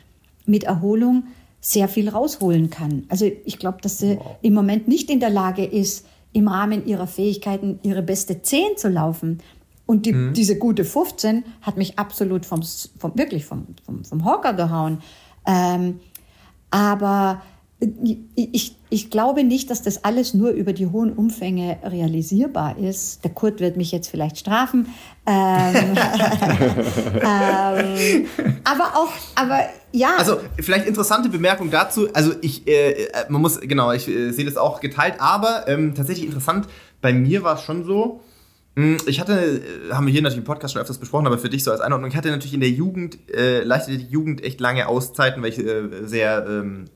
mit 0.47 0.65
Erholung 0.65 1.25
sehr 1.61 1.89
viel 1.89 2.09
rausholen 2.09 2.71
kann. 2.71 3.05
Also 3.09 3.31
ich 3.45 3.59
glaube, 3.59 3.79
dass 3.81 3.99
sie 3.99 4.19
wow. 4.19 4.37
im 4.43 4.55
Moment 4.55 4.87
nicht 4.87 5.11
in 5.11 5.21
der 5.21 5.31
Lage 5.31 5.65
ist, 5.65 6.07
im 6.33 6.49
Rahmen 6.49 6.85
ihrer 6.87 7.07
Fähigkeiten 7.07 7.79
ihre 7.83 8.03
beste 8.03 8.43
10 8.43 8.77
zu 8.77 8.89
laufen. 8.89 9.39
Und 9.87 10.07
die, 10.07 10.13
mhm. 10.13 10.33
diese 10.33 10.59
gute 10.59 10.85
15 10.85 11.45
hat 11.61 11.77
mich 11.77 11.99
absolut 11.99 12.47
vom, 12.47 12.63
vom 12.99 13.17
wirklich 13.17 13.45
vom, 13.45 13.67
vom, 13.85 14.05
vom 14.05 14.25
Hocker 14.25 14.55
gehauen. 14.55 15.03
Ähm, 15.47 16.01
aber 16.71 17.43
ich, 18.35 18.77
ich 18.89 19.11
glaube 19.11 19.45
nicht, 19.45 19.71
dass 19.71 19.83
das 19.83 20.05
alles 20.05 20.35
nur 20.35 20.51
über 20.51 20.73
die 20.73 20.87
hohen 20.87 21.13
Umfänge 21.13 21.79
realisierbar 21.83 22.79
ist. 22.79 23.25
Der 23.25 23.31
Kurt 23.33 23.61
wird 23.61 23.77
mich 23.77 23.93
jetzt 23.93 24.09
vielleicht 24.09 24.39
strafen. 24.39 24.87
Ähm, 25.27 25.75
ähm, 27.17 28.27
aber 28.65 28.97
auch, 28.97 29.13
aber 29.35 29.61
ja. 29.93 30.17
Also 30.17 30.39
vielleicht 30.61 30.87
interessante 30.87 31.29
Bemerkung 31.29 31.71
dazu. 31.71 32.09
Also 32.15 32.33
ich, 32.41 32.67
äh, 32.67 33.09
man 33.29 33.43
muss, 33.43 33.61
genau, 33.61 33.93
ich 33.93 34.09
äh, 34.09 34.31
sehe 34.31 34.45
das 34.45 34.57
auch 34.57 34.81
geteilt, 34.81 35.17
aber 35.19 35.69
ähm, 35.69 35.95
tatsächlich 35.95 36.27
interessant. 36.27 36.67
Bei 37.01 37.13
mir 37.13 37.43
war 37.43 37.57
es 37.57 37.63
schon 37.63 37.85
so, 37.85 38.21
ich 39.07 39.21
hatte, 39.21 39.63
äh, 39.89 39.93
haben 39.93 40.07
wir 40.07 40.13
hier 40.13 40.23
natürlich 40.23 40.39
im 40.39 40.45
Podcast 40.45 40.75
schon 40.75 40.83
öfters 40.83 40.99
besprochen, 40.99 41.27
aber 41.27 41.39
für 41.39 41.49
dich 41.49 41.63
so 41.63 41.71
als 41.71 41.81
Einordnung, 41.81 42.11
ich 42.11 42.17
hatte 42.17 42.31
natürlich 42.31 42.55
in 42.55 42.61
der 42.61 42.71
Jugend, 42.71 43.19
äh, 43.31 43.63
leistete 43.63 43.99
die 43.99 44.07
Jugend 44.07 44.43
echt 44.43 44.61
lange 44.61 44.89
Auszeiten, 44.89 45.43
weil 45.43 45.51
ich 45.51 45.59
äh, 45.59 46.05
sehr 46.05 46.45
ähm, 46.49 46.87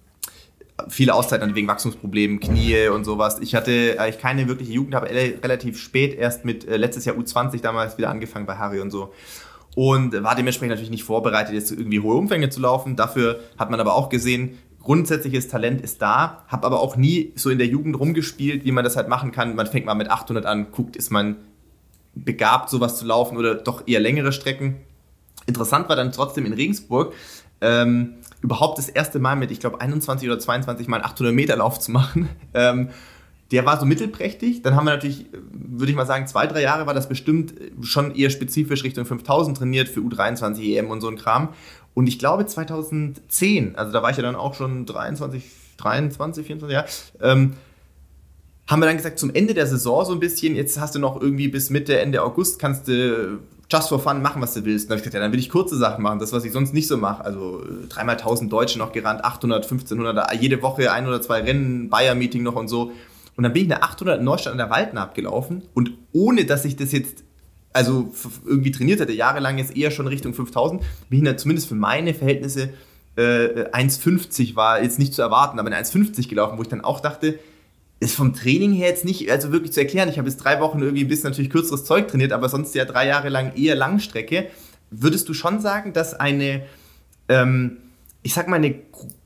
viele 0.88 1.14
Auszeiten 1.14 1.54
wegen 1.54 1.68
Wachstumsproblemen, 1.68 2.40
Knie 2.40 2.88
und 2.88 3.04
sowas. 3.04 3.38
Ich 3.40 3.54
hatte 3.54 3.96
eigentlich 3.98 4.18
keine 4.18 4.48
wirkliche 4.48 4.72
Jugend, 4.72 4.94
habe 4.94 5.08
relativ 5.08 5.78
spät 5.78 6.14
erst 6.14 6.44
mit 6.44 6.66
äh, 6.66 6.76
letztes 6.76 7.04
Jahr 7.04 7.16
U20 7.16 7.60
damals 7.60 7.96
wieder 7.96 8.10
angefangen 8.10 8.46
bei 8.46 8.56
Harry 8.56 8.80
und 8.80 8.90
so. 8.90 9.12
Und 9.76 10.20
war 10.24 10.34
dementsprechend 10.34 10.70
natürlich 10.70 10.90
nicht 10.90 11.04
vorbereitet, 11.04 11.54
jetzt 11.54 11.70
irgendwie 11.70 12.00
hohe 12.00 12.16
Umfänge 12.16 12.48
zu 12.50 12.60
laufen. 12.60 12.96
Dafür 12.96 13.38
hat 13.56 13.70
man 13.70 13.78
aber 13.78 13.94
auch 13.94 14.08
gesehen, 14.08 14.58
grundsätzliches 14.82 15.46
Talent 15.46 15.80
ist 15.80 16.02
da, 16.02 16.44
habe 16.48 16.66
aber 16.66 16.80
auch 16.80 16.96
nie 16.96 17.32
so 17.36 17.50
in 17.50 17.58
der 17.58 17.68
Jugend 17.68 17.98
rumgespielt, 18.00 18.64
wie 18.64 18.72
man 18.72 18.82
das 18.82 18.96
halt 18.96 19.08
machen 19.08 19.30
kann. 19.30 19.54
Man 19.54 19.68
fängt 19.68 19.86
mal 19.86 19.94
mit 19.94 20.10
800 20.10 20.46
an, 20.46 20.72
guckt, 20.72 20.96
ist 20.96 21.10
man 21.10 21.36
begabt, 22.24 22.70
sowas 22.70 22.98
zu 22.98 23.06
laufen 23.06 23.36
oder 23.36 23.54
doch 23.54 23.86
eher 23.86 24.00
längere 24.00 24.32
Strecken. 24.32 24.76
Interessant 25.46 25.88
war 25.88 25.96
dann 25.96 26.12
trotzdem 26.12 26.46
in 26.46 26.52
Regensburg, 26.52 27.14
ähm, 27.60 28.14
überhaupt 28.40 28.78
das 28.78 28.88
erste 28.88 29.18
Mal 29.18 29.36
mit, 29.36 29.50
ich 29.50 29.60
glaube, 29.60 29.80
21 29.80 30.28
oder 30.28 30.38
22 30.38 30.88
Mal 30.88 31.02
800 31.02 31.34
Meter 31.34 31.56
Lauf 31.56 31.78
zu 31.78 31.90
machen. 31.90 32.28
Ähm, 32.54 32.90
der 33.50 33.64
war 33.64 33.78
so 33.78 33.86
mittelprächtig. 33.86 34.62
Dann 34.62 34.74
haben 34.74 34.84
wir 34.84 34.90
natürlich, 34.90 35.26
würde 35.50 35.90
ich 35.90 35.96
mal 35.96 36.06
sagen, 36.06 36.26
zwei, 36.26 36.46
drei 36.46 36.60
Jahre 36.60 36.86
war 36.86 36.94
das 36.94 37.08
bestimmt 37.08 37.54
schon 37.80 38.14
eher 38.14 38.30
spezifisch 38.30 38.84
Richtung 38.84 39.06
5000 39.06 39.56
trainiert 39.56 39.88
für 39.88 40.00
U23 40.00 40.76
EM 40.76 40.90
und 40.90 41.00
so 41.00 41.08
ein 41.08 41.16
Kram. 41.16 41.50
Und 41.94 42.06
ich 42.06 42.18
glaube 42.18 42.46
2010, 42.46 43.76
also 43.76 43.92
da 43.92 44.02
war 44.02 44.10
ich 44.10 44.16
ja 44.16 44.22
dann 44.22 44.36
auch 44.36 44.54
schon 44.54 44.86
23, 44.86 45.44
23, 45.78 46.46
24 46.46 46.74
Jahre, 46.74 46.88
ähm, 47.22 47.54
haben 48.68 48.80
wir 48.80 48.86
dann 48.86 48.98
gesagt, 48.98 49.18
zum 49.18 49.34
Ende 49.34 49.54
der 49.54 49.66
Saison 49.66 50.04
so 50.04 50.12
ein 50.12 50.20
bisschen, 50.20 50.54
jetzt 50.54 50.78
hast 50.78 50.94
du 50.94 50.98
noch 50.98 51.20
irgendwie 51.20 51.48
bis 51.48 51.70
Mitte, 51.70 51.98
Ende 51.98 52.22
August, 52.22 52.58
kannst 52.58 52.86
du 52.86 53.40
just 53.70 53.88
for 53.88 53.98
fun 53.98 54.22
machen, 54.22 54.40
was 54.40 54.54
du 54.54 54.64
willst. 54.64 54.84
Und 54.84 54.90
dann 54.90 54.98
habe 54.98 54.98
ich 54.98 55.04
gesagt, 55.04 55.14
ja, 55.14 55.20
dann 55.20 55.32
will 55.32 55.38
ich 55.38 55.50
kurze 55.50 55.76
Sachen 55.76 56.02
machen, 56.02 56.18
das, 56.18 56.32
was 56.32 56.44
ich 56.44 56.52
sonst 56.52 56.74
nicht 56.74 56.86
so 56.86 56.98
mache. 56.98 57.24
Also 57.24 57.62
dreimal 57.88 58.16
1000 58.16 58.52
Deutsche 58.52 58.78
noch 58.78 58.92
gerannt, 58.92 59.24
800, 59.24 59.64
1500, 59.64 60.34
jede 60.40 60.62
Woche 60.62 60.92
ein 60.92 61.06
oder 61.06 61.20
zwei 61.22 61.40
Rennen, 61.40 61.88
Bayer-Meeting 61.88 62.42
noch 62.42 62.56
und 62.56 62.68
so. 62.68 62.92
Und 63.36 63.44
dann 63.44 63.52
bin 63.52 63.64
ich 63.66 63.72
eine 63.72 63.82
800 63.82 64.18
in 64.18 64.24
Neustadt 64.24 64.52
an 64.52 64.58
der 64.58 64.70
Walden 64.70 64.98
abgelaufen 64.98 65.62
und 65.72 65.92
ohne, 66.12 66.44
dass 66.44 66.64
ich 66.64 66.76
das 66.76 66.92
jetzt 66.92 67.24
also 67.72 68.12
irgendwie 68.44 68.72
trainiert 68.72 69.00
hatte, 69.00 69.12
jahrelang 69.12 69.58
jetzt 69.58 69.76
eher 69.76 69.90
schon 69.90 70.08
Richtung 70.08 70.34
5000, 70.34 70.82
bin 71.08 71.20
ich 71.20 71.24
dann 71.24 71.38
zumindest 71.38 71.68
für 71.68 71.74
meine 71.74 72.14
Verhältnisse 72.14 72.70
äh, 73.16 73.68
1,50 73.72 74.56
war 74.56 74.82
jetzt 74.82 74.98
nicht 74.98 75.14
zu 75.14 75.22
erwarten, 75.22 75.58
aber 75.58 75.68
in 75.68 75.74
1,50 75.74 76.28
gelaufen, 76.28 76.58
wo 76.58 76.62
ich 76.62 76.68
dann 76.68 76.80
auch 76.80 77.00
dachte, 77.00 77.38
ist 78.00 78.14
vom 78.14 78.34
Training 78.34 78.72
her 78.72 78.88
jetzt 78.88 79.04
nicht 79.04 79.30
also 79.30 79.50
wirklich 79.50 79.72
zu 79.72 79.80
erklären. 79.80 80.08
Ich 80.08 80.18
habe 80.18 80.28
jetzt 80.28 80.38
drei 80.38 80.60
Wochen 80.60 80.80
irgendwie 80.80 81.04
ein 81.04 81.08
bisschen 81.08 81.30
natürlich 81.30 81.50
kürzeres 81.50 81.84
Zeug 81.84 82.08
trainiert, 82.08 82.32
aber 82.32 82.48
sonst 82.48 82.74
ja 82.74 82.84
drei 82.84 83.06
Jahre 83.06 83.28
lang 83.28 83.54
eher 83.56 83.74
Langstrecke. 83.74 84.46
Würdest 84.90 85.28
du 85.28 85.34
schon 85.34 85.60
sagen, 85.60 85.92
dass 85.92 86.14
eine, 86.14 86.64
ähm, 87.28 87.78
ich 88.22 88.34
sag 88.34 88.48
mal, 88.48 88.56
eine 88.56 88.74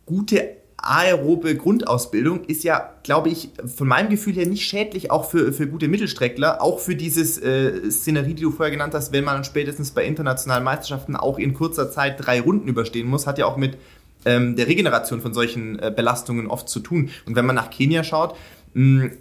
gute 0.07 0.57
aerobe 0.83 1.55
Grundausbildung 1.55 2.45
ist 2.45 2.65
ja, 2.65 2.93
glaube 3.05 3.29
ich, 3.29 3.51
von 3.77 3.87
meinem 3.87 4.11
Gefühl 4.11 4.35
her 4.35 4.47
nicht 4.47 4.67
schädlich, 4.67 5.13
auch 5.13 5.31
für, 5.31 5.53
für 5.53 5.69
gute 5.69 5.87
Mittelstreckler, 5.87 6.61
auch 6.61 6.81
für 6.81 6.97
dieses 6.97 7.39
äh, 7.39 7.89
Szenerie, 7.89 8.35
die 8.35 8.43
du 8.43 8.51
vorher 8.51 8.73
genannt 8.73 8.93
hast, 8.95 9.13
wenn 9.13 9.23
man 9.23 9.45
spätestens 9.45 9.93
bei 9.93 10.05
internationalen 10.05 10.65
Meisterschaften 10.65 11.15
auch 11.15 11.39
in 11.39 11.55
kurzer 11.55 11.91
Zeit 11.91 12.17
drei 12.19 12.41
Runden 12.41 12.67
überstehen 12.67 13.07
muss, 13.07 13.29
hat 13.29 13.39
ja 13.39 13.47
auch 13.47 13.57
mit 13.57 13.79
ähm, 14.25 14.57
der 14.57 14.67
Regeneration 14.67 15.21
von 15.21 15.33
solchen 15.33 15.79
äh, 15.79 15.93
Belastungen 15.95 16.49
oft 16.49 16.69
zu 16.69 16.81
tun. 16.81 17.11
Und 17.27 17.37
wenn 17.37 17.47
man 17.47 17.57
nach 17.57 17.71
Kenia 17.71 18.03
schaut, 18.03 18.37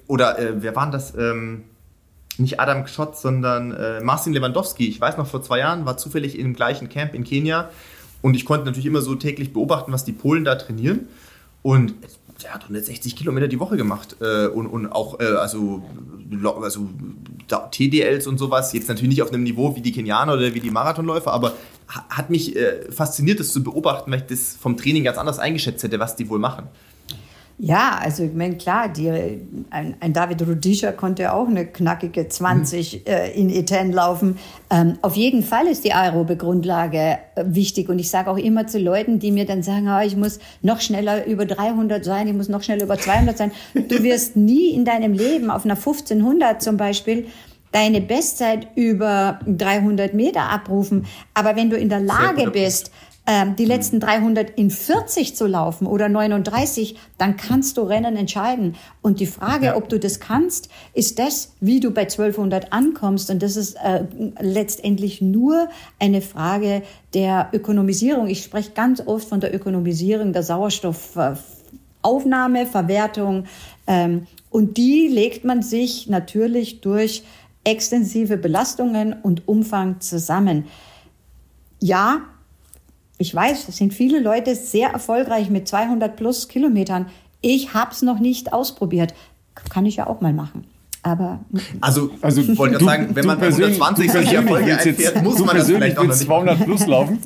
oder 0.07 0.39
äh, 0.39 0.61
wer 0.61 0.75
waren 0.75 0.91
das? 0.91 1.15
Ähm, 1.15 1.63
nicht 2.37 2.59
Adam 2.59 2.87
Schott, 2.87 3.17
sondern 3.17 3.71
äh, 3.71 4.01
Marcin 4.01 4.33
Lewandowski. 4.33 4.87
Ich 4.87 4.99
weiß 5.01 5.17
noch, 5.17 5.27
vor 5.27 5.43
zwei 5.43 5.59
Jahren 5.59 5.85
war 5.85 5.97
zufällig 5.97 6.39
im 6.39 6.53
gleichen 6.53 6.89
Camp 6.89 7.13
in 7.13 7.23
Kenia 7.23 7.69
und 8.21 8.35
ich 8.35 8.45
konnte 8.45 8.65
natürlich 8.65 8.85
immer 8.85 9.01
so 9.01 9.15
täglich 9.15 9.53
beobachten, 9.53 9.91
was 9.91 10.05
die 10.05 10.13
Polen 10.13 10.43
da 10.43 10.55
trainieren. 10.55 11.07
Und 11.61 11.93
der 12.43 12.53
hat 12.53 12.63
160 12.63 13.15
Kilometer 13.15 13.47
die 13.47 13.59
Woche 13.59 13.77
gemacht 13.77 14.15
äh, 14.19 14.47
und, 14.47 14.67
und 14.67 14.87
auch 14.87 15.19
äh, 15.19 15.25
also, 15.25 15.83
also 16.61 16.89
TDLs 17.71 18.27
und 18.27 18.37
sowas. 18.37 18.73
Jetzt 18.73 18.87
natürlich 18.87 19.09
nicht 19.09 19.21
auf 19.21 19.31
einem 19.31 19.43
Niveau 19.43 19.75
wie 19.75 19.81
die 19.81 19.91
Kenianer 19.91 20.33
oder 20.33 20.53
wie 20.53 20.59
die 20.59 20.71
Marathonläufer, 20.71 21.31
aber 21.31 21.53
hat 21.87 22.29
mich 22.29 22.55
äh, 22.55 22.91
fasziniert, 22.91 23.39
das 23.39 23.51
zu 23.51 23.63
beobachten, 23.63 24.11
weil 24.11 24.19
ich 24.19 24.25
das 24.25 24.55
vom 24.55 24.77
Training 24.77 25.03
ganz 25.03 25.17
anders 25.17 25.39
eingeschätzt 25.39 25.83
hätte, 25.83 25.99
was 25.99 26.15
die 26.15 26.29
wohl 26.29 26.39
machen. 26.39 26.67
Ja, 27.63 27.99
also 28.01 28.23
ich 28.23 28.33
meine, 28.33 28.55
klar, 28.55 28.89
die, 28.89 29.07
ein, 29.69 29.95
ein, 29.99 30.13
David 30.13 30.41
Rudischer 30.47 30.93
konnte 30.93 31.31
auch 31.31 31.47
eine 31.47 31.67
knackige 31.67 32.27
20 32.27 32.93
mhm. 32.93 32.99
äh, 33.05 33.31
in 33.33 33.51
Eten 33.51 33.91
laufen. 33.91 34.39
Ähm, 34.71 34.97
auf 35.03 35.15
jeden 35.15 35.43
Fall 35.43 35.67
ist 35.67 35.83
die 35.83 35.93
aerobe 35.93 36.37
Grundlage 36.37 37.19
äh, 37.35 37.43
wichtig. 37.45 37.87
Und 37.89 37.99
ich 37.99 38.09
sage 38.09 38.31
auch 38.31 38.37
immer 38.37 38.65
zu 38.65 38.79
Leuten, 38.79 39.19
die 39.19 39.29
mir 39.29 39.45
dann 39.45 39.61
sagen, 39.61 39.87
oh, 39.89 40.03
ich 40.03 40.17
muss 40.17 40.39
noch 40.63 40.81
schneller 40.81 41.27
über 41.27 41.45
300 41.45 42.03
sein, 42.03 42.27
ich 42.27 42.33
muss 42.33 42.49
noch 42.49 42.63
schneller 42.63 42.85
über 42.85 42.97
200 42.97 43.37
sein. 43.37 43.51
Du 43.75 44.01
wirst 44.01 44.35
nie 44.35 44.73
in 44.73 44.83
deinem 44.83 45.13
Leben 45.13 45.51
auf 45.51 45.63
einer 45.63 45.75
1500 45.75 46.63
zum 46.63 46.77
Beispiel 46.77 47.27
deine 47.71 48.01
Bestzeit 48.01 48.69
über 48.73 49.39
300 49.45 50.15
Meter 50.15 50.49
abrufen. 50.49 51.05
Aber 51.35 51.55
wenn 51.55 51.69
du 51.69 51.77
in 51.77 51.89
der 51.89 51.99
Lage 51.99 52.49
bist, 52.49 52.91
ähm, 53.27 53.55
die 53.55 53.65
letzten 53.65 53.99
300 53.99 54.49
in 54.57 54.71
40 54.71 55.35
zu 55.35 55.45
laufen 55.45 55.85
oder 55.85 56.09
39, 56.09 56.97
dann 57.19 57.37
kannst 57.37 57.77
du 57.77 57.83
Rennen 57.83 58.17
entscheiden. 58.17 58.75
Und 59.01 59.19
die 59.19 59.27
Frage, 59.27 59.67
ja. 59.67 59.75
ob 59.75 59.89
du 59.89 59.99
das 59.99 60.19
kannst, 60.19 60.69
ist 60.93 61.19
das, 61.19 61.53
wie 61.59 61.79
du 61.79 61.91
bei 61.91 62.01
1200 62.01 62.73
ankommst. 62.73 63.29
Und 63.29 63.43
das 63.43 63.57
ist 63.57 63.75
äh, 63.75 64.05
letztendlich 64.39 65.21
nur 65.21 65.69
eine 65.99 66.21
Frage 66.21 66.81
der 67.13 67.49
Ökonomisierung. 67.53 68.27
Ich 68.27 68.41
spreche 68.43 68.71
ganz 68.71 69.03
oft 69.05 69.29
von 69.29 69.39
der 69.39 69.53
Ökonomisierung 69.53 70.33
der 70.33 70.41
Sauerstoffaufnahme, 70.41 72.65
Verwertung. 72.65 73.43
Ähm, 73.85 74.25
und 74.49 74.77
die 74.77 75.07
legt 75.07 75.45
man 75.45 75.61
sich 75.61 76.07
natürlich 76.07 76.81
durch 76.81 77.21
extensive 77.63 78.37
Belastungen 78.37 79.13
und 79.13 79.47
Umfang 79.47 80.01
zusammen. 80.01 80.65
Ja, 81.79 82.23
ich 83.21 83.33
weiß, 83.33 83.69
es 83.69 83.77
sind 83.77 83.93
viele 83.93 84.19
Leute 84.19 84.55
sehr 84.55 84.89
erfolgreich 84.89 85.49
mit 85.49 85.67
200 85.67 86.15
plus 86.15 86.47
Kilometern. 86.47 87.05
Ich 87.41 87.73
habe 87.73 87.91
es 87.91 88.01
noch 88.01 88.19
nicht 88.19 88.51
ausprobiert. 88.51 89.13
Kann 89.69 89.85
ich 89.85 89.97
ja 89.97 90.07
auch 90.07 90.21
mal 90.21 90.33
machen. 90.33 90.65
Aber 91.03 91.39
also, 91.79 92.09
also 92.21 92.41
ich 92.41 92.57
wollte 92.57 92.83
sagen, 92.83 93.09
wenn 93.13 93.25
man 93.25 93.39
bei 93.39 93.47
120 93.47 94.11
solche 94.11 94.35
Erfolge 94.37 94.77
einfährt, 94.77 95.23
muss 95.23 95.39
man 95.39 95.55
das 95.55 95.67
vielleicht 95.67 95.97
auch 95.97 96.03
noch 96.03 96.15
200 96.15 96.65
plus 96.65 96.85
laufen. 96.87 97.19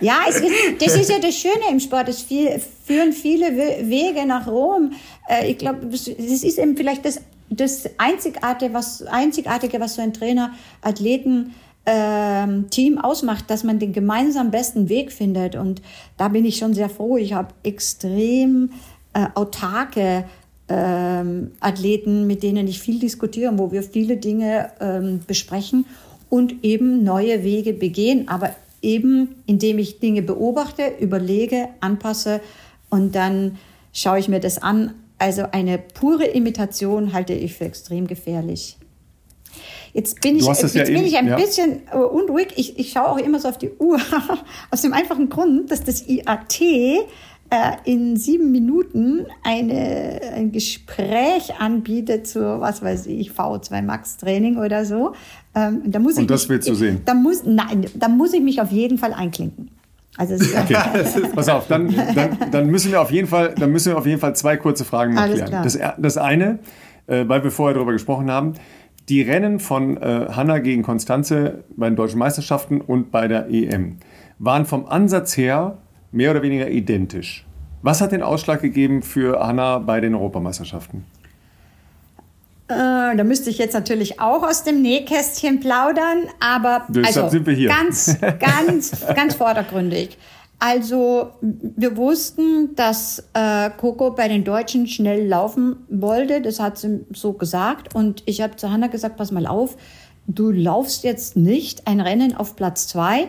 Ja, 0.00 0.20
es 0.26 0.36
ist, 0.36 0.50
das 0.78 0.94
ist 0.96 1.10
ja 1.10 1.18
das 1.18 1.36
Schöne 1.36 1.70
im 1.70 1.78
Sport. 1.78 2.08
Es 2.08 2.22
führen 2.22 3.12
viele 3.12 3.54
Wege 3.82 4.24
nach 4.26 4.46
Rom. 4.46 4.92
Äh, 5.28 5.50
ich 5.50 5.58
glaube, 5.58 5.86
das 5.86 6.06
ist 6.06 6.58
eben 6.58 6.74
vielleicht 6.74 7.04
das, 7.04 7.20
das 7.50 7.84
Einzigartige, 7.98 8.72
was, 8.72 9.02
Einzigartige, 9.02 9.78
was 9.78 9.96
so 9.96 10.02
ein 10.02 10.14
Trainer 10.14 10.52
Athleten 10.80 11.54
ähm, 11.86 12.70
Team 12.70 12.98
ausmacht, 12.98 13.50
dass 13.50 13.64
man 13.64 13.78
den 13.78 13.92
gemeinsam 13.92 14.50
besten 14.50 14.88
Weg 14.88 15.12
findet. 15.12 15.56
Und 15.56 15.82
da 16.16 16.28
bin 16.28 16.44
ich 16.44 16.56
schon 16.56 16.74
sehr 16.74 16.88
froh. 16.88 17.16
Ich 17.16 17.32
habe 17.32 17.48
extrem 17.62 18.70
äh, 19.12 19.26
autarke 19.34 20.24
ähm, 20.68 21.52
Athleten, 21.60 22.26
mit 22.26 22.42
denen 22.42 22.68
ich 22.68 22.80
viel 22.80 22.98
diskutiere, 22.98 23.58
wo 23.58 23.72
wir 23.72 23.82
viele 23.82 24.16
Dinge 24.16 24.70
ähm, 24.80 25.20
besprechen 25.26 25.86
und 26.28 26.64
eben 26.64 27.02
neue 27.02 27.42
Wege 27.42 27.72
begehen. 27.72 28.28
Aber 28.28 28.50
eben 28.82 29.36
indem 29.46 29.78
ich 29.78 30.00
Dinge 30.00 30.22
beobachte, 30.22 30.82
überlege, 31.00 31.68
anpasse 31.80 32.40
und 32.88 33.14
dann 33.14 33.58
schaue 33.92 34.18
ich 34.18 34.28
mir 34.28 34.40
das 34.40 34.58
an. 34.58 34.94
Also 35.18 35.44
eine 35.52 35.78
pure 35.78 36.24
Imitation 36.24 37.12
halte 37.12 37.34
ich 37.34 37.54
für 37.54 37.64
extrem 37.64 38.06
gefährlich. 38.06 38.76
Jetzt 39.92 40.20
bin 40.20 40.36
ich, 40.36 40.46
jetzt 40.46 40.74
ja 40.74 40.84
bin 40.84 40.96
eben, 40.96 41.06
ich 41.06 41.16
ein 41.16 41.26
ja. 41.26 41.36
bisschen 41.36 41.82
äh, 41.92 41.96
unruhig. 41.96 42.48
Ich, 42.56 42.78
ich 42.78 42.92
schaue 42.92 43.08
auch 43.08 43.18
immer 43.18 43.40
so 43.40 43.48
auf 43.48 43.58
die 43.58 43.70
Uhr. 43.78 43.98
Aus 44.70 44.82
dem 44.82 44.92
einfachen 44.92 45.28
Grund, 45.28 45.70
dass 45.70 45.82
das 45.82 46.06
IAT 46.06 46.60
äh, 46.60 47.00
in 47.84 48.16
sieben 48.16 48.52
Minuten 48.52 49.26
eine, 49.42 50.20
ein 50.34 50.52
Gespräch 50.52 51.52
anbietet 51.58 52.26
zu, 52.26 52.60
was 52.60 52.82
weiß 52.82 53.06
ich, 53.06 53.32
V2 53.32 53.82
Max 53.82 54.16
Training 54.16 54.56
oder 54.56 54.84
so. 54.84 55.14
Ähm, 55.54 55.82
da 55.86 55.98
muss 55.98 56.16
Und 56.16 56.22
ich 56.22 56.28
das 56.28 56.48
willst 56.48 56.68
du 56.68 56.74
sehen? 56.74 57.02
Da 57.04 57.14
muss, 57.14 57.42
nein, 57.44 57.86
da 57.94 58.08
muss 58.08 58.32
ich 58.32 58.40
mich 58.40 58.60
auf 58.60 58.70
jeden 58.70 58.98
Fall 58.98 59.12
einklinken. 59.12 59.70
Also 60.16 60.34
okay. 60.34 60.76
Pass 61.34 61.48
auf, 61.48 61.66
dann, 61.66 61.94
dann, 62.14 62.50
dann, 62.50 62.66
müssen 62.66 62.90
wir 62.92 63.00
auf 63.00 63.10
jeden 63.10 63.26
Fall, 63.26 63.54
dann 63.56 63.70
müssen 63.70 63.92
wir 63.92 63.98
auf 63.98 64.06
jeden 64.06 64.20
Fall 64.20 64.36
zwei 64.36 64.56
kurze 64.56 64.84
Fragen 64.84 65.14
klären. 65.14 65.62
Das, 65.62 65.78
das 65.98 66.16
eine, 66.18 66.58
äh, 67.06 67.26
weil 67.26 67.42
wir 67.42 67.50
vorher 67.50 67.74
darüber 67.74 67.92
gesprochen 67.92 68.30
haben, 68.30 68.54
die 69.10 69.22
Rennen 69.22 69.58
von 69.58 69.96
äh, 69.96 70.28
Hanna 70.30 70.58
gegen 70.58 70.82
Konstanze 70.82 71.64
bei 71.76 71.88
den 71.88 71.96
deutschen 71.96 72.18
Meisterschaften 72.18 72.80
und 72.80 73.10
bei 73.10 73.26
der 73.26 73.50
EM 73.50 73.96
waren 74.38 74.64
vom 74.64 74.86
Ansatz 74.86 75.36
her 75.36 75.78
mehr 76.12 76.30
oder 76.30 76.42
weniger 76.42 76.70
identisch. 76.70 77.44
Was 77.82 78.00
hat 78.00 78.12
den 78.12 78.22
Ausschlag 78.22 78.62
gegeben 78.62 79.02
für 79.02 79.44
Hanna 79.44 79.78
bei 79.78 80.00
den 80.00 80.14
Europameisterschaften? 80.14 81.04
Äh, 82.68 83.16
da 83.16 83.24
müsste 83.24 83.50
ich 83.50 83.58
jetzt 83.58 83.74
natürlich 83.74 84.20
auch 84.20 84.44
aus 84.44 84.62
dem 84.62 84.80
Nähkästchen 84.80 85.58
plaudern, 85.58 86.28
aber 86.38 86.86
also, 87.04 87.28
sind 87.28 87.46
wir 87.46 87.54
hier. 87.54 87.68
ganz, 87.68 88.16
ganz, 88.38 89.04
ganz 89.16 89.34
vordergründig. 89.34 90.16
Also 90.62 91.30
wir 91.40 91.96
wussten, 91.96 92.76
dass 92.76 93.24
äh, 93.32 93.70
Coco 93.70 94.10
bei 94.10 94.28
den 94.28 94.44
Deutschen 94.44 94.86
schnell 94.86 95.26
laufen 95.26 95.76
wollte. 95.88 96.42
Das 96.42 96.60
hat 96.60 96.76
sie 96.76 97.06
so 97.14 97.32
gesagt. 97.32 97.94
Und 97.94 98.22
ich 98.26 98.42
habe 98.42 98.56
zu 98.56 98.70
Hanna 98.70 98.88
gesagt, 98.88 99.16
pass 99.16 99.32
mal 99.32 99.46
auf, 99.46 99.78
du 100.26 100.50
laufst 100.50 101.02
jetzt 101.02 101.34
nicht 101.34 101.86
ein 101.86 101.98
Rennen 101.98 102.36
auf 102.36 102.56
Platz 102.56 102.88
zwei. 102.88 103.28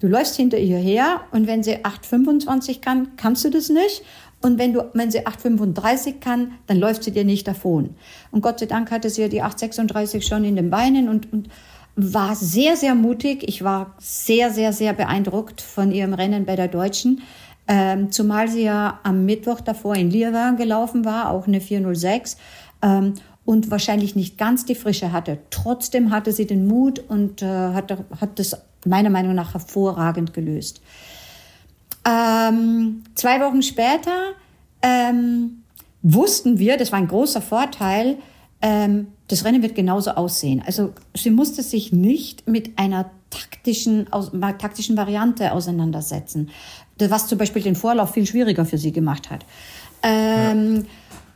Du 0.00 0.06
läufst 0.06 0.36
hinter 0.36 0.58
ihr 0.58 0.76
her 0.76 1.22
und 1.32 1.46
wenn 1.46 1.62
sie 1.62 1.78
8,25 1.78 2.82
kann, 2.82 3.16
kannst 3.16 3.46
du 3.46 3.50
das 3.50 3.70
nicht. 3.70 4.02
Und 4.42 4.58
wenn, 4.58 4.74
du, 4.74 4.84
wenn 4.92 5.10
sie 5.10 5.26
8,35 5.26 6.20
kann, 6.20 6.52
dann 6.66 6.78
läuft 6.78 7.04
sie 7.04 7.10
dir 7.10 7.24
nicht 7.24 7.48
davon. 7.48 7.94
Und 8.30 8.42
Gott 8.42 8.60
sei 8.60 8.66
Dank 8.66 8.90
hatte 8.90 9.08
sie 9.08 9.22
ja 9.22 9.28
die 9.28 9.42
8,36 9.42 10.20
schon 10.20 10.44
in 10.44 10.56
den 10.56 10.68
Beinen 10.68 11.08
und, 11.08 11.32
und 11.32 11.48
war 11.96 12.36
sehr, 12.36 12.76
sehr 12.76 12.94
mutig. 12.94 13.42
Ich 13.48 13.64
war 13.64 13.94
sehr, 13.98 14.52
sehr, 14.52 14.72
sehr 14.72 14.92
beeindruckt 14.92 15.60
von 15.62 15.90
ihrem 15.90 16.12
Rennen 16.12 16.44
bei 16.44 16.54
der 16.54 16.68
Deutschen. 16.68 17.22
Ähm, 17.68 18.12
zumal 18.12 18.48
sie 18.48 18.62
ja 18.62 19.00
am 19.02 19.24
Mittwoch 19.24 19.60
davor 19.60 19.96
in 19.96 20.10
Lierwagen 20.10 20.56
gelaufen 20.56 21.04
war, 21.04 21.30
auch 21.30 21.46
eine 21.46 21.60
406. 21.60 22.36
Ähm, 22.82 23.14
und 23.44 23.70
wahrscheinlich 23.70 24.14
nicht 24.14 24.36
ganz 24.38 24.64
die 24.64 24.74
Frische 24.74 25.12
hatte. 25.12 25.38
Trotzdem 25.50 26.10
hatte 26.10 26.32
sie 26.32 26.46
den 26.46 26.66
Mut 26.66 26.98
und 27.08 27.42
äh, 27.42 27.46
hat, 27.46 27.96
hat 28.20 28.38
das 28.38 28.60
meiner 28.84 29.10
Meinung 29.10 29.34
nach 29.34 29.54
hervorragend 29.54 30.34
gelöst. 30.34 30.82
Ähm, 32.04 33.04
zwei 33.14 33.40
Wochen 33.40 33.62
später 33.62 34.32
ähm, 34.82 35.62
wussten 36.02 36.58
wir, 36.58 36.76
das 36.76 36.92
war 36.92 36.98
ein 36.98 37.08
großer 37.08 37.40
Vorteil, 37.40 38.18
ähm, 38.62 39.08
das 39.28 39.44
Rennen 39.44 39.62
wird 39.62 39.74
genauso 39.74 40.12
aussehen. 40.12 40.62
Also 40.64 40.92
sie 41.14 41.30
musste 41.30 41.62
sich 41.62 41.92
nicht 41.92 42.48
mit 42.48 42.78
einer 42.78 43.10
taktischen, 43.30 44.12
aus, 44.12 44.30
taktischen 44.58 44.96
Variante 44.96 45.52
auseinandersetzen, 45.52 46.50
was 46.98 47.26
zum 47.26 47.38
Beispiel 47.38 47.62
den 47.62 47.74
Vorlauf 47.74 48.14
viel 48.14 48.26
schwieriger 48.26 48.64
für 48.64 48.78
sie 48.78 48.92
gemacht 48.92 49.30
hat. 49.30 49.44
Ähm, 50.02 50.76
ja. 50.76 50.82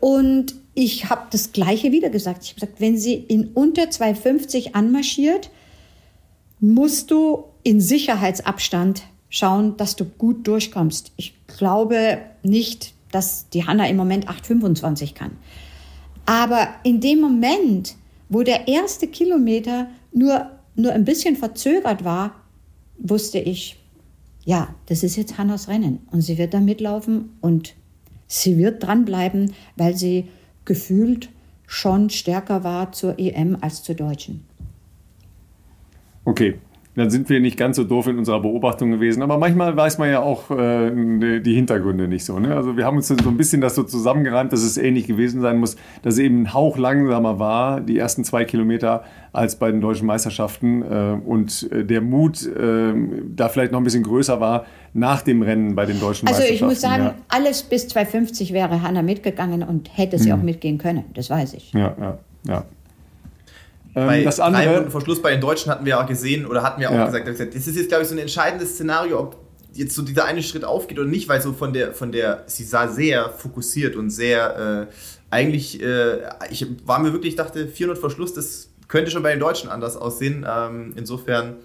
Und 0.00 0.54
ich 0.74 1.10
habe 1.10 1.26
das 1.30 1.52
Gleiche 1.52 1.92
wieder 1.92 2.08
gesagt. 2.10 2.44
Ich 2.44 2.50
habe 2.50 2.60
gesagt, 2.60 2.80
wenn 2.80 2.96
sie 2.96 3.14
in 3.14 3.48
unter 3.48 3.82
2,50 3.82 4.74
anmarschiert, 4.74 5.50
musst 6.60 7.10
du 7.10 7.44
in 7.62 7.80
Sicherheitsabstand 7.80 9.02
schauen, 9.28 9.76
dass 9.76 9.96
du 9.96 10.04
gut 10.04 10.46
durchkommst. 10.46 11.12
Ich 11.16 11.34
glaube 11.46 12.18
nicht, 12.42 12.94
dass 13.10 13.48
die 13.50 13.66
Hanna 13.66 13.88
im 13.88 13.96
Moment 13.96 14.28
8,25 14.28 15.14
kann. 15.14 15.32
Aber 16.30 16.68
in 16.84 17.00
dem 17.00 17.20
Moment, 17.20 17.96
wo 18.28 18.44
der 18.44 18.68
erste 18.68 19.08
Kilometer 19.08 19.88
nur, 20.12 20.48
nur 20.76 20.92
ein 20.92 21.04
bisschen 21.04 21.34
verzögert 21.34 22.04
war, 22.04 22.36
wusste 22.98 23.40
ich, 23.40 23.80
ja, 24.44 24.72
das 24.86 25.02
ist 25.02 25.16
jetzt 25.16 25.38
Hannas 25.38 25.66
Rennen 25.66 26.06
und 26.12 26.20
sie 26.20 26.38
wird 26.38 26.54
da 26.54 26.60
mitlaufen 26.60 27.30
und 27.40 27.74
sie 28.28 28.58
wird 28.58 28.80
dranbleiben, 28.80 29.54
weil 29.74 29.96
sie 29.96 30.28
gefühlt 30.64 31.30
schon 31.66 32.10
stärker 32.10 32.62
war 32.62 32.92
zur 32.92 33.18
EM 33.18 33.56
als 33.60 33.82
zur 33.82 33.96
Deutschen. 33.96 34.44
Okay, 36.24 36.60
dann 37.00 37.10
sind 37.10 37.30
wir 37.30 37.40
nicht 37.40 37.56
ganz 37.56 37.76
so 37.76 37.84
doof 37.84 38.08
in 38.08 38.18
unserer 38.18 38.40
Beobachtung 38.40 38.90
gewesen. 38.90 39.22
Aber 39.22 39.38
manchmal 39.38 39.74
weiß 39.74 39.96
man 39.96 40.10
ja 40.10 40.20
auch 40.20 40.50
äh, 40.50 41.40
die 41.40 41.54
Hintergründe 41.54 42.08
nicht 42.08 42.26
so. 42.26 42.38
Ne? 42.38 42.54
Also 42.54 42.76
wir 42.76 42.84
haben 42.84 42.98
uns 42.98 43.08
so 43.08 43.14
ein 43.14 43.36
bisschen 43.38 43.62
das 43.62 43.74
so 43.74 43.82
zusammengereimt, 43.84 44.52
dass 44.52 44.62
es 44.62 44.76
ähnlich 44.76 45.06
gewesen 45.06 45.40
sein 45.40 45.58
muss, 45.58 45.76
dass 46.02 46.14
es 46.14 46.20
eben 46.20 46.42
ein 46.42 46.54
Hauch 46.54 46.76
langsamer 46.76 47.38
war, 47.38 47.80
die 47.80 47.96
ersten 47.96 48.22
zwei 48.22 48.44
Kilometer, 48.44 49.04
als 49.32 49.56
bei 49.56 49.70
den 49.70 49.80
deutschen 49.80 50.06
Meisterschaften. 50.06 50.82
Äh, 50.82 51.16
und 51.24 51.72
äh, 51.72 51.84
der 51.86 52.02
Mut 52.02 52.46
äh, 52.46 52.92
da 53.34 53.48
vielleicht 53.48 53.72
noch 53.72 53.80
ein 53.80 53.84
bisschen 53.84 54.02
größer 54.02 54.38
war 54.38 54.66
nach 54.92 55.22
dem 55.22 55.40
Rennen 55.40 55.74
bei 55.74 55.86
den 55.86 56.00
deutschen 56.00 56.28
also 56.28 56.40
Meisterschaften. 56.40 56.52
Also 56.52 56.54
ich 56.54 56.62
muss 56.62 56.80
sagen, 56.82 57.04
ja. 57.04 57.14
alles 57.28 57.62
bis 57.62 57.86
2,50 57.86 58.52
wäre 58.52 58.82
Hanna 58.82 59.00
mitgegangen 59.00 59.62
und 59.62 59.96
hätte 59.96 60.18
sie 60.18 60.32
hm. 60.32 60.38
auch 60.38 60.42
mitgehen 60.42 60.76
können. 60.76 61.04
Das 61.14 61.30
weiß 61.30 61.54
ich. 61.54 61.72
Ja, 61.72 61.94
ja, 61.98 62.18
ja. 62.46 62.64
Ähm, 63.94 64.06
bei 64.06 64.22
das 64.22 64.40
andere, 64.40 64.64
drei 64.64 64.74
Runden 64.76 64.90
vor 64.90 65.00
Schluss 65.00 65.20
bei 65.20 65.30
den 65.32 65.40
Deutschen 65.40 65.70
hatten 65.70 65.84
wir 65.84 66.00
auch 66.00 66.06
gesehen 66.06 66.46
oder 66.46 66.62
hatten 66.62 66.80
wir 66.80 66.90
auch 66.90 66.94
ja. 66.94 67.06
gesagt, 67.06 67.26
das 67.28 67.66
ist 67.66 67.76
jetzt, 67.76 67.88
glaube 67.88 68.02
ich, 68.02 68.08
so 68.08 68.14
ein 68.14 68.18
entscheidendes 68.18 68.74
Szenario, 68.74 69.18
ob 69.18 69.36
jetzt 69.72 69.94
so 69.94 70.02
dieser 70.02 70.24
eine 70.24 70.42
Schritt 70.42 70.64
aufgeht 70.64 70.98
oder 70.98 71.08
nicht, 71.08 71.28
weil 71.28 71.40
so 71.40 71.52
von 71.52 71.72
der, 71.72 71.92
von 71.92 72.12
der, 72.12 72.44
sie 72.46 72.64
sah 72.64 72.88
sehr 72.88 73.30
fokussiert 73.30 73.96
und 73.96 74.10
sehr, 74.10 74.88
äh, 74.90 74.94
eigentlich, 75.30 75.82
äh, 75.82 76.18
ich 76.50 76.66
war 76.84 76.98
mir 76.98 77.12
wirklich, 77.12 77.36
dachte, 77.36 77.68
400 77.68 77.98
vor 77.98 78.10
Schluss, 78.10 78.34
das 78.34 78.70
könnte 78.88 79.10
schon 79.10 79.22
bei 79.22 79.30
den 79.30 79.40
Deutschen 79.40 79.70
anders 79.70 79.96
aussehen. 79.96 80.44
Ähm, 80.48 80.92
insofern 80.96 81.56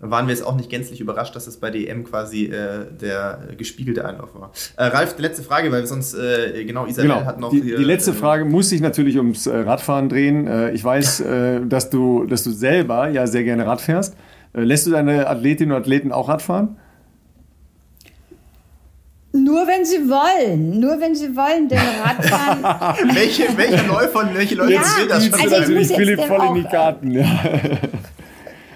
waren 0.00 0.26
wir 0.26 0.34
jetzt 0.34 0.44
auch 0.44 0.56
nicht 0.56 0.70
gänzlich 0.70 1.00
überrascht, 1.00 1.36
dass 1.36 1.46
es 1.46 1.58
bei 1.58 1.70
DM 1.70 2.04
quasi 2.04 2.46
äh, 2.46 2.86
der 2.90 3.48
gespiegelte 3.56 4.06
Einlauf 4.06 4.34
war. 4.34 4.50
Äh, 4.76 4.84
Ralf, 4.84 5.14
die 5.16 5.22
letzte 5.22 5.42
Frage, 5.42 5.70
weil 5.70 5.86
sonst, 5.86 6.14
äh, 6.14 6.64
genau, 6.64 6.86
Isabel 6.86 7.10
genau. 7.10 7.24
hat 7.26 7.38
noch. 7.38 7.50
Die, 7.50 7.60
hier, 7.60 7.76
die 7.76 7.84
letzte 7.84 8.12
äh, 8.12 8.14
Frage 8.14 8.46
muss 8.46 8.70
sich 8.70 8.80
natürlich 8.80 9.18
ums 9.18 9.46
äh, 9.46 9.54
Radfahren 9.54 10.08
drehen. 10.08 10.46
Äh, 10.46 10.72
ich 10.72 10.82
weiß, 10.82 11.22
dass, 11.66 11.90
du, 11.90 12.24
dass 12.24 12.44
du 12.44 12.50
selber 12.50 13.08
ja 13.08 13.26
sehr 13.26 13.44
gerne 13.44 13.66
Rad 13.66 13.80
fährst. 13.80 14.16
lässt 14.54 14.86
du 14.86 14.90
deine 14.90 15.28
Athletinnen 15.28 15.72
und 15.72 15.80
Athleten 15.80 16.12
auch 16.12 16.28
Radfahren? 16.28 16.76
Nur 19.32 19.66
wenn 19.66 19.84
sie 19.84 19.98
wollen, 20.08 20.80
nur 20.80 21.00
wenn 21.00 21.14
sie 21.14 21.36
wollen, 21.36 21.68
denn 21.68 21.78
Radfahren. 22.04 23.14
welche, 23.14 23.44
welche 23.56 23.86
Läufer 23.86 24.20
und 24.20 24.34
welche 24.34 24.54
Leute 24.56 24.72
ja, 24.72 24.80
will 24.80 25.08
das 25.08 25.26
schon? 25.26 25.34
Also 25.34 25.56
natürlich 25.56 25.88
Philipp 25.88 26.20
voll 26.22 26.46
in 26.48 26.54
die 26.54 26.64
Karten. 26.64 27.10
Ja. 27.12 27.24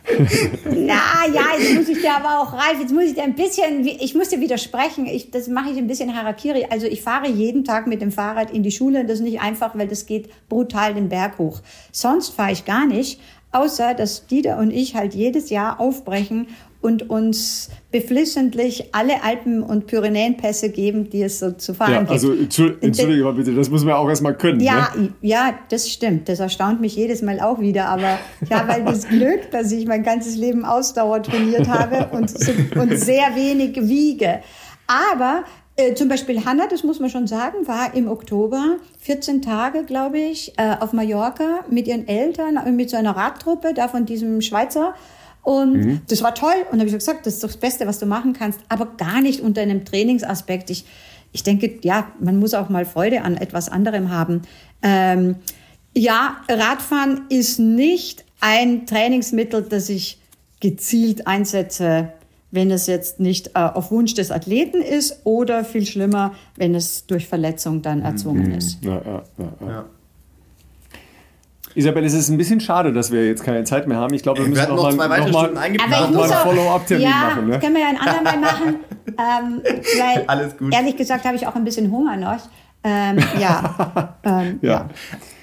Na 0.65 1.27
ja, 1.33 1.59
jetzt 1.59 1.75
muss 1.75 1.89
ich 1.89 2.01
dir 2.01 2.15
aber 2.15 2.41
auch, 2.41 2.53
Ralf, 2.53 2.79
jetzt 2.79 2.93
muss 2.93 3.05
ich 3.05 3.15
dir 3.15 3.23
ein 3.23 3.35
bisschen, 3.35 3.87
ich 3.87 4.15
muss 4.15 4.29
dir 4.29 4.41
widersprechen. 4.41 5.07
Ich, 5.07 5.31
das 5.31 5.49
mache 5.49 5.71
ich 5.71 5.79
ein 5.79 5.87
bisschen 5.87 6.15
Harakiri. 6.15 6.67
Also 6.71 6.87
ich 6.87 7.03
fahre 7.03 7.29
jeden 7.29 7.65
Tag 7.65 7.87
mit 7.87 8.03
dem 8.03 8.13
Fahrrad 8.13 8.51
in 8.51 8.63
die 8.63 8.71
Schule. 8.71 9.05
Das 9.05 9.15
ist 9.21 9.25
nicht 9.25 9.41
einfach, 9.41 9.77
weil 9.77 9.89
das 9.89 10.07
geht 10.07 10.29
brutal 10.49 10.95
den 10.95 11.09
Berg 11.09 11.39
hoch. 11.39 11.61
Sonst 11.91 12.31
fahre 12.31 12.53
ich 12.53 12.65
gar 12.65 12.87
nicht, 12.87 13.21
außer 13.53 13.95
dass 13.95 14.27
Dieter 14.27 14.59
und 14.59 14.71
ich 14.71 14.95
halt 14.95 15.15
jedes 15.15 15.49
Jahr 15.51 15.81
aufbrechen 15.81 16.49
und 16.85 17.09
uns 17.09 17.71
beflissentlich 17.91 18.91
alle 18.93 19.25
Alpen- 19.25 19.63
und 19.63 19.87
Pyrenäenpässe 19.87 20.69
geben, 20.69 21.09
die 21.09 21.23
es 21.23 21.39
so 21.39 21.53
zu 21.53 21.73
fahren 21.73 21.93
ja, 21.93 21.99
gibt. 22.01 22.11
Also 22.11 22.35
entschuldige 22.35 23.25
mal 23.25 23.33
bitte, 23.33 23.55
das 23.55 23.71
muss 23.71 23.83
man 23.85 23.95
auch 23.95 24.07
erstmal 24.07 24.37
können. 24.37 24.61
Ja, 24.61 24.93
ne? 24.95 25.09
ja, 25.23 25.55
das 25.71 25.89
stimmt. 25.89 26.29
Das 26.29 26.41
erstaunt 26.41 26.83
mich 26.83 26.95
jedes 26.95 27.23
Mal 27.23 27.41
auch 27.41 27.59
wieder. 27.59 27.87
Aber 27.87 28.19
ich 28.43 28.53
habe 28.53 28.69
halt 28.69 28.87
das 28.87 29.09
Glück, 29.09 29.51
dass 29.51 29.73
ich 29.73 29.87
mein 29.87 30.03
ganzes 30.03 30.37
Leben 30.37 30.67
Ausdauer 30.67 31.23
trainiert 31.23 31.69
habe 31.69 32.15
und, 32.15 32.31
und 32.77 32.99
sehr 32.99 33.35
wenig 33.35 33.89
wiege. 33.89 34.41
Aber 34.87 35.45
äh, 35.77 35.95
zum 35.95 36.11
Beispiel 36.11 36.45
Hanna, 36.45 36.67
das 36.67 36.85
muss 36.85 37.01
man 37.01 37.09
schon 37.09 37.27
sagen, 37.27 37.67
war 37.67 37.95
im 37.95 38.09
Oktober 38.09 38.77
14 38.99 39.41
Tage, 39.41 39.85
glaube 39.85 40.19
ich, 40.19 40.53
äh, 40.59 40.77
auf 40.81 40.93
Mallorca 40.93 41.61
mit 41.71 41.89
ihren 41.89 42.07
Eltern, 42.07 42.59
mit 42.77 42.91
so 42.91 42.99
einer 42.99 43.17
Radtruppe, 43.17 43.73
da 43.73 43.89
von 43.89 44.05
diesem 44.05 44.43
Schweizer 44.43 44.95
und 45.45 45.73
mhm. 45.73 46.01
das 46.09 46.23
war 46.23 46.35
toll. 46.35 46.55
Und 46.73 46.79
habe 46.79 46.89
ich 46.89 46.95
gesagt, 46.95 47.27
das 47.27 47.35
ist 47.35 47.45
doch 47.45 47.49
das 47.49 47.59
Beste, 47.59 47.87
was 47.87 47.99
du 47.99 48.07
machen 48.07 48.33
kannst, 48.33 48.59
aber 48.69 48.87
gar 48.97 49.21
nicht 49.21 49.41
unter 49.41 49.61
einem 49.61 49.85
Trainingsaspekt. 49.85 50.71
Ich, 50.71 50.87
ich 51.33 51.43
denke, 51.43 51.79
ja, 51.83 52.11
man 52.19 52.39
muss 52.39 52.55
auch 52.55 52.71
mal 52.71 52.87
Freude 52.87 53.23
an 53.23 53.37
etwas 53.37 53.69
anderem 53.69 54.11
haben. 54.11 54.43
Ähm, 54.83 55.37
ja, 55.95 56.39
Radfahren 56.49 57.23
ist 57.29 57.59
nicht 57.59 58.25
ein 58.41 58.87
Trainingsmittel, 58.87 59.63
das 59.63 59.91
ich 59.91 60.19
gezielt 60.61 61.27
einsetze, 61.27 62.13
wenn 62.51 62.71
es 62.71 62.87
jetzt 62.87 63.21
nicht 63.21 63.49
äh, 63.49 63.59
auf 63.59 63.91
Wunsch 63.91 64.15
des 64.15 64.31
Athleten 64.31 64.81
ist 64.81 65.21
oder 65.25 65.65
viel 65.65 65.85
schlimmer, 65.85 66.35
wenn 66.57 66.75
es 66.75 67.07
durch 67.07 67.27
Verletzung 67.29 67.83
dann 67.83 68.01
erzwungen 68.01 68.49
mhm. 68.49 68.55
ist. 68.55 68.83
Ja, 68.83 69.03
ja, 69.05 69.23
ja, 69.39 69.69
ja. 69.69 69.85
Isabel, 71.75 72.05
es 72.05 72.15
ist 72.15 72.29
ein 72.29 72.39
bisschen 72.39 72.61
schade, 72.61 72.93
dass 72.93 73.11
wir 73.11 73.27
jetzt 73.27 73.43
keine 73.43 73.65
Zeit 73.65 73.89
mehr 73.89 73.99
haben. 73.99 74.15
Ich 74.15 74.23
glaube, 74.23 74.41
wir 74.41 74.49
müssen 74.49 74.63
wir 74.63 74.69
noch, 74.69 74.91
noch, 74.91 74.97
mal, 74.97 75.09
noch 75.09 75.33
mal, 75.33 75.51
noch 75.51 75.89
mal 75.89 76.31
ein 76.31 76.39
Follow-up-Termin 76.45 77.07
ja, 77.07 77.11
machen. 77.11 77.49
Ne? 77.49 77.59
können 77.59 77.75
wir 77.75 77.83
ja 77.83 77.89
ein 77.89 77.99
andermal 77.99 78.39
machen. 78.39 78.75
ähm, 79.09 79.63
weil, 79.99 80.25
Alles 80.27 80.57
gut. 80.57 80.73
Ehrlich 80.73 80.97
gesagt 80.97 81.25
habe 81.25 81.37
ich 81.37 81.47
auch 81.47 81.57
ein 81.57 81.65
bisschen 81.65 81.91
Hunger 81.91 82.17
noch. 82.17 82.39
Ähm, 82.85 83.19
ja. 83.41 84.17
ähm, 84.25 84.59
ja. 84.61 84.71
ja. 84.71 84.91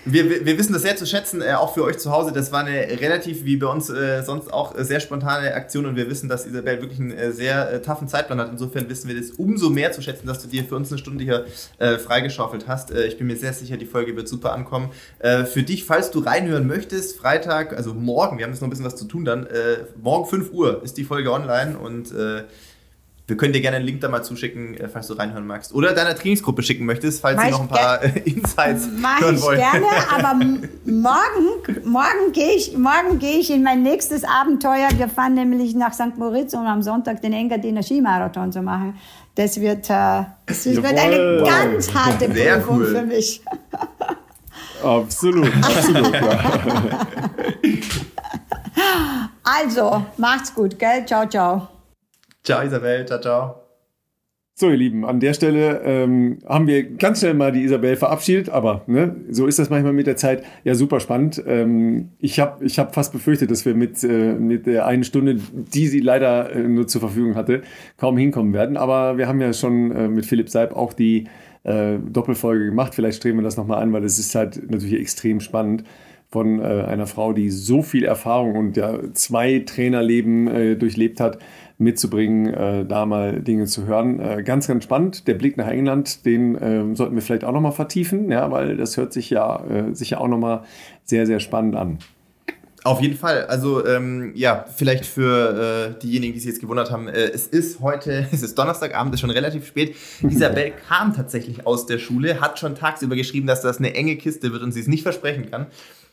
Wir, 0.04 0.46
wir 0.46 0.58
wissen 0.58 0.74
das 0.74 0.82
sehr 0.82 0.96
zu 0.96 1.06
schätzen, 1.06 1.44
äh, 1.44 1.54
auch 1.54 1.76
für 1.76 1.84
euch 1.84 2.00
zu 2.00 2.12
Hause. 2.12 2.32
Das 2.32 2.52
war 2.52 2.66
eine 2.66 3.00
relativ, 3.00 3.46
wie 3.46 3.58
bei 3.58 3.68
uns 3.68 3.90
äh, 3.90 4.24
sonst 4.24 4.52
auch, 4.52 4.76
äh, 4.76 4.84
sehr 4.84 5.00
spontane 5.00 5.54
Aktion 5.54 5.86
und 5.86 5.96
wir 5.96 6.10
wissen, 6.10 6.28
dass 6.28 6.48
Isabel 6.48 6.82
wirklich 6.82 7.00
einen 7.00 7.12
äh, 7.12 7.32
sehr 7.32 7.72
äh, 7.72 7.82
toughen 7.84 8.08
Zeitplan 8.08 8.40
hat. 8.40 8.50
Insofern 8.50 8.90
wissen 8.90 9.08
wir 9.10 9.16
das 9.16 9.30
umso 9.32 9.70
mehr 9.70 9.92
zu 9.92 10.02
schätzen, 10.02 10.26
dass 10.26 10.42
du 10.42 10.48
dir 10.48 10.64
für 10.64 10.76
uns 10.76 10.92
eine 10.92 10.98
Stunde 10.98 11.24
hier 11.24 11.46
freigeschaufelt 11.80 12.68
hast. 12.68 12.92
Ich 12.92 13.18
bin 13.18 13.28
mir 13.28 13.36
sehr 13.36 13.54
sicher, 13.54 13.78
die 13.78 13.86
Folge 13.86 14.16
wird 14.16 14.28
super 14.28 14.54
ankommen. 14.54 14.90
Für 15.20 15.64
dich, 15.64 15.86
falls 15.86 16.12
du 16.12 16.20
reinhören 16.20 16.68
möchtest, 16.68 17.18
Freitag, 17.18 17.76
also 17.76 17.94
morgen, 17.94 18.38
wir 18.38 18.46
haben 18.46 18.52
jetzt 18.52 18.62
noch 18.62 18.68
ein 18.68 18.70
bisschen 18.70 18.86
was 18.86 18.96
zu 18.96 19.06
tun 19.06 19.26
dann, 19.26 19.48
morgen 20.02 20.28
5 20.28 20.52
Uhr 20.52 20.84
ist 20.84 20.98
die 20.98 21.04
Folge 21.04 21.32
online 21.32 21.78
und 21.78 22.14
wir 23.32 23.38
können 23.38 23.54
dir 23.54 23.62
gerne 23.62 23.78
einen 23.78 23.86
Link 23.86 24.02
da 24.02 24.10
mal 24.10 24.24
zuschicken, 24.24 24.76
äh, 24.76 24.90
falls 24.90 25.08
du 25.08 25.14
reinhören 25.14 25.48
magst. 25.48 25.74
Oder 25.74 25.94
deiner 25.94 26.16
Trainingsgruppe 26.16 26.64
schicken 26.64 26.86
möchtest, 26.86 27.22
falls 27.22 27.38
Mach 27.38 27.46
sie 27.46 27.52
noch 27.52 27.62
ein 27.62 27.68
paar 27.70 28.04
äh, 28.04 28.20
Insights 28.26 28.90
Mach 28.98 29.22
hören 29.22 29.42
wollen. 29.42 29.58
Mach 29.58 29.74
ich 29.74 29.80
gerne, 29.80 29.88
aber 30.14 30.34
morgen, 30.84 31.90
morgen 31.90 32.34
gehe 32.34 32.52
ich, 32.58 32.76
geh 33.20 33.40
ich 33.40 33.50
in 33.50 33.64
mein 33.64 33.84
nächstes 33.84 34.26
Abenteuer. 34.26 34.90
Wir 34.98 35.08
fahren 35.08 35.36
nämlich 35.36 35.74
nach 35.76 35.94
St. 35.94 36.18
Moritz, 36.18 36.54
um 36.54 36.66
am 36.66 36.82
Sonntag 36.82 37.22
den 37.22 37.32
Engadiner 37.32 37.82
Skimarathon 37.84 38.52
zu 38.52 38.62
machen. 38.62 38.98
Das 39.36 39.62
wird, 39.62 39.90
äh, 39.90 40.24
das 40.46 40.66
wird 40.66 40.86
eine 40.86 41.42
ganz 41.46 41.94
harte 41.94 42.34
Sehr 42.34 42.58
Prüfung 42.58 42.80
cool. 42.80 42.86
für 42.88 43.04
mich. 43.04 43.42
Absolut, 44.84 45.54
absolut. 45.56 46.14
also, 49.44 50.06
macht's 50.18 50.54
gut, 50.54 50.78
gell? 50.78 51.06
Ciao, 51.06 51.26
ciao. 51.30 51.70
Ciao 52.44 52.64
Isabel, 52.64 53.06
ciao, 53.06 53.20
ciao. 53.20 53.56
So, 54.56 54.70
ihr 54.70 54.78
Lieben, 54.78 55.06
an 55.06 55.20
der 55.20 55.34
Stelle 55.34 55.82
ähm, 55.84 56.40
haben 56.46 56.68
wir 56.68 56.84
ganz 56.84 57.20
schnell 57.20 57.34
mal 57.34 57.52
die 57.52 57.64
Isabel 57.64 57.96
verabschiedet, 57.96 58.50
aber 58.50 58.82
ne, 58.86 59.16
so 59.30 59.48
ist 59.48 59.60
das 59.60 59.70
manchmal 59.70 59.94
mit 59.94 60.08
der 60.08 60.18
Zeit. 60.18 60.44
Ja, 60.64 60.76
super 60.76 61.00
spannend. 61.00 61.42
Ähm, 61.48 62.10
ich 62.20 62.40
habe 62.40 62.64
ich 62.66 62.78
hab 62.78 62.94
fast 62.94 63.14
befürchtet, 63.14 63.50
dass 63.50 63.66
wir 63.66 63.76
mit, 63.76 64.04
äh, 64.04 64.34
mit 64.34 64.66
der 64.66 64.88
einen 64.88 65.04
Stunde, 65.04 65.38
die 65.54 65.88
sie 65.88 66.00
leider 66.00 66.52
äh, 66.52 66.68
nur 66.68 66.88
zur 66.88 67.02
Verfügung 67.02 67.36
hatte, 67.36 67.62
kaum 67.98 68.18
hinkommen 68.18 68.54
werden. 68.54 68.76
Aber 68.76 69.18
wir 69.18 69.28
haben 69.28 69.40
ja 69.40 69.54
schon 69.54 69.92
äh, 69.92 70.08
mit 70.08 70.26
Philipp 70.26 70.50
Seib 70.50 70.76
auch 70.76 70.94
die 70.94 71.28
äh, 71.64 71.98
Doppelfolge 71.98 72.66
gemacht. 72.66 72.94
Vielleicht 72.94 73.18
streben 73.18 73.38
wir 73.40 73.44
das 73.44 73.58
nochmal 73.58 73.82
an, 73.82 73.94
weil 73.94 74.04
es 74.04 74.20
ist 74.20 74.36
halt 74.36 74.70
natürlich 74.70 75.00
extrem 75.00 75.40
spannend 75.40 75.84
von 76.32 76.60
äh, 76.60 76.64
einer 76.64 77.08
Frau, 77.08 77.34
die 77.34 77.50
so 77.50 77.82
viel 77.82 78.06
Erfahrung 78.06 78.56
und 78.56 78.78
ja 78.78 79.00
zwei 79.14 79.60
Trainerleben 79.60 80.48
äh, 80.48 80.76
durchlebt 80.76 81.20
hat 81.20 81.40
mitzubringen, 81.82 82.54
äh, 82.54 82.86
da 82.86 83.06
mal 83.06 83.42
Dinge 83.42 83.66
zu 83.66 83.86
hören. 83.86 84.20
Äh, 84.20 84.44
ganz, 84.44 84.68
ganz 84.68 84.84
spannend. 84.84 85.28
Der 85.28 85.34
Blick 85.34 85.58
nach 85.58 85.68
England, 85.68 86.26
den 86.26 86.56
äh, 86.56 86.96
sollten 86.96 87.16
wir 87.16 87.22
vielleicht 87.22 87.44
auch 87.44 87.52
nochmal 87.52 87.72
vertiefen, 87.72 88.32
ja, 88.32 88.52
weil 88.52 88.78
das 88.78 88.96
hört 88.98 89.12
sich 89.12 89.30
ja 89.30 89.64
äh, 89.66 89.96
sicher 89.96 90.22
auch 90.22 90.28
nochmal 90.28 90.64
sehr, 91.04 91.26
sehr 91.26 91.40
spannend 91.40 91.76
an. 91.76 91.98
Auf 92.84 93.00
jeden 93.00 93.16
Fall. 93.16 93.46
Also 93.46 93.86
ähm, 93.86 94.32
ja, 94.34 94.66
vielleicht 94.76 95.06
für 95.06 95.94
äh, 95.96 96.00
diejenigen, 96.00 96.34
die 96.34 96.40
sich 96.40 96.50
jetzt 96.50 96.62
gewundert 96.62 96.90
haben, 96.90 97.08
äh, 97.08 97.30
es 97.30 97.48
ist 97.48 97.80
heute, 97.80 98.28
es 98.32 98.42
ist 98.42 98.58
Donnerstagabend, 98.58 99.14
es 99.14 99.18
ist 99.18 99.22
schon 99.22 99.30
relativ 99.30 99.68
spät. 99.68 99.96
Isabel 100.22 100.72
kam 100.88 101.16
tatsächlich 101.16 101.68
aus 101.68 101.86
der 101.86 102.00
Schule, 102.00 102.42
hat 102.42 102.58
schon 102.58 102.76
tagsüber 102.76 103.16
geschrieben, 103.16 103.48
dass 103.48 103.62
das 103.62 103.78
eine 103.78 103.94
enge 103.94 104.16
Kiste 104.16 104.52
wird 104.52 104.64
und 104.64 104.72
sie 104.72 104.80
es 104.80 104.88
nicht 104.88 105.04
versprechen 105.04 105.50
kann 105.50 105.68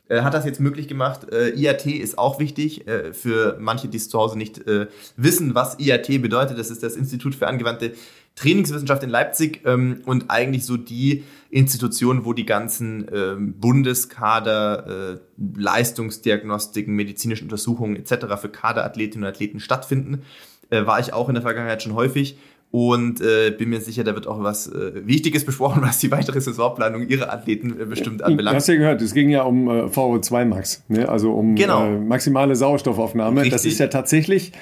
äh, 0.09 0.23
hat 0.23 0.35
das 0.35 0.45
jetzt 0.45 0.61
möglich 0.61 0.89
gemacht. 0.89 1.31
Äh, 1.33 1.51
IAT 1.51 1.87
ist 1.87 2.19
auch 2.19 2.39
wichtig 2.39 2.87
äh, 2.87 3.13
für 3.13 3.57
manche, 3.61 3.89
die 3.89 3.97
es 3.97 4.09
zu 4.09 4.19
Hause 4.19 4.39
nicht 4.39 4.67
äh, 4.67 4.87
wissen, 5.17 5.55
was 5.55 5.79
IAT 5.79 6.23
bedeutet. 6.23 6.59
Das 6.59 6.71
ist 6.71 6.83
das 6.83 6.97
Institut 6.97 7.35
für 7.35 7.47
angewandte 7.47 7.93
Trainingswissenschaft 8.35 9.03
in 9.03 9.11
Leipzig 9.11 9.63
ähm, 9.65 10.03
und 10.07 10.31
eigentlich 10.31 10.65
so 10.65 10.77
die 10.77 11.25
Institution, 11.51 12.25
wo 12.25 12.33
die 12.33 12.47
ganzen 12.47 13.07
ähm, 13.13 13.55
Bundeskader, 13.59 15.15
äh, 15.15 15.19
Leistungsdiagnostiken, 15.57 16.95
medizinischen 16.95 17.45
Untersuchungen 17.45 17.97
etc. 17.97 18.41
für 18.41 18.49
Kaderathletinnen 18.49 19.25
und 19.25 19.31
Athleten 19.35 19.61
stattfinden. 19.61 20.23
War 20.71 21.01
ich 21.01 21.15
auch 21.15 21.31
in 21.31 21.35
der 21.35 21.41
Vergangenheit 21.41 21.83
schon 21.83 21.95
häufig 21.95 22.37
und 22.71 23.23
äh, 23.23 23.51
bin 23.51 23.71
mir 23.71 23.81
sicher, 23.81 24.05
da 24.05 24.15
wird 24.15 24.27
auch 24.27 24.43
was 24.43 24.67
äh, 24.67 25.07
Wichtiges 25.07 25.45
besprochen, 25.45 25.83
was 25.87 25.99
die 25.99 26.11
weitere 26.11 26.41
Saisonplanung 26.41 27.09
ihrer 27.09 27.33
Athleten 27.33 27.81
äh, 27.81 27.85
bestimmt 27.87 28.23
anbelangt. 28.23 28.55
Du 28.55 28.57
hast 28.57 28.69
ja 28.69 28.77
gehört, 28.77 29.01
es 29.01 29.15
ging 29.15 29.31
ja 29.31 29.43
um 29.43 29.69
äh, 29.69 29.85
VO2 29.85 30.45
Max, 30.45 30.85
ne? 30.89 31.09
also 31.09 31.33
um 31.33 31.55
genau. 31.55 31.87
äh, 31.87 31.99
maximale 31.99 32.57
Sauerstoffaufnahme. 32.57 33.41
Richtig. 33.41 33.53
Das 33.53 33.65
ist 33.65 33.79
ja 33.79 33.87
tatsächlich, 33.87 34.53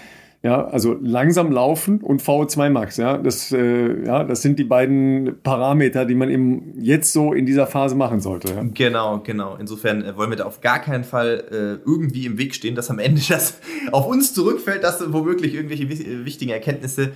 ja, 0.44 0.64
also 0.66 0.96
langsam 1.02 1.50
laufen 1.50 2.00
und 2.00 2.22
VO2 2.22 2.70
Max, 2.70 2.96
ja, 2.96 3.18
das, 3.18 3.50
äh, 3.50 4.04
ja, 4.04 4.22
das 4.22 4.40
sind 4.40 4.60
die 4.60 4.64
beiden 4.64 5.42
Parameter, 5.42 6.04
die 6.04 6.14
man 6.14 6.30
eben 6.30 6.74
jetzt 6.78 7.12
so 7.12 7.32
in 7.32 7.44
dieser 7.44 7.66
Phase 7.66 7.96
machen 7.96 8.20
sollte. 8.20 8.52
Ja? 8.54 8.64
Genau, 8.72 9.18
genau. 9.24 9.56
Insofern 9.58 10.04
äh, 10.04 10.16
wollen 10.16 10.30
wir 10.30 10.36
da 10.36 10.44
auf 10.44 10.60
gar 10.60 10.78
keinen 10.78 11.02
Fall 11.02 11.42
äh, 11.50 11.88
irgendwie 11.90 12.26
im 12.26 12.38
Weg 12.38 12.54
stehen, 12.54 12.76
dass 12.76 12.88
am 12.88 13.00
Ende 13.00 13.20
das 13.28 13.58
auf 13.90 14.06
uns 14.06 14.32
zurückfällt, 14.32 14.84
dass 14.84 15.12
womöglich 15.12 15.54
irgendwelche 15.54 15.88
wichtigen 16.24 16.52
Erkenntnisse 16.52 17.10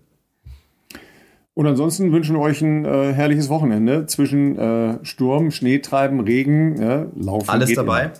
Und 1.55 1.67
ansonsten 1.67 2.13
wünschen 2.13 2.37
wir 2.37 2.41
euch 2.41 2.63
ein 2.63 2.85
äh, 2.85 3.13
herrliches 3.13 3.49
Wochenende 3.49 4.07
zwischen 4.07 4.57
äh, 4.57 5.05
Sturm, 5.05 5.51
Schneetreiben, 5.51 6.21
Regen, 6.21 6.81
ja, 6.81 7.07
Laufen. 7.17 7.51
Alles 7.51 7.75
dabei. 7.75 8.05
Immer. 8.05 8.13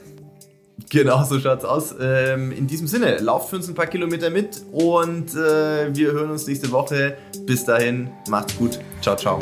Genau, 0.91 1.25
so 1.25 1.39
schaut's 1.39 1.65
aus. 1.65 1.95
Ähm, 2.01 2.53
in 2.53 2.67
diesem 2.67 2.87
Sinne, 2.87 3.19
lauft 3.19 3.51
für 3.51 3.57
uns 3.57 3.69
ein 3.69 3.75
paar 3.75 3.87
Kilometer 3.87 4.29
mit 4.29 4.63
und 4.73 5.35
äh, 5.35 5.95
wir 5.95 6.13
hören 6.13 6.31
uns 6.31 6.47
nächste 6.47 6.71
Woche. 6.73 7.17
Bis 7.47 7.65
dahin, 7.65 8.11
macht's 8.29 8.57
gut. 8.59 8.79
Ciao, 9.01 9.17
ciao. 9.17 9.39